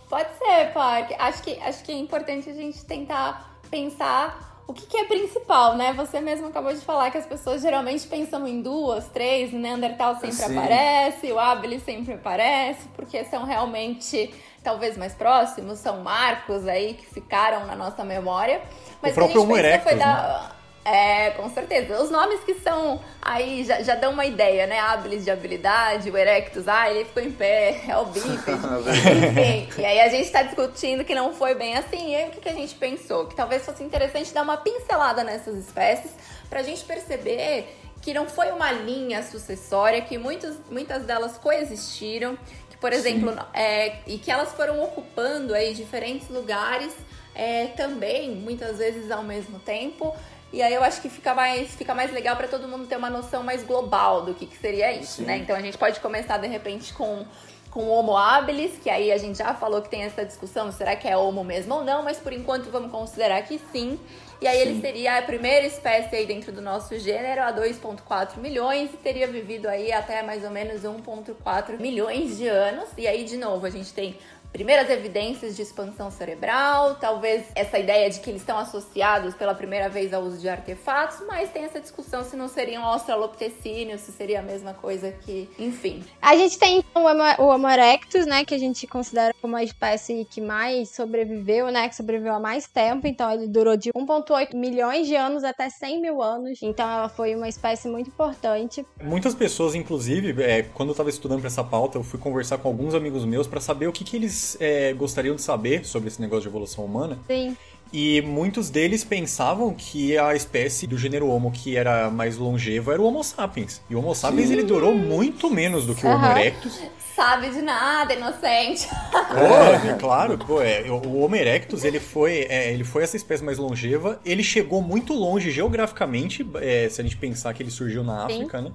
Pode 0.09 0.29
ser, 0.37 0.73
Park. 0.73 1.11
Acho 1.19 1.43
que, 1.43 1.59
acho 1.59 1.83
que 1.83 1.91
é 1.91 1.97
importante 1.97 2.49
a 2.49 2.53
gente 2.53 2.83
tentar 2.85 3.59
pensar 3.69 4.50
o 4.71 4.73
que, 4.73 4.85
que, 4.85 4.97
é 4.97 5.03
principal, 5.03 5.75
né? 5.75 5.93
Você 5.93 6.21
mesmo 6.21 6.47
acabou 6.47 6.73
de 6.73 6.79
falar 6.79 7.11
que 7.11 7.17
as 7.17 7.25
pessoas 7.25 7.61
geralmente 7.61 8.07
pensam 8.07 8.47
em 8.47 8.61
duas, 8.61 9.07
três, 9.09 9.51
o 9.51 9.57
Neandertal 9.57 10.15
sempre 10.15 10.31
Sim. 10.31 10.57
aparece, 10.57 11.31
o 11.31 11.37
Habilis 11.37 11.83
sempre 11.83 12.13
aparece, 12.13 12.87
porque 12.95 13.23
são 13.25 13.43
realmente 13.43 14.33
talvez 14.63 14.97
mais 14.97 15.13
próximos, 15.13 15.79
são 15.79 16.01
marcos 16.01 16.67
aí 16.67 16.93
que 16.93 17.05
ficaram 17.05 17.65
na 17.65 17.75
nossa 17.75 18.03
memória. 18.05 18.61
Mas 19.01 19.11
o 19.11 19.15
próprio 19.15 19.41
Homo 19.41 19.57
erectus, 19.57 19.91
foi 19.91 19.99
da... 19.99 20.05
né? 20.05 20.60
É, 20.83 21.31
com 21.31 21.47
certeza. 21.49 22.01
Os 22.01 22.09
nomes 22.09 22.43
que 22.43 22.55
são 22.55 22.99
aí 23.21 23.63
já, 23.63 23.83
já 23.83 23.95
dão 23.95 24.13
uma 24.13 24.25
ideia, 24.25 24.65
né? 24.65 24.79
Habilis 24.79 25.23
de 25.23 25.29
habilidade, 25.29 26.09
o 26.09 26.17
Erectus, 26.17 26.67
ah, 26.67 26.89
ele 26.89 27.05
ficou 27.05 27.21
em 27.21 27.31
pé, 27.31 27.83
é 27.87 27.97
o 27.97 28.05
bípede. 28.05 28.31
Enfim, 29.69 29.81
e 29.81 29.85
aí 29.85 29.99
a 29.99 30.09
gente 30.09 30.25
está 30.25 30.41
discutindo 30.41 31.03
que 31.03 31.13
não 31.13 31.33
foi 31.33 31.53
bem 31.53 31.77
assim. 31.77 32.11
E 32.11 32.15
aí 32.15 32.29
o 32.29 32.31
que, 32.31 32.41
que 32.41 32.49
a 32.49 32.53
gente 32.53 32.73
pensou? 32.75 33.27
Que 33.27 33.35
talvez 33.35 33.63
fosse 33.63 33.83
interessante 33.83 34.33
dar 34.33 34.41
uma 34.41 34.57
pincelada 34.57 35.23
nessas 35.23 35.55
espécies 35.55 36.11
para 36.49 36.61
a 36.61 36.63
gente 36.63 36.83
perceber 36.83 37.77
que 38.01 38.13
não 38.13 38.27
foi 38.27 38.51
uma 38.51 38.71
linha 38.71 39.21
sucessória, 39.21 40.01
que 40.01 40.17
muitas, 40.17 40.57
muitas 40.71 41.05
delas 41.05 41.37
coexistiram, 41.37 42.35
que, 42.69 42.77
por 42.77 42.91
exemplo, 42.91 43.31
é, 43.53 43.99
e 44.07 44.17
que 44.17 44.31
elas 44.31 44.51
foram 44.53 44.81
ocupando 44.83 45.53
aí 45.53 45.75
diferentes 45.75 46.27
lugares 46.27 46.91
é, 47.35 47.67
também, 47.67 48.31
muitas 48.31 48.79
vezes 48.79 49.11
ao 49.11 49.21
mesmo 49.21 49.59
tempo. 49.59 50.15
E 50.53 50.61
aí 50.61 50.73
eu 50.73 50.83
acho 50.83 51.01
que 51.01 51.09
fica 51.09 51.33
mais, 51.33 51.73
fica 51.75 51.95
mais 51.95 52.11
legal 52.11 52.35
para 52.35 52.47
todo 52.47 52.67
mundo 52.67 52.85
ter 52.85 52.97
uma 52.97 53.09
noção 53.09 53.43
mais 53.43 53.63
global 53.63 54.23
do 54.23 54.33
que, 54.33 54.45
que 54.45 54.57
seria 54.57 54.91
isso, 54.91 55.17
Sim. 55.17 55.23
né? 55.23 55.37
Então 55.37 55.55
a 55.55 55.61
gente 55.61 55.77
pode 55.77 55.99
começar 55.99 56.37
de 56.37 56.47
repente 56.47 56.93
com 56.93 57.25
com 57.71 57.87
Homo 57.87 58.17
habilis, 58.17 58.77
que 58.83 58.89
aí 58.89 59.11
a 59.11 59.17
gente 59.17 59.37
já 59.37 59.53
falou 59.53 59.81
que 59.81 59.89
tem 59.89 60.03
essa 60.03 60.25
discussão, 60.25 60.71
será 60.73 60.93
que 60.95 61.07
é 61.07 61.15
Homo 61.15 61.41
mesmo 61.41 61.75
ou 61.75 61.83
não, 61.85 62.03
mas 62.03 62.17
por 62.17 62.33
enquanto 62.33 62.69
vamos 62.69 62.91
considerar 62.91 63.41
que 63.43 63.59
sim. 63.71 63.97
E 64.41 64.47
aí 64.47 64.57
sim. 64.57 64.61
ele 64.63 64.81
seria 64.81 65.17
a 65.17 65.21
primeira 65.21 65.65
espécie 65.65 66.15
aí 66.15 66.25
dentro 66.25 66.51
do 66.51 66.61
nosso 66.61 66.99
gênero 66.99 67.41
há 67.41 67.53
2.4 67.53 68.37
milhões 68.37 68.93
e 68.93 68.97
teria 68.97 69.25
vivido 69.25 69.67
aí 69.67 69.91
até 69.91 70.21
mais 70.21 70.43
ou 70.43 70.51
menos 70.51 70.81
1.4 70.81 71.79
milhões 71.79 72.37
de 72.37 72.47
anos. 72.47 72.89
E 72.97 73.07
aí 73.07 73.23
de 73.23 73.37
novo, 73.37 73.65
a 73.65 73.69
gente 73.69 73.93
tem 73.93 74.17
primeiras 74.51 74.89
evidências 74.89 75.55
de 75.55 75.61
expansão 75.61 76.11
cerebral, 76.11 76.95
talvez 76.95 77.45
essa 77.55 77.79
ideia 77.79 78.09
de 78.09 78.19
que 78.19 78.29
eles 78.29 78.41
estão 78.41 78.57
associados 78.57 79.33
pela 79.33 79.55
primeira 79.55 79.89
vez 79.89 80.13
ao 80.13 80.23
uso 80.23 80.37
de 80.37 80.49
artefatos, 80.49 81.25
mas 81.27 81.49
tem 81.49 81.63
essa 81.63 81.79
discussão 81.79 82.23
se 82.23 82.35
não 82.35 82.47
seriam 82.47 82.83
australopitecíneos, 82.83 84.01
se 84.01 84.11
seria 84.11 84.39
a 84.39 84.43
mesma 84.43 84.73
coisa 84.73 85.11
que, 85.11 85.49
enfim. 85.57 86.03
A 86.21 86.35
gente 86.35 86.57
tem 86.59 86.79
então, 86.79 87.05
o 87.39 87.47
Homo 87.47 87.67
erectus, 87.67 88.25
né, 88.25 88.43
que 88.43 88.53
a 88.53 88.57
gente 88.57 88.85
considera 88.87 89.33
como 89.41 89.55
a 89.55 89.63
espécie 89.63 90.27
que 90.29 90.41
mais 90.41 90.89
sobreviveu, 90.89 91.71
né, 91.71 91.87
que 91.87 91.95
sobreviveu 91.95 92.33
há 92.33 92.39
mais 92.39 92.67
tempo, 92.67 93.07
então 93.07 93.31
ele 93.31 93.47
durou 93.47 93.77
de 93.77 93.91
1.8 93.93 94.55
milhões 94.55 95.07
de 95.07 95.15
anos 95.15 95.43
até 95.43 95.69
100 95.69 96.01
mil 96.01 96.21
anos, 96.21 96.61
então 96.61 96.89
ela 96.89 97.07
foi 97.07 97.35
uma 97.35 97.47
espécie 97.47 97.87
muito 97.87 98.09
importante. 98.09 98.85
Muitas 99.01 99.33
pessoas, 99.33 99.75
inclusive, 99.75 100.43
é, 100.43 100.63
quando 100.63 100.89
eu 100.89 100.93
estava 100.93 101.09
estudando 101.09 101.39
para 101.39 101.47
essa 101.47 101.63
pauta, 101.63 101.97
eu 101.97 102.03
fui 102.03 102.19
conversar 102.19 102.57
com 102.57 102.67
alguns 102.67 102.93
amigos 102.93 103.23
meus 103.25 103.47
para 103.47 103.61
saber 103.61 103.87
o 103.87 103.91
que, 103.91 104.03
que 104.03 104.15
eles 104.15 104.40
é, 104.59 104.93
gostariam 104.93 105.35
de 105.35 105.41
saber 105.41 105.85
sobre 105.85 106.09
esse 106.09 106.21
negócio 106.21 106.43
de 106.43 106.47
evolução 106.49 106.85
humana. 106.85 107.17
Sim. 107.27 107.55
E 107.93 108.21
muitos 108.21 108.69
deles 108.69 109.03
pensavam 109.03 109.73
que 109.73 110.17
a 110.17 110.33
espécie 110.33 110.87
do 110.87 110.97
gênero 110.97 111.27
Homo 111.27 111.51
que 111.51 111.75
era 111.75 112.09
mais 112.09 112.37
longeva 112.37 112.93
era 112.93 113.01
o 113.01 113.05
Homo 113.05 113.21
sapiens. 113.21 113.81
E 113.89 113.95
o 113.95 113.99
Homo 113.99 114.15
sapiens 114.15 114.47
Sim. 114.47 114.53
ele 114.53 114.63
durou 114.63 114.95
muito 114.95 115.49
menos 115.49 115.85
do 115.85 115.93
que 115.93 116.05
o 116.05 116.09
Homo 116.09 116.25
erectus. 116.25 116.81
Sabe 117.13 117.49
de 117.49 117.61
nada, 117.61 118.13
inocente. 118.13 118.87
Pô, 119.11 119.89
é, 119.91 119.93
claro, 119.99 120.37
pô, 120.37 120.61
é, 120.61 120.89
o 120.89 121.21
Homo 121.21 121.35
erectus 121.35 121.83
ele 121.83 121.99
foi, 121.99 122.47
é, 122.49 122.71
ele 122.71 122.85
foi 122.85 123.03
essa 123.03 123.17
espécie 123.17 123.43
mais 123.43 123.57
longeva. 123.57 124.21
Ele 124.23 124.41
chegou 124.41 124.81
muito 124.81 125.13
longe 125.13 125.51
geograficamente, 125.51 126.47
é, 126.61 126.87
se 126.87 127.01
a 127.01 127.03
gente 127.03 127.17
pensar 127.17 127.53
que 127.53 127.61
ele 127.61 127.71
surgiu 127.71 128.05
na 128.05 128.25
África, 128.25 128.59
sim. 128.59 128.63
né? 128.65 128.71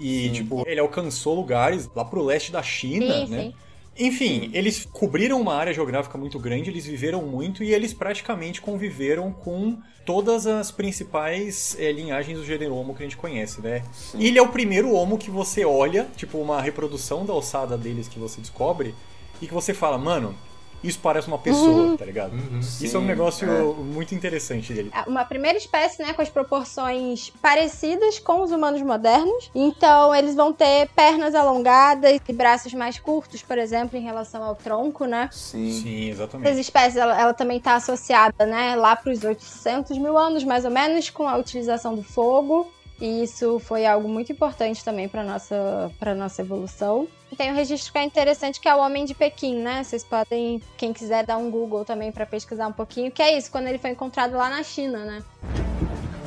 E, 0.00 0.26
sim. 0.26 0.32
tipo, 0.32 0.64
ele 0.66 0.80
alcançou 0.80 1.34
lugares 1.36 1.88
lá 1.94 2.04
pro 2.04 2.24
leste 2.24 2.50
da 2.50 2.62
China, 2.62 3.24
sim, 3.24 3.30
né? 3.30 3.42
Sim. 3.42 3.54
Enfim, 3.98 4.50
eles 4.52 4.84
cobriram 4.84 5.40
uma 5.40 5.54
área 5.54 5.72
geográfica 5.72 6.16
muito 6.16 6.38
grande, 6.38 6.70
eles 6.70 6.86
viveram 6.86 7.22
muito 7.22 7.64
e 7.64 7.74
eles 7.74 7.92
praticamente 7.92 8.60
conviveram 8.60 9.32
com 9.32 9.76
todas 10.06 10.46
as 10.46 10.70
principais 10.70 11.76
é, 11.78 11.90
linhagens 11.90 12.38
do 12.38 12.44
gênero 12.44 12.74
Homo 12.76 12.94
que 12.94 13.02
a 13.02 13.06
gente 13.06 13.16
conhece, 13.16 13.60
né? 13.60 13.82
Sim. 13.92 14.22
Ele 14.22 14.38
é 14.38 14.42
o 14.42 14.48
primeiro 14.48 14.92
Homo 14.92 15.18
que 15.18 15.30
você 15.30 15.64
olha, 15.64 16.06
tipo 16.16 16.38
uma 16.38 16.62
reprodução 16.62 17.26
da 17.26 17.32
alçada 17.32 17.76
deles 17.76 18.06
que 18.06 18.18
você 18.18 18.40
descobre 18.40 18.94
e 19.42 19.46
que 19.46 19.52
você 19.52 19.74
fala, 19.74 19.98
mano, 19.98 20.34
isso 20.82 20.98
parece 21.02 21.28
uma 21.28 21.38
pessoa, 21.38 21.68
uhum. 21.68 21.96
tá 21.96 22.04
ligado? 22.04 22.32
Uhum, 22.32 22.60
isso 22.60 22.96
é 22.96 23.00
um 23.00 23.04
negócio 23.04 23.48
é. 23.50 23.62
muito 23.82 24.14
interessante 24.14 24.72
dele. 24.72 24.90
Uma 25.06 25.24
primeira 25.24 25.58
espécie, 25.58 26.02
né, 26.02 26.12
com 26.12 26.22
as 26.22 26.28
proporções 26.28 27.30
parecidas 27.42 28.18
com 28.18 28.42
os 28.42 28.52
humanos 28.52 28.80
modernos. 28.82 29.50
Então, 29.54 30.14
eles 30.14 30.34
vão 30.34 30.52
ter 30.52 30.88
pernas 30.94 31.34
alongadas 31.34 32.20
e 32.28 32.32
braços 32.32 32.72
mais 32.74 32.98
curtos, 32.98 33.42
por 33.42 33.58
exemplo, 33.58 33.98
em 33.98 34.02
relação 34.02 34.42
ao 34.42 34.54
tronco, 34.54 35.04
né? 35.04 35.28
Sim, 35.32 35.72
Sim 35.72 36.08
exatamente. 36.08 36.50
Essa 36.50 36.60
espécie, 36.60 36.98
ela, 36.98 37.20
ela 37.20 37.34
também 37.34 37.58
está 37.58 37.74
associada, 37.74 38.46
né, 38.46 38.76
lá 38.76 38.94
para 38.94 39.12
os 39.12 39.22
800 39.22 39.98
mil 39.98 40.16
anos, 40.16 40.44
mais 40.44 40.64
ou 40.64 40.70
menos, 40.70 41.10
com 41.10 41.28
a 41.28 41.36
utilização 41.36 41.94
do 41.94 42.02
fogo. 42.02 42.70
E 43.00 43.22
isso 43.22 43.58
foi 43.60 43.86
algo 43.86 44.08
muito 44.08 44.32
importante 44.32 44.84
também 44.84 45.08
para 45.08 45.22
nossa 45.22 45.90
para 45.98 46.14
nossa 46.14 46.42
evolução. 46.42 47.06
Tem 47.36 47.52
um 47.52 47.54
registro 47.54 47.92
que 47.92 47.98
é 47.98 48.02
interessante 48.02 48.60
que 48.60 48.68
é 48.68 48.74
o 48.74 48.78
Homem 48.78 49.04
de 49.04 49.14
Pequim, 49.14 49.56
né? 49.56 49.84
Vocês 49.84 50.02
podem, 50.02 50.60
quem 50.76 50.92
quiser 50.92 51.24
dar 51.24 51.36
um 51.36 51.50
Google 51.50 51.84
também 51.84 52.10
para 52.10 52.26
pesquisar 52.26 52.66
um 52.66 52.72
pouquinho, 52.72 53.12
que 53.12 53.22
é 53.22 53.36
isso, 53.36 53.50
quando 53.50 53.68
ele 53.68 53.78
foi 53.78 53.90
encontrado 53.90 54.32
lá 54.32 54.48
na 54.50 54.62
China, 54.62 55.04
né? 55.04 55.22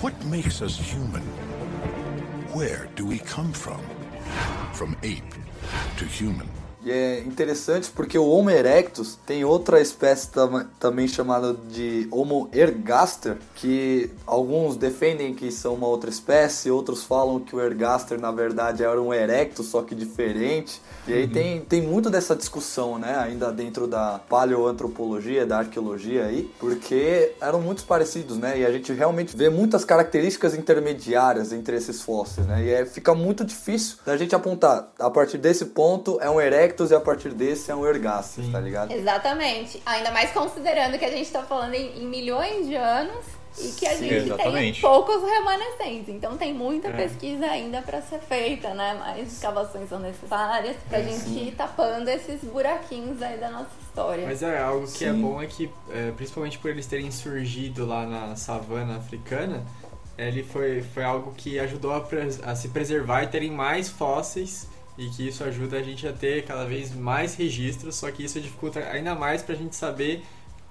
What 0.01 0.15
makes 0.26 0.61
us 0.61 0.80
human? 0.80 1.24
Where 2.55 2.88
do 2.95 3.07
we 3.07 3.19
come 3.19 3.53
from? 3.53 3.80
From 4.74 4.93
ape 5.03 5.24
to 5.97 6.05
human. 6.05 6.61
E 6.84 6.91
é 6.91 7.19
interessante 7.19 7.89
porque 7.91 8.17
o 8.17 8.27
Homo 8.27 8.49
erectus 8.49 9.17
tem 9.25 9.43
outra 9.45 9.79
espécie 9.79 10.29
tam 10.29 10.65
também 10.79 11.07
chamada 11.07 11.53
de 11.69 12.07
Homo 12.11 12.49
ergaster, 12.51 13.38
que 13.55 14.09
alguns 14.25 14.75
defendem 14.75 15.34
que 15.34 15.51
são 15.51 15.75
uma 15.75 15.88
outra 15.88 16.09
espécie, 16.09 16.71
outros 16.71 17.03
falam 17.03 17.39
que 17.39 17.55
o 17.55 17.61
ergaster 17.61 18.19
na 18.19 18.32
verdade 18.32 18.84
era 18.84 18.99
um 19.01 19.13
erectus, 19.13 19.67
só 19.67 19.84
que 19.84 19.93
diferente. 19.93 20.82
E 21.07 21.13
aí 21.13 21.23
uhum. 21.23 21.29
tem, 21.29 21.61
tem 21.61 21.82
muito 21.82 22.09
dessa 22.09 22.36
discussão, 22.36 22.97
né, 22.97 23.15
ainda 23.17 23.51
dentro 23.51 23.88
da 23.88 24.19
paleoantropologia, 24.29 25.45
da 25.45 25.59
arqueologia 25.59 26.25
aí, 26.25 26.51
porque 26.59 27.34
eram 27.41 27.61
muito 27.61 27.84
parecidos, 27.86 28.38
né? 28.38 28.59
E 28.59 28.65
a 28.65 28.71
gente 28.71 28.93
realmente 28.93 29.36
vê 29.36 29.49
muitas 29.49 29.84
características 29.84 30.55
intermediárias 30.55 31.51
entre 31.51 31.75
esses 31.75 32.01
fósseis, 32.01 32.45
né? 32.47 32.63
E 32.63 32.69
é, 32.69 32.86
fica 32.86 33.13
muito 33.13 33.43
difícil 33.43 33.97
da 34.05 34.15
gente 34.17 34.36
apontar, 34.36 34.91
a 34.99 35.09
partir 35.09 35.38
desse 35.38 35.65
ponto 35.65 36.19
é 36.21 36.29
um 36.29 36.39
erectus 36.39 36.70
erectus 36.72 36.91
e 36.91 36.95
a 36.95 36.99
partir 36.99 37.30
desse 37.34 37.69
é 37.72 37.76
um 37.76 37.86
ergáceos, 37.86 38.47
tá 38.49 38.59
ligado? 38.59 38.91
Exatamente. 38.91 39.82
Ainda 39.86 40.11
mais 40.11 40.32
considerando 40.32 40.97
que 40.97 41.05
a 41.05 41.09
gente 41.11 41.30
tá 41.30 41.43
falando 41.43 41.74
em, 41.74 42.01
em 42.01 42.05
milhões 42.05 42.67
de 42.67 42.76
anos 42.76 43.26
e 43.59 43.67
que 43.74 43.86
a 43.86 43.91
Sim, 43.97 44.07
gente 44.07 44.26
exatamente. 44.28 44.82
tem 44.82 44.89
poucos 44.89 45.22
remanescentes. 45.22 46.09
Então 46.09 46.38
tem 46.38 46.53
muita 46.53 46.88
É. 46.88 46.91
pesquisa 46.93 47.45
ainda 47.45 47.82
para 47.82 48.01
ser 48.01 48.19
feita, 48.19 48.74
né? 48.74 48.93
Mais 48.93 49.32
escavações 49.32 49.89
são 49.89 49.99
necessárias 49.99 50.76
pra 50.88 50.99
É, 50.99 51.03
gente 51.03 51.30
ir 51.38 51.55
tapando 51.57 52.09
esses 52.09 52.41
buraquinhos 52.41 53.22
aí 53.22 53.38
da 53.38 53.49
nossa 53.51 53.69
história. 53.82 54.26
Mas 54.26 54.41
é, 54.41 54.57
algo 54.59 54.88
que 54.89 55.03
é 55.03 55.11
Sim. 55.11 55.22
bom 55.22 55.41
é 55.41 55.47
que, 55.47 55.69
é, 55.89 56.11
principalmente 56.11 56.57
por 56.59 56.72
eles 56.72 56.86
terem 56.88 57.11
surgido 57.11 57.86
lá 57.86 58.05
na 58.05 58.36
savana 58.38 58.97
africana, 58.97 59.63
ele 60.17 60.43
foi, 60.43 60.82
foi 60.82 61.03
algo 61.03 61.34
que 61.36 61.59
ajudou 61.59 61.93
a, 61.93 61.99
pres- 61.99 62.41
a 62.43 62.55
se 62.55 62.69
preservar 62.69 63.24
e 63.24 63.28
terem 63.28 63.51
mais 63.51 63.89
fósseis 63.89 64.67
e 64.98 65.08
que 65.10 65.28
isso 65.28 65.44
ajuda 65.44 65.78
a 65.78 65.84
gente 65.84 66.08
a 66.08 66.14
ter 66.14 66.44
cada 66.46 66.66
vez 66.66 66.94
mais 66.94 67.36
registros, 67.36 67.96
só 67.96 68.12
que 68.12 68.24
isso 68.24 68.39
dificulta 68.39 68.80
ainda 68.80 69.16
mais 69.16 69.42
pra 69.42 69.56
gente 69.56 69.76
saber 69.76 70.24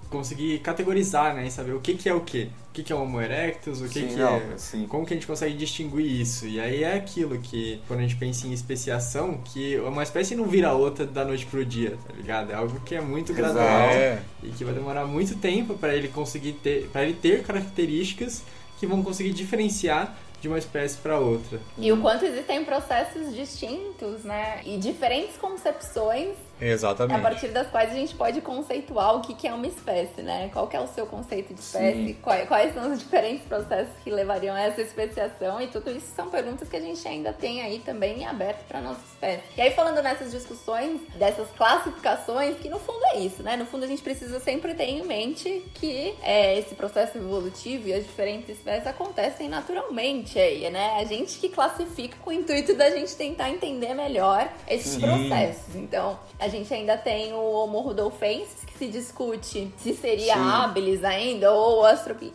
conseguir 0.09 0.59
categorizar, 0.59 1.33
né, 1.33 1.47
e 1.47 1.51
saber 1.51 1.71
o 1.73 1.79
que 1.79 1.93
que 1.95 2.09
é 2.09 2.13
o 2.13 2.19
que, 2.19 2.49
o 2.69 2.73
que 2.73 2.83
que 2.83 2.91
é 2.91 2.95
o 2.95 3.01
Homo 3.01 3.21
erectus, 3.21 3.79
o 3.81 3.85
que 3.87 4.01
Sim, 4.01 4.07
que 4.07 4.15
não, 4.15 4.35
é, 4.35 4.57
sim. 4.57 4.85
como 4.85 5.05
que 5.05 5.13
a 5.13 5.15
gente 5.15 5.25
consegue 5.25 5.53
distinguir 5.55 6.05
isso? 6.05 6.45
E 6.45 6.59
aí 6.59 6.83
é 6.83 6.95
aquilo 6.95 7.39
que, 7.39 7.79
quando 7.87 7.99
a 7.99 8.03
gente 8.03 8.17
pensa 8.17 8.45
em 8.45 8.51
especiação, 8.51 9.37
que 9.45 9.79
uma 9.79 10.03
espécie 10.03 10.35
não 10.35 10.47
vira 10.47 10.73
outra 10.73 11.05
da 11.05 11.23
noite 11.23 11.45
pro 11.45 11.63
dia, 11.63 11.97
tá 12.05 12.13
ligado? 12.13 12.51
É 12.51 12.55
algo 12.55 12.77
que 12.81 12.93
é 12.93 12.99
muito 12.99 13.33
gradual 13.33 13.63
É. 13.89 14.21
e 14.43 14.49
que 14.49 14.65
vai 14.65 14.73
demorar 14.73 15.05
muito 15.05 15.35
tempo 15.37 15.75
para 15.75 15.95
ele 15.95 16.09
conseguir 16.09 16.53
ter, 16.53 16.89
para 16.91 17.03
ele 17.03 17.13
ter 17.13 17.41
características 17.43 18.43
que 18.79 18.85
vão 18.85 19.01
conseguir 19.01 19.31
diferenciar 19.31 20.17
de 20.41 20.47
uma 20.47 20.57
espécie 20.57 20.97
para 20.97 21.19
outra. 21.19 21.59
E 21.77 21.91
o 21.91 22.01
quanto 22.01 22.25
existem 22.25 22.65
processos 22.65 23.33
distintos, 23.33 24.23
né? 24.23 24.61
E 24.65 24.77
diferentes 24.77 25.37
concepções 25.37 26.35
a 26.61 26.65
Exatamente. 26.65 27.21
partir 27.21 27.47
das 27.47 27.67
quais 27.67 27.91
a 27.91 27.95
gente 27.95 28.13
pode 28.15 28.39
conceituar 28.41 29.15
o 29.15 29.21
que, 29.21 29.33
que 29.33 29.47
é 29.47 29.53
uma 29.53 29.65
espécie, 29.67 30.21
né? 30.21 30.49
Qual 30.53 30.69
é 30.71 30.79
o 30.79 30.87
seu 30.87 31.05
conceito 31.07 31.53
de 31.53 31.59
espécie? 31.59 32.13
Quais, 32.21 32.47
quais 32.47 32.73
são 32.73 32.91
os 32.91 32.99
diferentes 32.99 33.45
processos 33.47 33.93
que 34.03 34.11
levariam 34.11 34.55
a 34.55 34.61
essa 34.61 34.81
especiação? 34.81 35.59
E 35.59 35.67
tudo 35.67 35.89
isso 35.91 36.13
são 36.15 36.29
perguntas 36.29 36.69
que 36.69 36.75
a 36.75 36.79
gente 36.79 37.05
ainda 37.07 37.33
tem 37.33 37.61
aí 37.61 37.79
também 37.79 38.25
aberto 38.25 38.63
para 38.67 38.79
nossa 38.79 39.01
espécie. 39.11 39.43
E 39.57 39.61
aí 39.61 39.71
falando 39.71 40.01
nessas 40.01 40.31
discussões, 40.31 41.01
dessas 41.15 41.49
classificações, 41.51 42.57
que 42.57 42.69
no 42.69 42.79
fundo 42.79 43.03
é 43.13 43.19
isso, 43.19 43.41
né? 43.41 43.55
No 43.57 43.65
fundo 43.65 43.85
a 43.85 43.87
gente 43.87 44.03
precisa 44.03 44.39
sempre 44.39 44.73
ter 44.75 44.85
em 44.85 45.03
mente 45.03 45.65
que 45.73 46.15
é, 46.21 46.57
esse 46.59 46.75
processo 46.75 47.17
evolutivo 47.17 47.87
e 47.87 47.93
as 47.93 48.03
diferentes 48.03 48.49
espécies 48.49 48.85
acontecem 48.85 49.49
naturalmente 49.49 50.37
aí, 50.37 50.69
né? 50.69 50.97
A 50.99 51.05
gente 51.05 51.39
que 51.39 51.49
classifica 51.49 52.17
com 52.21 52.29
o 52.29 52.33
intuito 52.33 52.75
da 52.75 52.89
gente 52.91 53.15
tentar 53.15 53.49
entender 53.49 53.93
melhor 53.93 54.47
esses 54.67 54.93
Sim. 54.93 55.01
processos. 55.01 55.75
Então, 55.75 56.19
a 56.39 56.50
gente 56.51 56.71
ainda 56.73 56.95
tem 56.97 57.33
o 57.33 57.51
Homo 57.51 57.79
rudolfensis, 57.79 58.63
que 58.65 58.77
se 58.77 58.87
discute 58.87 59.71
se 59.77 59.93
seria 59.93 60.33
Sim. 60.33 60.49
habilis 60.49 61.03
ainda 61.03 61.51
ou 61.51 61.83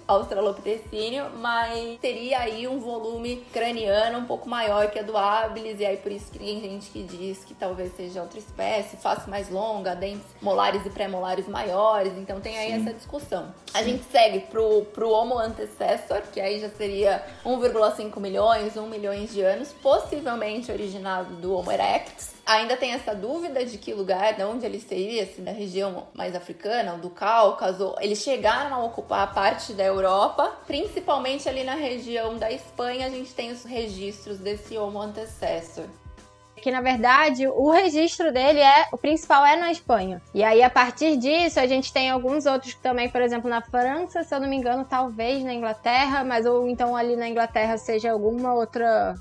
australopithecíneo, 0.08 1.26
mas 1.36 1.98
teria 2.00 2.40
aí 2.40 2.66
um 2.66 2.80
volume 2.80 3.44
craniano 3.52 4.18
um 4.18 4.24
pouco 4.24 4.48
maior 4.48 4.90
que 4.90 4.98
a 4.98 5.02
do 5.02 5.16
habilis, 5.16 5.78
e 5.80 5.86
aí 5.86 5.96
por 5.96 6.10
isso 6.10 6.30
que 6.32 6.38
tem 6.38 6.60
gente 6.60 6.90
que 6.90 7.02
diz 7.02 7.44
que 7.44 7.54
talvez 7.54 7.94
seja 7.96 8.22
outra 8.22 8.38
espécie, 8.38 8.96
face 8.96 9.28
mais 9.28 9.50
longa, 9.50 9.94
dentes 9.94 10.26
molares 10.40 10.84
e 10.84 10.90
pré-molares 10.90 11.46
maiores, 11.46 12.12
então 12.16 12.40
tem 12.40 12.58
aí 12.58 12.72
essa 12.72 12.92
discussão. 12.92 13.54
A 13.74 13.82
gente 13.82 14.04
segue 14.10 14.40
pro, 14.40 14.84
pro 14.86 15.10
Homo 15.10 15.38
antecessor, 15.38 16.22
que 16.32 16.40
aí 16.40 16.60
já 16.60 16.70
seria 16.70 17.22
1,5 17.44 18.18
milhões, 18.20 18.76
1 18.76 18.86
milhões 18.86 19.32
de 19.32 19.42
anos, 19.42 19.72
possivelmente 19.82 20.72
originado 20.72 21.34
do 21.36 21.54
Homo 21.54 21.70
erectus. 21.70 22.35
Ainda 22.46 22.76
tem 22.76 22.92
essa 22.92 23.12
dúvida 23.12 23.64
de 23.64 23.76
que 23.76 23.92
lugar, 23.92 24.34
de 24.34 24.44
onde 24.44 24.64
ele 24.64 24.78
seria, 24.78 25.26
se 25.26 25.40
da 25.40 25.50
região 25.50 26.06
mais 26.14 26.32
africana 26.32 26.92
ou 26.92 26.98
do 26.98 27.10
Cáucaso. 27.10 27.96
Eles 28.00 28.20
chegaram 28.20 28.72
a 28.72 28.84
ocupar 28.84 29.34
parte 29.34 29.72
da 29.72 29.82
Europa, 29.82 30.56
principalmente 30.64 31.48
ali 31.48 31.64
na 31.64 31.74
região 31.74 32.38
da 32.38 32.48
Espanha, 32.52 33.06
a 33.06 33.10
gente 33.10 33.34
tem 33.34 33.50
os 33.50 33.64
registros 33.64 34.38
desse 34.38 34.78
Homo 34.78 35.00
antecessor. 35.00 35.86
que 36.62 36.70
na 36.70 36.80
verdade 36.80 37.46
o 37.48 37.70
registro 37.70 38.32
dele 38.32 38.60
é 38.60 38.86
o 38.92 38.96
principal 38.96 39.44
é 39.44 39.56
na 39.56 39.72
Espanha. 39.72 40.22
E 40.32 40.42
aí 40.44 40.62
a 40.62 40.70
partir 40.70 41.16
disso 41.16 41.58
a 41.58 41.66
gente 41.66 41.92
tem 41.92 42.10
alguns 42.10 42.46
outros 42.46 42.74
também, 42.76 43.08
por 43.08 43.20
exemplo, 43.22 43.50
na 43.50 43.60
França, 43.60 44.22
se 44.22 44.32
eu 44.34 44.40
não 44.40 44.48
me 44.48 44.56
engano, 44.56 44.84
talvez 44.84 45.42
na 45.44 45.52
Inglaterra, 45.52 46.22
mas 46.24 46.46
ou 46.46 46.68
então 46.68 46.96
ali 46.96 47.16
na 47.16 47.28
Inglaterra 47.28 47.76
seja 47.76 48.12
alguma 48.12 48.54
outra 48.54 49.14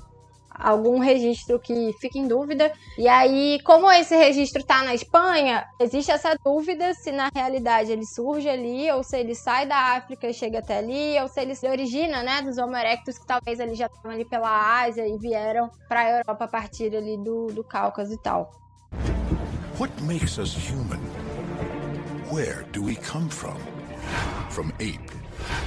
algum 0.58 0.98
registro 0.98 1.58
que 1.58 1.92
fica 2.00 2.18
em 2.18 2.26
dúvida. 2.26 2.72
E 2.98 3.08
aí, 3.08 3.60
como 3.64 3.90
esse 3.90 4.16
registro 4.16 4.64
tá 4.64 4.82
na 4.82 4.94
Espanha, 4.94 5.66
existe 5.78 6.10
essa 6.10 6.36
dúvida 6.44 6.94
se 6.94 7.12
na 7.12 7.30
realidade 7.34 7.92
ele 7.92 8.06
surge 8.06 8.48
ali, 8.48 8.90
ou 8.90 9.02
se 9.02 9.16
ele 9.16 9.34
sai 9.34 9.66
da 9.66 9.96
África 9.96 10.28
e 10.28 10.34
chega 10.34 10.58
até 10.58 10.78
ali, 10.78 11.18
ou 11.20 11.28
se 11.28 11.40
ele 11.40 11.54
se 11.54 11.68
origina, 11.68 12.22
né, 12.22 12.42
dos 12.42 12.58
Homo 12.58 12.76
erectus 12.76 13.18
que 13.18 13.26
talvez 13.26 13.60
eles 13.60 13.78
já 13.78 13.86
estavam 13.86 14.12
ali 14.12 14.24
pela 14.24 14.82
Ásia 14.82 15.06
e 15.06 15.16
vieram 15.18 15.70
para 15.88 16.00
a 16.00 16.10
Europa 16.18 16.44
a 16.44 16.48
partir 16.48 16.94
ali 16.96 17.16
do, 17.16 17.46
do 17.46 17.64
Cáucaso 17.64 18.12
e 18.12 18.18
tal. 18.18 18.50
What 19.78 19.92
makes 20.02 20.38
us 20.38 20.56
human? 20.56 21.00
Where 22.30 22.64
do 22.72 22.82
we 22.82 22.96
come 22.96 23.28
from? 23.28 23.56
From 24.50 24.72
ape 24.80 25.12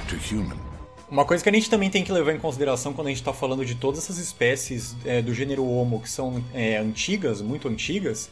to 0.08 0.16
human. 0.16 0.69
Uma 1.10 1.24
coisa 1.24 1.42
que 1.42 1.50
a 1.50 1.52
gente 1.52 1.68
também 1.68 1.90
tem 1.90 2.04
que 2.04 2.12
levar 2.12 2.32
em 2.32 2.38
consideração 2.38 2.92
quando 2.92 3.08
a 3.08 3.10
gente 3.10 3.20
está 3.20 3.32
falando 3.32 3.64
de 3.64 3.74
todas 3.74 3.98
essas 3.98 4.18
espécies 4.18 4.96
é, 5.04 5.20
do 5.20 5.34
gênero 5.34 5.66
Homo 5.66 6.00
que 6.00 6.08
são 6.08 6.42
é, 6.54 6.76
antigas, 6.76 7.42
muito 7.42 7.68
antigas, 7.68 8.30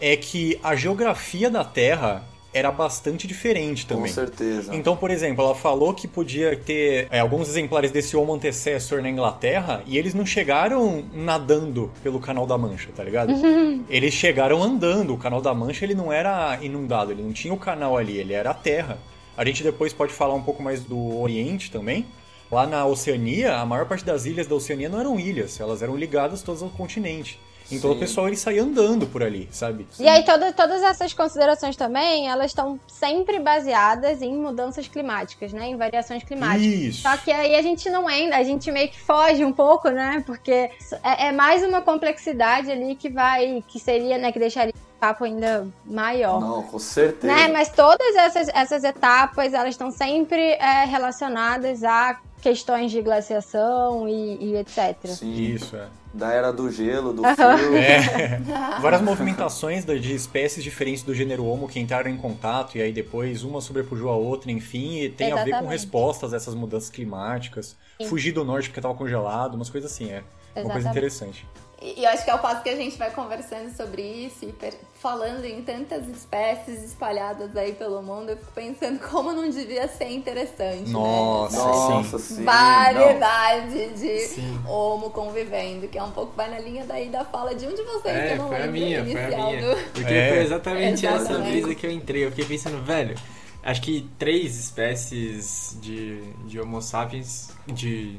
é 0.00 0.16
que 0.16 0.58
a 0.62 0.74
geografia 0.74 1.50
da 1.50 1.64
Terra 1.64 2.24
era 2.54 2.70
bastante 2.70 3.26
diferente 3.26 3.84
Com 3.84 3.96
também. 3.96 4.12
certeza. 4.12 4.74
Então, 4.74 4.96
por 4.96 5.10
exemplo, 5.10 5.44
ela 5.44 5.54
falou 5.56 5.92
que 5.92 6.06
podia 6.06 6.56
ter 6.56 7.08
é, 7.10 7.18
alguns 7.18 7.48
exemplares 7.48 7.90
desse 7.90 8.16
Homo 8.16 8.32
antecessor 8.32 9.02
na 9.02 9.10
Inglaterra 9.10 9.82
e 9.86 9.98
eles 9.98 10.14
não 10.14 10.24
chegaram 10.24 11.04
nadando 11.12 11.90
pelo 12.02 12.20
Canal 12.20 12.46
da 12.46 12.56
Mancha, 12.56 12.90
tá 12.94 13.02
ligado? 13.02 13.34
Eles 13.90 14.14
chegaram 14.14 14.62
andando. 14.62 15.12
O 15.12 15.18
Canal 15.18 15.42
da 15.42 15.52
Mancha 15.52 15.84
ele 15.84 15.94
não 15.94 16.12
era 16.12 16.58
inundado, 16.62 17.10
ele 17.10 17.22
não 17.22 17.32
tinha 17.32 17.52
o 17.52 17.56
canal 17.56 17.96
ali, 17.96 18.16
ele 18.16 18.32
era 18.32 18.50
a 18.50 18.54
terra. 18.54 18.98
A 19.36 19.44
gente 19.44 19.62
depois 19.62 19.92
pode 19.92 20.12
falar 20.12 20.34
um 20.34 20.42
pouco 20.42 20.62
mais 20.62 20.80
do 20.80 21.20
Oriente 21.20 21.70
também. 21.70 22.06
Lá 22.50 22.66
na 22.66 22.86
Oceania, 22.86 23.56
a 23.56 23.66
maior 23.66 23.86
parte 23.86 24.04
das 24.04 24.26
ilhas 24.26 24.46
da 24.46 24.54
Oceania 24.54 24.88
não 24.88 25.00
eram 25.00 25.18
ilhas, 25.18 25.58
elas 25.58 25.82
eram 25.82 25.96
ligadas 25.96 26.42
todas 26.42 26.62
ao 26.62 26.68
continente. 26.68 27.40
Então 27.72 27.90
Sim. 27.90 27.96
o 27.96 27.98
pessoal 27.98 28.28
ele 28.28 28.36
saía 28.36 28.62
andando 28.62 29.06
por 29.06 29.22
ali, 29.22 29.48
sabe? 29.50 29.86
E 29.98 30.06
aí 30.06 30.22
toda, 30.22 30.52
todas 30.52 30.82
essas 30.82 31.14
considerações 31.14 31.76
também, 31.76 32.28
elas 32.28 32.50
estão 32.50 32.78
sempre 32.86 33.38
baseadas 33.38 34.20
em 34.20 34.36
mudanças 34.36 34.86
climáticas, 34.86 35.52
né, 35.52 35.68
em 35.68 35.76
variações 35.76 36.22
climáticas. 36.22 36.66
Isso. 36.66 37.02
Só 37.02 37.16
que 37.16 37.32
aí 37.32 37.54
a 37.54 37.62
gente 37.62 37.88
não 37.88 38.08
entra, 38.08 38.36
a 38.36 38.44
gente 38.44 38.70
meio 38.70 38.88
que 38.88 39.00
foge 39.00 39.44
um 39.44 39.52
pouco, 39.52 39.88
né? 39.88 40.22
Porque 40.26 40.50
é, 40.50 41.28
é 41.28 41.32
mais 41.32 41.62
uma 41.62 41.80
complexidade 41.80 42.70
ali 42.70 42.94
que 42.94 43.08
vai, 43.08 43.64
que 43.66 43.80
seria, 43.80 44.18
né, 44.18 44.30
que 44.30 44.38
deixaria 44.38 44.74
papo 45.00 45.24
ainda 45.24 45.66
maior. 45.84 46.40
Não, 46.40 46.62
com 46.62 46.78
certeza. 46.78 47.32
Né? 47.32 47.48
Mas 47.48 47.70
todas 47.70 48.14
essas, 48.16 48.48
essas 48.48 48.84
etapas, 48.84 49.52
elas 49.52 49.70
estão 49.70 49.90
sempre 49.90 50.40
é, 50.52 50.84
relacionadas 50.84 51.84
a 51.84 52.18
questões 52.40 52.92
de 52.92 53.00
glaciação 53.00 54.06
e, 54.06 54.36
e 54.38 54.56
etc. 54.56 55.06
Sim. 55.06 55.32
Isso, 55.32 55.74
é. 55.76 55.88
Da 56.12 56.30
era 56.30 56.52
do 56.52 56.70
gelo, 56.70 57.12
do 57.12 57.22
frio. 57.22 57.76
É. 57.76 58.38
Várias 58.80 59.00
movimentações 59.00 59.84
de 59.84 60.14
espécies 60.14 60.62
diferentes 60.62 61.02
do 61.02 61.14
gênero 61.14 61.44
Homo 61.44 61.66
que 61.66 61.80
entraram 61.80 62.10
em 62.10 62.16
contato 62.16 62.76
e 62.76 62.82
aí 62.82 62.92
depois 62.92 63.42
uma 63.42 63.62
sobrepujou 63.62 64.10
a 64.10 64.14
outra, 64.14 64.52
enfim, 64.52 65.00
e 65.00 65.08
tem 65.08 65.32
a 65.32 65.36
ver 65.36 65.42
com 65.42 65.48
Exatamente. 65.48 65.72
respostas 65.72 66.34
a 66.34 66.36
essas 66.36 66.54
mudanças 66.54 66.90
climáticas. 66.90 67.76
Fugir 68.08 68.32
do 68.32 68.44
norte 68.44 68.68
porque 68.68 68.80
tava 68.80 68.94
congelado, 68.94 69.54
umas 69.54 69.70
coisas 69.70 69.90
assim, 69.90 70.10
é. 70.10 70.22
Uma 70.54 70.70
coisa 70.70 70.78
Exatamente. 70.80 70.90
interessante. 70.90 71.46
E 71.84 72.02
eu 72.02 72.08
acho 72.08 72.24
que 72.24 72.30
é 72.30 72.34
o 72.34 72.38
passo 72.38 72.62
que 72.62 72.70
a 72.70 72.76
gente 72.76 72.96
vai 72.96 73.10
conversando 73.10 73.70
sobre 73.76 74.00
isso 74.00 74.46
e 74.46 74.54
falando 74.98 75.44
em 75.44 75.60
tantas 75.62 76.08
espécies 76.08 76.82
espalhadas 76.82 77.54
aí 77.54 77.74
pelo 77.74 78.02
mundo, 78.02 78.30
eu 78.30 78.38
fico 78.38 78.52
pensando 78.52 78.98
como 79.10 79.34
não 79.34 79.50
devia 79.50 79.86
ser 79.86 80.10
interessante, 80.10 80.88
Nossa, 80.88 81.58
né? 81.58 81.62
Nossa, 81.62 82.18
sim. 82.18 82.36
não. 82.36 82.44
Variedade 82.44 83.88
de 83.90 84.18
Sim. 84.20 84.60
homo 84.66 85.10
convivendo, 85.10 85.86
que 85.88 85.98
é 85.98 86.02
um 86.02 86.10
pouco 86.10 86.32
vai 86.34 86.48
na 86.50 86.58
linha 86.58 86.84
daí 86.86 87.10
da 87.10 87.22
fala 87.24 87.54
de 87.54 87.66
um 87.66 87.74
de 87.74 87.82
vocês, 87.82 88.02
que 88.02 88.08
É, 88.10 88.32
eu 88.32 88.36
não 88.38 88.48
foi 88.48 88.56
a 88.56 88.60
lembro 88.60 88.72
minha, 88.72 89.04
foi 89.04 89.14
a 89.16 89.22
inicial 89.28 89.50
minha. 89.50 89.74
do... 89.74 89.76
Porque 89.92 90.12
É. 90.14 90.28
foi 90.30 90.38
exatamente 90.42 91.06
essa 91.06 91.16
Exatamente. 91.16 91.50
brisa 91.50 91.74
que 91.74 91.86
eu 91.86 91.90
entrei. 91.90 92.24
Eu 92.24 92.30
fiquei 92.30 92.44
pensando, 92.46 92.82
velho, 92.82 93.14
acho 93.62 93.82
que 93.82 94.08
três 94.18 94.58
espécies 94.58 95.76
de, 95.82 96.22
de 96.46 96.58
Homo 96.60 96.80
sapiens, 96.80 97.50
de, 97.66 98.18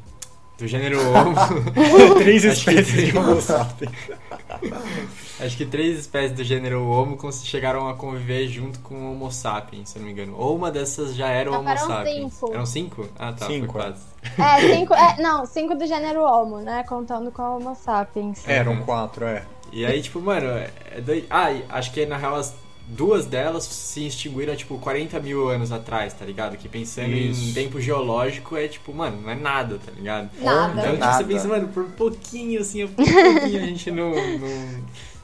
do 0.57 0.67
gênero 0.67 0.99
Homo. 1.11 1.35
Três 2.19 2.45
Acho 2.45 2.65
que 2.65 2.71
espécies 2.71 3.11
de 3.11 3.17
Homo 3.17 3.41
sapiens. 3.41 3.91
acho 5.39 5.57
que 5.57 5.65
três 5.65 5.99
espécies 5.99 6.31
do 6.31 6.43
gênero 6.43 6.87
Homo 6.87 7.17
chegaram 7.33 7.89
a 7.89 7.93
conviver 7.93 8.47
junto 8.47 8.79
com 8.79 8.95
o 8.95 9.11
Homo 9.11 9.31
sapiens, 9.31 9.89
se 9.89 9.97
eu 9.97 10.01
não 10.01 10.07
me 10.07 10.13
engano. 10.13 10.35
Ou 10.37 10.55
uma 10.55 10.71
dessas 10.71 11.15
já 11.15 11.27
era 11.29 11.49
o 11.49 11.53
Não, 11.53 11.59
Homo 11.59 11.69
eram 11.69 11.87
sapiens. 11.87 12.33
cinco. 12.33 12.53
Eram 12.53 12.65
cinco? 12.65 13.09
Ah, 13.17 13.33
tá, 13.33 13.45
Cinco, 13.47 13.71
foi 13.73 13.81
é. 13.81 13.85
quase. 13.85 14.03
É, 14.37 14.73
cinco, 14.75 14.93
é, 14.93 15.21
não, 15.21 15.45
cinco 15.45 15.75
do 15.75 15.85
gênero 15.85 16.21
Homo, 16.21 16.59
né? 16.59 16.83
Contando 16.87 17.31
com 17.31 17.41
o 17.41 17.55
Homo 17.57 17.75
sapiens. 17.75 18.47
Eram 18.47 18.77
quatro, 18.83 19.25
é. 19.25 19.43
E 19.71 19.85
aí, 19.85 20.01
tipo, 20.01 20.21
mano, 20.21 20.47
é 20.47 21.01
doido. 21.01 21.27
Ah, 21.29 21.47
acho 21.69 21.91
que 21.91 22.05
na 22.05 22.15
real 22.15 22.35
as 22.35 22.55
duas 22.87 23.25
delas 23.25 23.63
se 23.63 24.05
extinguiram, 24.07 24.55
tipo, 24.55 24.77
40 24.77 25.19
mil 25.19 25.49
anos 25.49 25.71
atrás, 25.71 26.13
tá 26.13 26.23
ligado? 26.25 26.57
Que 26.57 26.69
pensando 26.69 27.13
Isso. 27.13 27.49
em 27.49 27.53
tempo 27.53 27.79
geológico 27.81 28.55
é, 28.55 28.67
tipo, 28.67 28.93
mano, 28.93 29.21
não 29.21 29.29
é 29.29 29.35
nada, 29.35 29.79
tá 29.83 29.91
ligado? 29.91 30.29
Nada. 30.39 30.71
Então, 30.73 30.83
tipo, 30.91 30.97
Nada. 30.97 31.17
você 31.17 31.23
pensa, 31.23 31.47
mano, 31.47 31.67
por 31.69 31.85
pouquinho, 31.91 32.61
assim, 32.61 32.87
por 32.87 33.03
pouquinho 33.05 33.63
a 33.63 33.65
gente 33.65 33.89
não, 33.91 34.11
não, 34.13 34.83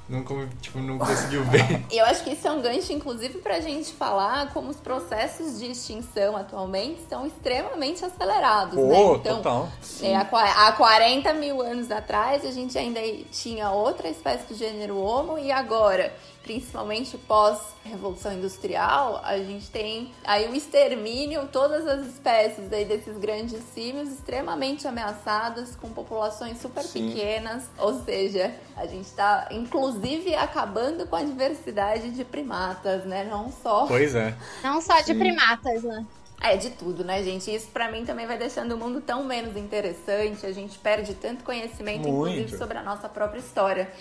não, 0.09 0.49
tipo, 0.59 0.79
não 0.79 0.97
conseguiu 0.97 1.43
ver. 1.45 1.83
Eu 1.91 2.03
acho 2.05 2.23
que 2.23 2.31
isso 2.31 2.47
é 2.47 2.51
um 2.51 2.61
gancho, 2.61 2.91
inclusive, 2.91 3.37
pra 3.37 3.59
gente 3.61 3.93
falar 3.93 4.51
como 4.53 4.69
os 4.69 4.77
processos 4.77 5.59
de 5.59 5.71
extinção 5.71 6.35
atualmente 6.35 6.99
estão 7.01 7.25
extremamente 7.25 8.03
acelerados, 8.03 8.75
né? 8.75 8.93
Pô, 8.93 9.15
Então, 9.15 9.37
total. 9.37 9.69
é, 10.01 10.15
há 10.15 10.71
40 10.75 11.33
mil 11.33 11.61
anos 11.61 11.89
atrás, 11.91 12.43
a 12.43 12.51
gente 12.51 12.77
ainda 12.77 12.99
tinha 13.31 13.71
outra 13.71 14.09
espécie 14.09 14.45
do 14.47 14.55
gênero 14.55 14.97
Homo, 14.97 15.37
e 15.37 15.51
agora, 15.51 16.13
principalmente 16.43 17.17
pós-revolução 17.17 18.33
industrial, 18.33 19.21
a 19.23 19.37
gente 19.37 19.69
tem 19.69 20.11
aí 20.23 20.49
o 20.49 20.55
extermínio, 20.55 21.47
todas 21.51 21.87
as 21.87 22.05
espécies 22.07 22.71
aí 22.71 22.85
desses 22.85 23.17
grandes 23.17 23.61
símios 23.73 24.09
extremamente 24.09 24.87
ameaçadas, 24.87 25.75
com 25.75 25.89
populações 25.89 26.59
super 26.59 26.83
Sim. 26.83 27.09
pequenas, 27.09 27.69
ou 27.77 28.03
seja, 28.03 28.53
a 28.75 28.85
gente 28.85 29.05
está 29.05 29.47
inclusive 29.51 30.33
acabando 30.35 31.05
com 31.07 31.15
a 31.15 31.23
diversidade 31.23 32.09
de 32.11 32.23
primatas, 32.23 33.05
né? 33.05 33.23
Não 33.23 33.51
só 33.51 33.85
Pois 33.87 34.15
é. 34.15 34.35
Não 34.63 34.81
só 34.81 34.99
de 34.99 35.07
Sim. 35.07 35.19
primatas, 35.19 35.83
né? 35.83 36.05
É 36.41 36.57
de 36.57 36.71
tudo, 36.71 37.03
né, 37.03 37.23
gente? 37.23 37.53
Isso 37.53 37.67
pra 37.67 37.91
mim 37.91 38.03
também 38.03 38.25
vai 38.25 38.37
deixando 38.37 38.73
o 38.73 38.77
mundo 38.77 38.99
tão 38.99 39.23
menos 39.23 39.55
interessante. 39.55 40.45
A 40.45 40.51
gente 40.51 40.77
perde 40.79 41.13
tanto 41.13 41.43
conhecimento, 41.43 42.09
Muito. 42.09 42.31
inclusive, 42.33 42.57
sobre 42.57 42.77
a 42.77 42.83
nossa 42.83 43.07
própria 43.07 43.39
história. 43.39 43.91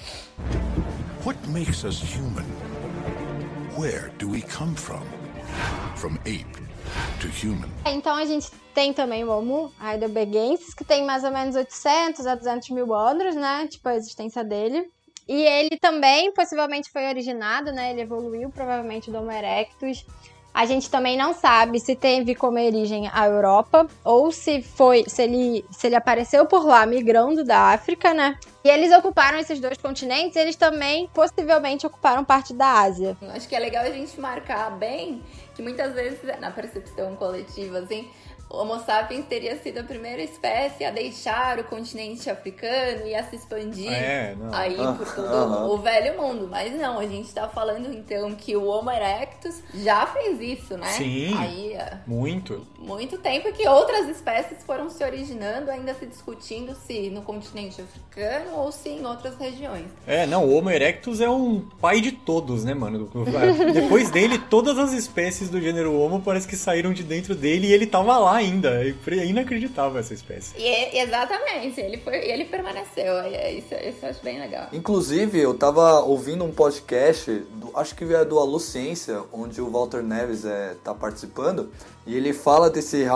What 1.24 1.38
makes 1.48 1.84
us 1.84 2.02
human? 2.02 2.46
Where 3.78 4.10
do 4.18 4.30
we 4.30 4.40
come 4.42 4.74
from? 4.74 5.02
From 5.96 6.14
ape 6.20 6.46
to 7.20 7.28
human. 7.28 7.68
Então 7.86 8.16
a 8.16 8.24
gente 8.24 8.50
tem 8.74 8.92
também 8.92 9.22
o 9.22 9.30
Homo 9.30 9.70
heidelbergensis, 9.80 10.72
que 10.72 10.84
tem 10.84 11.04
mais 11.04 11.22
ou 11.24 11.30
menos 11.30 11.54
800 11.54 12.26
a 12.26 12.34
200 12.34 12.70
mil 12.70 12.94
anos, 12.94 13.34
né? 13.34 13.66
Tipo, 13.68 13.90
a 13.90 13.96
existência 13.96 14.42
dele. 14.42 14.90
E 15.28 15.42
ele 15.42 15.78
também 15.78 16.32
possivelmente 16.32 16.90
foi 16.90 17.06
originado, 17.06 17.70
né? 17.70 17.90
Ele 17.90 18.00
evoluiu 18.00 18.50
provavelmente 18.50 19.10
do 19.10 19.18
Homo 19.18 19.30
erectus. 19.30 20.04
A 20.52 20.66
gente 20.66 20.90
também 20.90 21.16
não 21.16 21.32
sabe 21.32 21.78
se 21.78 21.94
teve 21.94 22.34
como 22.34 22.58
origem 22.58 23.08
a 23.12 23.26
Europa 23.26 23.86
ou 24.04 24.32
se 24.32 24.62
foi, 24.62 25.04
se 25.06 25.22
ele, 25.22 25.64
se 25.70 25.86
ele 25.86 25.96
apareceu 25.96 26.46
por 26.46 26.64
lá 26.66 26.84
migrando 26.84 27.44
da 27.44 27.72
África, 27.72 28.12
né? 28.12 28.36
E 28.62 28.68
eles 28.68 28.92
ocuparam 28.92 29.38
esses 29.38 29.58
dois 29.58 29.78
continentes, 29.78 30.36
eles 30.36 30.56
também 30.56 31.08
possivelmente 31.14 31.86
ocuparam 31.86 32.24
parte 32.24 32.52
da 32.52 32.80
Ásia. 32.80 33.16
Acho 33.34 33.48
que 33.48 33.56
é 33.56 33.58
legal 33.58 33.84
a 33.84 33.90
gente 33.90 34.20
marcar 34.20 34.70
bem 34.72 35.22
que 35.54 35.62
muitas 35.62 35.94
vezes, 35.94 36.20
na 36.40 36.50
percepção 36.50 37.16
coletiva, 37.16 37.78
assim, 37.78 38.08
Homo 38.52 38.80
sapiens 38.80 39.24
teria 39.26 39.56
sido 39.62 39.78
a 39.78 39.84
primeira 39.84 40.20
espécie 40.22 40.84
a 40.84 40.90
deixar 40.90 41.60
o 41.60 41.64
continente 41.64 42.28
africano 42.28 43.06
e 43.06 43.14
a 43.14 43.22
se 43.22 43.36
expandir 43.36 43.92
É, 43.92 44.34
não. 44.36 44.52
aí 44.52 44.76
Ah, 44.78 44.92
por 44.92 45.06
todo 45.14 45.26
aham. 45.28 45.66
o 45.68 45.78
velho 45.78 46.20
mundo. 46.20 46.48
Mas 46.50 46.72
não, 46.74 46.98
a 46.98 47.06
gente 47.06 47.32
tá 47.32 47.48
falando 47.48 47.92
então 47.94 48.34
que 48.34 48.56
o 48.56 48.64
Homo 48.66 48.90
erectus 48.90 49.62
já 49.74 50.04
fez 50.06 50.40
isso, 50.40 50.76
né? 50.76 50.88
Sim. 50.88 51.32
Aí, 51.38 51.72
é, 51.74 51.98
Muito. 52.06 52.66
muito 52.78 53.18
tempo 53.18 53.52
que 53.52 53.68
outras 53.68 54.08
espécies 54.08 54.64
foram 54.64 54.90
se 54.90 55.04
originando, 55.04 55.70
ainda 55.70 55.94
se 55.94 56.06
discutindo 56.06 56.74
se 56.74 57.08
no 57.08 57.22
continente 57.22 57.80
africano 57.80 58.56
ou 58.56 58.72
se 58.72 58.88
em 58.88 59.06
outras 59.06 59.36
regiões. 59.36 59.86
É, 60.06 60.26
não, 60.26 60.44
o 60.44 60.56
Homo 60.56 60.70
erectus 60.70 61.20
é 61.20 61.30
um 61.30 61.60
pai 61.80 62.00
de 62.00 62.10
todos, 62.12 62.64
né, 62.64 62.74
mano? 62.74 63.08
Depois 63.72 64.10
dele, 64.10 64.38
todas 64.38 64.76
as 64.76 64.92
espécies 64.92 65.48
do 65.48 65.60
gênero 65.60 65.94
Homo 65.96 66.20
parece 66.20 66.48
que 66.48 66.56
saíram 66.56 66.92
de 66.92 67.04
dentro 67.04 67.34
dele 67.36 67.68
e 67.68 67.72
ele 67.72 67.86
tava 67.86 68.18
lá 68.18 68.39
ainda. 68.40 68.82
É 68.84 69.24
inacreditável 69.26 69.98
essa 70.00 70.12
espécie. 70.14 70.54
E 70.58 70.66
é- 70.66 71.02
exatamente, 71.02 71.80
ele 71.80 71.98
foi, 71.98 72.16
ele 72.16 72.44
permaneceu. 72.44 73.18
É 73.18 73.52
isso, 73.52 73.74
isso 73.74 73.98
eu 74.02 74.08
acho 74.10 74.22
bem 74.22 74.38
legal. 74.40 74.68
Inclusive, 74.72 75.38
eu 75.38 75.54
tava 75.54 76.00
ouvindo 76.00 76.44
um 76.44 76.50
podcast, 76.52 77.30
do- 77.30 77.70
acho 77.74 77.94
que 77.94 78.04
é 78.12 78.24
do 78.24 78.38
Alô 78.38 78.58
Ciência, 78.58 79.22
onde 79.32 79.60
o 79.60 79.70
Walter 79.70 80.02
Neves 80.02 80.44
é, 80.44 80.74
tá 80.82 80.94
participando, 80.94 81.70
e 82.06 82.16
ele 82.16 82.32
fala 82.32 82.68
desse 82.68 83.06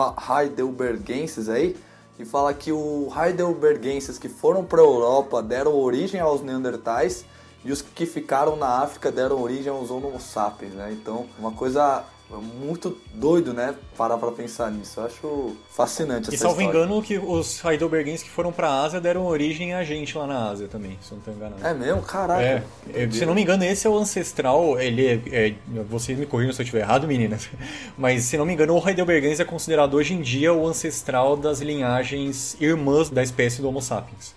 Heidelbergensis 0.44 1.48
aí, 1.48 1.76
e 2.18 2.24
fala 2.24 2.54
que 2.54 2.70
o 2.70 3.08
Heidelbergensis 3.16 4.18
que 4.18 4.28
foram 4.28 4.64
pra 4.64 4.80
Europa 4.80 5.42
deram 5.42 5.74
origem 5.74 6.20
aos 6.20 6.42
Neandertais, 6.42 7.24
e 7.64 7.72
os 7.72 7.80
que 7.80 8.04
ficaram 8.06 8.56
na 8.56 8.82
África 8.82 9.10
deram 9.10 9.40
origem 9.40 9.68
aos 9.72 9.90
Homo 9.90 10.20
sapiens, 10.20 10.74
né? 10.74 10.90
Então, 10.92 11.26
uma 11.38 11.50
coisa 11.52 12.04
muito 12.40 12.96
doido, 13.14 13.52
né? 13.52 13.74
Parar 13.96 14.16
pra 14.18 14.30
pensar 14.32 14.70
nisso. 14.70 15.00
Eu 15.00 15.06
acho 15.06 15.56
fascinante 15.70 16.30
E 16.30 16.34
essa 16.34 16.44
salvo 16.44 16.60
história. 16.60 16.84
engano, 16.84 17.02
que 17.02 17.18
os 17.18 17.64
Heidelbergenses 17.64 18.22
que 18.22 18.30
foram 18.30 18.52
pra 18.52 18.82
Ásia 18.82 19.00
deram 19.00 19.24
origem 19.26 19.74
a 19.74 19.82
gente 19.84 20.16
lá 20.16 20.26
na 20.26 20.48
Ásia 20.50 20.68
também, 20.68 20.98
se 21.02 21.12
eu 21.12 21.16
não 21.16 21.24
tô 21.24 21.30
enganado. 21.30 21.66
É 21.66 21.74
mesmo? 21.74 22.02
Caraca. 22.02 22.42
É, 22.42 22.62
é, 22.92 23.10
se 23.10 23.24
não 23.26 23.34
me 23.34 23.42
engano, 23.42 23.64
esse 23.64 23.86
é 23.86 23.90
o 23.90 23.96
ancestral. 23.96 24.78
Ele 24.80 25.06
é, 25.06 25.20
é- 25.48 25.54
vocês 25.88 26.18
me 26.18 26.26
corrijam 26.26 26.52
se 26.52 26.60
eu 26.60 26.64
estiver 26.64 26.80
errado, 26.82 27.06
meninas. 27.06 27.48
Mas 27.98 28.24
se 28.24 28.36
não 28.36 28.44
me 28.46 28.52
engano, 28.52 28.74
o 28.76 28.88
Heidelbergensis 28.88 29.40
é 29.40 29.44
considerado 29.44 29.94
hoje 29.94 30.14
em 30.14 30.20
dia 30.20 30.52
o 30.52 30.66
ancestral 30.66 31.36
das 31.36 31.60
linhagens 31.60 32.56
irmãs 32.60 33.10
da 33.10 33.22
espécie 33.22 33.60
do 33.62 33.68
Homo 33.68 33.80
sapiens. 33.82 34.34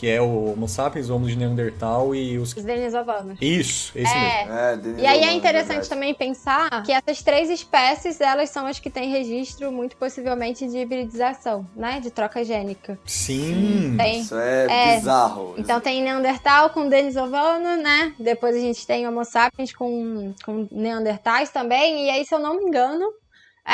Que 0.00 0.08
é 0.08 0.18
o 0.18 0.52
Homo 0.52 0.66
sapiens, 0.66 1.10
o 1.10 1.14
Homo 1.14 1.26
de 1.26 1.36
Neandertal 1.36 2.14
e 2.14 2.38
os. 2.38 2.56
Os 2.56 2.64
denisovanos. 2.64 3.36
Isso, 3.38 3.92
esse 3.94 4.14
mesmo. 4.14 4.52
É. 4.52 4.72
É, 4.72 4.76
Denis 4.78 5.02
E 5.02 5.06
aí 5.06 5.20
é 5.24 5.32
interessante 5.34 5.68
verdade. 5.72 5.88
também 5.90 6.14
pensar 6.14 6.82
que 6.84 6.90
essas 6.90 7.22
três 7.22 7.50
espécies, 7.50 8.18
elas 8.18 8.48
são 8.48 8.64
as 8.66 8.78
que 8.78 8.88
têm 8.88 9.10
registro, 9.10 9.70
muito 9.70 9.96
possivelmente, 9.98 10.66
de 10.66 10.78
hibridização, 10.78 11.66
né? 11.76 12.00
De 12.00 12.10
troca 12.10 12.42
gênica. 12.42 12.98
Sim. 13.04 13.94
Tem. 13.98 14.20
Isso 14.20 14.38
é, 14.38 14.66
É. 14.94 14.96
bizarro. 14.96 15.54
Então 15.58 15.78
tem 15.80 16.02
Neandertal 16.02 16.70
com 16.70 16.88
Denisovano, 16.88 17.76
né? 17.82 18.14
Depois 18.18 18.56
a 18.56 18.58
gente 18.58 18.86
tem 18.86 19.06
Homo 19.06 19.22
sapiens 19.22 19.74
com, 19.74 20.32
com 20.42 20.66
Neandertais 20.72 21.50
também. 21.50 22.06
E 22.06 22.10
aí, 22.10 22.24
se 22.24 22.34
eu 22.34 22.38
não 22.38 22.56
me 22.56 22.64
engano, 22.64 23.04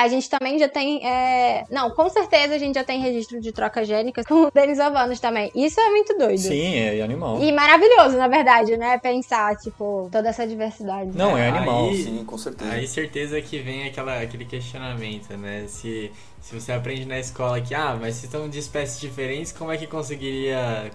a 0.05 0.09
gente 0.09 0.29
também 0.29 0.59
já 0.59 0.69
tem. 0.69 1.07
é, 1.07 1.65
Não, 1.71 1.91
com 1.91 2.09
certeza 2.09 2.55
a 2.55 2.59
gente 2.59 2.75
já 2.75 2.85
tem 2.85 3.01
registro 3.01 3.41
de 3.41 3.53
troca 3.53 3.85
gênica 3.85 4.23
com 4.25 4.51
Denisovanos 4.55 5.19
também. 5.21 5.51
Isso 5.55 5.81
é 5.81 5.91
muito 5.91 6.17
doido. 6.19 6.39
Sim, 6.39 6.75
é 6.77 7.01
animal. 7.03 7.43
E 7.43 7.51
maravilhoso, 7.53 8.17
na 8.17 8.29
verdade, 8.29 8.77
né? 8.77 8.99
Pensar, 8.99 9.57
tipo, 9.57 10.09
toda 10.13 10.29
essa 10.29 10.47
diversidade. 10.47 11.11
Não, 11.15 11.37
é 11.37 11.49
animal. 11.49 11.89
Aí- 11.89 12.03
Sim, 12.03 12.25
com 12.25 12.39
certeza. 12.39 12.73
Aí 12.73 12.87
certeza 12.87 13.41
que 13.41 13.59
vem 13.59 13.85
aquela, 13.87 14.21
aquele 14.21 14.45
questionamento, 14.45 15.37
né? 15.37 15.65
Se, 15.69 16.11
se 16.47 16.55
você 16.55 16.71
aprende 16.71 17.05
na 17.07 17.19
escola 17.19 17.61
que, 17.61 17.75
ah, 17.75 17.99
mas 18.01 18.15
se 18.15 18.27
estão 18.27 18.49
de 18.49 18.61
espécies 18.61 19.01
diferentes, 19.01 19.51
como 19.51 19.73
é 19.73 19.77
que 19.77 19.85
conseguiria 19.85 20.93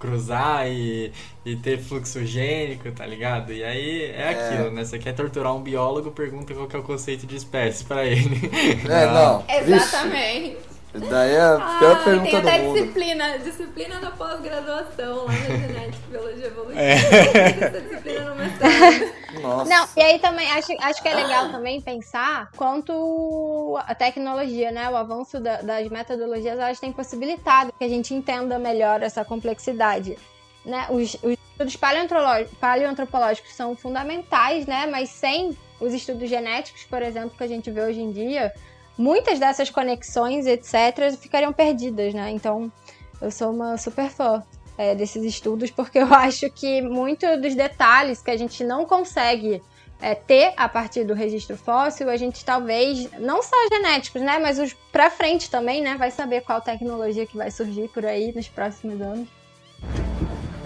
cruzar 0.00 0.66
e, 0.66 1.12
e 1.44 1.56
ter 1.56 1.78
fluxo 1.78 2.24
gênico, 2.24 2.90
tá 2.90 3.04
ligado? 3.04 3.52
E 3.52 3.62
aí 3.62 4.04
é 4.04 4.30
aquilo, 4.30 4.70
né? 4.70 4.82
Você 4.82 4.98
quer 4.98 5.14
torturar 5.14 5.54
um 5.54 5.60
biólogo, 5.60 6.10
pergunta 6.10 6.54
qual 6.54 6.66
que 6.66 6.74
é 6.74 6.78
o 6.78 6.82
conceito 6.82 7.26
de 7.26 7.36
espécie 7.36 7.84
pra 7.84 8.06
ele. 8.06 8.50
É, 8.88 9.06
não. 9.12 9.44
Exatamente. 9.46 10.56
Daí 10.94 11.32
é 11.32 11.40
a 11.40 11.56
pior 11.78 11.96
Ah, 11.96 12.04
pergunta 12.04 12.30
tem 12.30 12.40
do 12.40 12.48
até 12.48 12.58
mundo. 12.58 12.74
disciplina, 12.74 13.38
disciplina 13.40 14.00
na 14.00 14.10
pós-graduação 14.12 15.24
lá 15.24 15.32
na 15.32 15.56
genética 15.56 15.98
e 16.06 16.10
biologia 16.10 16.46
evolutiva. 16.46 16.80
É. 16.80 16.92
Essa 16.94 17.80
disciplina 17.80 18.20
no 18.30 18.36
mestrado. 18.36 19.42
Nossa. 19.42 19.70
Não, 19.70 19.88
e 19.96 20.00
aí 20.00 20.18
também 20.20 20.48
acho, 20.52 20.72
acho 20.80 21.02
que 21.02 21.08
é 21.08 21.14
legal 21.14 21.48
também 21.50 21.80
pensar 21.80 22.48
quanto 22.56 23.76
a 23.88 23.94
tecnologia, 23.94 24.70
né? 24.70 24.88
O 24.88 24.96
avanço 24.96 25.40
da- 25.40 25.62
das 25.62 25.88
metodologias, 25.88 26.58
elas 26.58 26.78
têm 26.78 26.92
possibilitado 26.92 27.72
que 27.76 27.84
a 27.84 27.88
gente 27.88 28.14
entenda 28.14 28.56
melhor 28.58 29.02
essa 29.02 29.24
complexidade. 29.24 30.16
Né? 30.64 30.86
Os, 30.90 31.14
os 31.22 31.36
estudos 31.50 31.74
paleoantropoló- 31.76 32.46
paleoantropológicos 32.60 33.52
são 33.52 33.74
fundamentais, 33.76 34.64
né? 34.66 34.86
Mas 34.86 35.10
sem 35.10 35.58
os 35.80 35.92
estudos 35.92 36.28
genéticos, 36.30 36.84
por 36.84 37.02
exemplo, 37.02 37.32
que 37.36 37.42
a 37.42 37.48
gente 37.48 37.68
vê 37.70 37.80
hoje 37.82 38.00
em 38.00 38.12
dia, 38.12 38.52
muitas 38.96 39.38
dessas 39.38 39.70
conexões, 39.70 40.46
etc., 40.46 41.16
ficariam 41.18 41.52
perdidas, 41.52 42.14
né? 42.14 42.30
Então, 42.30 42.72
eu 43.20 43.30
sou 43.30 43.52
uma 43.52 43.76
super 43.76 44.08
fã 44.08 44.42
é, 44.76 44.94
desses 44.94 45.24
estudos, 45.24 45.70
porque 45.70 45.98
eu 45.98 46.12
acho 46.14 46.50
que 46.50 46.82
muito 46.82 47.26
dos 47.40 47.54
detalhes 47.54 48.22
que 48.22 48.30
a 48.30 48.36
gente 48.36 48.62
não 48.64 48.84
consegue 48.84 49.62
é, 50.00 50.14
ter 50.14 50.52
a 50.56 50.68
partir 50.68 51.04
do 51.04 51.14
registro 51.14 51.56
fóssil, 51.56 52.10
a 52.10 52.16
gente 52.16 52.44
talvez, 52.44 53.10
não 53.18 53.42
só 53.42 53.56
genéticos, 53.72 54.20
né, 54.22 54.38
mas 54.38 54.58
os 54.58 54.74
pra 54.92 55.10
frente 55.10 55.50
também, 55.50 55.82
né, 55.82 55.96
vai 55.96 56.10
saber 56.10 56.42
qual 56.42 56.60
tecnologia 56.60 57.26
que 57.26 57.36
vai 57.36 57.50
surgir 57.50 57.88
por 57.88 58.04
aí 58.04 58.32
nos 58.34 58.48
próximos 58.48 59.00
anos. 59.00 59.28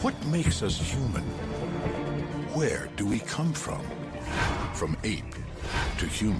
What 0.02 0.16
makes 0.26 0.62
us 0.62 0.80
human? 0.80 1.24
Where 2.54 2.88
do 2.96 3.06
we 3.06 3.20
come 3.20 3.52
from? 3.54 3.80
From 4.74 4.96
ape. 5.04 5.47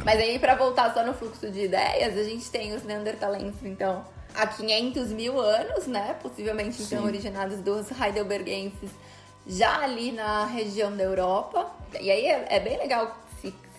Mas 0.05 0.19
aí, 0.19 0.39
pra 0.39 0.55
voltar 0.55 0.93
só 0.93 1.05
no 1.05 1.15
fluxo 1.15 1.51
de 1.51 1.65
ideias, 1.65 2.17
a 2.17 2.23
gente 2.23 2.51
tem 2.51 2.75
os 2.75 2.83
neandertalenses, 2.85 3.63
então, 3.65 4.05
há 4.35 4.47
500 4.47 5.09
mil 5.09 5.41
anos, 5.41 5.87
né? 5.87 6.17
Possivelmente, 6.23 6.83
então, 6.83 7.01
Sim. 7.01 7.07
originados 7.07 7.59
dos 7.59 7.91
heidelbergenses 7.91 8.91
já 9.47 9.83
ali 9.83 10.13
na 10.13 10.45
região 10.45 10.95
da 10.95 11.03
Europa. 11.03 11.67
E 12.01 12.11
aí 12.11 12.27
é, 12.27 12.47
é 12.51 12.61
bem 12.61 12.77
legal 12.79 13.17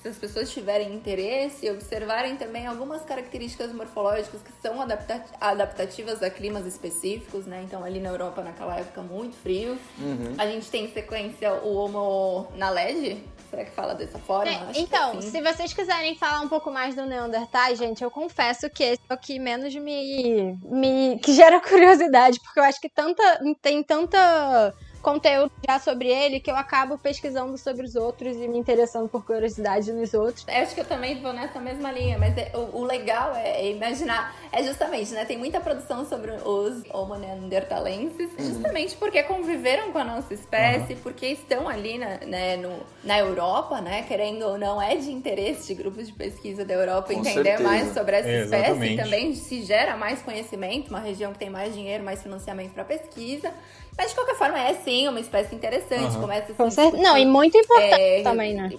se, 0.01 0.07
as 0.07 0.17
pessoas 0.17 0.51
tiverem 0.51 0.93
interesse 0.93 1.65
e 1.65 1.71
observarem 1.71 2.35
também 2.35 2.67
algumas 2.67 3.03
características 3.03 3.73
morfológicas 3.73 4.41
que 4.41 4.51
são 4.61 4.81
adapta 4.81 5.23
adaptativas 5.39 6.21
a 6.23 6.29
climas 6.29 6.65
específicos, 6.65 7.45
né? 7.45 7.63
Então 7.65 7.83
ali 7.83 7.99
na 7.99 8.09
Europa 8.09 8.41
naquela 8.41 8.77
época 8.77 9.01
muito 9.01 9.35
frio. 9.37 9.77
Uhum. 9.97 10.35
A 10.37 10.45
gente 10.45 10.69
tem 10.69 10.85
em 10.85 10.93
sequência 10.93 11.53
o 11.53 11.75
Homo 11.75 12.47
naledi, 12.55 13.23
Será 13.49 13.65
que 13.65 13.71
fala 13.71 13.95
dessa 13.95 14.19
forma? 14.19 14.51
É, 14.51 14.79
então, 14.79 15.19
se 15.21 15.41
vocês 15.41 15.73
quiserem 15.73 16.15
falar 16.15 16.41
um 16.41 16.47
pouco 16.47 16.69
mais 16.69 16.93
do 16.93 17.03
Neandertal, 17.05 17.75
gente, 17.75 18.03
eu 18.03 18.11
confesso 18.11 18.69
que 18.69 18.83
esse 18.83 19.01
é 19.09 19.13
o 19.13 19.17
que 19.17 19.39
menos 19.39 19.73
me, 19.75 20.55
me. 20.63 21.19
que 21.19 21.33
gera 21.33 21.59
curiosidade, 21.67 22.39
porque 22.41 22.59
eu 22.59 22.63
acho 22.63 22.79
que 22.79 22.89
tanta. 22.89 23.23
tem 23.59 23.81
tanta 23.81 24.73
conteúdo 24.99 25.51
já 25.67 25.79
sobre 25.79 26.09
ele 26.09 26.39
que 26.39 26.49
eu 26.49 26.55
acabo 26.55 26.97
pesquisando 26.97 27.57
sobre 27.57 27.85
os 27.85 27.95
outros 27.95 28.35
e 28.35 28.47
me 28.47 28.57
interessando 28.57 29.09
por 29.09 29.25
curiosidade 29.25 29.91
nos 29.91 30.13
outros. 30.13 30.45
Eu 30.47 30.63
acho 30.63 30.75
que 30.75 30.81
eu 30.81 30.85
também 30.85 31.21
vou 31.21 31.33
nessa 31.33 31.59
mesma 31.59 31.91
linha, 31.91 32.17
mas 32.17 32.37
é, 32.37 32.51
o, 32.53 32.79
o, 32.79 32.83
legal 32.83 33.35
é, 33.35 33.61
é, 33.61 33.71
imaginar, 33.71 34.35
é 34.51 34.63
justamente, 34.63 35.11
né, 35.11 35.25
tem 35.25 35.37
muita 35.37 35.59
produção 35.59 36.05
sobre 36.05 36.31
os 36.31 36.83
Homo 36.93 37.15
neanderthalenses, 37.15 38.29
uhum. 38.37 38.45
justamente 38.45 38.95
porque 38.97 39.23
conviveram 39.23 39.91
com 39.91 39.97
a 39.97 40.03
nossa 40.03 40.33
espécie, 40.33 40.93
uhum. 40.93 40.99
porque 41.01 41.27
estão 41.27 41.67
ali 41.67 41.97
na, 41.97 42.17
né, 42.19 42.57
no, 42.57 42.79
na 43.03 43.19
Europa, 43.19 43.81
né, 43.81 44.03
querendo 44.03 44.43
ou 44.43 44.57
não, 44.57 44.81
é 44.81 44.95
de 44.95 45.11
interesse 45.11 45.67
de 45.67 45.73
grupos 45.75 46.07
de 46.07 46.13
pesquisa 46.13 46.65
da 46.65 46.73
Europa 46.73 47.13
com 47.13 47.19
entender 47.19 47.57
certeza. 47.57 47.63
mais 47.63 47.93
sobre 47.93 48.15
essa 48.15 48.29
é, 48.29 48.43
espécie 48.43 48.85
e 48.85 48.97
também 48.97 49.35
se 49.35 49.63
gera 49.63 49.95
mais 49.95 50.21
conhecimento, 50.21 50.89
uma 50.89 50.99
região 50.99 51.31
que 51.33 51.39
tem 51.39 51.49
mais 51.49 51.73
dinheiro, 51.73 52.03
mais 52.03 52.21
financiamento 52.21 52.73
para 52.73 52.83
pesquisa. 52.83 53.51
Mas 53.99 54.11
de 54.11 54.15
qualquer 54.15 54.35
forma, 54.35 54.57
é 54.57 54.75
sim 54.75 55.09
uma 55.09 55.19
espécie 55.19 55.53
interessante. 55.53 56.15
Uhum. 56.15 56.21
Começa 56.21 56.53
a 56.57 56.71
se 56.71 56.91
Não, 56.93 57.17
e 57.17 57.25
muito 57.25 57.57
importante 57.57 58.01
é, 58.01 58.21
também, 58.23 58.53
né? 58.53 58.69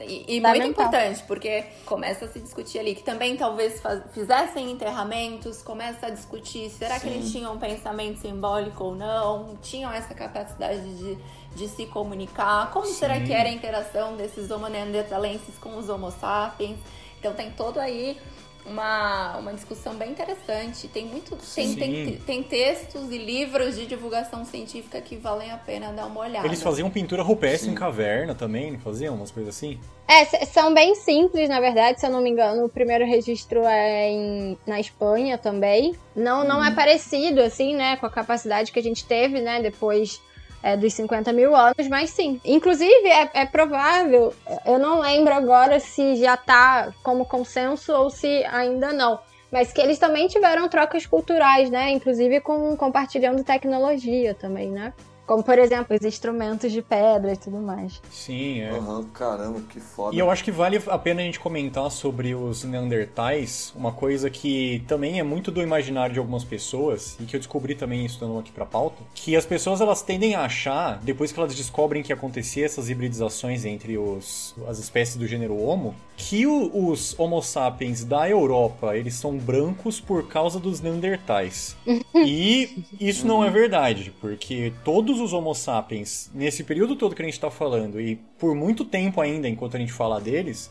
E, 0.00 0.36
e 0.36 0.40
muito 0.40 0.68
importante, 0.68 1.22
porque 1.24 1.64
começa 1.84 2.24
a 2.24 2.28
se 2.28 2.40
discutir 2.40 2.78
ali 2.78 2.94
que 2.94 3.02
também 3.02 3.36
talvez 3.36 3.78
faz, 3.78 4.02
fizessem 4.14 4.70
enterramentos, 4.70 5.60
começa 5.60 6.06
a 6.06 6.10
discutir 6.10 6.70
será 6.70 6.98
sim. 6.98 7.08
que 7.08 7.14
eles 7.14 7.30
tinham 7.30 7.52
um 7.52 7.58
pensamento 7.58 8.20
simbólico 8.20 8.84
ou 8.84 8.94
não, 8.94 9.58
tinham 9.60 9.92
essa 9.92 10.14
capacidade 10.14 10.80
de, 10.96 11.18
de 11.54 11.68
se 11.68 11.84
comunicar, 11.84 12.70
como 12.70 12.86
sim. 12.86 12.94
será 12.94 13.20
que 13.20 13.34
era 13.34 13.50
a 13.50 13.52
interação 13.52 14.16
desses 14.16 14.50
homo 14.50 14.66
neanderthalenses 14.66 15.58
com 15.58 15.76
os 15.76 15.90
homo 15.90 16.10
sapiens. 16.10 16.78
Então 17.18 17.34
tem 17.34 17.50
todo 17.50 17.78
aí 17.78 18.18
uma, 18.66 19.36
uma 19.38 19.52
discussão 19.52 19.94
bem 19.94 20.10
interessante. 20.10 20.88
Tem 20.88 21.04
muito. 21.04 21.36
Tem, 21.54 21.74
tem, 21.74 22.16
tem, 22.18 22.42
textos 22.42 23.10
e 23.10 23.18
livros 23.18 23.76
de 23.76 23.86
divulgação 23.86 24.44
científica 24.44 25.00
que 25.00 25.16
valem 25.16 25.50
a 25.50 25.56
pena 25.56 25.92
dar 25.92 26.06
uma 26.06 26.20
olhada. 26.20 26.46
Eles 26.46 26.62
faziam 26.62 26.90
pintura 26.90 27.22
rupestre 27.22 27.66
Sim. 27.68 27.72
em 27.72 27.74
caverna 27.74 28.34
também, 28.34 28.78
faziam 28.78 29.14
umas 29.14 29.30
coisas 29.30 29.54
assim? 29.54 29.78
É, 30.08 30.24
são 30.46 30.74
bem 30.74 30.94
simples, 30.96 31.48
na 31.48 31.60
verdade, 31.60 32.00
se 32.00 32.06
eu 32.06 32.10
não 32.10 32.20
me 32.20 32.30
engano. 32.30 32.64
O 32.64 32.68
primeiro 32.68 33.06
registro 33.06 33.64
é 33.64 34.10
em, 34.10 34.58
na 34.66 34.80
Espanha 34.80 35.38
também. 35.38 35.94
Não, 36.16 36.42
não 36.42 36.64
é 36.64 36.68
uhum. 36.68 36.74
parecido, 36.74 37.40
assim, 37.40 37.76
né, 37.76 37.96
com 37.96 38.06
a 38.06 38.10
capacidade 38.10 38.72
que 38.72 38.78
a 38.78 38.82
gente 38.82 39.04
teve, 39.04 39.40
né, 39.40 39.62
depois 39.62 40.20
é, 40.62 40.76
dos 40.76 40.92
50 40.94 41.32
mil 41.32 41.54
anos, 41.56 41.88
mas 41.88 42.10
sim. 42.10 42.40
Inclusive, 42.44 43.08
é, 43.08 43.30
é, 43.34 43.46
provável, 43.46 44.34
eu 44.66 44.78
não 44.78 45.00
lembro 45.00 45.32
agora 45.32 45.80
se 45.80 46.16
já 46.16 46.36
tá 46.36 46.92
como 47.02 47.24
consenso 47.24 47.92
ou 47.92 48.10
se 48.10 48.44
ainda 48.44 48.92
não. 48.92 49.18
Mas 49.50 49.72
que 49.72 49.80
eles 49.80 49.98
também 49.98 50.28
tiveram 50.28 50.68
trocas 50.68 51.04
culturais, 51.06 51.70
né? 51.70 51.90
Inclusive 51.90 52.40
com 52.40 52.76
compartilhando 52.76 53.42
tecnologia 53.42 54.32
também, 54.32 54.70
né? 54.70 54.92
Como, 55.30 55.44
por 55.44 55.60
exemplo, 55.60 55.96
os 55.96 56.04
instrumentos 56.04 56.72
de 56.72 56.82
pedra 56.82 57.34
e 57.34 57.36
tudo 57.36 57.58
mais. 57.58 58.02
Sim, 58.10 58.62
é. 58.62 58.72
Uhum, 58.72 59.04
caramba, 59.14 59.60
que 59.60 59.78
foda. 59.78 60.12
E 60.12 60.18
eu 60.18 60.28
acho 60.28 60.42
que 60.42 60.50
vale 60.50 60.82
a 60.88 60.98
pena 60.98 61.20
a 61.20 61.24
gente 61.24 61.38
comentar 61.38 61.88
sobre 61.88 62.34
os 62.34 62.64
Neandertais, 62.64 63.72
uma 63.76 63.92
coisa 63.92 64.28
que 64.28 64.82
também 64.88 65.20
é 65.20 65.22
muito 65.22 65.52
do 65.52 65.62
imaginário 65.62 66.12
de 66.12 66.18
algumas 66.18 66.42
pessoas, 66.42 67.16
e 67.20 67.26
que 67.26 67.36
eu 67.36 67.38
descobri 67.38 67.76
também 67.76 68.04
estudando 68.04 68.40
aqui 68.40 68.50
pra 68.50 68.66
pauta, 68.66 68.96
que 69.14 69.36
as 69.36 69.46
pessoas 69.46 69.80
elas 69.80 70.02
tendem 70.02 70.34
a 70.34 70.40
achar, 70.40 70.98
depois 71.00 71.30
que 71.30 71.38
elas 71.38 71.54
descobrem 71.54 72.02
que 72.02 72.12
acontecia 72.12 72.66
essas 72.66 72.90
hibridizações 72.90 73.64
entre 73.64 73.96
os, 73.96 74.52
as 74.66 74.80
espécies 74.80 75.14
do 75.14 75.28
gênero 75.28 75.56
Homo, 75.56 75.94
que 76.16 76.44
o, 76.44 76.88
os 76.90 77.18
Homo 77.18 77.40
sapiens 77.40 78.04
da 78.04 78.28
Europa, 78.28 78.96
eles 78.96 79.14
são 79.14 79.38
brancos 79.38 80.00
por 80.00 80.26
causa 80.26 80.58
dos 80.58 80.80
Neandertais. 80.80 81.76
e 82.14 82.84
isso 83.00 83.24
não 83.26 83.44
é 83.44 83.48
verdade, 83.48 84.12
porque 84.20 84.72
todos 84.84 85.19
os 85.20 85.32
Homo 85.32 85.54
sapiens, 85.54 86.30
nesse 86.34 86.64
período 86.64 86.96
todo 86.96 87.14
que 87.14 87.22
a 87.22 87.24
gente 87.24 87.34
está 87.34 87.50
falando, 87.50 88.00
e 88.00 88.16
por 88.38 88.54
muito 88.54 88.84
tempo 88.84 89.20
ainda, 89.20 89.48
enquanto 89.48 89.76
a 89.76 89.80
gente 89.80 89.92
falar 89.92 90.20
deles, 90.20 90.70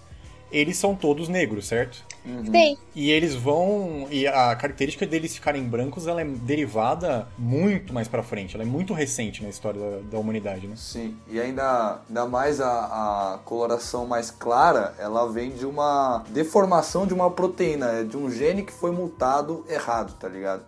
eles 0.52 0.78
são 0.78 0.96
todos 0.96 1.30
negros, 1.30 1.68
certo? 1.68 2.04
Uhum. 2.26 2.46
Sim. 2.46 2.78
E 2.96 3.12
eles 3.12 3.36
vão. 3.36 4.08
E 4.10 4.28
a 4.28 4.56
característica 4.56 5.06
deles 5.06 5.34
ficarem 5.36 5.64
brancos 5.64 6.08
ela 6.08 6.22
é 6.22 6.26
derivada 6.26 7.28
muito 7.38 7.94
mais 7.94 8.08
pra 8.08 8.24
frente. 8.24 8.56
Ela 8.56 8.64
é 8.64 8.68
muito 8.68 8.94
recente 8.94 9.44
na 9.44 9.50
história 9.50 9.80
da, 9.80 9.98
da 10.12 10.20
humanidade, 10.20 10.68
né? 10.68 10.76
Sim. 10.76 11.16
E 11.28 11.40
ainda, 11.40 12.02
ainda 12.08 12.26
mais 12.26 12.60
a, 12.60 13.36
a 13.36 13.38
coloração 13.40 14.06
mais 14.06 14.32
clara, 14.32 14.96
ela 14.98 15.32
vem 15.32 15.52
de 15.52 15.66
uma 15.66 16.24
deformação 16.30 17.06
de 17.06 17.14
uma 17.14 17.30
proteína, 17.32 18.04
de 18.04 18.18
um 18.18 18.30
gene 18.30 18.64
que 18.64 18.74
foi 18.74 18.92
mutado 18.92 19.64
errado, 19.70 20.16
tá 20.20 20.28
ligado? 20.28 20.64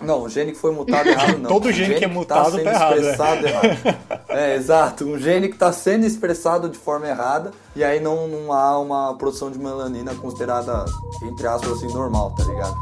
Não, 0.00 0.22
o 0.22 0.28
gene 0.28 0.52
que 0.52 0.58
foi 0.58 0.72
mutado 0.72 1.08
errado 1.08 1.38
não. 1.38 1.48
Todo 1.48 1.72
gene, 1.72 1.88
gene 1.88 1.98
que 1.98 2.04
é 2.04 2.08
mutado 2.08 2.56
que 2.56 2.64
tá, 2.64 2.78
tá 2.78 2.96
expressado 2.96 3.46
errado. 3.46 3.64
errado. 3.64 3.98
É, 4.28 4.54
exato. 4.54 5.04
Um 5.04 5.18
gene 5.18 5.48
que 5.48 5.54
está 5.54 5.72
sendo 5.72 6.06
expressado 6.06 6.68
de 6.68 6.78
forma 6.78 7.08
errada 7.08 7.50
e 7.74 7.82
aí 7.82 7.98
não, 8.00 8.28
não 8.28 8.52
há 8.52 8.78
uma 8.78 9.14
produção 9.14 9.50
de 9.50 9.58
melanina 9.58 10.14
considerada, 10.14 10.84
entre 11.22 11.46
aspas, 11.46 11.72
assim, 11.72 11.92
normal, 11.92 12.32
tá 12.36 12.44
ligado? 12.44 12.76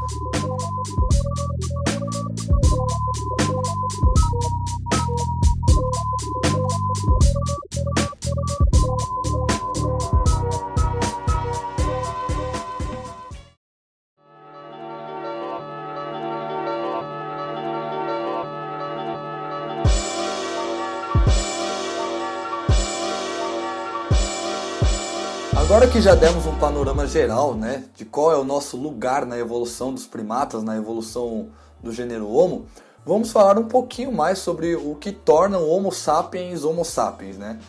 Agora 25.77 25.91
que 25.91 26.01
já 26.01 26.15
demos 26.15 26.47
um 26.47 26.55
panorama 26.55 27.05
geral, 27.05 27.53
né, 27.53 27.83
de 27.95 28.03
qual 28.03 28.31
é 28.31 28.35
o 28.35 28.43
nosso 28.43 28.75
lugar 28.75 29.27
na 29.27 29.37
evolução 29.37 29.93
dos 29.93 30.07
primatas, 30.07 30.63
na 30.63 30.75
evolução 30.75 31.49
do 31.83 31.93
gênero 31.93 32.27
Homo, 32.27 32.65
vamos 33.05 33.31
falar 33.31 33.59
um 33.59 33.65
pouquinho 33.65 34.11
mais 34.11 34.39
sobre 34.39 34.75
o 34.75 34.95
que 34.95 35.11
torna 35.11 35.59
o 35.59 35.69
Homo 35.69 35.91
sapiens 35.91 36.63
Homo 36.63 36.83
sapiens, 36.83 37.37
né? 37.37 37.59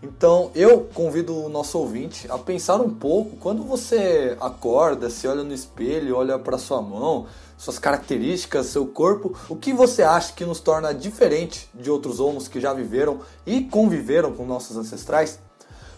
Então 0.00 0.52
eu 0.54 0.88
convido 0.94 1.36
o 1.36 1.48
nosso 1.48 1.76
ouvinte 1.76 2.30
a 2.30 2.38
pensar 2.38 2.80
um 2.80 2.88
pouco 2.88 3.36
quando 3.38 3.64
você 3.64 4.36
acorda, 4.40 5.10
se 5.10 5.26
olha 5.26 5.42
no 5.42 5.52
espelho, 5.52 6.14
olha 6.14 6.38
para 6.38 6.58
sua 6.58 6.80
mão, 6.80 7.26
suas 7.58 7.80
características, 7.80 8.66
seu 8.66 8.86
corpo, 8.86 9.36
o 9.48 9.56
que 9.56 9.72
você 9.72 10.04
acha 10.04 10.32
que 10.34 10.44
nos 10.44 10.60
torna 10.60 10.94
diferente 10.94 11.68
de 11.74 11.90
outros 11.90 12.20
homos 12.20 12.46
que 12.46 12.60
já 12.60 12.72
viveram 12.72 13.18
e 13.44 13.62
conviveram 13.62 14.32
com 14.32 14.46
nossos 14.46 14.76
ancestrais? 14.76 15.44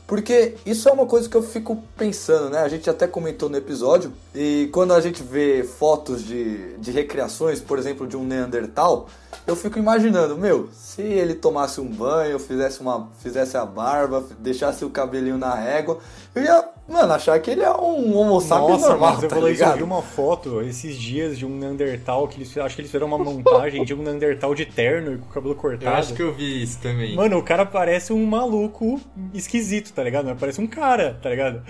Porque 0.08 0.54
isso 0.64 0.88
é 0.88 0.92
uma 0.92 1.04
coisa 1.04 1.28
que 1.28 1.36
eu 1.36 1.42
fico 1.42 1.84
pensando, 1.94 2.48
né? 2.48 2.60
A 2.60 2.68
gente 2.68 2.88
até 2.88 3.06
comentou 3.06 3.50
no 3.50 3.58
episódio, 3.58 4.10
e 4.40 4.68
quando 4.68 4.94
a 4.94 5.00
gente 5.00 5.20
vê 5.20 5.64
fotos 5.64 6.24
de, 6.24 6.76
de 6.76 6.92
recriações, 6.92 7.60
por 7.60 7.76
exemplo, 7.76 8.06
de 8.06 8.16
um 8.16 8.22
Neandertal, 8.22 9.08
eu 9.44 9.56
fico 9.56 9.78
imaginando, 9.78 10.36
meu, 10.36 10.68
se 10.72 11.02
ele 11.02 11.34
tomasse 11.34 11.80
um 11.80 11.88
banho, 11.88 12.38
fizesse, 12.38 12.80
uma, 12.80 13.08
fizesse 13.18 13.56
a 13.56 13.64
barba, 13.64 14.24
deixasse 14.38 14.84
o 14.84 14.90
cabelinho 14.90 15.38
na 15.38 15.54
régua, 15.54 15.98
eu 16.34 16.42
ia, 16.42 16.68
mano, 16.86 17.14
achar 17.14 17.40
que 17.40 17.50
ele 17.50 17.62
é 17.62 17.70
um 17.70 18.16
homo 18.16 18.40
sapiens 18.40 18.82
normal, 18.82 19.14
mas 19.14 19.22
eu, 19.22 19.28
tá 19.28 19.36
falei, 19.36 19.52
ligado? 19.54 19.70
eu 19.70 19.76
vi 19.78 19.82
uma 19.82 20.02
foto 20.02 20.60
esses 20.60 20.96
dias 20.96 21.36
de 21.38 21.46
um 21.46 21.56
Neandertal, 21.56 22.28
que 22.28 22.36
eles, 22.36 22.56
acho 22.58 22.76
que 22.76 22.82
eles 22.82 22.90
fizeram 22.90 23.06
uma 23.06 23.18
montagem 23.18 23.84
de 23.84 23.94
um 23.94 24.02
Neandertal 24.02 24.54
de 24.54 24.66
terno 24.66 25.14
e 25.14 25.18
com 25.18 25.26
o 25.26 25.32
cabelo 25.32 25.54
cortado. 25.54 25.86
Eu 25.86 25.98
acho 25.98 26.14
que 26.14 26.22
eu 26.22 26.32
vi 26.32 26.62
isso 26.62 26.78
também. 26.80 27.16
Mano, 27.16 27.38
o 27.38 27.42
cara 27.42 27.64
parece 27.64 28.12
um 28.12 28.24
maluco 28.24 29.00
esquisito, 29.34 29.92
tá 29.92 30.04
ligado? 30.04 30.36
Parece 30.38 30.60
um 30.60 30.66
cara, 30.66 31.18
tá 31.22 31.30
ligado? 31.30 31.62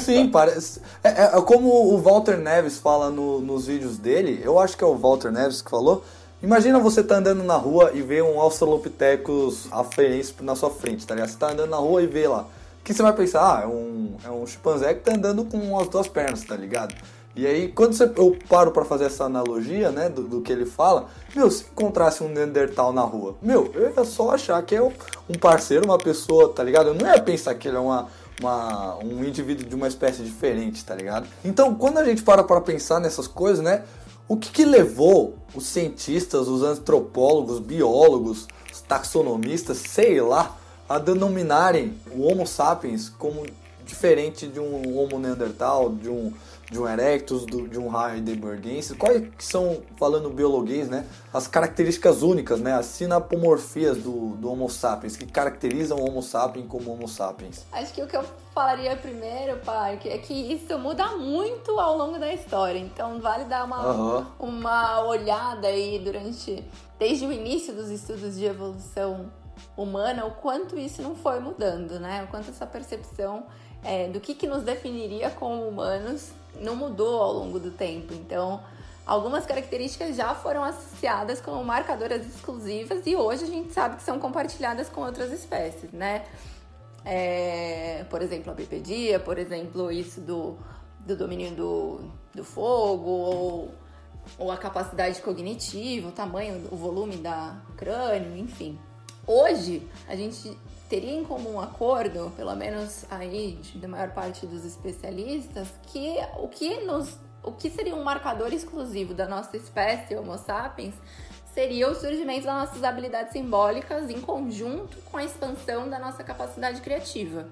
Sim, 0.00 0.28
parece. 0.28 0.80
É, 1.04 1.08
é, 1.08 1.24
é 1.36 1.42
como 1.42 1.91
o 1.94 1.98
Walter 1.98 2.38
Neves 2.38 2.78
fala 2.78 3.10
no, 3.10 3.40
nos 3.40 3.66
vídeos 3.66 3.98
dele, 3.98 4.40
eu 4.44 4.58
acho 4.58 4.76
que 4.76 4.84
é 4.84 4.86
o 4.86 4.96
Walter 4.96 5.30
Neves 5.30 5.60
que 5.60 5.70
falou, 5.70 6.02
Imagina 6.42 6.80
você 6.80 7.04
tá 7.04 7.18
andando 7.18 7.44
na 7.44 7.54
rua 7.54 7.92
e 7.94 8.02
vê 8.02 8.20
um 8.20 8.40
Australopithecus 8.40 9.68
aferense 9.70 10.34
na 10.40 10.56
sua 10.56 10.70
frente, 10.70 11.06
tá 11.06 11.14
ligado? 11.14 11.30
Você 11.30 11.38
tá 11.38 11.52
andando 11.52 11.70
na 11.70 11.76
rua 11.76 12.02
e 12.02 12.08
vê 12.08 12.26
lá. 12.26 12.42
O 12.80 12.82
que 12.82 12.92
você 12.92 13.00
vai 13.00 13.12
pensar? 13.12 13.42
Ah, 13.42 13.62
é 13.62 13.66
um, 13.68 14.16
é 14.24 14.28
um 14.28 14.44
chimpanzé 14.44 14.92
que 14.92 15.02
tá 15.02 15.12
andando 15.14 15.44
com 15.44 15.78
as 15.78 15.86
duas 15.86 16.08
pernas, 16.08 16.42
tá 16.42 16.56
ligado? 16.56 16.96
E 17.36 17.46
aí, 17.46 17.68
quando 17.68 17.94
você, 17.94 18.10
eu 18.16 18.36
paro 18.48 18.72
para 18.72 18.84
fazer 18.84 19.04
essa 19.04 19.22
analogia, 19.22 19.92
né, 19.92 20.08
do, 20.08 20.24
do, 20.24 20.40
que 20.42 20.50
ele 20.50 20.66
fala, 20.66 21.06
meu, 21.32 21.48
se 21.48 21.62
encontrasse 21.62 22.24
um 22.24 22.28
Neandertal 22.28 22.92
na 22.92 23.02
rua, 23.02 23.36
meu, 23.40 23.70
eu 23.72 23.90
ia 23.90 24.04
só 24.04 24.32
achar 24.32 24.60
que 24.64 24.74
é 24.74 24.82
um 24.82 25.38
parceiro, 25.40 25.84
uma 25.84 25.96
pessoa, 25.96 26.48
tá 26.52 26.64
ligado? 26.64 26.88
Eu 26.88 26.94
não 26.94 27.06
ia 27.06 27.22
pensar 27.22 27.54
que 27.54 27.68
ele 27.68 27.76
é 27.76 27.80
uma, 27.80 28.08
uma, 28.42 28.96
um 28.96 29.24
indivíduo 29.24 29.64
de 29.66 29.74
uma 29.74 29.86
espécie 29.86 30.22
diferente, 30.22 30.84
tá 30.84 30.94
ligado? 30.94 31.26
Então, 31.44 31.74
quando 31.74 31.98
a 31.98 32.04
gente 32.04 32.22
para 32.22 32.42
para 32.42 32.60
pensar 32.60 33.00
nessas 33.00 33.28
coisas, 33.28 33.64
né, 33.64 33.84
o 34.26 34.36
que, 34.36 34.50
que 34.50 34.64
levou 34.64 35.38
os 35.54 35.66
cientistas, 35.66 36.48
os 36.48 36.62
antropólogos, 36.62 37.60
biólogos, 37.60 38.48
os 38.72 38.80
taxonomistas, 38.80 39.78
sei 39.78 40.20
lá, 40.20 40.56
a 40.88 40.98
denominarem 40.98 41.94
o 42.10 42.22
Homo 42.22 42.46
sapiens 42.46 43.08
como 43.08 43.46
diferente 43.84 44.46
de 44.46 44.58
um 44.58 44.98
Homo 44.98 45.18
neandertal, 45.18 45.90
de 45.90 46.08
um 46.08 46.32
de 46.72 46.80
um 46.80 46.88
Erectus, 46.88 47.44
do, 47.44 47.68
de 47.68 47.78
um 47.78 47.90
Heidelbergensis, 47.94 48.96
quais 48.96 49.28
são, 49.38 49.82
falando 49.98 50.30
biologuês, 50.30 50.88
né, 50.88 51.06
as 51.32 51.46
características 51.46 52.22
únicas, 52.22 52.60
né, 52.60 52.72
as 52.72 52.86
sinapomorfias 52.86 53.98
do, 53.98 54.30
do 54.36 54.50
Homo 54.50 54.68
sapiens, 54.70 55.14
que 55.14 55.26
caracterizam 55.26 55.98
o 55.98 56.08
Homo 56.08 56.22
sapiens 56.22 56.66
como 56.66 56.90
Homo 56.90 57.06
sapiens? 57.06 57.66
Acho 57.70 57.92
que 57.92 58.02
o 58.02 58.06
que 58.06 58.16
eu 58.16 58.24
falaria 58.54 58.96
primeiro, 58.96 59.58
Parque, 59.58 60.08
é 60.08 60.16
que 60.16 60.32
isso 60.32 60.78
muda 60.78 61.16
muito 61.18 61.78
ao 61.78 61.96
longo 61.96 62.18
da 62.18 62.32
história, 62.32 62.78
então 62.78 63.20
vale 63.20 63.44
dar 63.44 63.64
uma, 63.64 63.92
uhum. 63.92 64.26
uma 64.38 65.04
olhada 65.06 65.68
aí 65.68 65.98
durante, 65.98 66.64
desde 66.98 67.26
o 67.26 67.32
início 67.32 67.74
dos 67.74 67.90
estudos 67.90 68.36
de 68.36 68.46
evolução 68.46 69.30
humana, 69.76 70.24
o 70.24 70.32
quanto 70.32 70.78
isso 70.78 71.02
não 71.02 71.14
foi 71.14 71.38
mudando, 71.38 72.00
né, 72.00 72.24
o 72.24 72.28
quanto 72.28 72.48
essa 72.48 72.66
percepção 72.66 73.44
é, 73.84 74.08
do 74.08 74.20
que, 74.20 74.34
que 74.34 74.46
nos 74.46 74.62
definiria 74.62 75.28
como 75.30 75.68
humanos 75.68 76.32
não 76.60 76.76
mudou 76.76 77.22
ao 77.22 77.32
longo 77.32 77.58
do 77.58 77.70
tempo. 77.70 78.12
Então, 78.14 78.60
algumas 79.06 79.44
características 79.46 80.16
já 80.16 80.34
foram 80.34 80.62
associadas 80.62 81.40
como 81.40 81.62
marcadoras 81.64 82.26
exclusivas 82.26 83.06
e 83.06 83.16
hoje 83.16 83.44
a 83.44 83.48
gente 83.48 83.72
sabe 83.72 83.96
que 83.96 84.02
são 84.02 84.18
compartilhadas 84.18 84.88
com 84.88 85.02
outras 85.02 85.32
espécies, 85.32 85.90
né? 85.92 86.24
É, 87.04 88.04
por 88.08 88.22
exemplo, 88.22 88.52
a 88.52 88.54
bipedia, 88.54 89.18
por 89.18 89.38
exemplo, 89.38 89.90
isso 89.90 90.20
do, 90.20 90.56
do 91.00 91.16
domínio 91.16 91.50
do, 91.52 92.00
do 92.32 92.44
fogo, 92.44 93.10
ou, 93.10 93.74
ou 94.38 94.52
a 94.52 94.56
capacidade 94.56 95.20
cognitiva, 95.20 96.08
o 96.08 96.12
tamanho, 96.12 96.68
o 96.70 96.76
volume 96.76 97.16
da 97.16 97.60
crânio, 97.76 98.36
enfim. 98.36 98.78
Hoje, 99.26 99.88
a 100.08 100.14
gente 100.14 100.56
teria 100.92 101.14
em 101.14 101.24
comum 101.24 101.58
acordo, 101.58 102.30
pelo 102.36 102.54
menos 102.54 103.06
aí 103.10 103.58
da 103.76 103.88
maior 103.88 104.10
parte 104.10 104.44
dos 104.44 104.62
especialistas, 104.62 105.68
que 105.86 106.18
o 106.38 106.48
que 106.48 106.80
nos 106.80 107.16
o 107.42 107.50
que 107.50 107.70
seria 107.70 107.96
um 107.96 108.04
marcador 108.04 108.52
exclusivo 108.52 109.14
da 109.14 109.26
nossa 109.26 109.56
espécie 109.56 110.14
Homo 110.14 110.36
sapiens 110.36 110.94
seria 111.54 111.90
o 111.90 111.94
surgimento 111.94 112.44
das 112.44 112.68
nossas 112.68 112.84
habilidades 112.84 113.32
simbólicas 113.32 114.10
em 114.10 114.20
conjunto 114.20 114.98
com 115.10 115.16
a 115.16 115.24
expansão 115.24 115.88
da 115.88 115.98
nossa 115.98 116.22
capacidade 116.22 116.82
criativa. 116.82 117.48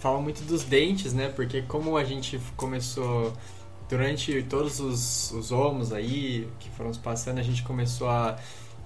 Fala 0.00 0.20
muito 0.20 0.42
dos 0.42 0.64
dentes, 0.64 1.14
né? 1.14 1.28
Porque 1.28 1.62
como 1.62 1.96
a 1.96 2.02
gente 2.02 2.40
começou 2.56 3.32
durante 3.88 4.42
todos 4.42 4.80
os, 4.80 5.30
os 5.30 5.52
homos 5.52 5.92
aí 5.92 6.48
que 6.58 6.68
foram 6.70 6.90
passando, 6.94 7.38
a 7.38 7.42
gente 7.42 7.62
começou 7.62 8.08
a 8.08 8.36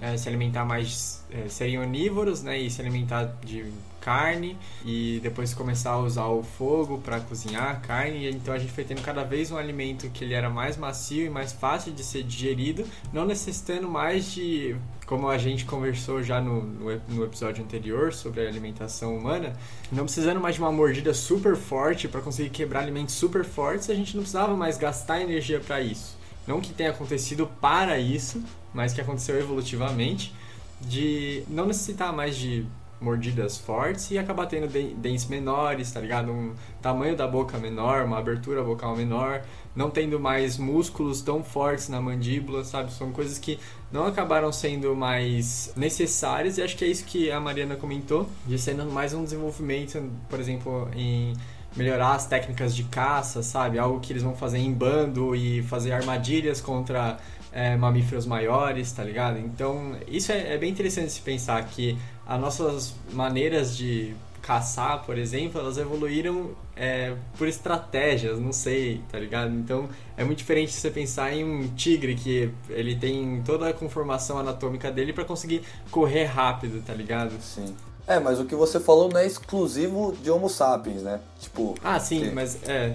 é, 0.01 0.17
se 0.17 0.29
alimentar 0.29 0.65
mais, 0.65 1.25
é, 1.31 1.49
serem 1.49 1.79
onívoros, 1.79 2.43
né, 2.43 2.59
e 2.59 2.71
se 2.71 2.81
alimentar 2.81 3.25
de 3.45 3.73
carne 4.05 4.59
e 4.85 5.19
depois 5.23 5.55
começar 5.55 5.93
a 5.93 5.99
usar 5.99 6.27
o 6.27 6.43
fogo 6.43 6.99
para 6.99 7.21
cozinhar 7.21 7.71
a 7.71 7.75
carne. 7.77 8.29
Então 8.29 8.53
a 8.53 8.59
gente 8.59 8.73
foi 8.73 8.85
tendo 8.85 9.01
cada 9.01 9.25
vez 9.25 9.51
um 9.51 9.57
alimento 9.57 10.11
que 10.11 10.23
ele 10.23 10.35
era 10.35 10.51
mais 10.51 10.77
macio 10.77 11.25
e 11.25 11.31
mais 11.31 11.53
fácil 11.53 11.93
de 11.93 12.05
ser 12.05 12.23
digerido, 12.23 12.85
não 13.13 13.25
necessitando 13.25 13.89
mais 13.89 14.31
de, 14.33 14.77
como 15.07 15.29
a 15.29 15.39
gente 15.39 15.65
conversou 15.65 16.23
já 16.23 16.41
no, 16.41 16.63
no, 16.63 17.01
no 17.09 17.25
episódio 17.25 17.65
anterior 17.65 18.13
sobre 18.13 18.45
a 18.45 18.49
alimentação 18.49 19.17
humana, 19.17 19.55
não 19.91 20.05
precisando 20.05 20.41
mais 20.41 20.57
de 20.57 20.61
uma 20.61 20.71
mordida 20.71 21.15
super 21.15 21.57
forte 21.57 22.07
para 22.07 22.21
conseguir 22.21 22.51
quebrar 22.51 22.81
alimentos 22.81 23.15
super 23.15 23.45
fortes, 23.45 23.89
a 23.89 23.95
gente 23.95 24.15
não 24.15 24.23
precisava 24.23 24.55
mais 24.55 24.77
gastar 24.77 25.23
energia 25.23 25.61
para 25.61 25.81
isso. 25.81 26.17
Não 26.47 26.61
que 26.61 26.75
tenha 26.75 26.91
acontecido 26.91 27.49
para 27.59 27.99
isso, 27.99 28.45
mas 28.75 28.93
que 28.93 29.01
aconteceu 29.01 29.39
evolutivamente, 29.39 30.35
de 30.81 31.43
não 31.49 31.65
necessitar 31.65 32.13
mais 32.13 32.37
de 32.37 32.67
mordidas 33.05 33.59
fortes 33.59 34.11
e 34.11 34.19
acabar 34.19 34.47
tendo 34.47 34.67
dentes 34.67 35.27
menores, 35.27 35.93
tá 35.93 36.01
ligado? 36.01 36.33
Um 36.33 36.55
tamanho 36.81 37.15
da 37.15 37.29
boca 37.29 37.59
menor, 37.59 38.05
uma 38.05 38.19
abertura 38.19 38.63
vocal 38.63 38.97
menor, 38.97 39.43
não 39.77 39.91
tendo 39.91 40.19
mais 40.19 40.57
músculos 40.57 41.21
tão 41.21 41.45
fortes 41.45 41.89
na 41.89 42.01
mandíbula, 42.01 42.65
sabe? 42.65 42.93
São 42.93 43.13
coisas 43.13 43.39
que 43.39 43.59
não 43.93 44.07
acabaram 44.07 44.51
sendo 44.51 44.97
mais 44.97 45.73
necessárias 45.77 46.57
e 46.57 46.63
acho 46.63 46.77
que 46.77 46.85
é 46.85 46.89
isso 46.89 47.05
que 47.05 47.31
a 47.31 47.39
Mariana 47.39 47.77
comentou, 47.77 48.27
de 48.47 48.59
sendo 48.59 48.87
mais 48.87 49.13
um 49.13 49.23
desenvolvimento, 49.23 50.03
por 50.29 50.41
exemplo, 50.41 50.89
em 50.97 51.35
melhorar 51.77 52.15
as 52.15 52.27
técnicas 52.27 52.75
de 52.75 52.85
caça, 52.85 53.43
sabe? 53.43 53.79
Algo 53.79 54.01
que 54.01 54.13
eles 54.13 54.23
vão 54.23 54.35
fazer 54.35 54.59
em 54.59 54.73
bando 54.73 55.35
e 55.35 55.63
fazer 55.63 55.93
armadilhas 55.93 56.61
contra 56.61 57.19
é, 57.55 57.77
mamíferos 57.77 58.27
maiores, 58.27 58.91
tá 58.91 59.05
ligado? 59.05 59.39
Então, 59.39 59.97
isso 60.09 60.33
é, 60.33 60.55
é 60.55 60.59
bem 60.59 60.71
interessante 60.71 61.13
se 61.13 61.21
pensar 61.21 61.65
que 61.65 61.97
as 62.27 62.41
nossas 62.41 62.95
maneiras 63.13 63.77
de 63.77 64.13
caçar, 64.43 65.05
por 65.05 65.17
exemplo, 65.17 65.61
elas 65.61 65.79
evoluíram 65.79 66.51
é, 66.77 67.15
por 67.39 67.47
estratégias, 67.49 68.39
não 68.39 68.53
sei, 68.53 69.01
tá 69.11 69.19
ligado? 69.19 69.55
Então 69.55 69.89
é 70.17 70.25
muito 70.25 70.39
diferente 70.39 70.73
você 70.73 70.91
pensar 70.91 71.33
em 71.33 71.45
um 71.45 71.69
tigre 71.69 72.15
que 72.15 72.51
ele 72.69 72.95
tem 72.97 73.41
toda 73.43 73.71
a 73.71 73.73
conformação 73.73 74.39
anatômica 74.39 74.91
dele 74.91 75.15
para 75.15 75.25
conseguir 75.25 75.63
correr 75.91 76.25
rápido, 76.25 76.85
tá 76.85 76.93
ligado? 76.93 77.33
Sim. 77.41 77.75
É, 78.07 78.21
mas 78.21 78.39
o 78.39 78.45
que 78.45 78.55
você 78.55 78.79
falou 78.79 79.09
não 79.09 79.19
é 79.19 79.27
exclusivo 79.27 80.15
de 80.23 80.31
Homo 80.31 80.51
sapiens, 80.51 81.03
né? 81.03 81.21
Tipo. 81.41 81.75
Ah, 81.83 81.99
sim, 81.99 82.25
que... 82.25 82.31
mas 82.33 82.63
é. 82.69 82.95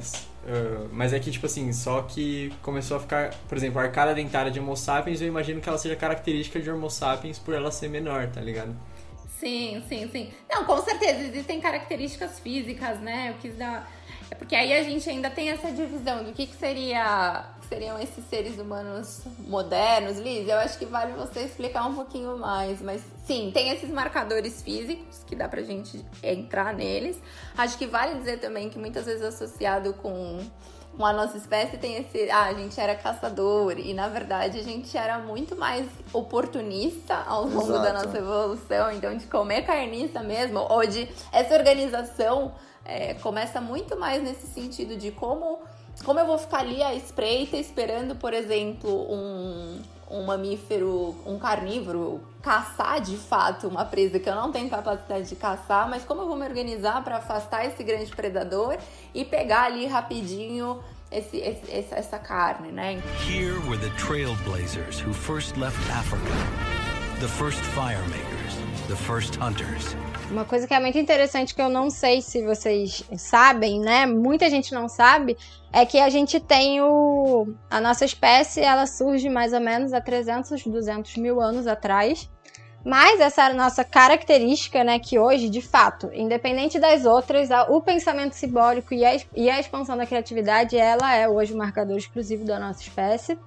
Uh, 0.50 0.90
mas 0.92 1.14
é 1.14 1.20
que, 1.20 1.30
tipo 1.30 1.46
assim, 1.46 1.72
só 1.72 2.02
que 2.02 2.52
começou 2.64 2.98
a 2.98 3.00
ficar, 3.00 3.36
por 3.48 3.56
exemplo, 3.56 3.80
a 3.80 3.84
arcada 3.84 4.16
dentária 4.16 4.50
de 4.50 4.60
Homo 4.60 4.76
sapiens, 4.76 5.22
eu 5.22 5.28
imagino 5.28 5.62
que 5.62 5.70
ela 5.70 5.78
seja 5.78 5.96
característica 5.96 6.60
de 6.60 6.72
Homo 6.72 6.90
sapiens 6.90 7.38
por 7.38 7.54
ela 7.54 7.70
ser 7.72 7.88
menor, 7.88 8.28
tá 8.32 8.42
ligado? 8.42 8.76
Sim, 9.40 9.84
sim, 9.88 10.10
sim. 10.12 10.32
Não, 10.50 10.66
com 10.66 10.82
certeza, 10.82 11.22
existem 11.22 11.62
características 11.62 12.40
físicas, 12.40 13.00
né? 13.00 13.30
Eu 13.30 13.36
quis 13.36 13.56
dar. 13.56 13.90
É 14.32 14.36
porque 14.36 14.56
aí 14.56 14.74
a 14.74 14.82
gente 14.82 15.08
ainda 15.08 15.30
tem 15.30 15.50
essa 15.50 15.72
divisão 15.72 16.24
do 16.24 16.34
que, 16.34 16.48
que 16.48 16.56
seria 16.56 17.46
seriam 17.70 18.00
esses 18.00 18.26
seres 18.26 18.58
humanos 18.58 19.22
modernos, 19.48 20.18
Liz? 20.18 20.50
Eu 20.50 20.58
acho 20.58 20.78
que 20.78 20.86
vale 20.86 21.14
você 21.14 21.42
explicar 21.42 21.86
um 21.86 21.94
pouquinho 21.94 22.38
mais. 22.38 22.82
Mas 22.82 23.02
sim, 23.26 23.52
tem 23.54 23.70
esses 23.70 23.90
marcadores 23.90 24.62
físicos 24.62 25.24
que 25.26 25.36
dá 25.36 25.48
pra 25.48 25.62
gente 25.62 26.04
entrar 26.24 26.74
neles. 26.74 27.22
Acho 27.56 27.78
que 27.78 27.86
vale 27.86 28.16
dizer 28.16 28.40
também 28.40 28.70
que 28.70 28.80
muitas 28.80 29.06
vezes 29.06 29.22
associado 29.22 29.94
com 29.94 30.40
com 30.98 31.06
a 31.06 31.14
nossa 31.14 31.38
espécie 31.38 31.78
tem 31.78 31.96
esse. 31.96 32.30
Ah, 32.30 32.46
a 32.46 32.54
gente 32.54 32.78
era 32.78 32.94
caçador. 32.96 33.80
E 33.80 33.94
na 33.94 34.10
verdade 34.10 34.60
a 34.60 34.64
gente 34.64 34.98
era 34.98 35.20
muito 35.20 35.56
mais 35.56 35.88
oportunista 36.12 37.16
ao 37.16 37.46
longo 37.46 37.72
Exato. 37.72 37.84
da 37.84 37.94
nossa 37.94 38.18
evolução. 38.18 38.92
Então, 38.92 39.16
de 39.16 39.26
comer 39.28 39.62
carniça 39.62 40.22
mesmo, 40.22 40.60
ou 40.60 40.86
de. 40.86 41.08
Essa 41.32 41.56
organização 41.56 42.54
é, 42.84 43.14
começa 43.14 43.62
muito 43.62 43.98
mais 43.98 44.22
nesse 44.24 44.48
sentido 44.48 44.98
de 44.98 45.12
como 45.12 45.60
como 46.04 46.20
eu 46.20 46.26
vou 46.26 46.38
ficar 46.38 46.60
ali 46.60 46.82
à 46.82 46.94
espreita 46.94 47.58
esperando, 47.58 48.16
por 48.16 48.34
exemplo, 48.34 48.90
um, 48.90 49.82
um 50.10 50.26
mamífero, 50.26 51.16
um 51.26 51.38
carnívoro 51.38 52.22
caçar 52.42 53.02
de 53.02 53.18
fato 53.18 53.68
uma 53.68 53.86
presa 53.86 54.20
que 54.20 54.30
eu 54.30 54.36
não 54.36 54.52
tenho 54.52 54.70
capacidade 54.70 55.28
de 55.28 55.36
caçar, 55.36 55.90
mas 55.90 56.04
como 56.04 56.22
eu 56.22 56.28
vou 56.28 56.36
me 56.36 56.46
organizar 56.46 57.04
para 57.04 57.18
afastar 57.18 57.66
esse 57.66 57.84
grande 57.84 58.12
predador 58.16 58.78
e 59.14 59.24
pegar 59.26 59.64
ali 59.64 59.86
rapidinho 59.86 60.80
esse, 61.12 61.38
esse, 61.38 61.94
essa 61.94 62.20
carne, 62.20 62.72
né? 62.72 63.02
Here 63.28 63.60
were 63.68 63.78
the 63.78 63.90
trailblazers 63.98 65.00
who 65.00 65.14
first 65.14 65.58
left 65.58 65.80
Africa, 65.92 66.34
the 67.20 67.28
first 67.28 67.60
firemakers, 67.74 68.56
the 68.88 68.96
first 68.96 69.36
hunters. 69.36 69.96
Uma 70.32 70.46
coisa 70.46 70.68
que 70.68 70.74
é 70.76 70.80
muito 70.80 70.98
interessante 70.98 71.56
que 71.56 71.62
eu 71.62 71.70
não 71.70 71.90
sei 71.90 72.22
se 72.22 72.44
vocês 72.44 73.04
sabem, 73.18 73.80
né? 73.80 74.06
Muita 74.06 74.48
gente 74.48 74.76
não 74.76 74.88
sabe, 74.88 75.36
é 75.74 75.84
que 75.88 76.00
a 76.00 76.08
gente 76.08 76.40
tem 76.40 76.80
o 76.82 77.48
a 77.68 77.82
nossa 77.82 78.06
espécie, 78.06 78.62
ela 78.62 78.86
surge 78.86 79.28
mais 79.28 79.54
ou 79.54 79.60
menos 79.60 79.92
há 79.92 80.00
300, 80.00 80.64
200 80.64 81.18
mil 81.18 81.42
anos 81.42 81.66
atrás. 81.66 82.30
Mas 82.86 83.20
essa 83.20 83.52
nossa 83.54 83.84
característica, 83.84 84.84
né? 84.84 85.00
Que 85.00 85.18
hoje, 85.18 85.50
de 85.50 85.62
fato, 85.62 86.10
independente 86.14 86.80
das 86.80 87.06
outras, 87.06 87.50
o 87.68 87.82
pensamento 87.82 88.34
simbólico 88.34 88.94
e 88.94 89.04
a, 89.04 89.20
e 89.36 89.50
a 89.50 89.60
expansão 89.60 89.98
da 89.98 90.06
criatividade, 90.06 90.78
ela 90.78 91.14
é 91.14 91.28
hoje 91.28 91.54
o 91.54 91.58
marcador 91.58 91.98
exclusivo 91.98 92.46
da 92.46 92.60
nossa 92.60 92.82
espécie. 92.82 93.38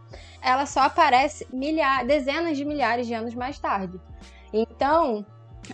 Ela 0.42 0.66
só 0.66 0.80
aparece 0.80 1.46
milhares, 1.52 2.08
dezenas 2.08 2.56
de 2.56 2.64
milhares 2.64 3.06
de 3.06 3.14
anos 3.14 3.34
mais 3.34 3.58
tarde. 3.58 3.98
Então, 4.52 5.24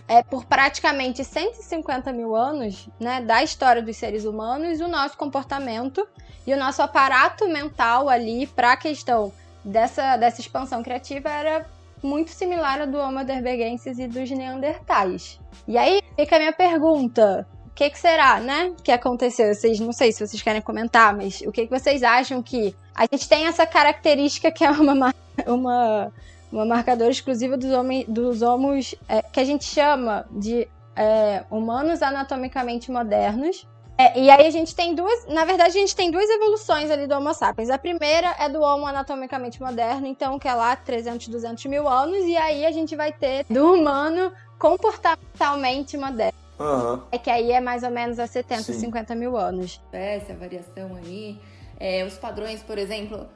é, 0.07 0.23
por 0.23 0.45
praticamente 0.45 1.23
150 1.23 2.11
mil 2.11 2.35
anos 2.35 2.89
né, 2.99 3.21
da 3.21 3.43
história 3.43 3.81
dos 3.81 3.97
seres 3.97 4.25
humanos, 4.25 4.79
o 4.79 4.87
nosso 4.87 5.17
comportamento 5.17 6.07
e 6.45 6.53
o 6.53 6.57
nosso 6.57 6.81
aparato 6.81 7.47
mental 7.47 8.09
ali 8.09 8.47
para 8.47 8.73
a 8.73 8.77
questão 8.77 9.31
dessa, 9.63 10.17
dessa 10.17 10.41
expansão 10.41 10.81
criativa 10.81 11.29
era 11.29 11.65
muito 12.01 12.31
similar 12.31 12.81
ao 12.81 12.87
do 12.87 12.97
Homo 12.97 13.19
heidelbergensis 13.19 13.99
e 13.99 14.07
dos 14.07 14.29
neandertais. 14.31 15.39
E 15.67 15.77
aí 15.77 16.01
fica 16.15 16.37
a 16.37 16.39
minha 16.39 16.53
pergunta: 16.53 17.47
o 17.67 17.71
que, 17.71 17.89
que, 17.89 17.99
será, 17.99 18.39
né, 18.39 18.73
que 18.83 18.91
aconteceu? 18.91 19.53
Vocês 19.53 19.79
não 19.79 19.91
sei 19.91 20.11
se 20.11 20.25
vocês 20.25 20.41
querem 20.41 20.61
comentar, 20.61 21.15
mas 21.15 21.41
o 21.41 21.51
que, 21.51 21.67
que 21.67 21.79
vocês 21.79 22.03
acham 22.03 22.41
que 22.41 22.75
a 22.95 23.03
gente 23.03 23.27
tem 23.27 23.47
essa 23.47 23.65
característica 23.65 24.51
que 24.51 24.63
é 24.63 24.71
uma 24.71 25.13
uma 25.45 26.11
uma 26.51 26.65
marcadora 26.65 27.11
exclusiva 27.11 27.57
dos, 27.57 27.71
homens, 27.71 28.05
dos 28.07 28.41
homos 28.41 28.95
é, 29.07 29.21
que 29.21 29.39
a 29.39 29.43
gente 29.43 29.65
chama 29.65 30.25
de 30.31 30.67
é, 30.95 31.43
humanos 31.49 32.01
anatomicamente 32.01 32.91
modernos. 32.91 33.67
É, 33.97 34.17
e 34.17 34.29
aí 34.29 34.47
a 34.47 34.49
gente 34.49 34.73
tem 34.73 34.95
duas, 34.95 35.25
na 35.27 35.43
verdade 35.43 35.71
a 35.71 35.81
gente 35.81 35.93
tem 35.93 36.09
duas 36.09 36.29
evoluções 36.29 36.89
ali 36.89 37.05
do 37.05 37.15
Homo 37.15 37.33
sapiens. 37.33 37.69
A 37.69 37.77
primeira 37.77 38.33
é 38.39 38.47
do 38.47 38.61
Homo 38.61 38.85
anatomicamente 38.85 39.61
moderno, 39.61 40.07
então 40.07 40.39
que 40.39 40.47
é 40.47 40.53
lá 40.53 40.75
300, 40.75 41.27
200 41.27 41.65
mil 41.65 41.87
anos, 41.87 42.23
e 42.25 42.37
aí 42.37 42.65
a 42.65 42.71
gente 42.71 42.95
vai 42.95 43.11
ter 43.11 43.45
do 43.49 43.73
humano 43.73 44.31
comportamentalmente 44.57 45.97
moderno. 45.97 46.37
Uhum. 46.59 47.01
É 47.11 47.17
que 47.17 47.29
aí 47.29 47.51
é 47.51 47.59
mais 47.59 47.83
ou 47.83 47.89
menos 47.89 48.19
a 48.19 48.27
70, 48.27 48.63
Sim. 48.63 48.73
50 48.73 49.15
mil 49.15 49.37
anos. 49.37 49.81
Essa 49.91 50.33
variação 50.33 50.95
aí, 50.95 51.39
é, 51.77 52.05
os 52.05 52.17
padrões, 52.17 52.61
por 52.61 52.77
exemplo, 52.77 53.27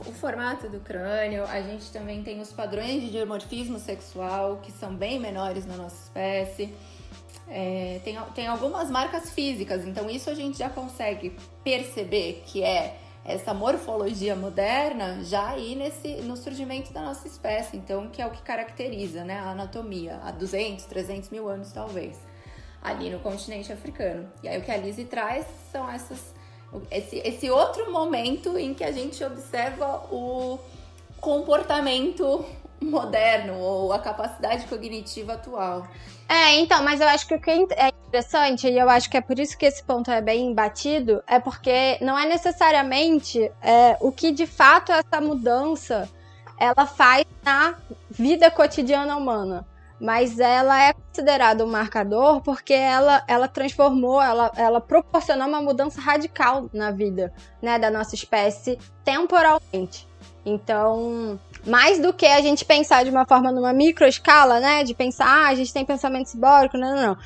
o 0.00 0.12
formato 0.12 0.68
do 0.68 0.80
crânio, 0.80 1.44
a 1.44 1.60
gente 1.60 1.90
também 1.92 2.22
tem 2.22 2.40
os 2.40 2.52
padrões 2.52 3.02
de 3.02 3.10
dimorfismo 3.10 3.78
sexual, 3.78 4.58
que 4.62 4.72
são 4.72 4.94
bem 4.94 5.20
menores 5.20 5.64
na 5.66 5.76
nossa 5.76 5.96
espécie. 6.04 6.74
É, 7.48 8.00
tem, 8.02 8.18
tem 8.34 8.46
algumas 8.46 8.90
marcas 8.90 9.30
físicas, 9.30 9.84
então 9.86 10.08
isso 10.10 10.30
a 10.30 10.34
gente 10.34 10.58
já 10.58 10.68
consegue 10.68 11.36
perceber 11.62 12.42
que 12.46 12.62
é 12.62 12.98
essa 13.24 13.54
morfologia 13.54 14.34
moderna 14.34 15.22
já 15.24 15.50
aí 15.50 15.74
nesse, 15.74 16.16
no 16.22 16.36
surgimento 16.36 16.92
da 16.92 17.02
nossa 17.02 17.26
espécie, 17.26 17.76
então 17.76 18.08
que 18.08 18.20
é 18.20 18.26
o 18.26 18.30
que 18.30 18.42
caracteriza 18.42 19.24
né, 19.24 19.38
a 19.38 19.50
anatomia 19.50 20.20
há 20.22 20.30
200, 20.30 20.84
300 20.84 21.30
mil 21.30 21.48
anos 21.48 21.72
talvez, 21.72 22.18
ali 22.82 23.10
no 23.10 23.18
continente 23.20 23.72
africano. 23.72 24.30
E 24.42 24.48
aí 24.48 24.58
o 24.58 24.62
que 24.62 24.70
a 24.70 24.76
Lizzie 24.76 25.06
traz 25.06 25.46
são 25.70 25.88
essas 25.90 26.33
esse, 26.90 27.18
esse 27.18 27.50
outro 27.50 27.92
momento 27.92 28.58
em 28.58 28.74
que 28.74 28.84
a 28.84 28.92
gente 28.92 29.22
observa 29.24 30.06
o 30.10 30.58
comportamento 31.20 32.44
moderno 32.80 33.58
ou 33.58 33.92
a 33.92 33.98
capacidade 33.98 34.66
cognitiva 34.66 35.34
atual. 35.34 35.86
É, 36.28 36.56
então, 36.56 36.82
mas 36.82 37.00
eu 37.00 37.08
acho 37.08 37.26
que 37.26 37.34
o 37.34 37.40
que 37.40 37.50
é 37.50 37.88
interessante, 37.88 38.68
e 38.68 38.78
eu 38.78 38.88
acho 38.88 39.08
que 39.10 39.16
é 39.16 39.20
por 39.20 39.38
isso 39.38 39.56
que 39.56 39.66
esse 39.66 39.82
ponto 39.82 40.10
é 40.10 40.20
bem 40.20 40.54
batido, 40.54 41.22
é 41.26 41.38
porque 41.38 41.98
não 42.00 42.18
é 42.18 42.26
necessariamente 42.26 43.50
é, 43.62 43.96
o 44.00 44.12
que 44.12 44.30
de 44.32 44.46
fato 44.46 44.92
essa 44.92 45.20
mudança 45.20 46.08
ela 46.58 46.86
faz 46.86 47.24
na 47.42 47.76
vida 48.10 48.50
cotidiana 48.50 49.16
humana 49.16 49.66
mas 50.04 50.38
ela 50.38 50.82
é 50.82 50.92
considerada 50.92 51.64
um 51.64 51.66
marcador 51.66 52.42
porque 52.42 52.74
ela, 52.74 53.24
ela 53.26 53.48
transformou, 53.48 54.20
ela, 54.20 54.52
ela 54.54 54.78
proporcionou 54.78 55.48
uma 55.48 55.62
mudança 55.62 55.98
radical 55.98 56.68
na 56.74 56.90
vida 56.90 57.32
né, 57.62 57.78
da 57.78 57.90
nossa 57.90 58.14
espécie 58.14 58.78
temporalmente. 59.02 60.06
Então, 60.44 61.40
mais 61.66 61.98
do 61.98 62.12
que 62.12 62.26
a 62.26 62.42
gente 62.42 62.66
pensar 62.66 63.02
de 63.02 63.08
uma 63.08 63.24
forma 63.24 63.50
numa 63.50 63.72
microescala, 63.72 64.60
né? 64.60 64.84
De 64.84 64.92
pensar, 64.92 65.26
ah, 65.26 65.48
a 65.48 65.54
gente 65.54 65.72
tem 65.72 65.86
pensamento 65.86 66.26
simbólico, 66.26 66.76
não, 66.76 66.94
não, 66.94 67.02
não 67.02 67.18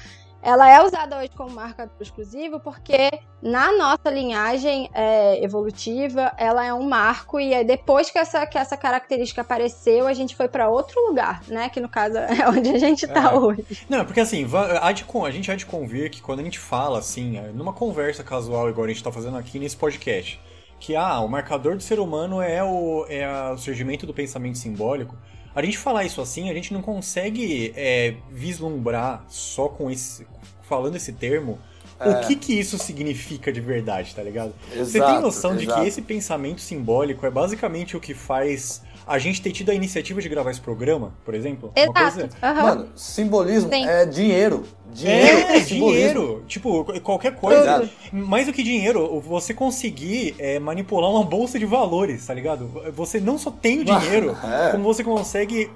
ela 0.43 0.71
é 0.71 0.83
usada 0.83 1.19
hoje 1.19 1.31
como 1.37 1.51
marcador 1.51 1.95
exclusivo 2.01 2.61
porque 2.61 3.11
na 3.43 3.77
nossa 3.77 4.11
linhagem 4.11 4.89
é, 4.95 5.43
evolutiva 5.43 6.33
ela 6.37 6.65
é 6.65 6.73
um 6.73 6.83
marco 6.83 7.41
e 7.41 7.65
depois 7.65 8.11
que 8.11 8.19
essa, 8.19 8.47
que 8.47 8.57
essa 8.57 8.77
característica 8.77 9.41
apareceu 9.41 10.07
a 10.07 10.13
gente 10.13 10.37
foi 10.37 10.49
para 10.49 10.69
outro 10.69 11.01
lugar, 11.07 11.43
né? 11.49 11.69
Que 11.69 11.81
no 11.81 11.89
caso 11.89 12.17
é 12.19 12.49
onde 12.49 12.71
a 12.71 12.79
gente 12.79 13.07
tá 13.07 13.33
é. 13.33 13.35
hoje. 13.35 13.65
Não, 13.89 14.05
porque 14.05 14.21
assim, 14.21 14.47
a, 14.81 15.31
gente 15.31 15.51
há 15.51 15.57
de 15.57 15.67
convir 15.67 16.11
que 16.11 16.23
quando 16.23 16.41
a 16.41 16.45
gente 16.45 16.59
fala 16.59 16.99
assim, 16.99 17.39
é, 17.39 17.49
numa 17.53 17.73
conversa 17.73 18.23
casual 18.23 18.69
igual 18.69 18.85
a 18.85 18.89
gente 18.89 19.03
tá 19.03 19.13
fazendo 19.13 19.37
aqui 19.37 19.59
nesse 19.59 19.77
podcast, 19.77 20.41
que 20.79 20.95
ah, 20.95 21.21
o 21.21 21.29
marcador 21.29 21.77
do 21.77 21.83
ser 21.83 21.99
humano 21.99 22.41
é 22.41 22.63
o, 22.63 23.05
é 23.09 23.51
o 23.53 23.59
surgimento 23.59 24.07
do 24.07 24.15
pensamento 24.15 24.59
simbólico 24.59 25.17
a 25.59 25.65
gente 25.65 25.79
falar 25.79 26.05
isso 26.05 26.21
assim, 26.21 26.51
a 26.51 26.55
gente 26.55 26.73
não 26.73 26.83
consegue 26.83 27.73
é, 27.77 28.15
vislumbrar 28.31 29.25
só 29.29 29.69
com 29.69 29.91
esse. 29.91 30.27
falando 30.63 30.97
esse 30.97 31.13
termo. 31.13 31.59
É. 32.01 32.11
O 32.11 32.27
que 32.29 32.37
que 32.37 32.53
isso 32.57 32.79
significa 32.79 33.53
de 33.53 33.61
verdade, 33.61 34.15
tá 34.15 34.23
ligado? 34.23 34.55
Exato, 34.73 34.85
Você 34.87 35.01
tem 35.01 35.21
noção 35.21 35.57
exato. 35.57 35.67
de 35.67 35.83
que 35.83 35.89
esse 35.89 36.03
pensamento 36.03 36.61
simbólico 36.61 37.27
é 37.27 37.31
basicamente 37.31 37.97
o 37.97 38.01
que 38.01 38.15
faz 38.15 38.83
a 39.09 39.19
gente 39.19 39.41
ter 39.41 39.51
tido 39.53 39.71
a 39.71 39.75
iniciativa 39.75 40.21
de 40.21 40.29
gravar 40.29 40.51
esse 40.51 40.61
programa, 40.61 41.15
por 41.25 41.35
exemplo? 41.35 41.73
Exato. 41.75 42.29
Uhum. 42.43 42.55
Mano, 42.55 42.89
simbolismo 42.95 43.71
Sim. 43.71 43.87
é 43.87 44.05
dinheiro. 44.05 44.65
Dinheiro 44.93 45.39
é, 45.39 45.57
é 45.57 45.61
dinheiro. 45.61 46.45
Tipo, 46.47 46.85
qualquer 47.01 47.35
coisa. 47.35 47.63
Exato. 47.63 47.89
Mais 48.13 48.47
do 48.47 48.53
que 48.53 48.63
dinheiro, 48.63 49.19
você 49.21 49.55
conseguir 49.55 50.35
é, 50.39 50.59
manipular 50.59 51.11
uma 51.11 51.25
bolsa 51.25 51.59
de 51.59 51.65
valores, 51.65 52.27
tá 52.27 52.35
ligado? 52.35 52.71
Você 52.93 53.19
não 53.19 53.39
só 53.39 53.51
tem 53.51 53.81
o 53.81 53.85
dinheiro, 53.87 54.37
é. 54.45 54.73
como 54.73 54.85
você 54.85 55.03
consegue 55.03 55.71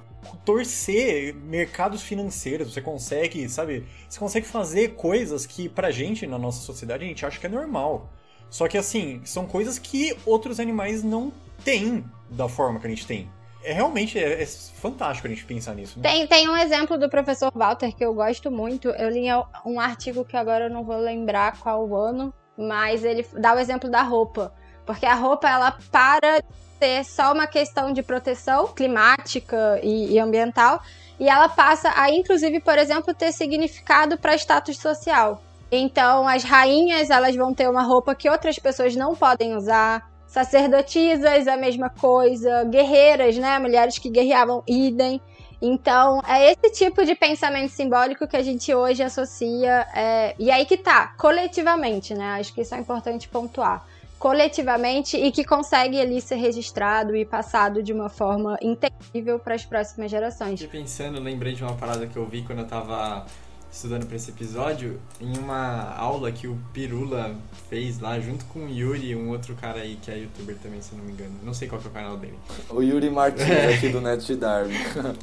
torcer 0.44 1.34
mercados 1.34 2.02
financeiros, 2.02 2.74
você 2.74 2.80
consegue, 2.80 3.48
sabe? 3.48 3.84
Você 4.08 4.18
consegue 4.18 4.46
fazer 4.46 4.94
coisas 4.94 5.46
que 5.46 5.68
pra 5.68 5.90
gente, 5.90 6.26
na 6.26 6.38
nossa 6.38 6.60
sociedade, 6.60 7.04
a 7.04 7.06
gente 7.06 7.24
acha 7.24 7.40
que 7.40 7.46
é 7.46 7.48
normal. 7.48 8.10
Só 8.50 8.68
que 8.68 8.76
assim, 8.76 9.22
são 9.24 9.46
coisas 9.46 9.78
que 9.78 10.14
outros 10.26 10.60
animais 10.60 11.02
não 11.02 11.32
têm 11.64 12.04
da 12.32 12.48
forma 12.48 12.80
que 12.80 12.86
a 12.86 12.90
gente 12.90 13.06
tem. 13.06 13.30
É 13.64 13.72
realmente 13.72 14.18
é, 14.18 14.42
é 14.42 14.46
fantástico 14.46 15.28
a 15.28 15.30
gente 15.30 15.44
pensar 15.44 15.74
nisso. 15.74 15.98
Né? 15.98 16.08
Tem, 16.08 16.26
tem 16.26 16.48
um 16.48 16.56
exemplo 16.56 16.98
do 16.98 17.08
professor 17.08 17.52
Walter 17.54 17.94
que 17.94 18.04
eu 18.04 18.12
gosto 18.12 18.50
muito. 18.50 18.88
Eu 18.88 19.08
li 19.08 19.26
um 19.64 19.78
artigo 19.78 20.24
que 20.24 20.36
agora 20.36 20.64
eu 20.64 20.70
não 20.70 20.82
vou 20.82 20.96
lembrar 20.96 21.58
qual 21.60 21.94
ano, 21.94 22.34
mas 22.56 23.04
ele 23.04 23.24
dá 23.38 23.54
o 23.54 23.58
exemplo 23.58 23.88
da 23.88 24.02
roupa. 24.02 24.52
Porque 24.84 25.06
a 25.06 25.14
roupa, 25.14 25.48
ela 25.48 25.78
para 25.92 26.42
ser 26.78 27.04
só 27.04 27.32
uma 27.32 27.46
questão 27.46 27.92
de 27.92 28.02
proteção 28.02 28.66
climática 28.66 29.78
e, 29.82 30.14
e 30.14 30.18
ambiental, 30.18 30.82
e 31.20 31.28
ela 31.28 31.48
passa 31.48 31.92
a, 31.94 32.10
inclusive, 32.10 32.58
por 32.58 32.76
exemplo, 32.76 33.14
ter 33.14 33.30
significado 33.30 34.18
para 34.18 34.34
status 34.34 34.76
social. 34.76 35.40
Então, 35.70 36.26
as 36.26 36.42
rainhas, 36.42 37.08
elas 37.08 37.36
vão 37.36 37.54
ter 37.54 37.70
uma 37.70 37.82
roupa 37.82 38.14
que 38.14 38.28
outras 38.28 38.58
pessoas 38.58 38.96
não 38.96 39.14
podem 39.14 39.56
usar. 39.56 40.10
Sacerdotisas, 40.32 41.46
a 41.46 41.58
mesma 41.58 41.90
coisa. 41.90 42.64
Guerreiras, 42.64 43.36
né? 43.36 43.58
Mulheres 43.58 43.98
que 43.98 44.08
guerreavam, 44.08 44.62
idem. 44.66 45.20
Então, 45.60 46.22
é 46.26 46.50
esse 46.50 46.72
tipo 46.72 47.04
de 47.04 47.14
pensamento 47.14 47.68
simbólico 47.68 48.26
que 48.26 48.34
a 48.34 48.42
gente 48.42 48.74
hoje 48.74 49.02
associa. 49.02 49.86
É... 49.94 50.34
E 50.38 50.50
aí 50.50 50.64
que 50.64 50.78
tá, 50.78 51.08
coletivamente, 51.18 52.14
né? 52.14 52.38
Acho 52.40 52.54
que 52.54 52.62
isso 52.62 52.74
é 52.74 52.78
importante 52.78 53.28
pontuar. 53.28 53.86
Coletivamente 54.18 55.18
e 55.18 55.30
que 55.30 55.44
consegue 55.44 56.00
ali 56.00 56.18
ser 56.22 56.36
registrado 56.36 57.14
e 57.14 57.26
passado 57.26 57.82
de 57.82 57.92
uma 57.92 58.08
forma 58.08 58.56
intangível 58.62 59.38
para 59.38 59.54
as 59.54 59.66
próximas 59.66 60.10
gerações. 60.10 60.62
Fiquei 60.62 60.80
pensando, 60.80 61.20
lembrei 61.20 61.52
de 61.52 61.62
uma 61.62 61.74
parada 61.74 62.06
que 62.06 62.16
eu 62.16 62.24
vi 62.24 62.40
quando 62.40 62.60
eu 62.60 62.66
tava 62.66 63.26
estudando 63.72 64.06
para 64.06 64.16
esse 64.16 64.30
episódio, 64.30 65.00
em 65.18 65.36
uma 65.38 65.94
aula 65.96 66.30
que 66.30 66.46
o 66.46 66.58
Pirula 66.74 67.34
fez 67.70 67.98
lá, 67.98 68.20
junto 68.20 68.44
com 68.44 68.66
o 68.66 68.68
Yuri, 68.68 69.16
um 69.16 69.30
outro 69.30 69.54
cara 69.54 69.80
aí 69.80 69.98
que 70.00 70.10
é 70.10 70.18
youtuber 70.18 70.56
também, 70.62 70.82
se 70.82 70.94
não 70.94 71.02
me 71.02 71.12
engano. 71.12 71.32
Não 71.42 71.54
sei 71.54 71.66
qual 71.66 71.80
é 71.82 71.86
o 71.86 71.90
canal 71.90 72.18
dele. 72.18 72.38
O 72.68 72.82
Yuri 72.82 73.08
Martins, 73.08 73.48
é. 73.48 73.74
aqui 73.74 73.88
do 73.88 74.00
Net 74.02 74.36
Darwin. 74.36 74.74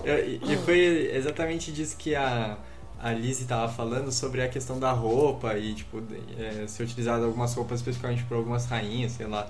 e, 0.04 0.54
e 0.54 0.58
foi 0.66 1.12
exatamente 1.14 1.72
disso 1.72 1.96
que 1.96 2.16
a, 2.16 2.58
a 3.00 3.12
Lizzie 3.12 3.46
tava 3.46 3.72
falando, 3.72 4.12
sobre 4.12 4.42
a 4.42 4.50
questão 4.50 4.80
da 4.80 4.92
roupa 4.92 5.56
e, 5.56 5.76
tipo, 5.76 6.02
é, 6.38 6.66
ser 6.68 6.84
utilizado 6.84 7.26
algumas 7.26 7.54
roupas 7.54 7.80
especificamente 7.80 8.24
por 8.24 8.36
algumas 8.36 8.66
rainhas, 8.66 9.12
sei 9.12 9.28
lá. 9.28 9.48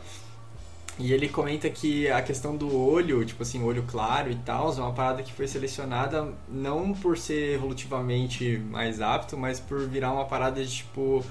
E 0.99 1.13
ele 1.13 1.29
comenta 1.29 1.69
que 1.69 2.09
a 2.09 2.21
questão 2.21 2.57
do 2.57 2.77
olho, 2.77 3.23
tipo 3.23 3.41
assim, 3.41 3.63
olho 3.63 3.83
claro 3.83 4.29
e 4.29 4.35
tal, 4.35 4.69
é 4.73 4.81
uma 4.81 4.91
parada 4.91 5.23
que 5.23 5.31
foi 5.31 5.47
selecionada 5.47 6.33
não 6.49 6.93
por 6.93 7.17
ser 7.17 7.55
evolutivamente 7.55 8.57
mais 8.69 8.99
apto, 8.99 9.37
mas 9.37 9.61
por 9.61 9.87
virar 9.87 10.11
uma 10.11 10.25
parada 10.25 10.63
de 10.63 10.69
tipo. 10.69 11.23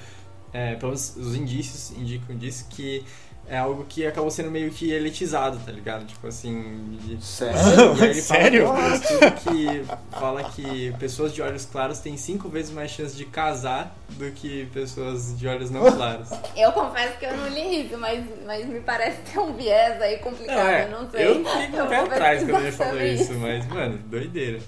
É, 0.50 0.74
pelo 0.76 0.92
menos 0.92 1.14
os 1.16 1.36
indícios 1.36 1.90
indicam 1.90 2.34
disso 2.34 2.66
que 2.70 3.04
é 3.50 3.56
algo 3.56 3.84
que 3.88 4.06
acabou 4.06 4.30
sendo 4.30 4.50
meio 4.50 4.70
que 4.70 4.92
elitizado, 4.92 5.58
tá 5.64 5.72
ligado? 5.72 6.04
Tipo 6.04 6.26
assim. 6.26 6.98
De... 7.00 7.24
Sério? 7.24 7.58
E 7.98 8.04
ele 8.04 8.14
Sério? 8.20 8.66
fala 8.66 9.30
que 9.30 9.84
fala 10.10 10.44
que 10.44 10.92
pessoas 10.98 11.32
de 11.32 11.40
olhos 11.40 11.64
claros 11.64 11.98
têm 12.00 12.16
cinco 12.16 12.48
vezes 12.48 12.70
mais 12.70 12.90
chance 12.90 13.16
de 13.16 13.24
casar 13.24 13.96
do 14.10 14.30
que 14.32 14.66
pessoas 14.66 15.38
de 15.38 15.48
olhos 15.48 15.70
não 15.70 15.90
claros. 15.90 16.28
Eu 16.54 16.72
confesso 16.72 17.18
que 17.18 17.24
eu 17.24 17.36
não 17.36 17.48
li 17.48 17.86
isso, 17.86 17.96
mas, 17.96 18.24
mas 18.44 18.66
me 18.66 18.80
parece 18.80 19.22
ter 19.22 19.38
um 19.38 19.54
viés 19.54 20.00
aí 20.02 20.18
complicado, 20.18 20.68
é, 20.68 20.84
eu 20.84 20.90
não 20.90 21.10
sei. 21.10 21.26
Eu 21.26 21.34
fico 21.44 21.82
um 21.82 21.86
pé 21.86 21.96
atrás 21.96 22.44
quando 22.44 22.62
ele 22.62 22.72
falou 22.72 23.00
isso, 23.00 23.34
mas, 23.34 23.66
mano, 23.68 23.98
doideira. 24.06 24.58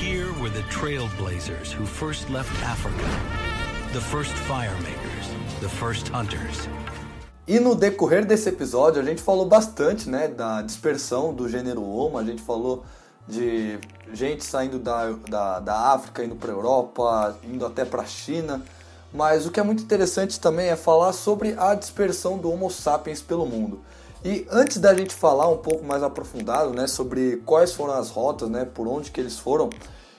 Here 0.00 0.32
were 0.40 0.50
the 0.50 0.62
trailblazers 0.68 1.72
who 1.72 1.86
first 1.86 2.28
left 2.30 2.50
Africa, 2.64 3.04
the 3.92 4.00
first 4.00 4.32
firemakers, 4.32 5.30
the 5.60 5.68
first 5.68 6.08
hunters. 6.08 6.66
E 7.46 7.60
no 7.60 7.76
decorrer 7.76 8.26
desse 8.26 8.48
episódio 8.48 9.00
a 9.00 9.04
gente 9.04 9.22
falou 9.22 9.46
bastante, 9.46 10.10
né, 10.10 10.26
da 10.26 10.62
dispersão 10.62 11.32
do 11.32 11.48
gênero 11.48 11.80
Homo, 11.80 12.18
a 12.18 12.24
gente 12.24 12.42
falou 12.42 12.84
de 13.28 13.78
gente 14.12 14.44
saindo 14.44 14.80
da, 14.80 15.12
da, 15.28 15.60
da 15.60 15.92
África, 15.92 16.24
indo 16.24 16.34
para 16.34 16.50
a 16.50 16.54
Europa, 16.54 17.38
indo 17.44 17.64
até 17.64 17.84
para 17.84 18.02
a 18.02 18.06
China. 18.06 18.62
Mas 19.12 19.46
o 19.46 19.52
que 19.52 19.60
é 19.60 19.62
muito 19.62 19.82
interessante 19.82 20.40
também 20.40 20.68
é 20.68 20.76
falar 20.76 21.12
sobre 21.12 21.54
a 21.56 21.74
dispersão 21.74 22.36
do 22.36 22.50
Homo 22.50 22.68
sapiens 22.68 23.22
pelo 23.22 23.46
mundo. 23.46 23.80
E 24.24 24.44
antes 24.50 24.78
da 24.78 24.92
gente 24.92 25.14
falar 25.14 25.48
um 25.48 25.58
pouco 25.58 25.84
mais 25.84 26.02
aprofundado, 26.02 26.70
né, 26.70 26.88
sobre 26.88 27.36
quais 27.46 27.72
foram 27.72 27.94
as 27.94 28.10
rotas, 28.10 28.48
né, 28.48 28.64
por 28.64 28.88
onde 28.88 29.12
que 29.12 29.20
eles 29.20 29.38
foram, 29.38 29.70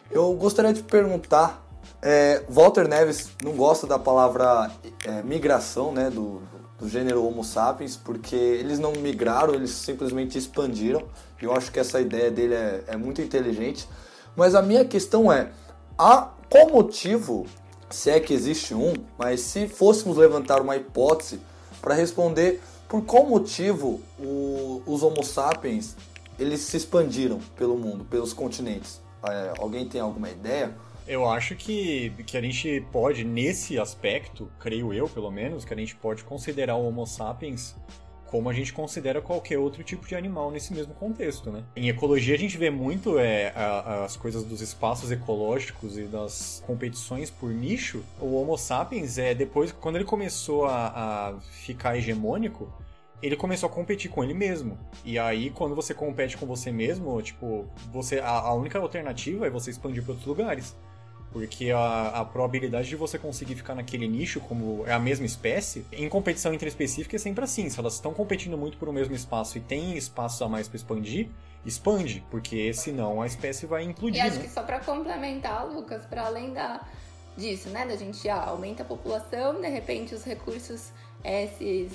eu 0.10 0.34
gostaria 0.34 0.72
de 0.72 0.82
perguntar. 0.82 1.62
É, 2.02 2.44
Walter 2.48 2.88
Neves 2.88 3.32
não 3.44 3.54
gosta 3.54 3.86
da 3.86 4.00
palavra 4.00 4.72
é, 5.06 5.22
migração, 5.24 5.92
né, 5.92 6.10
do, 6.10 6.42
do 6.80 6.88
gênero 6.88 7.26
Homo 7.26 7.44
sapiens, 7.44 7.96
porque 7.96 8.36
eles 8.36 8.80
não 8.80 8.94
migraram, 8.94 9.54
eles 9.54 9.72
simplesmente 9.72 10.38
expandiram. 10.38 11.04
E 11.42 11.46
eu 11.46 11.54
acho 11.54 11.72
que 11.72 11.80
essa 11.80 12.00
ideia 12.00 12.30
dele 12.30 12.54
é, 12.54 12.84
é 12.88 12.98
muito 12.98 13.22
inteligente. 13.22 13.88
Mas 14.36 14.54
a 14.54 14.62
minha 14.62 14.86
questão 14.86 15.32
é: 15.32 15.52
a, 15.98 16.30
qual 16.50 16.70
motivo, 16.70 17.46
se 17.90 18.10
é 18.10 18.20
que 18.20 18.34
existe 18.34 18.74
um, 18.74 18.94
mas 19.18 19.42
se 19.42 19.68
fôssemos 19.68 20.18
levantar 20.18 20.62
uma 20.62 20.76
hipótese 20.76 21.40
para 21.82 21.94
responder 21.94 22.62
por 22.88 23.04
qual 23.04 23.26
motivo 23.26 24.02
o, 24.20 24.82
os 24.86 25.04
Homo 25.04 25.24
sapiens 25.24 25.96
eles 26.40 26.62
se 26.62 26.78
expandiram 26.78 27.40
pelo 27.56 27.78
mundo, 27.78 28.06
pelos 28.06 28.32
continentes? 28.32 29.02
É, 29.28 29.54
alguém 29.58 29.88
tem 29.88 30.00
alguma 30.00 30.30
ideia? 30.30 30.74
Eu 31.08 31.28
acho 31.28 31.56
que, 31.56 32.12
que 32.26 32.38
a 32.38 32.42
gente 32.42 32.86
pode, 32.92 33.24
nesse 33.24 33.80
aspecto, 33.80 34.52
creio 34.60 34.94
eu 34.94 35.08
pelo 35.08 35.32
menos, 35.32 35.64
que 35.64 35.74
a 35.74 35.78
gente 35.78 35.96
pode 35.96 36.24
considerar 36.24 36.76
o 36.76 36.86
Homo 36.86 37.06
sapiens 37.06 37.76
como 38.28 38.50
a 38.50 38.54
gente 38.54 38.74
considera 38.74 39.22
qualquer 39.22 39.58
outro 39.58 39.84
tipo 39.84 40.06
de 40.06 40.16
animal 40.16 40.52
nesse 40.52 40.74
mesmo 40.74 40.94
contexto, 40.94 41.50
né? 41.50 41.64
Em 41.76 41.88
ecologia 41.90 42.36
a 42.36 42.38
gente 42.38 42.58
vê 42.58 42.70
muito 42.70 43.18
é, 43.18 43.54
a, 43.56 44.04
as 44.04 44.18
coisas 44.18 44.44
dos 44.44 44.62
espaços 44.62 45.12
ecológicos 45.12 45.98
e 45.98 46.04
das 46.04 46.62
competições 46.68 47.32
por 47.32 47.50
nicho. 47.50 48.04
O 48.20 48.36
Homo 48.36 48.58
sapiens 48.58 49.18
é 49.18 49.34
depois 49.34 49.72
quando 49.72 49.96
ele 49.96 50.06
começou 50.06 50.66
a, 50.66 50.88
a 51.36 51.40
ficar 51.40 51.98
hegemônico, 51.98 52.70
ele 53.22 53.36
começou 53.36 53.68
a 53.68 53.72
competir 53.72 54.12
com 54.12 54.24
ele 54.24 54.34
mesmo. 54.34 54.78
E 55.04 55.18
aí, 55.18 55.50
quando 55.50 55.74
você 55.74 55.94
compete 55.94 56.38
com 56.38 56.46
você 56.46 56.72
mesmo, 56.72 57.20
tipo, 57.22 57.66
você 57.92 58.20
a, 58.20 58.30
a 58.30 58.54
única 58.54 58.78
alternativa 58.78 59.48
é 59.48 59.50
você 59.50 59.72
expandir 59.72 60.04
para 60.04 60.12
outros 60.12 60.28
lugares. 60.28 60.76
Porque 61.32 61.72
a, 61.72 62.08
a, 62.10 62.26
probabilidade 62.26 62.88
de 62.88 62.96
você 62.96 63.20
conseguir 63.20 63.56
ficar 63.56 63.76
naquele 63.76 64.08
nicho, 64.08 64.40
como 64.40 64.86
é 64.88 64.94
a 64.94 65.00
mesma 65.00 65.26
espécie, 65.26 65.86
em 65.92 66.08
competição 66.08 66.54
intraespecífica 66.54 67.16
é 67.16 67.20
sempre 67.20 67.44
assim. 67.44 67.70
Se 67.70 67.80
elas 67.80 67.96
estão 67.96 68.14
competindo 68.14 68.58
muito 68.58 68.78
por 68.78 68.88
um 68.88 68.94
mesmo 68.94 69.14
espaço 69.14 69.58
e 69.58 69.62
tem 69.62 69.98
espaço 69.98 70.44
a 70.44 70.50
mais 70.50 70.68
para 70.68 70.78
expandir, 70.78 71.30
expande, 71.66 72.24
porque 72.32 72.74
senão 72.74 73.22
a 73.22 73.28
espécie 73.28 73.66
vai 73.66 73.84
implodir. 73.84 74.24
E 74.24 74.28
acho 74.28 74.38
né? 74.38 74.44
que 74.44 74.50
só 74.50 74.64
para 74.64 74.80
complementar, 74.80 75.68
Lucas, 75.68 76.06
para 76.06 76.26
além 76.26 76.54
da, 76.54 76.82
disso, 77.38 77.70
né, 77.70 77.86
da 77.86 77.96
gente 77.96 78.28
ah, 78.30 78.46
aumenta 78.46 78.84
a 78.84 78.86
população, 78.86 79.62
de 79.62 79.68
repente 79.68 80.16
os 80.16 80.24
recursos 80.24 80.92
é, 81.24 81.48
se, 81.48 81.90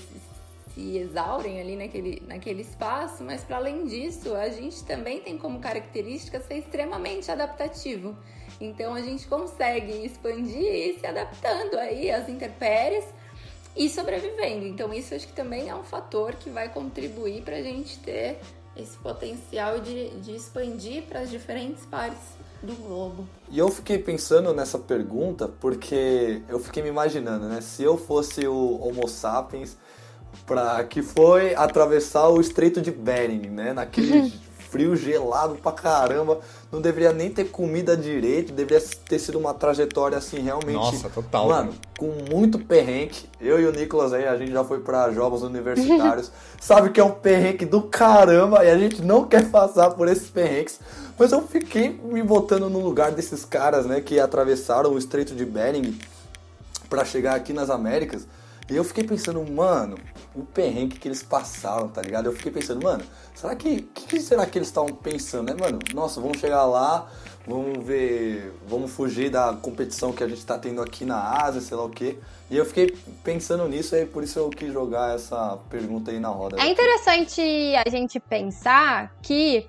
se 0.74 0.96
exaurem 0.98 1.60
ali 1.60 1.76
naquele, 1.76 2.22
naquele 2.26 2.62
espaço, 2.62 3.24
mas 3.24 3.42
para 3.42 3.56
além 3.56 3.86
disso, 3.86 4.34
a 4.34 4.48
gente 4.50 4.84
também 4.84 5.20
tem 5.20 5.36
como 5.36 5.58
característica 5.58 6.40
ser 6.40 6.58
extremamente 6.58 7.30
adaptativo. 7.30 8.16
Então 8.62 8.94
a 8.94 9.02
gente 9.02 9.26
consegue 9.26 10.06
expandir 10.06 10.62
e 10.62 10.98
se 10.98 11.06
adaptando 11.06 11.76
aí 11.78 12.10
às 12.10 12.28
intempéries 12.28 13.04
e 13.76 13.88
sobrevivendo. 13.88 14.66
Então 14.66 14.94
isso 14.94 15.14
acho 15.14 15.26
que 15.26 15.32
também 15.32 15.68
é 15.68 15.74
um 15.74 15.82
fator 15.82 16.34
que 16.34 16.48
vai 16.48 16.68
contribuir 16.68 17.42
para 17.42 17.56
a 17.56 17.62
gente 17.62 17.98
ter 17.98 18.38
esse 18.76 18.96
potencial 18.98 19.80
de, 19.80 20.10
de 20.20 20.34
expandir 20.34 21.02
para 21.02 21.20
as 21.20 21.30
diferentes 21.30 21.84
partes 21.86 22.22
do 22.62 22.74
globo. 22.74 23.26
E 23.50 23.58
eu 23.58 23.68
fiquei 23.68 23.98
pensando 23.98 24.54
nessa 24.54 24.78
pergunta 24.78 25.48
porque 25.48 26.42
eu 26.48 26.60
fiquei 26.60 26.82
me 26.82 26.88
imaginando, 26.88 27.48
né? 27.48 27.60
Se 27.60 27.82
eu 27.82 27.98
fosse 27.98 28.46
o 28.46 28.80
Homo 28.80 29.08
sapiens, 29.08 29.76
para 30.46 30.84
que 30.84 31.02
foi 31.02 31.54
atravessar 31.54 32.28
o 32.28 32.40
Estreito 32.40 32.80
de 32.80 32.90
Bering, 32.90 33.50
né? 33.50 33.72
Naquele 33.72 34.30
frio 34.70 34.96
gelado 34.96 35.56
pra 35.56 35.72
caramba, 35.72 36.40
não 36.72 36.80
deveria 36.80 37.12
nem 37.12 37.28
ter 37.28 37.50
comida 37.50 37.94
direito, 37.94 38.50
deveria 38.50 38.82
ter 39.06 39.18
sido 39.18 39.38
uma 39.38 39.52
trajetória 39.52 40.16
assim 40.16 40.38
realmente. 40.40 40.72
Nossa, 40.72 41.10
total. 41.10 41.48
Mano, 41.48 41.74
com 41.98 42.10
muito 42.30 42.58
perrengue. 42.58 43.28
Eu 43.38 43.60
e 43.60 43.66
o 43.66 43.72
Nicolas 43.72 44.14
aí, 44.14 44.26
a 44.26 44.38
gente 44.38 44.52
já 44.52 44.64
foi 44.64 44.80
para 44.80 45.12
jogos 45.12 45.42
universitários, 45.42 46.32
sabe 46.58 46.88
que 46.88 46.98
é 46.98 47.04
um 47.04 47.10
perrengue 47.10 47.66
do 47.66 47.82
caramba 47.82 48.64
e 48.64 48.70
a 48.70 48.78
gente 48.78 49.02
não 49.02 49.26
quer 49.26 49.50
passar 49.50 49.90
por 49.90 50.08
esses 50.08 50.30
perrengues. 50.30 50.80
Mas 51.18 51.30
eu 51.30 51.46
fiquei 51.46 51.90
me 51.90 52.22
botando 52.22 52.70
no 52.70 52.80
lugar 52.80 53.12
desses 53.12 53.44
caras, 53.44 53.84
né, 53.84 54.00
que 54.00 54.18
atravessaram 54.18 54.92
o 54.92 54.98
Estreito 54.98 55.34
de 55.34 55.44
Bering 55.44 55.98
para 56.88 57.04
chegar 57.04 57.34
aqui 57.34 57.52
nas 57.52 57.68
Américas. 57.68 58.26
E 58.70 58.76
eu 58.76 58.82
fiquei 58.82 59.04
pensando, 59.04 59.44
mano, 59.44 59.98
o 60.34 60.42
perrengue 60.42 60.98
que 60.98 61.08
eles 61.08 61.22
passaram, 61.22 61.88
tá 61.88 62.00
ligado? 62.00 62.26
Eu 62.26 62.32
fiquei 62.32 62.50
pensando, 62.50 62.82
mano, 62.82 63.04
será 63.34 63.54
que. 63.54 63.82
Que, 63.82 64.06
que, 64.06 64.20
será 64.20 64.46
que 64.46 64.58
eles 64.58 64.68
estavam 64.68 64.94
pensando, 64.94 65.52
né, 65.52 65.56
mano? 65.58 65.78
Nossa, 65.94 66.20
vamos 66.20 66.38
chegar 66.38 66.64
lá, 66.64 67.08
vamos 67.46 67.84
ver. 67.84 68.52
Vamos 68.66 68.90
fugir 68.90 69.30
da 69.30 69.52
competição 69.54 70.12
que 70.12 70.24
a 70.24 70.28
gente 70.28 70.44
tá 70.44 70.58
tendo 70.58 70.80
aqui 70.80 71.04
na 71.04 71.42
Ásia, 71.42 71.60
sei 71.60 71.76
lá 71.76 71.84
o 71.84 71.90
quê. 71.90 72.18
E 72.50 72.56
eu 72.56 72.64
fiquei 72.64 72.96
pensando 73.22 73.66
nisso, 73.68 73.94
e 73.96 74.06
por 74.06 74.22
isso 74.22 74.38
eu 74.38 74.50
quis 74.50 74.72
jogar 74.72 75.14
essa 75.14 75.58
pergunta 75.68 76.10
aí 76.10 76.20
na 76.20 76.28
roda. 76.28 76.60
É 76.60 76.66
interessante 76.66 77.40
a 77.84 77.88
gente 77.88 78.18
pensar 78.20 79.14
que 79.22 79.66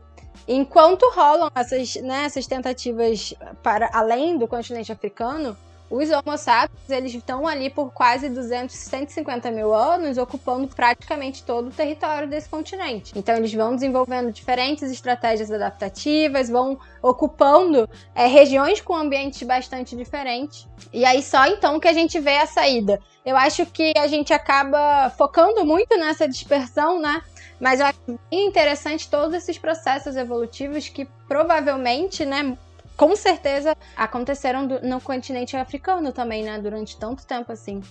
enquanto 0.47 1.09
rolam 1.13 1.49
essas, 1.55 1.95
né, 1.95 2.25
essas 2.25 2.47
tentativas 2.47 3.33
para 3.61 3.89
além 3.93 4.37
do 4.37 4.47
continente 4.47 4.91
africano, 4.91 5.55
os 5.95 6.09
Homo 6.09 6.35
sapiens, 6.39 6.89
eles 6.89 7.13
estão 7.13 7.47
ali 7.47 7.69
por 7.69 7.93
quase 7.93 8.27
200, 8.27 8.75
150 8.75 9.51
mil 9.51 9.75
anos, 9.75 10.17
ocupando 10.17 10.67
praticamente 10.67 11.43
todo 11.43 11.67
o 11.67 11.71
território 11.71 12.27
desse 12.27 12.49
continente. 12.49 13.13
Então, 13.15 13.35
eles 13.35 13.53
vão 13.53 13.75
desenvolvendo 13.75 14.31
diferentes 14.31 14.91
estratégias 14.91 15.51
adaptativas, 15.51 16.49
vão 16.49 16.79
ocupando 16.99 17.87
é, 18.15 18.25
regiões 18.25 18.81
com 18.81 18.95
ambientes 18.95 19.43
bastante 19.43 19.95
diferentes. 19.95 20.67
E 20.91 21.05
aí, 21.05 21.21
só 21.21 21.45
então 21.45 21.79
que 21.79 21.87
a 21.87 21.93
gente 21.93 22.19
vê 22.19 22.37
a 22.37 22.47
saída. 22.47 22.99
Eu 23.23 23.37
acho 23.37 23.63
que 23.67 23.93
a 23.95 24.07
gente 24.07 24.33
acaba 24.33 25.11
focando 25.11 25.63
muito 25.63 25.95
nessa 25.95 26.27
dispersão, 26.27 26.99
né? 26.99 27.21
Mas 27.59 27.79
eu 27.79 27.85
acho 27.85 27.99
bem 28.31 28.47
interessante 28.47 29.07
todos 29.07 29.35
esses 29.35 29.59
processos 29.59 30.15
evolutivos 30.15 30.89
que 30.89 31.05
provavelmente, 31.27 32.25
né, 32.25 32.57
com 32.95 33.15
certeza 33.15 33.75
aconteceram 33.95 34.67
no 34.81 35.01
continente 35.01 35.55
africano 35.57 36.11
também, 36.11 36.43
né? 36.43 36.59
Durante 36.59 36.97
tanto 36.97 37.25
tempo 37.25 37.51
assim. 37.51 37.81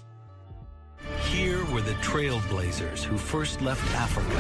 Here 1.31 1.63
were 1.73 1.83
the 1.83 1.95
trailblazers 2.01 3.05
who 3.05 3.19
first 3.19 3.61
left 3.61 3.83
Africa, 3.97 4.39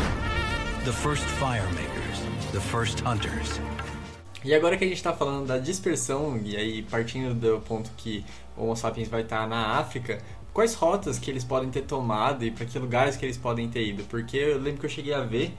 the 0.84 0.92
first 0.92 1.24
firemakers, 1.40 2.20
the 2.52 2.60
first 2.60 3.00
hunters. 3.00 3.60
E 4.44 4.54
agora 4.54 4.76
que 4.76 4.84
a 4.84 4.88
gente 4.88 4.96
está 4.96 5.12
falando 5.12 5.46
da 5.46 5.58
dispersão, 5.58 6.40
e 6.44 6.56
aí 6.56 6.82
partindo 6.82 7.34
do 7.34 7.60
ponto 7.60 7.90
que 7.96 8.24
o 8.56 8.64
Homo 8.64 8.76
sapiens 8.76 9.08
vai 9.08 9.22
estar 9.22 9.46
na 9.48 9.78
África, 9.78 10.18
quais 10.52 10.74
rotas 10.74 11.18
que 11.18 11.30
eles 11.30 11.44
podem 11.44 11.70
ter 11.70 11.82
tomado 11.82 12.44
e 12.44 12.50
para 12.50 12.66
que 12.66 12.78
lugares 12.78 13.16
que 13.16 13.24
eles 13.24 13.36
podem 13.36 13.68
ter 13.68 13.86
ido? 13.86 14.04
Porque 14.04 14.36
eu 14.36 14.58
lembro 14.58 14.80
que 14.80 14.86
eu 14.86 14.90
cheguei 14.90 15.14
a 15.14 15.20
ver 15.20 15.54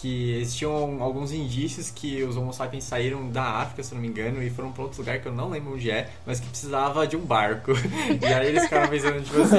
que 0.00 0.38
existiam 0.38 1.02
alguns 1.02 1.32
indícios 1.32 1.90
que 1.90 2.22
os 2.22 2.36
Homo 2.36 2.52
sapiens 2.52 2.84
saíram 2.84 3.28
da 3.30 3.42
África, 3.42 3.82
se 3.82 3.94
não 3.94 4.00
me 4.00 4.08
engano, 4.08 4.42
e 4.42 4.50
foram 4.50 4.70
para 4.70 4.82
outro 4.82 5.00
lugar 5.00 5.20
que 5.20 5.26
eu 5.26 5.32
não 5.32 5.48
lembro 5.48 5.74
onde 5.74 5.90
é, 5.90 6.10
mas 6.26 6.38
que 6.38 6.46
precisava 6.46 7.06
de 7.06 7.16
um 7.16 7.20
barco. 7.20 7.72
e 8.20 8.26
aí 8.26 8.48
eles 8.48 8.64
ficaram 8.64 8.88
pensando, 8.88 9.22
tipo 9.22 9.40
assim, 9.40 9.56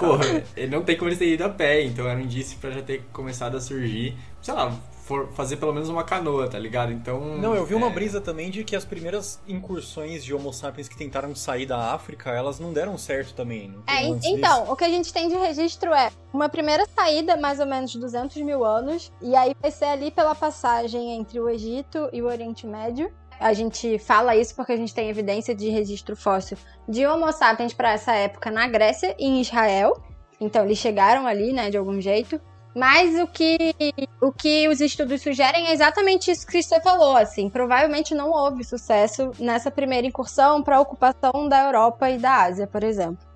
porra, 0.00 0.44
não 0.68 0.82
tem 0.82 0.96
como 0.96 1.08
eles 1.08 1.18
terem 1.18 1.34
ido 1.34 1.44
a 1.44 1.48
pé, 1.48 1.82
então 1.84 2.08
era 2.08 2.18
um 2.18 2.22
indício 2.22 2.58
para 2.58 2.70
já 2.72 2.82
ter 2.82 3.02
começado 3.12 3.56
a 3.56 3.60
surgir, 3.60 4.16
sei 4.42 4.54
lá, 4.54 4.76
for 5.10 5.26
fazer 5.32 5.56
pelo 5.56 5.72
menos 5.72 5.88
uma 5.88 6.04
canoa, 6.04 6.48
tá 6.48 6.56
ligado? 6.56 6.92
Então. 6.92 7.36
Não, 7.36 7.52
eu 7.52 7.66
vi 7.66 7.74
uma 7.74 7.88
é... 7.88 7.90
brisa 7.90 8.20
também 8.20 8.48
de 8.48 8.62
que 8.62 8.76
as 8.76 8.84
primeiras 8.84 9.40
incursões 9.48 10.24
de 10.24 10.32
Homo 10.32 10.52
sapiens 10.52 10.88
que 10.88 10.96
tentaram 10.96 11.34
sair 11.34 11.66
da 11.66 11.92
África, 11.92 12.30
elas 12.30 12.60
não 12.60 12.72
deram 12.72 12.96
certo 12.96 13.34
também. 13.34 13.74
é, 13.88 14.04
então, 14.04 14.60
disso? 14.60 14.72
o 14.72 14.76
que 14.76 14.84
a 14.84 14.88
gente 14.88 15.12
tem 15.12 15.28
de 15.28 15.34
registro 15.34 15.92
é 15.92 16.12
uma 16.32 16.48
primeira 16.48 16.86
saída, 16.94 17.36
mais 17.36 17.58
ou 17.58 17.66
menos 17.66 17.90
de 17.90 17.98
200 17.98 18.36
mil 18.42 18.64
anos, 18.64 19.10
e 19.20 19.34
aí 19.34 19.52
vai 19.60 19.72
ser 19.72 19.86
ali 19.86 20.12
pela 20.12 20.34
passagem 20.34 21.16
entre 21.16 21.40
o 21.40 21.48
Egito 21.48 22.08
e 22.12 22.22
o 22.22 22.26
Oriente 22.26 22.64
Médio. 22.64 23.10
A 23.40 23.52
gente 23.52 23.98
fala 23.98 24.36
isso 24.36 24.54
porque 24.54 24.72
a 24.72 24.76
gente 24.76 24.94
tem 24.94 25.08
evidência 25.08 25.54
de 25.54 25.70
registro 25.70 26.14
fóssil 26.14 26.56
de 26.88 27.04
Homo 27.04 27.32
sapiens 27.32 27.72
para 27.72 27.92
essa 27.92 28.12
época 28.12 28.48
na 28.50 28.68
Grécia 28.68 29.16
e 29.18 29.26
em 29.26 29.40
Israel. 29.40 30.00
Então 30.40 30.64
eles 30.64 30.78
chegaram 30.78 31.26
ali, 31.26 31.52
né, 31.52 31.68
de 31.68 31.76
algum 31.76 32.00
jeito. 32.00 32.40
Mas 32.74 33.18
o 33.18 33.26
que, 33.26 33.74
o 34.20 34.32
que 34.32 34.68
os 34.68 34.80
estudos 34.80 35.22
sugerem 35.22 35.68
é 35.68 35.72
exatamente 35.72 36.30
isso 36.30 36.46
que 36.46 36.62
você 36.62 36.80
falou, 36.80 37.16
assim. 37.16 37.48
Provavelmente 37.48 38.14
não 38.14 38.30
houve 38.30 38.62
sucesso 38.62 39.32
nessa 39.38 39.70
primeira 39.70 40.06
incursão 40.06 40.62
para 40.62 40.76
a 40.76 40.80
ocupação 40.80 41.48
da 41.48 41.64
Europa 41.64 42.08
e 42.10 42.18
da 42.18 42.44
Ásia, 42.44 42.66
por 42.66 42.84
exemplo. 42.84 43.30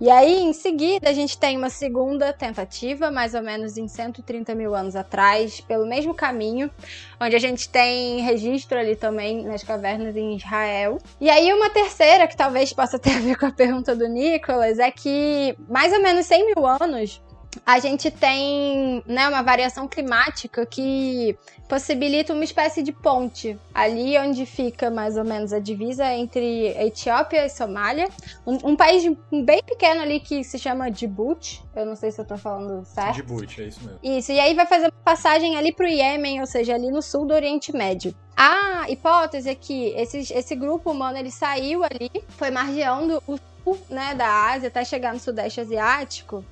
E 0.00 0.08
aí, 0.08 0.40
em 0.40 0.54
seguida, 0.54 1.10
a 1.10 1.12
gente 1.12 1.36
tem 1.36 1.58
uma 1.58 1.68
segunda 1.68 2.32
tentativa, 2.32 3.10
mais 3.10 3.34
ou 3.34 3.42
menos 3.42 3.76
em 3.76 3.86
130 3.86 4.54
mil 4.54 4.74
anos 4.74 4.96
atrás, 4.96 5.60
pelo 5.60 5.86
mesmo 5.86 6.14
caminho, 6.14 6.70
onde 7.20 7.36
a 7.36 7.38
gente 7.38 7.68
tem 7.68 8.22
registro 8.22 8.78
ali 8.78 8.96
também 8.96 9.44
nas 9.44 9.62
cavernas 9.62 10.16
em 10.16 10.36
Israel. 10.36 10.96
E 11.20 11.28
aí, 11.28 11.52
uma 11.52 11.68
terceira, 11.68 12.26
que 12.26 12.34
talvez 12.34 12.72
possa 12.72 12.96
ter 12.98 13.16
a 13.16 13.20
ver 13.20 13.36
com 13.36 13.44
a 13.44 13.52
pergunta 13.52 13.94
do 13.94 14.08
Nicolas, 14.08 14.78
é 14.78 14.90
que 14.90 15.54
mais 15.68 15.92
ou 15.92 16.00
menos 16.00 16.24
100 16.24 16.46
mil 16.46 16.66
anos 16.66 17.20
a 17.66 17.78
gente 17.78 18.10
tem 18.10 19.02
né, 19.06 19.28
uma 19.28 19.42
variação 19.42 19.88
climática 19.88 20.64
que 20.64 21.36
possibilita 21.68 22.32
uma 22.32 22.44
espécie 22.44 22.82
de 22.82 22.92
ponte 22.92 23.58
ali 23.74 24.16
onde 24.18 24.46
fica 24.46 24.90
mais 24.90 25.16
ou 25.16 25.24
menos 25.24 25.52
a 25.52 25.58
divisa 25.58 26.12
entre 26.12 26.68
Etiópia 26.78 27.46
e 27.46 27.48
Somália. 27.48 28.08
Um, 28.46 28.70
um 28.70 28.76
país 28.76 29.04
bem 29.44 29.62
pequeno 29.62 30.00
ali 30.00 30.20
que 30.20 30.44
se 30.44 30.58
chama 30.58 30.90
Djibouti. 30.90 31.62
Eu 31.74 31.86
não 31.86 31.96
sei 31.96 32.10
se 32.12 32.20
eu 32.20 32.24
tô 32.24 32.36
falando 32.36 32.84
certo. 32.84 33.14
Djibouti, 33.14 33.62
é 33.62 33.66
isso 33.66 33.80
mesmo. 33.84 33.98
Isso, 34.02 34.32
e 34.32 34.40
aí 34.40 34.54
vai 34.54 34.66
fazer 34.66 34.92
passagem 35.04 35.56
ali 35.56 35.72
pro 35.72 35.86
Iêmen, 35.86 36.40
ou 36.40 36.46
seja, 36.46 36.74
ali 36.74 36.90
no 36.90 37.02
sul 37.02 37.26
do 37.26 37.34
Oriente 37.34 37.72
Médio. 37.72 38.14
A 38.36 38.88
hipótese 38.88 39.50
é 39.50 39.54
que 39.54 39.88
esse, 39.96 40.32
esse 40.32 40.56
grupo 40.56 40.90
humano 40.92 41.18
ele 41.18 41.30
saiu 41.30 41.84
ali, 41.84 42.10
foi 42.30 42.50
margeando 42.50 43.22
o 43.26 43.36
sul 43.36 43.78
né, 43.88 44.14
da 44.14 44.50
Ásia 44.50 44.68
até 44.68 44.84
chegar 44.84 45.12
no 45.12 45.20
Sudeste 45.20 45.60
Asiático. 45.60 46.44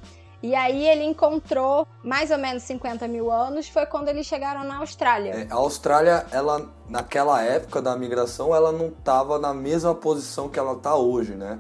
E 0.43 0.55
aí 0.55 0.87
ele 0.87 1.05
encontrou 1.05 1.87
mais 2.03 2.31
ou 2.31 2.39
menos 2.39 2.63
50 2.63 3.09
mil 3.09 3.31
anos, 3.31 3.69
foi 3.69 3.87
quando 3.87 4.09
eles 4.09 4.27
chegaram 4.27 4.63
na 4.65 4.79
Austrália. 4.79 5.33
É, 5.33 5.47
a 5.51 5.57
Austrália, 5.57 6.27
ela 6.31 6.69
naquela 6.89 7.43
época 7.43 7.83
da 7.83 7.97
migração, 7.97 8.55
ela 8.55 8.71
não 8.71 8.89
estava 8.89 9.39
na 9.39 9.53
mesma 9.53 9.95
posição 9.95 10.49
que 10.49 10.59
ela 10.59 10.75
está 10.75 10.95
hoje, 10.97 11.35
né? 11.35 11.59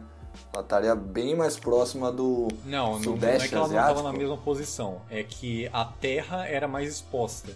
Ela 0.52 0.62
estaria 0.62 0.94
bem 0.94 1.34
mais 1.34 1.58
próxima 1.58 2.10
do 2.12 2.48
não, 2.64 3.02
Sudeste 3.02 3.04
não, 3.04 3.12
não 3.12 3.44
é 3.44 3.48
que 3.48 3.54
ela 3.54 3.64
Asiático. 3.64 3.72
não 3.72 3.88
estava 3.88 4.02
na 4.12 4.18
mesma 4.18 4.36
posição, 4.38 5.00
é 5.10 5.22
que 5.22 5.68
a 5.72 5.84
Terra 5.84 6.46
era 6.46 6.68
mais 6.68 6.88
exposta. 6.88 7.52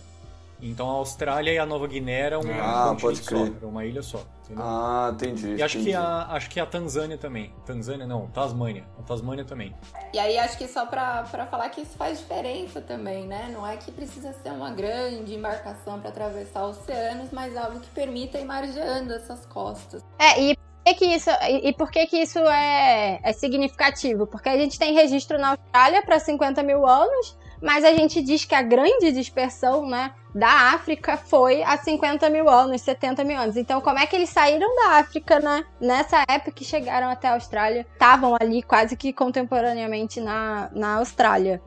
Então 0.62 0.88
a 0.88 0.92
Austrália 0.94 1.50
e 1.52 1.58
a 1.58 1.66
Nova 1.66 1.88
Guiné 1.88 2.20
eram 2.20 2.40
um 2.40 2.60
Ah, 2.62 2.96
pode 2.98 3.20
crer. 3.22 3.48
só, 3.48 3.54
era 3.56 3.66
uma 3.66 3.84
ilha 3.84 4.00
só. 4.02 4.20
entendeu? 4.44 4.64
Ah, 4.64 5.10
entendi. 5.12 5.54
e 5.56 5.62
acho 5.62 5.76
entendi. 5.78 5.90
que, 5.90 5.96
a, 5.96 6.26
acho 6.30 6.50
que 6.50 6.60
a 6.60 6.66
Tanzânia 6.66 7.18
também. 7.18 7.52
Tanzânia 7.66 8.06
não, 8.06 8.28
Tasmânia. 8.28 8.84
A 8.98 9.02
Tasmânia 9.02 9.44
também. 9.44 9.74
E 10.14 10.18
aí 10.20 10.38
acho 10.38 10.56
que 10.56 10.68
só 10.68 10.86
pra, 10.86 11.24
pra 11.24 11.46
falar 11.46 11.68
que 11.70 11.80
isso 11.80 11.96
faz 11.96 12.20
diferença 12.20 12.80
também, 12.80 13.26
né? 13.26 13.50
Não 13.52 13.66
é 13.66 13.76
que 13.76 13.90
precisa 13.90 14.32
ser 14.34 14.50
uma 14.50 14.70
grande 14.70 15.34
embarcação 15.34 15.98
para 15.98 16.10
atravessar 16.10 16.64
oceanos, 16.64 17.30
mas 17.32 17.56
algo 17.56 17.80
que 17.80 17.90
permita 17.90 18.38
ir 18.38 18.44
margeando 18.44 19.12
essas 19.14 19.44
costas. 19.46 20.00
É, 20.18 20.40
e 20.40 20.56
por 20.56 20.84
que, 20.84 20.94
que 20.94 21.04
isso, 21.06 21.30
e 21.62 21.72
por 21.72 21.90
que, 21.90 22.06
que 22.06 22.16
isso 22.18 22.38
é, 22.38 23.18
é 23.24 23.32
significativo? 23.32 24.26
Porque 24.28 24.48
a 24.48 24.56
gente 24.56 24.78
tem 24.78 24.94
registro 24.94 25.38
na 25.38 25.50
Austrália 25.50 26.02
para 26.02 26.20
50 26.20 26.62
mil 26.62 26.86
anos, 26.86 27.36
mas 27.62 27.84
a 27.84 27.92
gente 27.94 28.20
diz 28.20 28.44
que 28.44 28.54
a 28.54 28.62
grande 28.62 29.12
dispersão, 29.12 29.88
né, 29.88 30.12
da 30.34 30.72
África 30.72 31.16
foi 31.16 31.62
há 31.62 31.76
50 31.76 32.28
mil 32.28 32.48
anos, 32.48 32.80
70 32.82 33.22
mil 33.22 33.38
anos. 33.38 33.56
Então, 33.56 33.80
como 33.80 33.98
é 33.98 34.06
que 34.06 34.16
eles 34.16 34.30
saíram 34.30 34.74
da 34.74 34.98
África, 34.98 35.38
né, 35.38 35.64
nessa 35.80 36.24
época 36.28 36.50
que 36.50 36.64
chegaram 36.64 37.08
até 37.08 37.28
a 37.28 37.34
Austrália? 37.34 37.86
Estavam 37.92 38.36
ali 38.40 38.62
quase 38.62 38.96
que 38.96 39.12
contemporaneamente 39.12 40.20
na, 40.20 40.68
na 40.74 40.96
Austrália. 40.96 41.62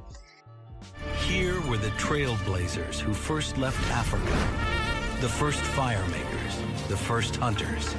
Here 1.27 1.59
were 1.67 1.77
the 1.77 1.91
trailblazers 1.97 2.99
who 2.99 3.13
first 3.13 3.57
left 3.57 3.79
Africa. 3.91 4.33
The 5.21 5.29
first 5.29 5.61
firemakers, 5.75 6.59
the 6.89 6.97
first 6.97 7.37
hunters. 7.37 7.95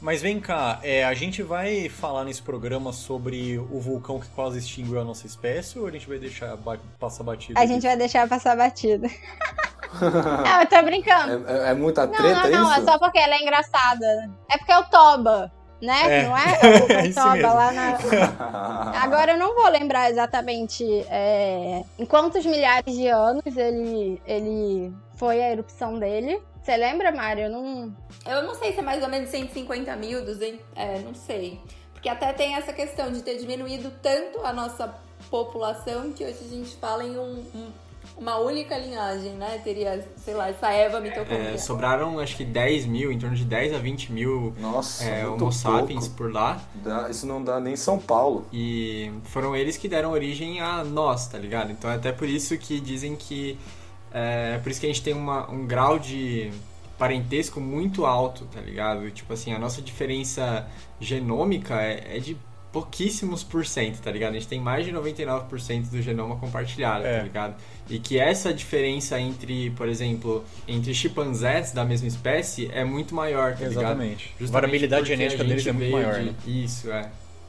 Mas 0.00 0.22
vem 0.22 0.38
cá, 0.38 0.78
é, 0.82 1.04
a 1.04 1.12
gente 1.12 1.42
vai 1.42 1.88
falar 1.88 2.24
nesse 2.24 2.40
programa 2.40 2.92
sobre 2.92 3.58
o 3.58 3.80
vulcão 3.80 4.20
que 4.20 4.28
quase 4.28 4.58
extinguiu 4.58 5.00
a 5.00 5.04
nossa 5.04 5.26
espécie 5.26 5.78
ou 5.78 5.86
a 5.86 5.90
gente 5.90 6.08
vai 6.08 6.18
deixar 6.18 6.56
ba 6.56 6.78
passar 7.00 7.24
batido? 7.24 7.58
A 7.58 7.66
gente 7.66 7.82
vai 7.82 7.96
deixar 7.96 8.28
passar 8.28 8.56
batida. 8.56 9.08
não, 10.00 10.60
eu 10.60 10.66
tô 10.68 10.82
brincando. 10.82 11.48
É, 11.48 11.68
é- 11.68 11.70
é 11.70 11.74
muita 11.74 12.06
Não, 12.06 12.12
treta 12.14 12.48
não, 12.48 12.62
não, 12.62 12.70
isso? 12.72 12.80
é 12.80 12.84
só 12.84 12.98
porque 12.98 13.18
ela 13.18 13.34
é 13.34 13.42
engraçada. 13.42 14.30
É 14.50 14.56
porque 14.58 14.70
é 14.72 14.78
o 14.78 14.84
Toba, 14.84 15.52
né? 15.82 16.20
É. 16.20 16.22
Não 16.22 16.36
é? 16.36 16.44
É 16.62 17.02
o 17.02 17.06
É 17.06 17.12
Toba 17.12 17.52
lá 17.54 17.72
na. 17.72 17.98
Agora 19.02 19.32
eu 19.32 19.38
não 19.38 19.54
vou 19.56 19.68
lembrar 19.68 20.10
exatamente 20.10 20.84
é, 21.10 21.82
em 21.98 22.06
quantos 22.06 22.46
milhares 22.46 22.94
de 22.94 23.08
anos 23.08 23.44
ele, 23.56 24.22
ele 24.24 24.92
foi 25.16 25.42
a 25.42 25.50
erupção 25.50 25.98
dele. 25.98 26.40
Você 26.68 26.76
lembra, 26.76 27.10
Mário? 27.10 27.44
Eu 27.44 27.50
não. 27.50 27.96
Eu 28.26 28.42
não 28.42 28.54
sei 28.54 28.74
se 28.74 28.80
é 28.80 28.82
mais 28.82 29.02
ou 29.02 29.08
menos 29.08 29.30
150 29.30 29.96
mil, 29.96 30.22
200, 30.22 30.60
é, 30.76 30.98
não 30.98 31.14
sei. 31.14 31.58
Porque 31.94 32.10
até 32.10 32.30
tem 32.34 32.56
essa 32.56 32.74
questão 32.74 33.10
de 33.10 33.22
ter 33.22 33.38
diminuído 33.38 33.90
tanto 34.02 34.44
a 34.44 34.52
nossa 34.52 34.94
população 35.30 36.12
que 36.12 36.22
hoje 36.24 36.36
a 36.44 36.48
gente 36.48 36.76
fala 36.76 37.02
em 37.04 37.16
um- 37.18 37.42
um- 37.54 37.70
uma 38.18 38.36
única 38.36 38.76
linhagem, 38.76 39.32
né? 39.32 39.58
Teria, 39.64 40.06
sei 40.22 40.34
lá, 40.34 40.50
essa 40.50 40.70
Eva 40.70 41.00
mitocondrial. 41.00 41.54
É, 41.54 41.56
sobraram 41.56 42.18
acho 42.18 42.36
que 42.36 42.44
10 42.44 42.84
mil, 42.84 43.10
em 43.10 43.18
torno 43.18 43.34
de 43.34 43.46
10 43.46 43.72
a 43.72 43.78
20 43.78 44.12
mil 44.12 44.54
Nossa, 44.58 45.04
é, 45.04 45.26
Homo 45.26 45.50
sapiens 45.50 46.00
pouco. 46.06 46.16
por 46.16 46.30
lá. 46.34 46.60
Dá- 46.74 47.08
isso 47.08 47.26
não 47.26 47.42
dá 47.42 47.58
nem 47.58 47.76
São 47.76 47.98
Paulo. 47.98 48.46
E 48.52 49.10
foram 49.24 49.56
eles 49.56 49.78
que 49.78 49.88
deram 49.88 50.10
origem 50.12 50.60
a 50.60 50.84
nós, 50.84 51.28
tá 51.28 51.38
ligado? 51.38 51.72
Então 51.72 51.90
é 51.90 51.94
até 51.94 52.12
por 52.12 52.28
isso 52.28 52.58
que 52.58 52.78
dizem 52.78 53.16
que. 53.16 53.58
É 54.12 54.58
por 54.62 54.70
isso 54.70 54.80
que 54.80 54.86
a 54.86 54.88
gente 54.88 55.02
tem 55.02 55.14
uma, 55.14 55.50
um 55.50 55.66
grau 55.66 55.98
de 55.98 56.50
parentesco 56.98 57.60
muito 57.60 58.04
alto, 58.06 58.44
tá 58.46 58.60
ligado? 58.60 59.08
Tipo 59.10 59.32
assim, 59.32 59.52
a 59.52 59.58
nossa 59.58 59.80
diferença 59.82 60.66
genômica 61.00 61.80
é, 61.80 62.16
é 62.16 62.18
de 62.18 62.36
pouquíssimos 62.72 63.42
por 63.42 63.64
cento, 63.64 64.00
tá 64.00 64.10
ligado? 64.10 64.32
A 64.32 64.34
gente 64.34 64.46
tem 64.48 64.60
mais 64.60 64.84
de 64.84 64.92
99% 64.92 65.88
do 65.90 66.02
genoma 66.02 66.36
compartilhado, 66.36 67.06
É. 67.06 67.18
tá 67.18 67.22
ligado? 67.22 67.54
E 67.88 67.98
que 67.98 68.18
essa 68.18 68.52
diferença 68.52 69.18
entre, 69.18 69.70
por 69.70 69.88
exemplo, 69.88 70.44
entre 70.66 70.92
chimpanzés 70.92 71.72
da 71.72 71.84
mesma 71.84 72.08
espécie 72.08 72.68
é 72.72 72.84
muito 72.84 73.14
maior, 73.14 73.52
tá 73.52 73.60
ligado? 73.66 73.84
Exatamente. 73.84 74.34
A 74.40 74.46
variabilidade 74.46 75.06
genética 75.08 75.42
a 75.42 75.46
deles 75.46 75.66
é 75.66 75.72
muito 75.72 75.90
maior, 75.92 76.14
de- 76.18 76.24
né? 76.26 76.34
Isso, 76.46 76.90
é. 76.92 77.08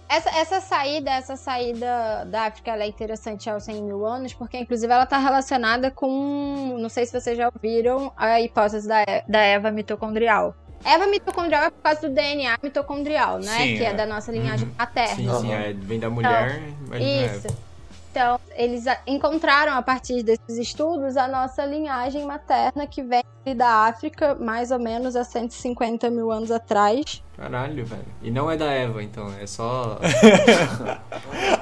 Essa, 0.10 0.30
essa 0.31 0.60
saída, 0.60 1.11
essa 1.11 1.36
saída 1.36 2.26
da 2.26 2.48
África 2.48 2.72
ela 2.72 2.84
é 2.84 2.88
interessante 2.88 3.48
aos 3.48 3.64
100 3.64 3.84
mil 3.84 4.03
anos, 4.06 4.34
porque 4.34 4.57
inclusive 4.57 4.91
ela 4.91 5.03
está 5.03 5.19
relacionada 5.19 5.91
com, 5.91 6.77
não 6.80 6.90
sei 6.90 7.06
se 7.06 7.14
vocês 7.19 7.38
já 7.38 7.48
ouviram, 7.53 8.11
a 8.18 8.41
hipótese 8.41 8.88
da, 8.88 9.03
da 9.27 9.40
Eva 9.40 9.69
mitocondrial. 9.69 10.56
Eva 10.84 11.06
mitocondrial 11.07 11.65
é 11.65 11.69
por 11.69 11.81
causa 11.84 12.02
do 12.07 12.10
DNA 12.15 12.57
mitocondrial, 12.64 13.38
né? 13.38 13.57
Sim, 13.57 13.77
que 13.77 13.84
é. 13.84 13.90
é. 13.90 13.94
da 13.94 14.06
nossa 14.06 14.31
linhagem 14.31 14.68
Uhum. 14.68 14.73
materna. 14.80 15.15
Sim, 15.15 15.41
sim, 15.41 15.53
é, 15.53 15.73
vem 15.73 15.99
da 15.99 16.10
mulher. 16.10 16.60
mas 16.88 16.99
não 16.99 17.07
é. 17.07 17.26
Isso. 17.26 17.69
Então, 18.11 18.40
eles 18.56 18.86
encontraram 19.06 19.73
a 19.73 19.81
partir 19.81 20.23
desses 20.23 20.57
estudos 20.57 21.15
a 21.15 21.27
nossa 21.27 21.64
linhagem 21.64 22.26
materna 22.26 22.88
que 22.88 23.03
vem 23.03 23.23
da 23.56 23.88
África, 23.88 24.36
mais 24.36 24.72
ou 24.72 24.80
menos 24.80 25.15
há 25.15 25.23
150 25.23 26.10
mil 26.10 26.31
anos 26.31 26.52
atrás. 26.52 27.23
Caralho, 27.38 27.86
velho. 27.86 28.06
E 28.22 28.30
não 28.31 28.49
é 28.49 28.57
da 28.57 28.65
Eva, 28.72 29.02
então, 29.03 29.31
é 29.40 29.45
só. 29.48 29.99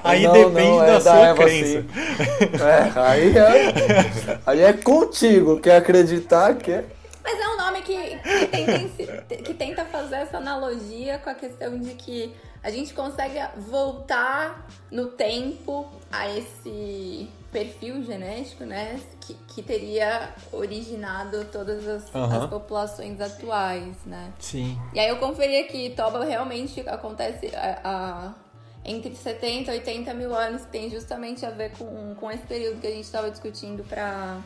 Aí 0.03 0.23
Não, 0.23 0.33
depende 0.33 0.69
não, 0.69 0.77
da, 0.79 0.93
é 0.93 0.99
sua 1.01 1.17
Eva, 1.17 1.43
crença. 1.43 1.65
sim. 1.81 1.87
É, 2.63 2.99
aí 2.99 3.37
é, 3.37 4.39
aí 4.45 4.61
é 4.61 4.73
contigo, 4.73 5.59
quer 5.59 5.77
acreditar 5.77 6.55
que 6.55 6.71
é. 6.71 6.85
Mas 7.29 7.39
é 7.41 7.49
um 7.49 7.57
nome 7.57 7.81
que, 7.81 8.17
que, 8.19 8.47
tenta, 8.47 9.35
que 9.43 9.53
tenta 9.53 9.83
fazer 9.85 10.15
essa 10.15 10.37
analogia 10.37 11.17
com 11.17 11.29
a 11.29 11.33
questão 11.35 11.77
de 11.77 11.93
que 11.95 12.33
a 12.63 12.71
gente 12.71 12.93
consegue 12.93 13.37
voltar 13.57 14.65
no 14.89 15.07
tempo 15.07 15.85
a 16.09 16.29
esse 16.29 17.29
perfil 17.51 18.01
genético, 18.01 18.63
né? 18.63 18.97
Que, 19.19 19.33
que 19.33 19.61
teria 19.61 20.33
originado 20.53 21.43
todas 21.51 21.85
as, 21.85 22.15
Aham. 22.15 22.43
as 22.45 22.49
populações 22.49 23.19
atuais, 23.19 23.93
né? 24.05 24.31
Sim. 24.39 24.79
E 24.93 24.99
aí 24.99 25.09
eu 25.09 25.17
conferi 25.17 25.57
aqui, 25.59 25.89
Toba 25.97 26.23
realmente 26.23 26.79
acontece 26.87 27.53
a, 27.53 27.81
a- 27.83 28.33
entre 28.85 29.13
70 29.13 29.69
e 29.75 29.79
80 29.79 30.13
mil 30.13 30.33
anos, 30.33 30.61
que 30.61 30.69
tem 30.71 30.89
justamente 30.89 31.45
a 31.45 31.49
ver 31.49 31.71
com, 31.77 32.15
com 32.15 32.31
esse 32.31 32.43
período 32.47 32.79
que 32.79 32.87
a 32.87 32.91
gente 32.91 33.03
estava 33.03 33.29
discutindo 33.29 33.83
para 33.83 34.37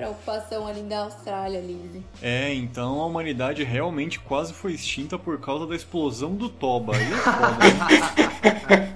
para 0.00 0.10
ocupação 0.10 0.66
ali 0.66 0.82
da 0.82 1.00
Austrália, 1.00 1.60
Lizzie. 1.60 2.02
É, 2.22 2.54
então 2.54 3.00
a 3.00 3.06
humanidade 3.06 3.62
realmente 3.62 4.18
quase 4.18 4.52
foi 4.52 4.72
extinta 4.72 5.18
por 5.18 5.38
causa 5.40 5.66
da 5.66 5.76
explosão 5.76 6.34
do 6.34 6.48
Toba. 6.48 6.96
Aí 6.96 7.02
é 7.02 7.16
foda? 7.16 7.58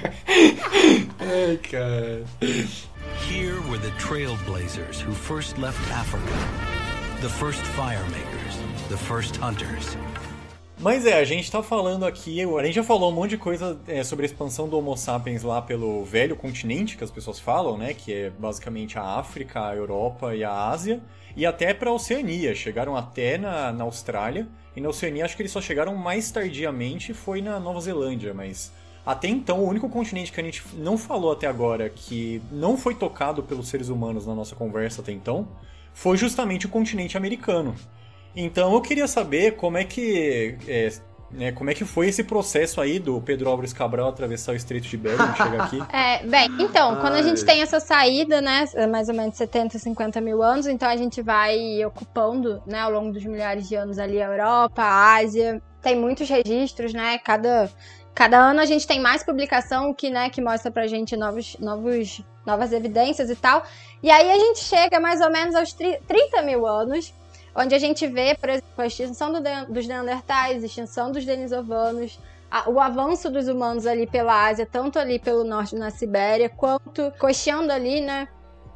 Ai, 1.20 1.56
cara. 1.58 2.24
Here 3.28 3.60
were 3.68 3.78
the 3.78 3.90
trailblazers 3.98 5.00
who 5.00 5.12
first 5.12 5.58
left 5.58 5.78
Africa. 5.90 6.24
The 7.20 7.28
first 7.28 7.60
firemakers, 7.60 8.58
the 8.88 8.96
first 8.96 9.36
hunters. 9.36 9.96
Mas 10.84 11.06
é, 11.06 11.18
a 11.18 11.24
gente 11.24 11.50
tá 11.50 11.62
falando 11.62 12.04
aqui, 12.04 12.42
a 12.42 12.62
gente 12.62 12.74
já 12.74 12.84
falou 12.84 13.10
um 13.10 13.14
monte 13.14 13.30
de 13.30 13.38
coisa 13.38 13.80
é, 13.88 14.04
sobre 14.04 14.26
a 14.26 14.28
expansão 14.28 14.68
do 14.68 14.76
Homo 14.76 14.94
sapiens 14.98 15.42
lá 15.42 15.62
pelo 15.62 16.04
velho 16.04 16.36
continente, 16.36 16.98
que 16.98 17.02
as 17.02 17.10
pessoas 17.10 17.40
falam, 17.40 17.78
né? 17.78 17.94
Que 17.94 18.12
é 18.12 18.30
basicamente 18.30 18.98
a 18.98 19.02
África, 19.02 19.66
a 19.66 19.74
Europa 19.74 20.36
e 20.36 20.44
a 20.44 20.52
Ásia. 20.52 21.00
E 21.34 21.46
até 21.46 21.72
pra 21.72 21.90
Oceania, 21.90 22.54
chegaram 22.54 22.94
até 22.94 23.38
na, 23.38 23.72
na 23.72 23.84
Austrália. 23.84 24.46
E 24.76 24.80
na 24.82 24.90
Oceania 24.90 25.24
acho 25.24 25.34
que 25.34 25.40
eles 25.40 25.52
só 25.52 25.60
chegaram 25.62 25.96
mais 25.96 26.30
tardiamente, 26.30 27.14
foi 27.14 27.40
na 27.40 27.58
Nova 27.58 27.80
Zelândia, 27.80 28.34
mas... 28.34 28.70
Até 29.06 29.26
então, 29.28 29.60
o 29.60 29.66
único 29.66 29.88
continente 29.88 30.30
que 30.30 30.40
a 30.40 30.44
gente 30.44 30.62
não 30.74 30.98
falou 30.98 31.32
até 31.32 31.46
agora, 31.46 31.88
que 31.88 32.42
não 32.52 32.76
foi 32.76 32.94
tocado 32.94 33.42
pelos 33.42 33.68
seres 33.68 33.88
humanos 33.88 34.26
na 34.26 34.34
nossa 34.34 34.54
conversa 34.54 35.00
até 35.00 35.12
então, 35.12 35.48
foi 35.94 36.18
justamente 36.18 36.66
o 36.66 36.68
continente 36.68 37.16
americano. 37.16 37.74
Então 38.36 38.72
eu 38.74 38.80
queria 38.80 39.06
saber 39.06 39.56
como 39.56 39.78
é 39.78 39.84
que. 39.84 40.56
É, 40.66 40.90
né, 41.34 41.50
como 41.50 41.68
é 41.68 41.74
que 41.74 41.84
foi 41.84 42.08
esse 42.08 42.22
processo 42.22 42.80
aí 42.80 42.98
do 42.98 43.20
Pedro 43.20 43.50
Álvares 43.50 43.72
Cabral 43.72 44.08
atravessar 44.08 44.52
o 44.52 44.54
Estreito 44.54 44.86
de 44.86 44.96
Bering 44.96 45.16
e 45.16 45.36
chegar 45.36 45.64
aqui? 45.64 45.82
É, 45.92 46.24
bem, 46.24 46.48
então, 46.60 46.96
quando 47.00 47.14
a 47.14 47.22
gente 47.22 47.44
tem 47.44 47.60
essa 47.60 47.80
saída, 47.80 48.40
né, 48.40 48.64
mais 48.90 49.08
ou 49.08 49.14
menos 49.14 49.36
70, 49.36 49.78
50 49.78 50.20
mil 50.20 50.42
anos, 50.42 50.66
então 50.66 50.88
a 50.88 50.96
gente 50.96 51.20
vai 51.22 51.84
ocupando, 51.84 52.62
né, 52.66 52.80
ao 52.80 52.90
longo 52.90 53.12
dos 53.12 53.24
milhares 53.24 53.68
de 53.68 53.74
anos 53.74 53.98
ali 53.98 54.22
a 54.22 54.26
Europa, 54.26 54.82
a 54.82 55.16
Ásia, 55.16 55.60
tem 55.82 55.96
muitos 55.96 56.28
registros, 56.28 56.92
né, 56.92 57.18
cada, 57.18 57.68
cada 58.14 58.38
ano 58.38 58.60
a 58.60 58.66
gente 58.66 58.86
tem 58.86 59.00
mais 59.00 59.24
publicação 59.24 59.92
que, 59.92 60.10
né, 60.10 60.30
que 60.30 60.40
mostra 60.40 60.70
pra 60.70 60.86
gente 60.86 61.16
novos, 61.16 61.56
novos, 61.58 62.22
novas 62.46 62.72
evidências 62.72 63.28
e 63.28 63.34
tal, 63.34 63.64
e 64.02 64.10
aí 64.10 64.30
a 64.30 64.38
gente 64.38 64.60
chega 64.60 65.00
mais 65.00 65.20
ou 65.20 65.30
menos 65.30 65.56
aos 65.56 65.72
30 65.72 66.42
mil 66.42 66.64
anos, 66.64 67.12
onde 67.54 67.74
a 67.74 67.78
gente 67.78 68.06
vê, 68.06 68.34
por 68.34 68.48
exemplo, 68.48 68.68
a 68.76 68.86
extinção 68.86 69.32
do, 69.32 69.40
dos 69.72 69.86
Neandertais, 69.86 70.62
a 70.62 70.66
extinção 70.66 71.12
dos 71.12 71.24
Denisovanos, 71.24 72.18
a, 72.50 72.68
o 72.68 72.80
avanço 72.80 73.30
dos 73.30 73.48
humanos 73.48 73.86
ali 73.86 74.06
pela 74.06 74.46
Ásia, 74.46 74.66
tanto 74.66 74.98
ali 74.98 75.18
pelo 75.18 75.44
norte 75.44 75.74
na 75.74 75.90
Sibéria, 75.90 76.48
quanto 76.48 77.12
coxeando 77.18 77.72
ali, 77.72 78.00
né? 78.00 78.28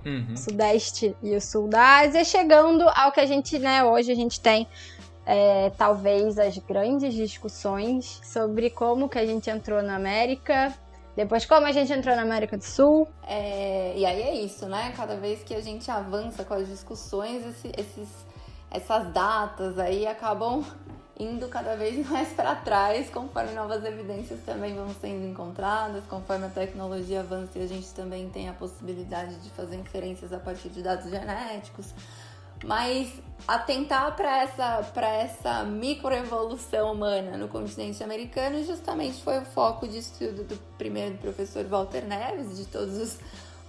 Uhum. 0.04 0.36
Sudeste 0.36 1.14
e 1.22 1.34
o 1.34 1.40
sul 1.40 1.68
da 1.68 1.98
Ásia, 1.98 2.24
chegando 2.24 2.88
ao 2.94 3.10
que 3.10 3.20
a 3.20 3.26
gente, 3.26 3.58
né, 3.58 3.82
hoje 3.82 4.12
a 4.12 4.14
gente 4.14 4.40
tem 4.40 4.66
é, 5.26 5.70
talvez 5.76 6.38
as 6.38 6.56
grandes 6.56 7.12
discussões 7.12 8.20
sobre 8.24 8.70
como 8.70 9.08
que 9.08 9.18
a 9.18 9.26
gente 9.26 9.50
entrou 9.50 9.82
na 9.82 9.96
América, 9.96 10.72
depois 11.14 11.44
como 11.44 11.66
a 11.66 11.72
gente 11.72 11.92
entrou 11.92 12.14
na 12.14 12.22
América 12.22 12.56
do 12.56 12.64
Sul. 12.64 13.06
É, 13.26 13.92
e 13.96 14.06
aí 14.06 14.22
é 14.22 14.34
isso, 14.36 14.66
né? 14.66 14.92
Cada 14.96 15.16
vez 15.16 15.42
que 15.42 15.52
a 15.52 15.60
gente 15.60 15.90
avança 15.90 16.44
com 16.44 16.54
as 16.54 16.68
discussões, 16.68 17.44
esse, 17.44 17.72
esses 17.76 18.08
essas 18.70 19.12
datas 19.12 19.78
aí 19.78 20.06
acabam 20.06 20.64
indo 21.18 21.48
cada 21.48 21.76
vez 21.76 22.06
mais 22.08 22.28
para 22.28 22.54
trás, 22.54 23.10
conforme 23.10 23.52
novas 23.52 23.84
evidências 23.84 24.40
também 24.44 24.74
vão 24.74 24.88
sendo 25.00 25.26
encontradas, 25.26 26.04
conforme 26.08 26.46
a 26.46 26.50
tecnologia 26.50 27.20
avança 27.20 27.58
e 27.58 27.62
a 27.62 27.66
gente 27.66 27.92
também 27.94 28.28
tem 28.30 28.48
a 28.48 28.52
possibilidade 28.52 29.36
de 29.36 29.50
fazer 29.50 29.76
inferências 29.76 30.32
a 30.32 30.38
partir 30.38 30.68
de 30.68 30.82
dados 30.82 31.10
genéticos. 31.10 31.92
Mas 32.64 33.12
atentar 33.46 34.16
para 34.16 34.42
essa, 34.42 34.92
essa 34.96 35.64
microevolução 35.64 36.92
humana 36.92 37.36
no 37.36 37.46
continente 37.46 38.02
americano 38.02 38.64
justamente 38.64 39.22
foi 39.22 39.38
o 39.38 39.44
foco 39.44 39.86
de 39.86 39.98
estudo 39.98 40.42
do 40.42 40.56
primeiro 40.76 41.16
professor 41.18 41.64
Walter 41.66 42.04
Neves, 42.04 42.56
de 42.56 42.66
todos 42.66 42.96
os 42.96 43.18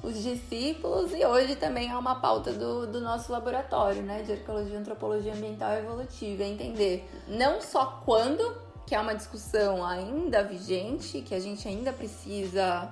os 0.01 0.21
discípulos 0.21 1.11
e 1.13 1.25
hoje 1.25 1.55
também 1.55 1.89
é 1.89 1.97
uma 1.97 2.15
pauta 2.15 2.53
do, 2.53 2.87
do 2.87 3.01
nosso 3.01 3.31
laboratório, 3.31 4.01
né, 4.01 4.23
de 4.23 4.31
arqueologia, 4.31 4.77
antropologia 4.77 5.33
ambiental 5.33 5.73
e 5.73 5.79
evolutiva, 5.79 6.43
é 6.43 6.47
entender 6.47 7.09
não 7.27 7.61
só 7.61 8.01
quando, 8.05 8.55
que 8.85 8.95
é 8.95 8.99
uma 8.99 9.13
discussão 9.13 9.85
ainda 9.85 10.43
vigente, 10.43 11.21
que 11.21 11.35
a 11.35 11.39
gente 11.39 11.67
ainda 11.67 11.91
precisa 11.91 12.89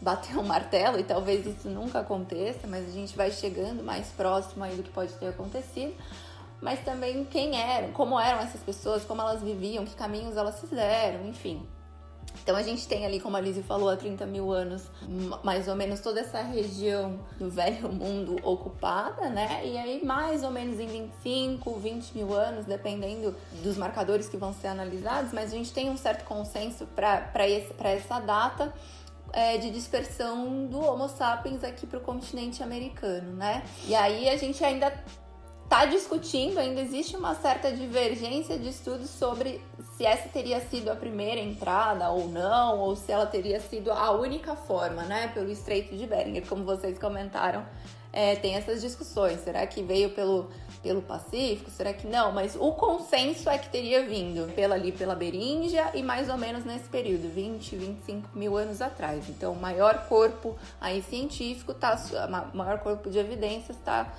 bater 0.00 0.36
um 0.36 0.42
martelo 0.42 0.98
e 0.98 1.04
talvez 1.04 1.46
isso 1.46 1.68
nunca 1.68 2.00
aconteça, 2.00 2.66
mas 2.66 2.88
a 2.88 2.90
gente 2.90 3.16
vai 3.16 3.30
chegando 3.30 3.82
mais 3.82 4.08
próximo 4.08 4.64
aí 4.64 4.76
do 4.76 4.82
que 4.82 4.90
pode 4.90 5.12
ter 5.14 5.28
acontecido, 5.28 5.94
mas 6.60 6.80
também 6.84 7.24
quem 7.24 7.60
eram, 7.60 7.92
como 7.92 8.18
eram 8.18 8.40
essas 8.40 8.60
pessoas, 8.62 9.04
como 9.04 9.20
elas 9.20 9.42
viviam, 9.42 9.84
que 9.84 9.94
caminhos 9.94 10.36
elas 10.36 10.60
fizeram, 10.60 11.26
enfim. 11.26 11.66
Então 12.48 12.56
a 12.56 12.62
gente 12.62 12.88
tem 12.88 13.04
ali, 13.04 13.20
como 13.20 13.36
a 13.36 13.40
Lizzie 13.42 13.62
falou, 13.62 13.90
há 13.90 13.96
30 13.98 14.24
mil 14.24 14.50
anos, 14.50 14.84
mais 15.44 15.68
ou 15.68 15.76
menos 15.76 16.00
toda 16.00 16.20
essa 16.20 16.40
região 16.40 17.20
do 17.38 17.50
velho 17.50 17.92
mundo 17.92 18.36
ocupada, 18.42 19.28
né? 19.28 19.60
E 19.66 19.76
aí, 19.76 20.02
mais 20.02 20.42
ou 20.42 20.50
menos 20.50 20.80
em 20.80 20.86
25, 20.86 21.78
20 21.78 22.12
mil 22.16 22.32
anos, 22.32 22.64
dependendo 22.64 23.36
dos 23.62 23.76
marcadores 23.76 24.30
que 24.30 24.38
vão 24.38 24.54
ser 24.54 24.68
analisados, 24.68 25.30
mas 25.30 25.52
a 25.52 25.56
gente 25.56 25.74
tem 25.74 25.90
um 25.90 25.96
certo 25.98 26.24
consenso 26.24 26.86
para 26.86 27.46
essa 27.90 28.18
data. 28.18 28.72
É, 29.30 29.58
de 29.58 29.70
dispersão 29.70 30.64
do 30.68 30.80
Homo 30.80 31.06
sapiens 31.06 31.62
aqui 31.62 31.86
para 31.86 31.98
o 31.98 32.00
continente 32.00 32.62
americano, 32.62 33.34
né? 33.34 33.62
E 33.86 33.94
aí 33.94 34.26
a 34.26 34.38
gente 34.38 34.64
ainda 34.64 34.90
está 35.68 35.84
discutindo, 35.84 36.56
ainda 36.56 36.80
existe 36.80 37.14
uma 37.14 37.34
certa 37.34 37.70
divergência 37.70 38.58
de 38.58 38.70
estudos 38.70 39.10
sobre 39.10 39.60
se 39.98 40.06
essa 40.06 40.26
teria 40.30 40.60
sido 40.62 40.90
a 40.90 40.96
primeira 40.96 41.38
entrada 41.38 42.08
ou 42.08 42.26
não, 42.26 42.78
ou 42.78 42.96
se 42.96 43.12
ela 43.12 43.26
teria 43.26 43.60
sido 43.60 43.92
a 43.92 44.10
única 44.12 44.56
forma, 44.56 45.02
né, 45.02 45.28
pelo 45.34 45.50
Estreito 45.50 45.94
de 45.94 46.06
Bering, 46.06 46.40
como 46.40 46.64
vocês 46.64 46.98
comentaram. 46.98 47.66
É, 48.10 48.34
tem 48.36 48.54
essas 48.54 48.80
discussões. 48.80 49.40
Será 49.40 49.66
que 49.66 49.82
veio 49.82 50.08
pelo, 50.08 50.48
pelo 50.82 51.02
Pacífico? 51.02 51.70
Será 51.70 51.92
que 51.92 52.06
não? 52.06 52.32
Mas 52.32 52.56
o 52.56 52.72
consenso 52.72 53.50
é 53.50 53.58
que 53.58 53.68
teria 53.68 54.02
vindo 54.06 54.50
pela 54.54 54.74
ali 54.74 54.90
pela 54.90 55.14
Beríngia 55.14 55.90
e 55.92 56.02
mais 56.02 56.30
ou 56.30 56.38
menos 56.38 56.64
nesse 56.64 56.88
período, 56.88 57.28
20, 57.28 57.76
25 57.76 58.30
mil 58.32 58.56
anos 58.56 58.80
atrás. 58.80 59.28
Então, 59.28 59.52
o 59.52 59.60
maior 59.60 60.06
corpo 60.08 60.56
aí 60.80 61.02
científico, 61.02 61.74
tá, 61.74 61.98
maior 62.54 62.78
corpo 62.78 63.10
de 63.10 63.18
evidências 63.18 63.76
está 63.76 64.10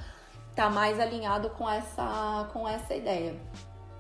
tá 0.60 0.70
mais 0.70 1.00
alinhado 1.00 1.50
com 1.52 1.70
essa, 1.70 2.50
com 2.52 2.68
essa 2.68 2.94
ideia. 2.94 3.34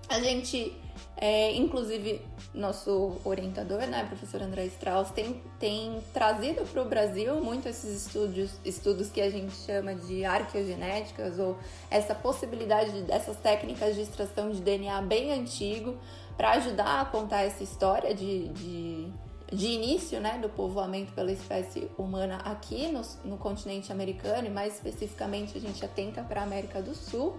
A 0.09 0.19
gente, 0.19 0.75
é, 1.15 1.53
inclusive, 1.55 2.21
nosso 2.53 3.17
orientador, 3.23 3.79
né, 3.87 4.03
professor 4.03 4.41
André 4.41 4.65
Strauss, 4.65 5.09
tem, 5.11 5.41
tem 5.57 6.03
trazido 6.13 6.65
para 6.65 6.81
o 6.81 6.85
Brasil 6.85 7.41
muito 7.41 7.69
esses 7.69 8.05
estudos, 8.05 8.51
estudos 8.65 9.09
que 9.09 9.21
a 9.21 9.29
gente 9.29 9.53
chama 9.53 9.95
de 9.95 10.25
arqueogenéticas, 10.25 11.39
ou 11.39 11.57
essa 11.89 12.13
possibilidade 12.13 13.03
dessas 13.03 13.37
técnicas 13.37 13.95
de 13.95 14.01
extração 14.01 14.51
de 14.51 14.59
DNA 14.59 15.01
bem 15.03 15.31
antigo, 15.31 15.95
para 16.35 16.51
ajudar 16.55 16.99
a 16.99 17.05
contar 17.05 17.43
essa 17.43 17.63
história 17.63 18.13
de, 18.13 18.49
de 18.49 19.13
de 19.51 19.67
início 19.67 20.19
né, 20.19 20.37
do 20.37 20.49
povoamento 20.49 21.11
pela 21.13 21.31
espécie 21.31 21.89
humana 21.97 22.37
aqui 22.45 22.87
no, 22.87 23.01
no 23.23 23.37
continente 23.37 23.91
americano 23.91 24.47
e 24.47 24.49
mais 24.49 24.75
especificamente 24.75 25.57
a 25.57 25.61
gente 25.61 25.83
atenta 25.83 26.21
para 26.21 26.41
a 26.41 26.43
América 26.43 26.81
do 26.81 26.93
Sul. 26.93 27.37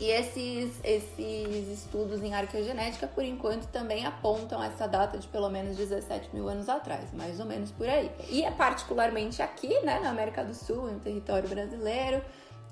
E 0.00 0.10
esses, 0.10 0.78
esses 0.84 1.68
estudos 1.68 2.22
em 2.22 2.32
arqueogenética, 2.32 3.08
por 3.08 3.24
enquanto, 3.24 3.66
também 3.66 4.06
apontam 4.06 4.62
essa 4.62 4.86
data 4.86 5.18
de 5.18 5.26
pelo 5.26 5.48
menos 5.48 5.76
17 5.76 6.28
mil 6.32 6.48
anos 6.48 6.68
atrás, 6.68 7.12
mais 7.12 7.40
ou 7.40 7.46
menos 7.46 7.72
por 7.72 7.88
aí. 7.88 8.08
E 8.28 8.44
é 8.44 8.50
particularmente 8.50 9.42
aqui, 9.42 9.80
né, 9.80 9.98
na 9.98 10.10
América 10.10 10.44
do 10.44 10.54
Sul, 10.54 10.92
no 10.92 11.00
território 11.00 11.48
brasileiro, 11.48 12.22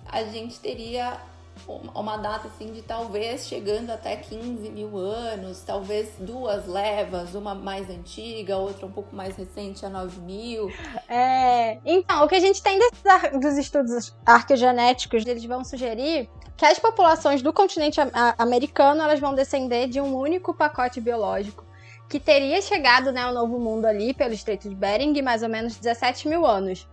a 0.06 0.22
gente 0.22 0.60
teria 0.60 1.20
uma 1.66 2.16
data 2.16 2.48
assim 2.48 2.72
de 2.72 2.82
talvez 2.82 3.46
chegando 3.46 3.90
até 3.90 4.16
15 4.16 4.70
mil 4.70 4.96
anos, 4.96 5.62
talvez 5.62 6.10
duas 6.18 6.66
levas, 6.66 7.34
uma 7.34 7.54
mais 7.54 7.88
antiga, 7.90 8.56
outra 8.56 8.86
um 8.86 8.90
pouco 8.90 9.14
mais 9.14 9.36
recente, 9.36 9.84
a 9.84 9.88
9 9.88 10.20
mil. 10.20 10.70
É, 11.08 11.78
então, 11.84 12.24
o 12.24 12.28
que 12.28 12.34
a 12.34 12.40
gente 12.40 12.62
tem 12.62 12.78
desses, 12.78 13.40
dos 13.40 13.56
estudos 13.56 14.16
arqueogenéticos, 14.24 15.24
eles 15.26 15.44
vão 15.44 15.64
sugerir 15.64 16.28
que 16.56 16.64
as 16.64 16.78
populações 16.78 17.42
do 17.42 17.52
continente 17.52 18.00
americano 18.38 19.02
elas 19.02 19.20
vão 19.20 19.34
descender 19.34 19.88
de 19.88 20.00
um 20.00 20.16
único 20.16 20.54
pacote 20.54 21.00
biológico 21.00 21.64
que 22.08 22.20
teria 22.20 22.62
chegado 22.62 23.12
né, 23.12 23.22
ao 23.22 23.34
Novo 23.34 23.58
Mundo 23.58 23.84
ali 23.84 24.14
pelo 24.14 24.32
Estreito 24.32 24.68
de 24.68 24.74
Bering 24.74 25.20
mais 25.22 25.42
ou 25.42 25.48
menos 25.48 25.76
17 25.76 26.28
mil 26.28 26.46
anos. 26.46 26.88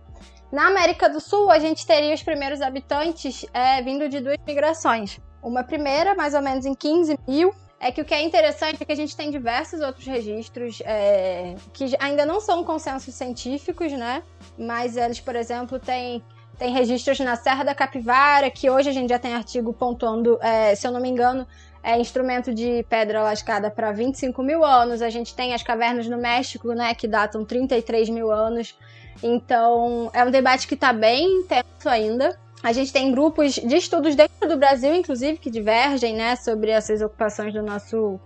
Na 0.54 0.68
América 0.68 1.10
do 1.10 1.18
Sul, 1.18 1.50
a 1.50 1.58
gente 1.58 1.84
teria 1.84 2.14
os 2.14 2.22
primeiros 2.22 2.62
habitantes 2.62 3.44
é, 3.52 3.82
vindo 3.82 4.08
de 4.08 4.20
duas 4.20 4.36
migrações. 4.46 5.18
Uma 5.42 5.64
primeira, 5.64 6.14
mais 6.14 6.32
ou 6.32 6.40
menos 6.40 6.64
em 6.64 6.74
15 6.74 7.18
mil, 7.26 7.52
é 7.80 7.90
que 7.90 8.00
o 8.00 8.04
que 8.04 8.14
é 8.14 8.22
interessante 8.22 8.80
é 8.80 8.86
que 8.86 8.92
a 8.92 8.94
gente 8.94 9.16
tem 9.16 9.32
diversos 9.32 9.80
outros 9.80 10.06
registros 10.06 10.80
é, 10.84 11.56
que 11.72 11.96
ainda 11.98 12.24
não 12.24 12.40
são 12.40 12.62
consensos 12.62 13.12
científicos, 13.16 13.92
né? 13.94 14.22
Mas 14.56 14.96
eles, 14.96 15.18
por 15.18 15.34
exemplo, 15.34 15.80
têm 15.80 16.22
tem 16.56 16.72
registros 16.72 17.18
na 17.18 17.34
Serra 17.34 17.64
da 17.64 17.74
Capivara, 17.74 18.48
que 18.48 18.70
hoje 18.70 18.88
a 18.88 18.92
gente 18.92 19.08
já 19.08 19.18
tem 19.18 19.34
artigo 19.34 19.72
pontuando, 19.72 20.38
é, 20.40 20.76
se 20.76 20.86
eu 20.86 20.92
não 20.92 21.00
me 21.00 21.08
engano, 21.08 21.44
é 21.82 21.98
instrumento 21.98 22.54
de 22.54 22.84
pedra 22.88 23.24
lascada 23.24 23.72
para 23.72 23.90
25 23.90 24.40
mil 24.40 24.64
anos. 24.64 25.02
A 25.02 25.10
gente 25.10 25.34
tem 25.34 25.52
as 25.52 25.64
cavernas 25.64 26.06
no 26.06 26.16
México, 26.16 26.72
né, 26.72 26.94
que 26.94 27.08
datam 27.08 27.44
33 27.44 28.08
mil 28.08 28.30
anos. 28.30 28.78
Então, 29.22 30.10
é 30.12 30.24
um 30.24 30.30
debate 30.30 30.66
que 30.66 30.74
está 30.74 30.92
bem 30.92 31.40
intenso 31.40 31.88
ainda. 31.88 32.38
A 32.62 32.72
gente 32.72 32.92
tem 32.92 33.12
grupos 33.12 33.54
de 33.54 33.76
estudos 33.76 34.14
dentro 34.14 34.48
do 34.48 34.56
Brasil, 34.56 34.94
inclusive, 34.94 35.38
que 35.38 35.50
divergem 35.50 36.14
né, 36.14 36.34
sobre 36.36 36.70
essas 36.70 37.02
ocupações 37.02 37.52
do 37.52 37.62
nosso 37.62 38.18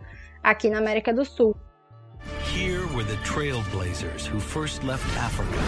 aqui 0.42 0.70
na 0.70 0.78
América 0.78 1.12
do 1.12 1.24
Sul. 1.24 1.56
Here 2.54 2.86
were 2.94 3.04
the 3.04 3.16
trailblazers 3.24 4.26
who 4.26 4.40
first 4.40 4.82
left 4.84 5.04
Africa, 5.18 5.58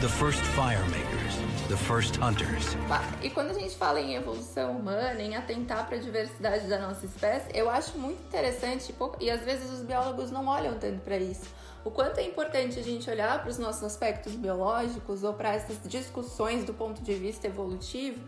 the 0.00 0.08
first 0.08 0.40
fire 0.40 0.84
makers, 0.90 1.36
the 1.68 1.76
first 1.76 2.16
hunters. 2.18 2.76
E 3.22 3.30
quando 3.30 3.50
a 3.50 3.54
gente 3.54 3.74
fala 3.76 4.00
em 4.00 4.14
evolução 4.14 4.72
humana, 4.72 5.20
em 5.20 5.36
atentar 5.36 5.86
para 5.86 5.96
a 5.96 6.00
diversidade 6.00 6.66
da 6.66 6.78
nossa 6.78 7.06
espécie, 7.06 7.50
eu 7.54 7.70
acho 7.70 7.98
muito 7.98 8.20
interessante, 8.22 8.94
e 9.20 9.30
às 9.30 9.42
vezes 9.44 9.70
os 9.70 9.80
biólogos 9.82 10.30
não 10.30 10.46
olham 10.46 10.78
tanto 10.78 11.00
para 11.00 11.16
isso. 11.16 11.48
O 11.84 11.90
quanto 11.90 12.18
é 12.18 12.22
importante 12.22 12.78
a 12.78 12.82
gente 12.82 13.10
olhar 13.10 13.40
para 13.40 13.50
os 13.50 13.58
nossos 13.58 13.82
aspectos 13.82 14.34
biológicos 14.34 15.24
ou 15.24 15.34
para 15.34 15.54
essas 15.54 15.78
discussões 15.84 16.64
do 16.64 16.72
ponto 16.72 17.02
de 17.02 17.14
vista 17.14 17.46
evolutivo, 17.46 18.20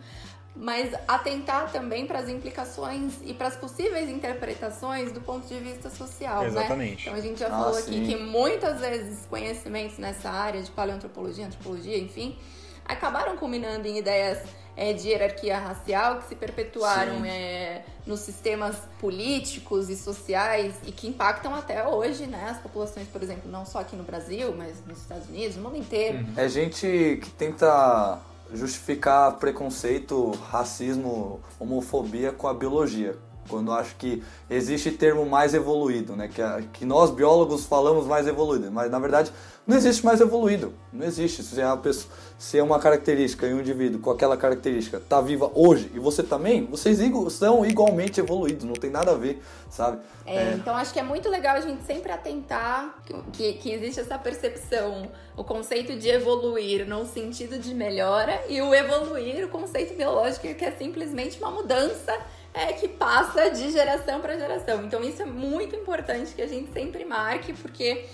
mas 0.57 0.93
atentar 1.09 1.71
também 1.73 2.07
para 2.07 2.21
as 2.21 2.29
implicações 2.29 3.15
e 3.25 3.35
para 3.35 3.49
as 3.49 3.57
possíveis 3.57 4.09
interpretações 4.09 5.13
do 5.13 5.21
ponto 5.21 5.47
de 5.47 5.59
vista 5.59 5.91
social, 5.91 6.43
né? 6.43 6.47
Exatamente. 6.47 7.07
né? 7.07 7.13
Então 7.13 7.15
a 7.15 7.21
gente 7.21 7.41
já 7.41 7.49
ah, 7.49 7.51
falou 7.51 7.75
sim. 7.75 7.81
aqui 7.81 8.07
que 8.09 8.17
muitas 8.17 8.81
vezes 8.81 9.27
conhecimentos 9.27 9.99
nessa 9.99 10.31
área 10.31 10.63
de 10.63 10.71
paleoantropologia, 10.71 11.47
antropologia, 11.47 11.99
enfim, 11.99 12.39
acabaram 12.85 13.37
culminando 13.37 13.87
em 13.89 13.99
ideias 13.99 14.43
é, 14.77 14.93
de 14.93 15.09
hierarquia 15.09 15.59
racial 15.59 16.19
que 16.19 16.29
se 16.29 16.35
perpetuaram 16.35 17.25
é, 17.25 17.85
nos 18.07 18.21
sistemas 18.21 18.77
políticos 19.01 19.89
e 19.89 19.97
sociais 19.97 20.75
e 20.85 20.93
que 20.93 21.07
impactam 21.09 21.55
até 21.55 21.87
hoje 21.87 22.27
né, 22.27 22.49
as 22.51 22.59
populações, 22.59 23.07
por 23.09 23.23
exemplo, 23.23 23.51
não 23.51 23.65
só 23.65 23.81
aqui 23.81 23.97
no 23.97 24.03
Brasil, 24.03 24.55
mas 24.57 24.85
nos 24.87 24.99
Estados 24.99 25.29
Unidos, 25.29 25.57
no 25.57 25.63
mundo 25.63 25.77
inteiro. 25.77 26.19
Uhum. 26.19 26.33
É 26.37 26.49
gente 26.49 27.21
que 27.23 27.31
tenta 27.31 28.21
justificar 28.53 29.33
preconceito, 29.39 30.33
racismo, 30.51 31.41
homofobia 31.59 32.33
com 32.33 32.47
a 32.47 32.55
biologia. 32.55 33.17
Quando 33.49 33.73
acho 33.73 33.95
que 33.97 34.23
existe 34.49 34.91
termo 34.91 35.27
mais 35.27 35.53
evoluído, 35.53 36.17
né? 36.17 36.29
Que, 36.29 36.43
que 36.73 36.85
nós 36.87 37.11
biólogos 37.11 37.67
falamos 37.67 38.07
mais 38.07 38.27
evoluído, 38.27 38.73
mas 38.73 38.91
na 38.91 38.99
verdade 38.99 39.31
não 39.67 39.77
existe 39.77 40.05
mais 40.05 40.21
evoluído. 40.21 40.73
Não 40.93 41.07
existe. 41.07 41.43
Se 41.43 41.61
é 41.61 41.67
uma, 41.67 41.77
pessoa, 41.77 42.13
se 42.39 42.59
é 42.59 42.63
uma 42.63 42.79
característica 42.79 43.47
em 43.47 43.55
um 43.55 43.61
indivíduo 43.61 44.01
com 44.01 44.11
aquela 44.11 44.37
característica 44.37 44.97
está 44.97 45.21
viva 45.21 45.51
hoje 45.55 45.91
e 45.95 45.99
você 45.99 46.23
também, 46.23 46.67
vocês 46.67 46.99
são 47.31 47.65
igualmente 47.65 48.21
evoluídos, 48.21 48.65
não 48.65 48.75
tem 48.75 48.91
nada 48.91 49.13
a 49.13 49.15
ver, 49.15 49.41
sabe? 49.71 49.99
É, 50.27 50.37
é. 50.37 50.53
Então 50.55 50.75
acho 50.77 50.93
que 50.93 50.99
é 50.99 51.03
muito 51.03 51.29
legal 51.29 51.57
a 51.57 51.61
gente 51.61 51.85
sempre 51.85 52.11
atentar 52.11 53.03
que, 53.33 53.55
que 53.55 53.73
existe 53.73 54.01
essa 54.01 54.19
percepção, 54.19 55.09
o 55.37 55.45
conceito 55.45 55.97
de 55.97 56.09
evoluir 56.09 56.87
no 56.87 57.07
sentido 57.07 57.59
de 57.59 57.73
melhora 57.73 58.41
e 58.49 58.61
o 58.61 58.75
evoluir, 58.75 59.45
o 59.45 59.49
conceito 59.49 59.95
biológico 59.95 60.53
que 60.55 60.65
é 60.65 60.73
simplesmente 60.73 61.39
uma 61.39 61.51
mudança 61.51 62.13
é 62.53 62.73
que 62.73 62.87
passa 62.87 63.51
de 63.51 63.71
geração 63.73 64.21
para 64.21 64.39
geração. 64.39 64.85
Então 64.85 65.03
isso 65.03 65.23
é 65.23 65.27
muito 65.27 65.75
importante 65.75 66.33
que 66.35 66.43
a 66.43 66.47
gente 66.47 66.73
sempre 66.73 67.05
marque, 67.05 67.53
porque 67.53 68.05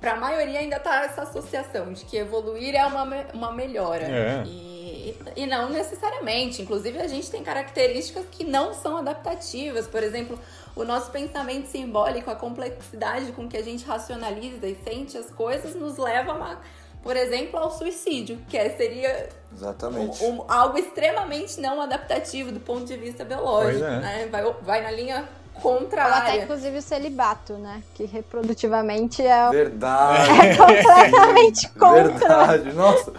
para 0.00 0.12
a 0.12 0.16
maioria 0.16 0.60
ainda 0.60 0.80
tá 0.80 1.04
essa 1.04 1.22
associação 1.22 1.92
de 1.92 2.06
que 2.06 2.16
evoluir 2.16 2.74
é 2.74 2.84
uma, 2.86 3.04
uma 3.34 3.52
melhora. 3.52 4.04
É. 4.04 4.44
E, 4.46 5.14
e 5.36 5.46
não 5.46 5.68
necessariamente. 5.68 6.62
Inclusive, 6.62 6.98
a 6.98 7.06
gente 7.06 7.30
tem 7.30 7.42
características 7.42 8.24
que 8.30 8.42
não 8.42 8.72
são 8.72 8.96
adaptativas. 8.96 9.86
Por 9.86 10.02
exemplo, 10.02 10.38
o 10.74 10.84
nosso 10.84 11.10
pensamento 11.10 11.66
simbólico, 11.66 12.30
a 12.30 12.34
complexidade 12.34 13.30
com 13.32 13.46
que 13.46 13.58
a 13.58 13.62
gente 13.62 13.84
racionaliza 13.84 14.66
e 14.66 14.74
sente 14.82 15.18
as 15.18 15.30
coisas, 15.30 15.74
nos 15.74 15.98
leva, 15.98 16.32
uma, 16.32 16.58
por 17.02 17.14
exemplo, 17.14 17.58
ao 17.58 17.70
suicídio, 17.70 18.38
que 18.48 18.56
é, 18.56 18.70
seria 18.70 19.28
Exatamente. 19.52 20.24
Um, 20.24 20.36
um, 20.36 20.44
algo 20.48 20.78
extremamente 20.78 21.60
não 21.60 21.80
adaptativo 21.82 22.52
do 22.52 22.60
ponto 22.60 22.86
de 22.86 22.96
vista 22.96 23.22
biológico. 23.22 23.84
É. 23.84 24.00
Né? 24.00 24.28
Vai, 24.30 24.50
vai 24.62 24.82
na 24.82 24.90
linha 24.90 25.28
contrária. 25.54 26.12
Ou 26.12 26.18
até, 26.18 26.42
inclusive, 26.42 26.78
o 26.78 26.82
celibato, 26.82 27.54
né? 27.54 27.82
Que 27.94 28.04
reprodutivamente 28.04 29.22
é... 29.22 29.50
Verdade. 29.50 30.30
É 30.40 30.56
completamente 30.56 31.68
contra. 31.70 32.44
Verdade. 32.46 32.72
Nossa... 32.72 33.12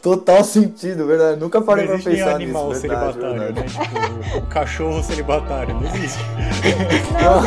Total 0.00 0.44
sentido, 0.44 1.06
verdade. 1.06 1.40
Nunca 1.40 1.60
parei 1.60 1.86
pra 1.86 1.96
pensar 1.96 2.10
nisso. 2.10 2.28
animal 2.28 2.70
verdade, 2.70 3.12
celibatário, 3.14 3.40
verdade. 3.40 3.78
né? 3.78 3.84
Tipo, 4.24 4.38
o 4.38 4.46
cachorro 4.46 5.02
celibatário, 5.02 5.74
não 5.74 5.82
existe. 5.82 6.18
Não, 7.20 7.42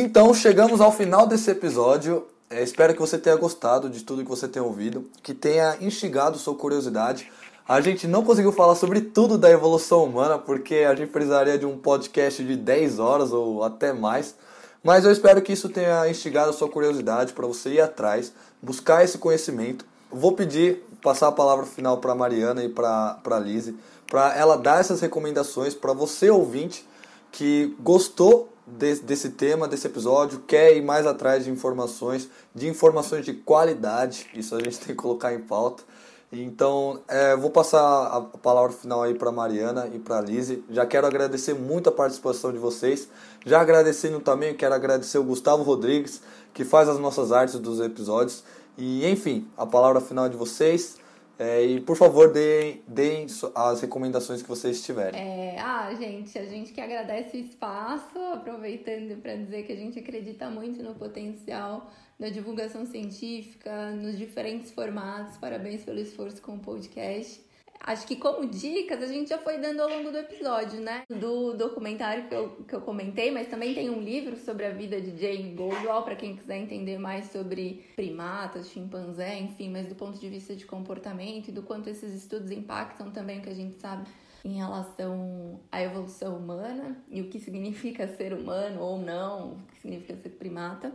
Então 0.00 0.32
chegamos 0.32 0.80
ao 0.80 0.92
final 0.92 1.26
desse 1.26 1.50
episódio. 1.50 2.24
É, 2.48 2.62
espero 2.62 2.94
que 2.94 3.00
você 3.00 3.18
tenha 3.18 3.34
gostado 3.34 3.90
de 3.90 4.04
tudo 4.04 4.22
que 4.22 4.30
você 4.30 4.46
tenha 4.46 4.64
ouvido, 4.64 5.10
que 5.24 5.34
tenha 5.34 5.76
instigado 5.80 6.38
sua 6.38 6.54
curiosidade. 6.54 7.28
A 7.66 7.80
gente 7.80 8.06
não 8.06 8.22
conseguiu 8.22 8.52
falar 8.52 8.76
sobre 8.76 9.00
tudo 9.00 9.36
da 9.36 9.50
evolução 9.50 10.04
humana, 10.04 10.38
porque 10.38 10.86
a 10.88 10.94
gente 10.94 11.10
precisaria 11.10 11.58
de 11.58 11.66
um 11.66 11.76
podcast 11.76 12.44
de 12.44 12.54
10 12.54 13.00
horas 13.00 13.32
ou 13.32 13.64
até 13.64 13.92
mais. 13.92 14.36
Mas 14.84 15.04
eu 15.04 15.10
espero 15.10 15.42
que 15.42 15.52
isso 15.52 15.68
tenha 15.68 16.08
instigado 16.08 16.50
a 16.50 16.52
sua 16.52 16.68
curiosidade 16.68 17.32
para 17.32 17.48
você 17.48 17.70
ir 17.70 17.80
atrás, 17.80 18.32
buscar 18.62 19.02
esse 19.02 19.18
conhecimento. 19.18 19.84
Vou 20.12 20.30
pedir, 20.30 20.80
passar 21.02 21.26
a 21.26 21.32
palavra 21.32 21.66
final 21.66 21.98
para 21.98 22.14
Mariana 22.14 22.62
e 22.62 22.68
para 22.68 23.18
a 23.24 23.38
Lise, 23.40 23.76
para 24.08 24.32
ela 24.38 24.56
dar 24.56 24.78
essas 24.78 25.00
recomendações 25.00 25.74
para 25.74 25.92
você 25.92 26.30
ouvinte 26.30 26.86
que 27.32 27.74
gostou 27.80 28.48
desse, 28.76 29.02
desse 29.02 29.30
tema, 29.30 29.66
desse 29.66 29.86
episódio, 29.86 30.40
quer 30.40 30.76
ir 30.76 30.82
mais 30.82 31.06
atrás 31.06 31.44
de 31.44 31.50
informações, 31.50 32.28
de 32.54 32.68
informações 32.68 33.24
de 33.24 33.32
qualidade, 33.32 34.26
isso 34.34 34.54
a 34.54 34.58
gente 34.58 34.78
tem 34.80 34.88
que 34.88 34.94
colocar 34.94 35.32
em 35.32 35.40
pauta. 35.40 35.82
Então, 36.30 37.00
é, 37.08 37.34
vou 37.34 37.50
passar 37.50 38.06
a 38.06 38.20
palavra 38.20 38.70
final 38.70 39.02
aí 39.02 39.14
para 39.14 39.32
Mariana 39.32 39.88
e 39.92 39.98
para 39.98 40.20
Lise. 40.20 40.62
Já 40.68 40.84
quero 40.84 41.06
agradecer 41.06 41.54
muito 41.54 41.88
a 41.88 41.92
participação 41.92 42.52
de 42.52 42.58
vocês. 42.58 43.08
Já 43.46 43.62
agradecendo 43.62 44.20
também, 44.20 44.54
quero 44.54 44.74
agradecer 44.74 45.16
o 45.16 45.24
Gustavo 45.24 45.62
Rodrigues, 45.62 46.20
que 46.52 46.64
faz 46.64 46.86
as 46.86 46.98
nossas 46.98 47.32
artes 47.32 47.58
dos 47.58 47.80
episódios. 47.80 48.44
E, 48.76 49.08
enfim, 49.08 49.48
a 49.56 49.64
palavra 49.64 50.02
final 50.02 50.28
de 50.28 50.36
vocês. 50.36 50.96
É, 51.38 51.64
e 51.64 51.80
por 51.80 51.96
favor, 51.96 52.32
deem, 52.32 52.82
deem 52.86 53.26
as 53.54 53.80
recomendações 53.80 54.42
que 54.42 54.48
vocês 54.48 54.82
tiverem. 54.82 55.20
É, 55.20 55.56
ah, 55.60 55.94
gente, 55.94 56.36
a 56.36 56.44
gente 56.44 56.72
que 56.72 56.80
agradece 56.80 57.36
o 57.36 57.40
espaço, 57.40 58.18
aproveitando 58.32 59.20
para 59.22 59.36
dizer 59.36 59.62
que 59.62 59.72
a 59.72 59.76
gente 59.76 59.98
acredita 60.00 60.50
muito 60.50 60.82
no 60.82 60.94
potencial 60.96 61.88
da 62.18 62.28
divulgação 62.28 62.84
científica, 62.84 63.92
nos 63.92 64.18
diferentes 64.18 64.72
formatos. 64.72 65.36
Parabéns 65.36 65.84
pelo 65.84 66.00
esforço 66.00 66.42
com 66.42 66.56
o 66.56 66.58
podcast. 66.58 67.40
Acho 67.80 68.06
que 68.06 68.16
como 68.16 68.46
dicas 68.46 69.02
a 69.02 69.06
gente 69.06 69.30
já 69.30 69.38
foi 69.38 69.58
dando 69.58 69.80
ao 69.80 69.88
longo 69.88 70.10
do 70.10 70.18
episódio, 70.18 70.80
né? 70.80 71.04
Do 71.08 71.54
documentário 71.54 72.28
que 72.28 72.34
eu, 72.34 72.50
que 72.68 72.74
eu 72.74 72.80
comentei, 72.80 73.30
mas 73.30 73.48
também 73.48 73.74
tem 73.74 73.88
um 73.88 74.00
livro 74.00 74.36
sobre 74.36 74.66
a 74.66 74.70
vida 74.70 75.00
de 75.00 75.16
Jane 75.16 75.54
Goldwell, 75.54 76.02
para 76.02 76.16
quem 76.16 76.36
quiser 76.36 76.58
entender 76.58 76.98
mais 76.98 77.30
sobre 77.30 77.84
primatas, 77.96 78.68
chimpanzé, 78.68 79.38
enfim, 79.38 79.70
mas 79.70 79.86
do 79.86 79.94
ponto 79.94 80.18
de 80.18 80.28
vista 80.28 80.54
de 80.54 80.66
comportamento 80.66 81.48
e 81.48 81.52
do 81.52 81.62
quanto 81.62 81.88
esses 81.88 82.12
estudos 82.12 82.50
impactam 82.50 83.10
também 83.10 83.38
o 83.38 83.42
que 83.42 83.50
a 83.50 83.54
gente 83.54 83.78
sabe 83.80 84.08
em 84.44 84.56
relação 84.56 85.60
à 85.70 85.82
evolução 85.82 86.36
humana 86.36 86.96
e 87.08 87.20
o 87.20 87.28
que 87.28 87.38
significa 87.38 88.08
ser 88.16 88.32
humano 88.32 88.80
ou 88.80 88.98
não, 88.98 89.52
o 89.52 89.58
que 89.68 89.80
significa 89.80 90.16
ser 90.16 90.30
primata. 90.30 90.92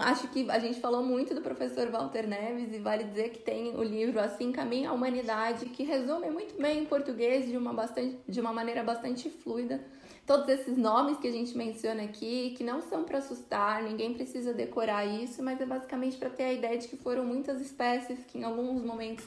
Acho 0.00 0.28
que 0.28 0.50
a 0.50 0.58
gente 0.58 0.80
falou 0.80 1.02
muito 1.02 1.34
do 1.34 1.40
professor 1.40 1.88
Walter 1.90 2.26
Neves 2.26 2.74
e 2.74 2.78
vale 2.78 3.04
dizer 3.04 3.30
que 3.30 3.38
tem 3.38 3.74
o 3.76 3.82
livro 3.82 4.20
Assim 4.20 4.52
Caminha 4.52 4.90
a 4.90 4.92
Humanidade, 4.92 5.66
que 5.66 5.82
resume 5.82 6.30
muito 6.30 6.60
bem 6.60 6.80
em 6.80 6.84
português 6.86 7.46
de 7.46 7.56
uma, 7.56 7.72
bastante, 7.72 8.18
de 8.28 8.40
uma 8.40 8.52
maneira 8.52 8.82
bastante 8.82 9.28
fluida 9.28 9.80
todos 10.26 10.48
esses 10.48 10.76
nomes 10.76 11.18
que 11.18 11.28
a 11.28 11.32
gente 11.32 11.56
menciona 11.56 12.02
aqui, 12.02 12.52
que 12.58 12.64
não 12.64 12.82
são 12.82 13.04
para 13.04 13.18
assustar, 13.18 13.82
ninguém 13.82 14.12
precisa 14.12 14.52
decorar 14.52 15.06
isso, 15.06 15.42
mas 15.42 15.60
é 15.60 15.64
basicamente 15.64 16.16
para 16.16 16.28
ter 16.28 16.42
a 16.42 16.52
ideia 16.52 16.76
de 16.76 16.88
que 16.88 16.96
foram 16.96 17.24
muitas 17.24 17.60
espécies 17.60 18.18
que 18.26 18.38
em 18.38 18.42
alguns 18.42 18.82
momentos 18.82 19.24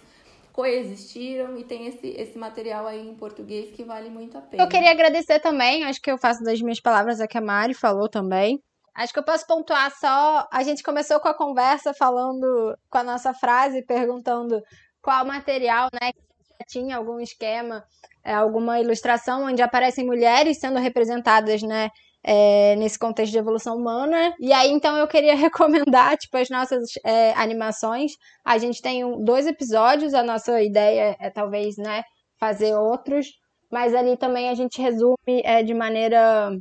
coexistiram 0.52 1.58
e 1.58 1.64
tem 1.64 1.88
esse, 1.88 2.08
esse 2.08 2.38
material 2.38 2.86
aí 2.86 3.08
em 3.08 3.16
português 3.16 3.72
que 3.74 3.84
vale 3.84 4.10
muito 4.10 4.38
a 4.38 4.42
pena. 4.42 4.62
Eu 4.62 4.68
queria 4.68 4.92
agradecer 4.92 5.40
também, 5.40 5.86
acho 5.86 6.02
que 6.02 6.12
eu 6.12 6.18
faço 6.18 6.44
das 6.44 6.62
minhas 6.62 6.82
palavras 6.82 7.22
a 7.22 7.28
que 7.28 7.38
a 7.38 7.42
Mari 7.42 7.74
falou 7.74 8.10
também. 8.10 8.62
Acho 8.96 9.14
que 9.14 9.20
eu 9.20 9.24
posso 9.24 9.46
pontuar 9.48 9.92
só. 9.92 10.48
A 10.52 10.64
gente 10.64 10.84
começou 10.84 11.20
com 11.20 11.28
a 11.28 11.34
conversa 11.34 11.94
falando 11.94 12.78
com 12.90 12.98
a 12.98 13.04
nossa 13.04 13.34
frase, 13.34 13.86
perguntando 13.86 14.62
qual 15.02 15.26
material, 15.26 15.90
né? 15.94 16.12
Tinha 16.68 16.98
algum 16.98 17.20
esquema, 17.20 17.84
é, 18.24 18.34
alguma 18.34 18.80
ilustração 18.80 19.46
onde 19.46 19.62
aparecem 19.62 20.06
mulheres 20.06 20.60
sendo 20.60 20.80
representadas, 20.80 21.62
né? 21.62 21.90
É, 22.22 22.76
nesse 22.76 23.00
contexto 23.00 23.32
de 23.32 23.38
evolução 23.38 23.78
humana. 23.78 24.36
E 24.40 24.52
aí, 24.52 24.70
então, 24.72 24.98
eu 24.98 25.08
queria 25.08 25.36
recomendar, 25.38 26.18
tipo, 26.18 26.36
as 26.38 26.50
nossas 26.50 26.90
é, 27.06 27.32
animações. 27.34 28.12
A 28.44 28.58
gente 28.58 28.82
tem 28.82 29.06
um, 29.06 29.24
dois 29.24 29.48
episódios, 29.48 30.14
a 30.14 30.22
nossa 30.22 30.62
ideia 30.62 31.16
é 31.20 31.30
talvez, 31.30 31.78
né, 31.78 32.04
fazer 32.38 32.76
outros, 32.76 33.28
mas 33.72 33.94
ali 33.96 34.18
também 34.18 34.50
a 34.50 34.54
gente 34.56 34.82
resume 34.82 35.16
é, 35.44 35.64
de 35.64 35.74
maneira 35.74 36.52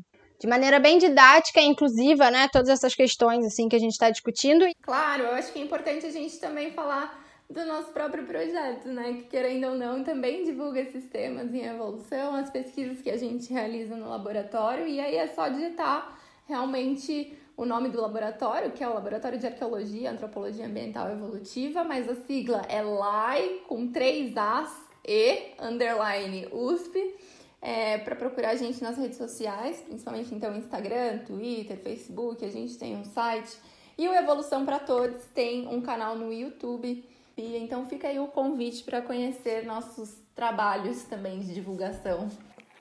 de 0.40 0.47
maneira 0.47 0.78
bem 0.78 0.98
didática 0.98 1.60
e 1.60 1.66
inclusiva, 1.66 2.31
né? 2.31 2.48
Todas 2.52 2.69
essas 2.69 2.94
questões 2.94 3.44
assim 3.44 3.69
que 3.69 3.77
a 3.77 3.81
gente 3.81 3.93
está 3.93 4.10
discutindo. 4.10 4.65
Claro, 4.82 5.24
eu 5.24 5.35
acho 5.35 5.52
que 5.52 5.59
é 5.59 5.62
importante 5.62 6.06
a 6.06 6.10
gente 6.10 6.39
também 6.39 6.73
falar 6.73 7.27
do 7.51 7.65
nosso 7.65 7.93
próprio 7.93 8.24
projeto, 8.24 8.89
né? 8.89 9.15
Que 9.15 9.24
querendo 9.24 9.69
ou 9.69 9.74
não, 9.74 10.05
também 10.05 10.44
divulga 10.44 10.81
esses 10.81 11.06
temas 11.06 11.52
em 11.52 11.65
evolução, 11.65 12.35
as 12.35 12.51
pesquisas 12.51 13.01
que 13.01 13.10
a 13.10 13.16
gente 13.16 13.52
realiza 13.52 13.97
no 13.97 14.09
laboratório, 14.09 14.86
e 14.86 15.01
aí 15.01 15.16
é 15.16 15.27
só 15.28 15.48
digitar 15.48 16.19
realmente 16.47 17.36
o 17.56 17.65
nome 17.65 17.89
do 17.89 18.01
laboratório, 18.01 18.70
que 18.70 18.85
é 18.85 18.89
o 18.89 18.94
Laboratório 18.94 19.36
de 19.36 19.44
Arqueologia, 19.44 20.12
Antropologia 20.12 20.65
Ambiental 20.65 21.10
Evolutiva, 21.10 21.82
mas 21.82 22.09
a 22.09 22.15
sigla 22.15 22.62
é 22.69 22.81
LAI 22.81 23.62
com 23.66 23.90
três 23.90 24.36
As 24.36 24.73
e 25.05 25.55
underline 25.60 26.47
USP. 26.52 27.16
É, 27.60 27.98
para 27.98 28.14
procurar 28.14 28.51
a 28.51 28.55
gente 28.55 28.82
nas 28.82 28.97
redes 28.97 29.18
sociais, 29.18 29.80
principalmente 29.80 30.32
então 30.35 30.56
Instagram, 30.56 31.18
Twitter, 31.26 31.76
Facebook, 31.78 32.44
a 32.44 32.51
gente 32.51 32.78
tem 32.78 32.97
um 32.97 33.05
site. 33.05 33.59
E 33.97 34.09
o 34.09 34.14
Evolução 34.14 34.64
para 34.64 34.78
Todos 34.78 35.24
tem 35.35 35.66
um 35.66 35.80
canal 35.80 36.16
no 36.16 36.32
YouTube. 36.32 37.05
E 37.36 37.56
então 37.56 37.86
fica 37.86 38.09
aí 38.09 38.18
o 38.18 38.28
convite 38.28 38.82
para 38.85 39.02
conhecer 39.02 39.64
nossos 39.64 40.10
trabalhos 40.35 41.02
também 41.02 41.40
de 41.40 41.55
divulgação. 41.55 42.28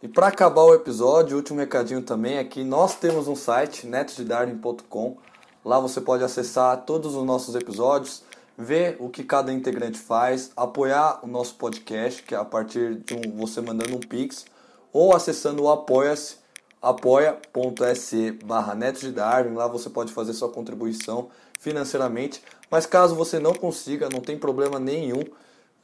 E 0.01 0.07
para 0.07 0.27
acabar 0.27 0.61
o 0.61 0.75
episódio, 0.75 1.35
o 1.35 1.37
último 1.37 1.59
recadinho 1.59 2.03
também 2.03 2.37
é 2.37 2.43
que 2.43 2.63
nós 2.63 2.95
temos 2.95 3.27
um 3.27 3.35
site, 3.35 3.87
netosdedarwin.com. 3.87 5.17
Lá 5.65 5.79
você 5.79 5.99
pode 5.99 6.23
acessar 6.23 6.85
todos 6.85 7.15
os 7.15 7.23
nossos 7.23 7.55
episódios, 7.55 8.23
ver 8.55 8.95
o 8.99 9.09
que 9.09 9.23
cada 9.23 9.51
integrante 9.51 9.97
faz, 9.97 10.51
apoiar 10.55 11.19
o 11.23 11.27
nosso 11.27 11.55
podcast, 11.55 12.21
que 12.21 12.35
é 12.35 12.37
a 12.37 12.45
partir 12.45 12.95
de 12.95 13.15
um, 13.15 13.37
você 13.37 13.59
mandando 13.59 13.95
um 13.95 13.99
pix, 13.99 14.45
ou 14.91 15.15
acessando 15.15 15.63
o 15.63 15.69
apoia-se, 15.69 16.37
apoia.se 16.81 18.31
barra 18.43 18.75
netosdedarwin. 18.75 19.53
Lá 19.53 19.67
você 19.67 19.89
pode 19.89 20.11
fazer 20.13 20.33
sua 20.33 20.49
contribuição 20.49 21.29
financeiramente. 21.59 22.41
Mas 22.69 22.85
caso 22.85 23.15
você 23.15 23.39
não 23.39 23.53
consiga, 23.53 24.09
não 24.09 24.21
tem 24.21 24.37
problema 24.37 24.79
nenhum. 24.79 25.23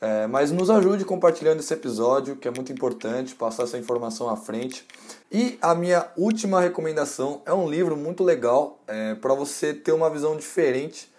É, 0.01 0.27
mas 0.27 0.51
nos 0.51 0.69
ajude 0.69 1.05
compartilhando 1.05 1.61
esse 1.61 1.73
episódio, 1.73 2.35
que 2.35 2.45
é 2.45 2.51
muito 2.51 2.73
importante, 2.73 3.33
passar 3.35 3.63
essa 3.63 3.77
informação 3.77 4.29
à 4.29 4.35
frente. 4.35 4.85
E 5.31 5.57
a 5.61 5.73
minha 5.73 6.05
última 6.17 6.59
recomendação 6.59 7.41
é 7.45 7.53
um 7.53 7.69
livro 7.69 7.95
muito 7.95 8.21
legal 8.21 8.81
é, 8.85 9.15
para 9.15 9.33
você 9.33 9.73
ter 9.73 9.93
uma 9.93 10.09
visão 10.09 10.35
diferente 10.35 11.09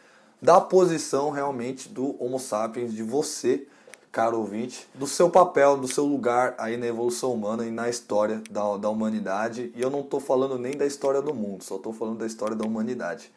da 0.41 0.61
posição 0.61 1.31
realmente 1.31 1.89
do 1.89 2.15
Homo 2.23 2.39
sapiens, 2.39 2.93
de 2.93 3.03
você, 3.03 3.67
caro 4.15 4.39
ouvinte, 4.39 4.87
do 4.95 5.09
seu 5.09 5.29
papel, 5.29 5.77
do 5.77 5.89
seu 5.89 6.05
lugar 6.05 6.55
aí 6.57 6.77
na 6.77 6.87
evolução 6.87 7.33
humana 7.33 7.67
e 7.67 7.71
na 7.73 7.89
história 7.89 8.41
da, 8.49 8.77
da 8.77 8.89
humanidade. 8.89 9.73
E 9.75 9.83
eu 9.83 9.91
não 9.91 10.01
estou 10.03 10.21
falando 10.21 10.57
nem 10.57 10.77
da 10.77 10.87
história 10.87 11.21
do 11.21 11.35
mundo, 11.35 11.65
só 11.65 11.75
estou 11.75 11.93
falando 11.93 12.19
da 12.19 12.27
história 12.27 12.55
da 12.55 12.65
humanidade. 12.65 13.33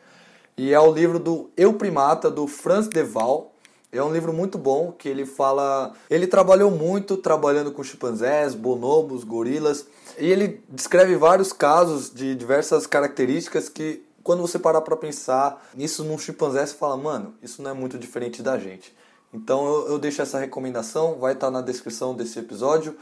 E 0.55 0.71
é 0.71 0.79
o 0.79 0.93
livro 0.93 1.17
do 1.17 1.49
Eu 1.57 1.73
Primata, 1.73 2.29
do 2.29 2.45
Franz 2.45 2.87
de 2.87 3.03
Waal, 3.03 3.51
é 3.91 4.03
um 4.03 4.13
livro 4.13 4.31
muito 4.31 4.57
bom 4.57 4.91
que 4.91 5.09
ele 5.09 5.25
fala. 5.25 5.93
Ele 6.09 6.27
trabalhou 6.27 6.69
muito 6.69 7.17
trabalhando 7.17 7.71
com 7.71 7.83
chimpanzés, 7.83 8.53
bonobos, 8.53 9.23
gorilas, 9.23 9.87
e 10.19 10.29
ele 10.29 10.61
descreve 10.69 11.15
vários 11.15 11.51
casos 11.51 12.13
de 12.13 12.35
diversas 12.35 12.85
características 12.85 13.67
que, 13.67 14.03
quando 14.21 14.41
você 14.41 14.59
parar 14.59 14.81
para 14.81 14.95
pensar 14.95 15.69
nisso 15.73 16.03
num 16.03 16.19
chimpanzé, 16.19 16.65
você 16.65 16.75
fala, 16.75 16.97
mano, 16.97 17.33
isso 17.41 17.63
não 17.63 17.71
é 17.71 17.73
muito 17.73 17.97
diferente 17.97 18.43
da 18.43 18.59
gente. 18.59 18.93
Então 19.33 19.65
eu, 19.65 19.87
eu 19.89 19.99
deixo 19.99 20.21
essa 20.21 20.39
recomendação, 20.39 21.15
vai 21.19 21.33
estar 21.33 21.47
tá 21.47 21.51
na 21.51 21.61
descrição 21.61 22.15
desse 22.15 22.39
episódio. 22.39 22.97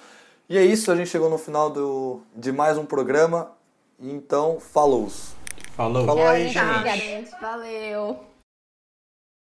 E 0.48 0.58
é 0.58 0.64
isso, 0.64 0.92
a 0.92 0.96
gente 0.96 1.10
chegou 1.10 1.30
no 1.30 1.38
final 1.38 1.70
do, 1.70 2.22
de 2.36 2.52
mais 2.52 2.78
um 2.78 2.86
programa. 2.86 3.52
Então, 4.00 4.60
falou! 4.60 5.10
Falou! 5.76 6.06
Falou 6.06 6.28
aí, 6.28 6.50
gente! 6.50 7.32
Valeu! 7.42 8.35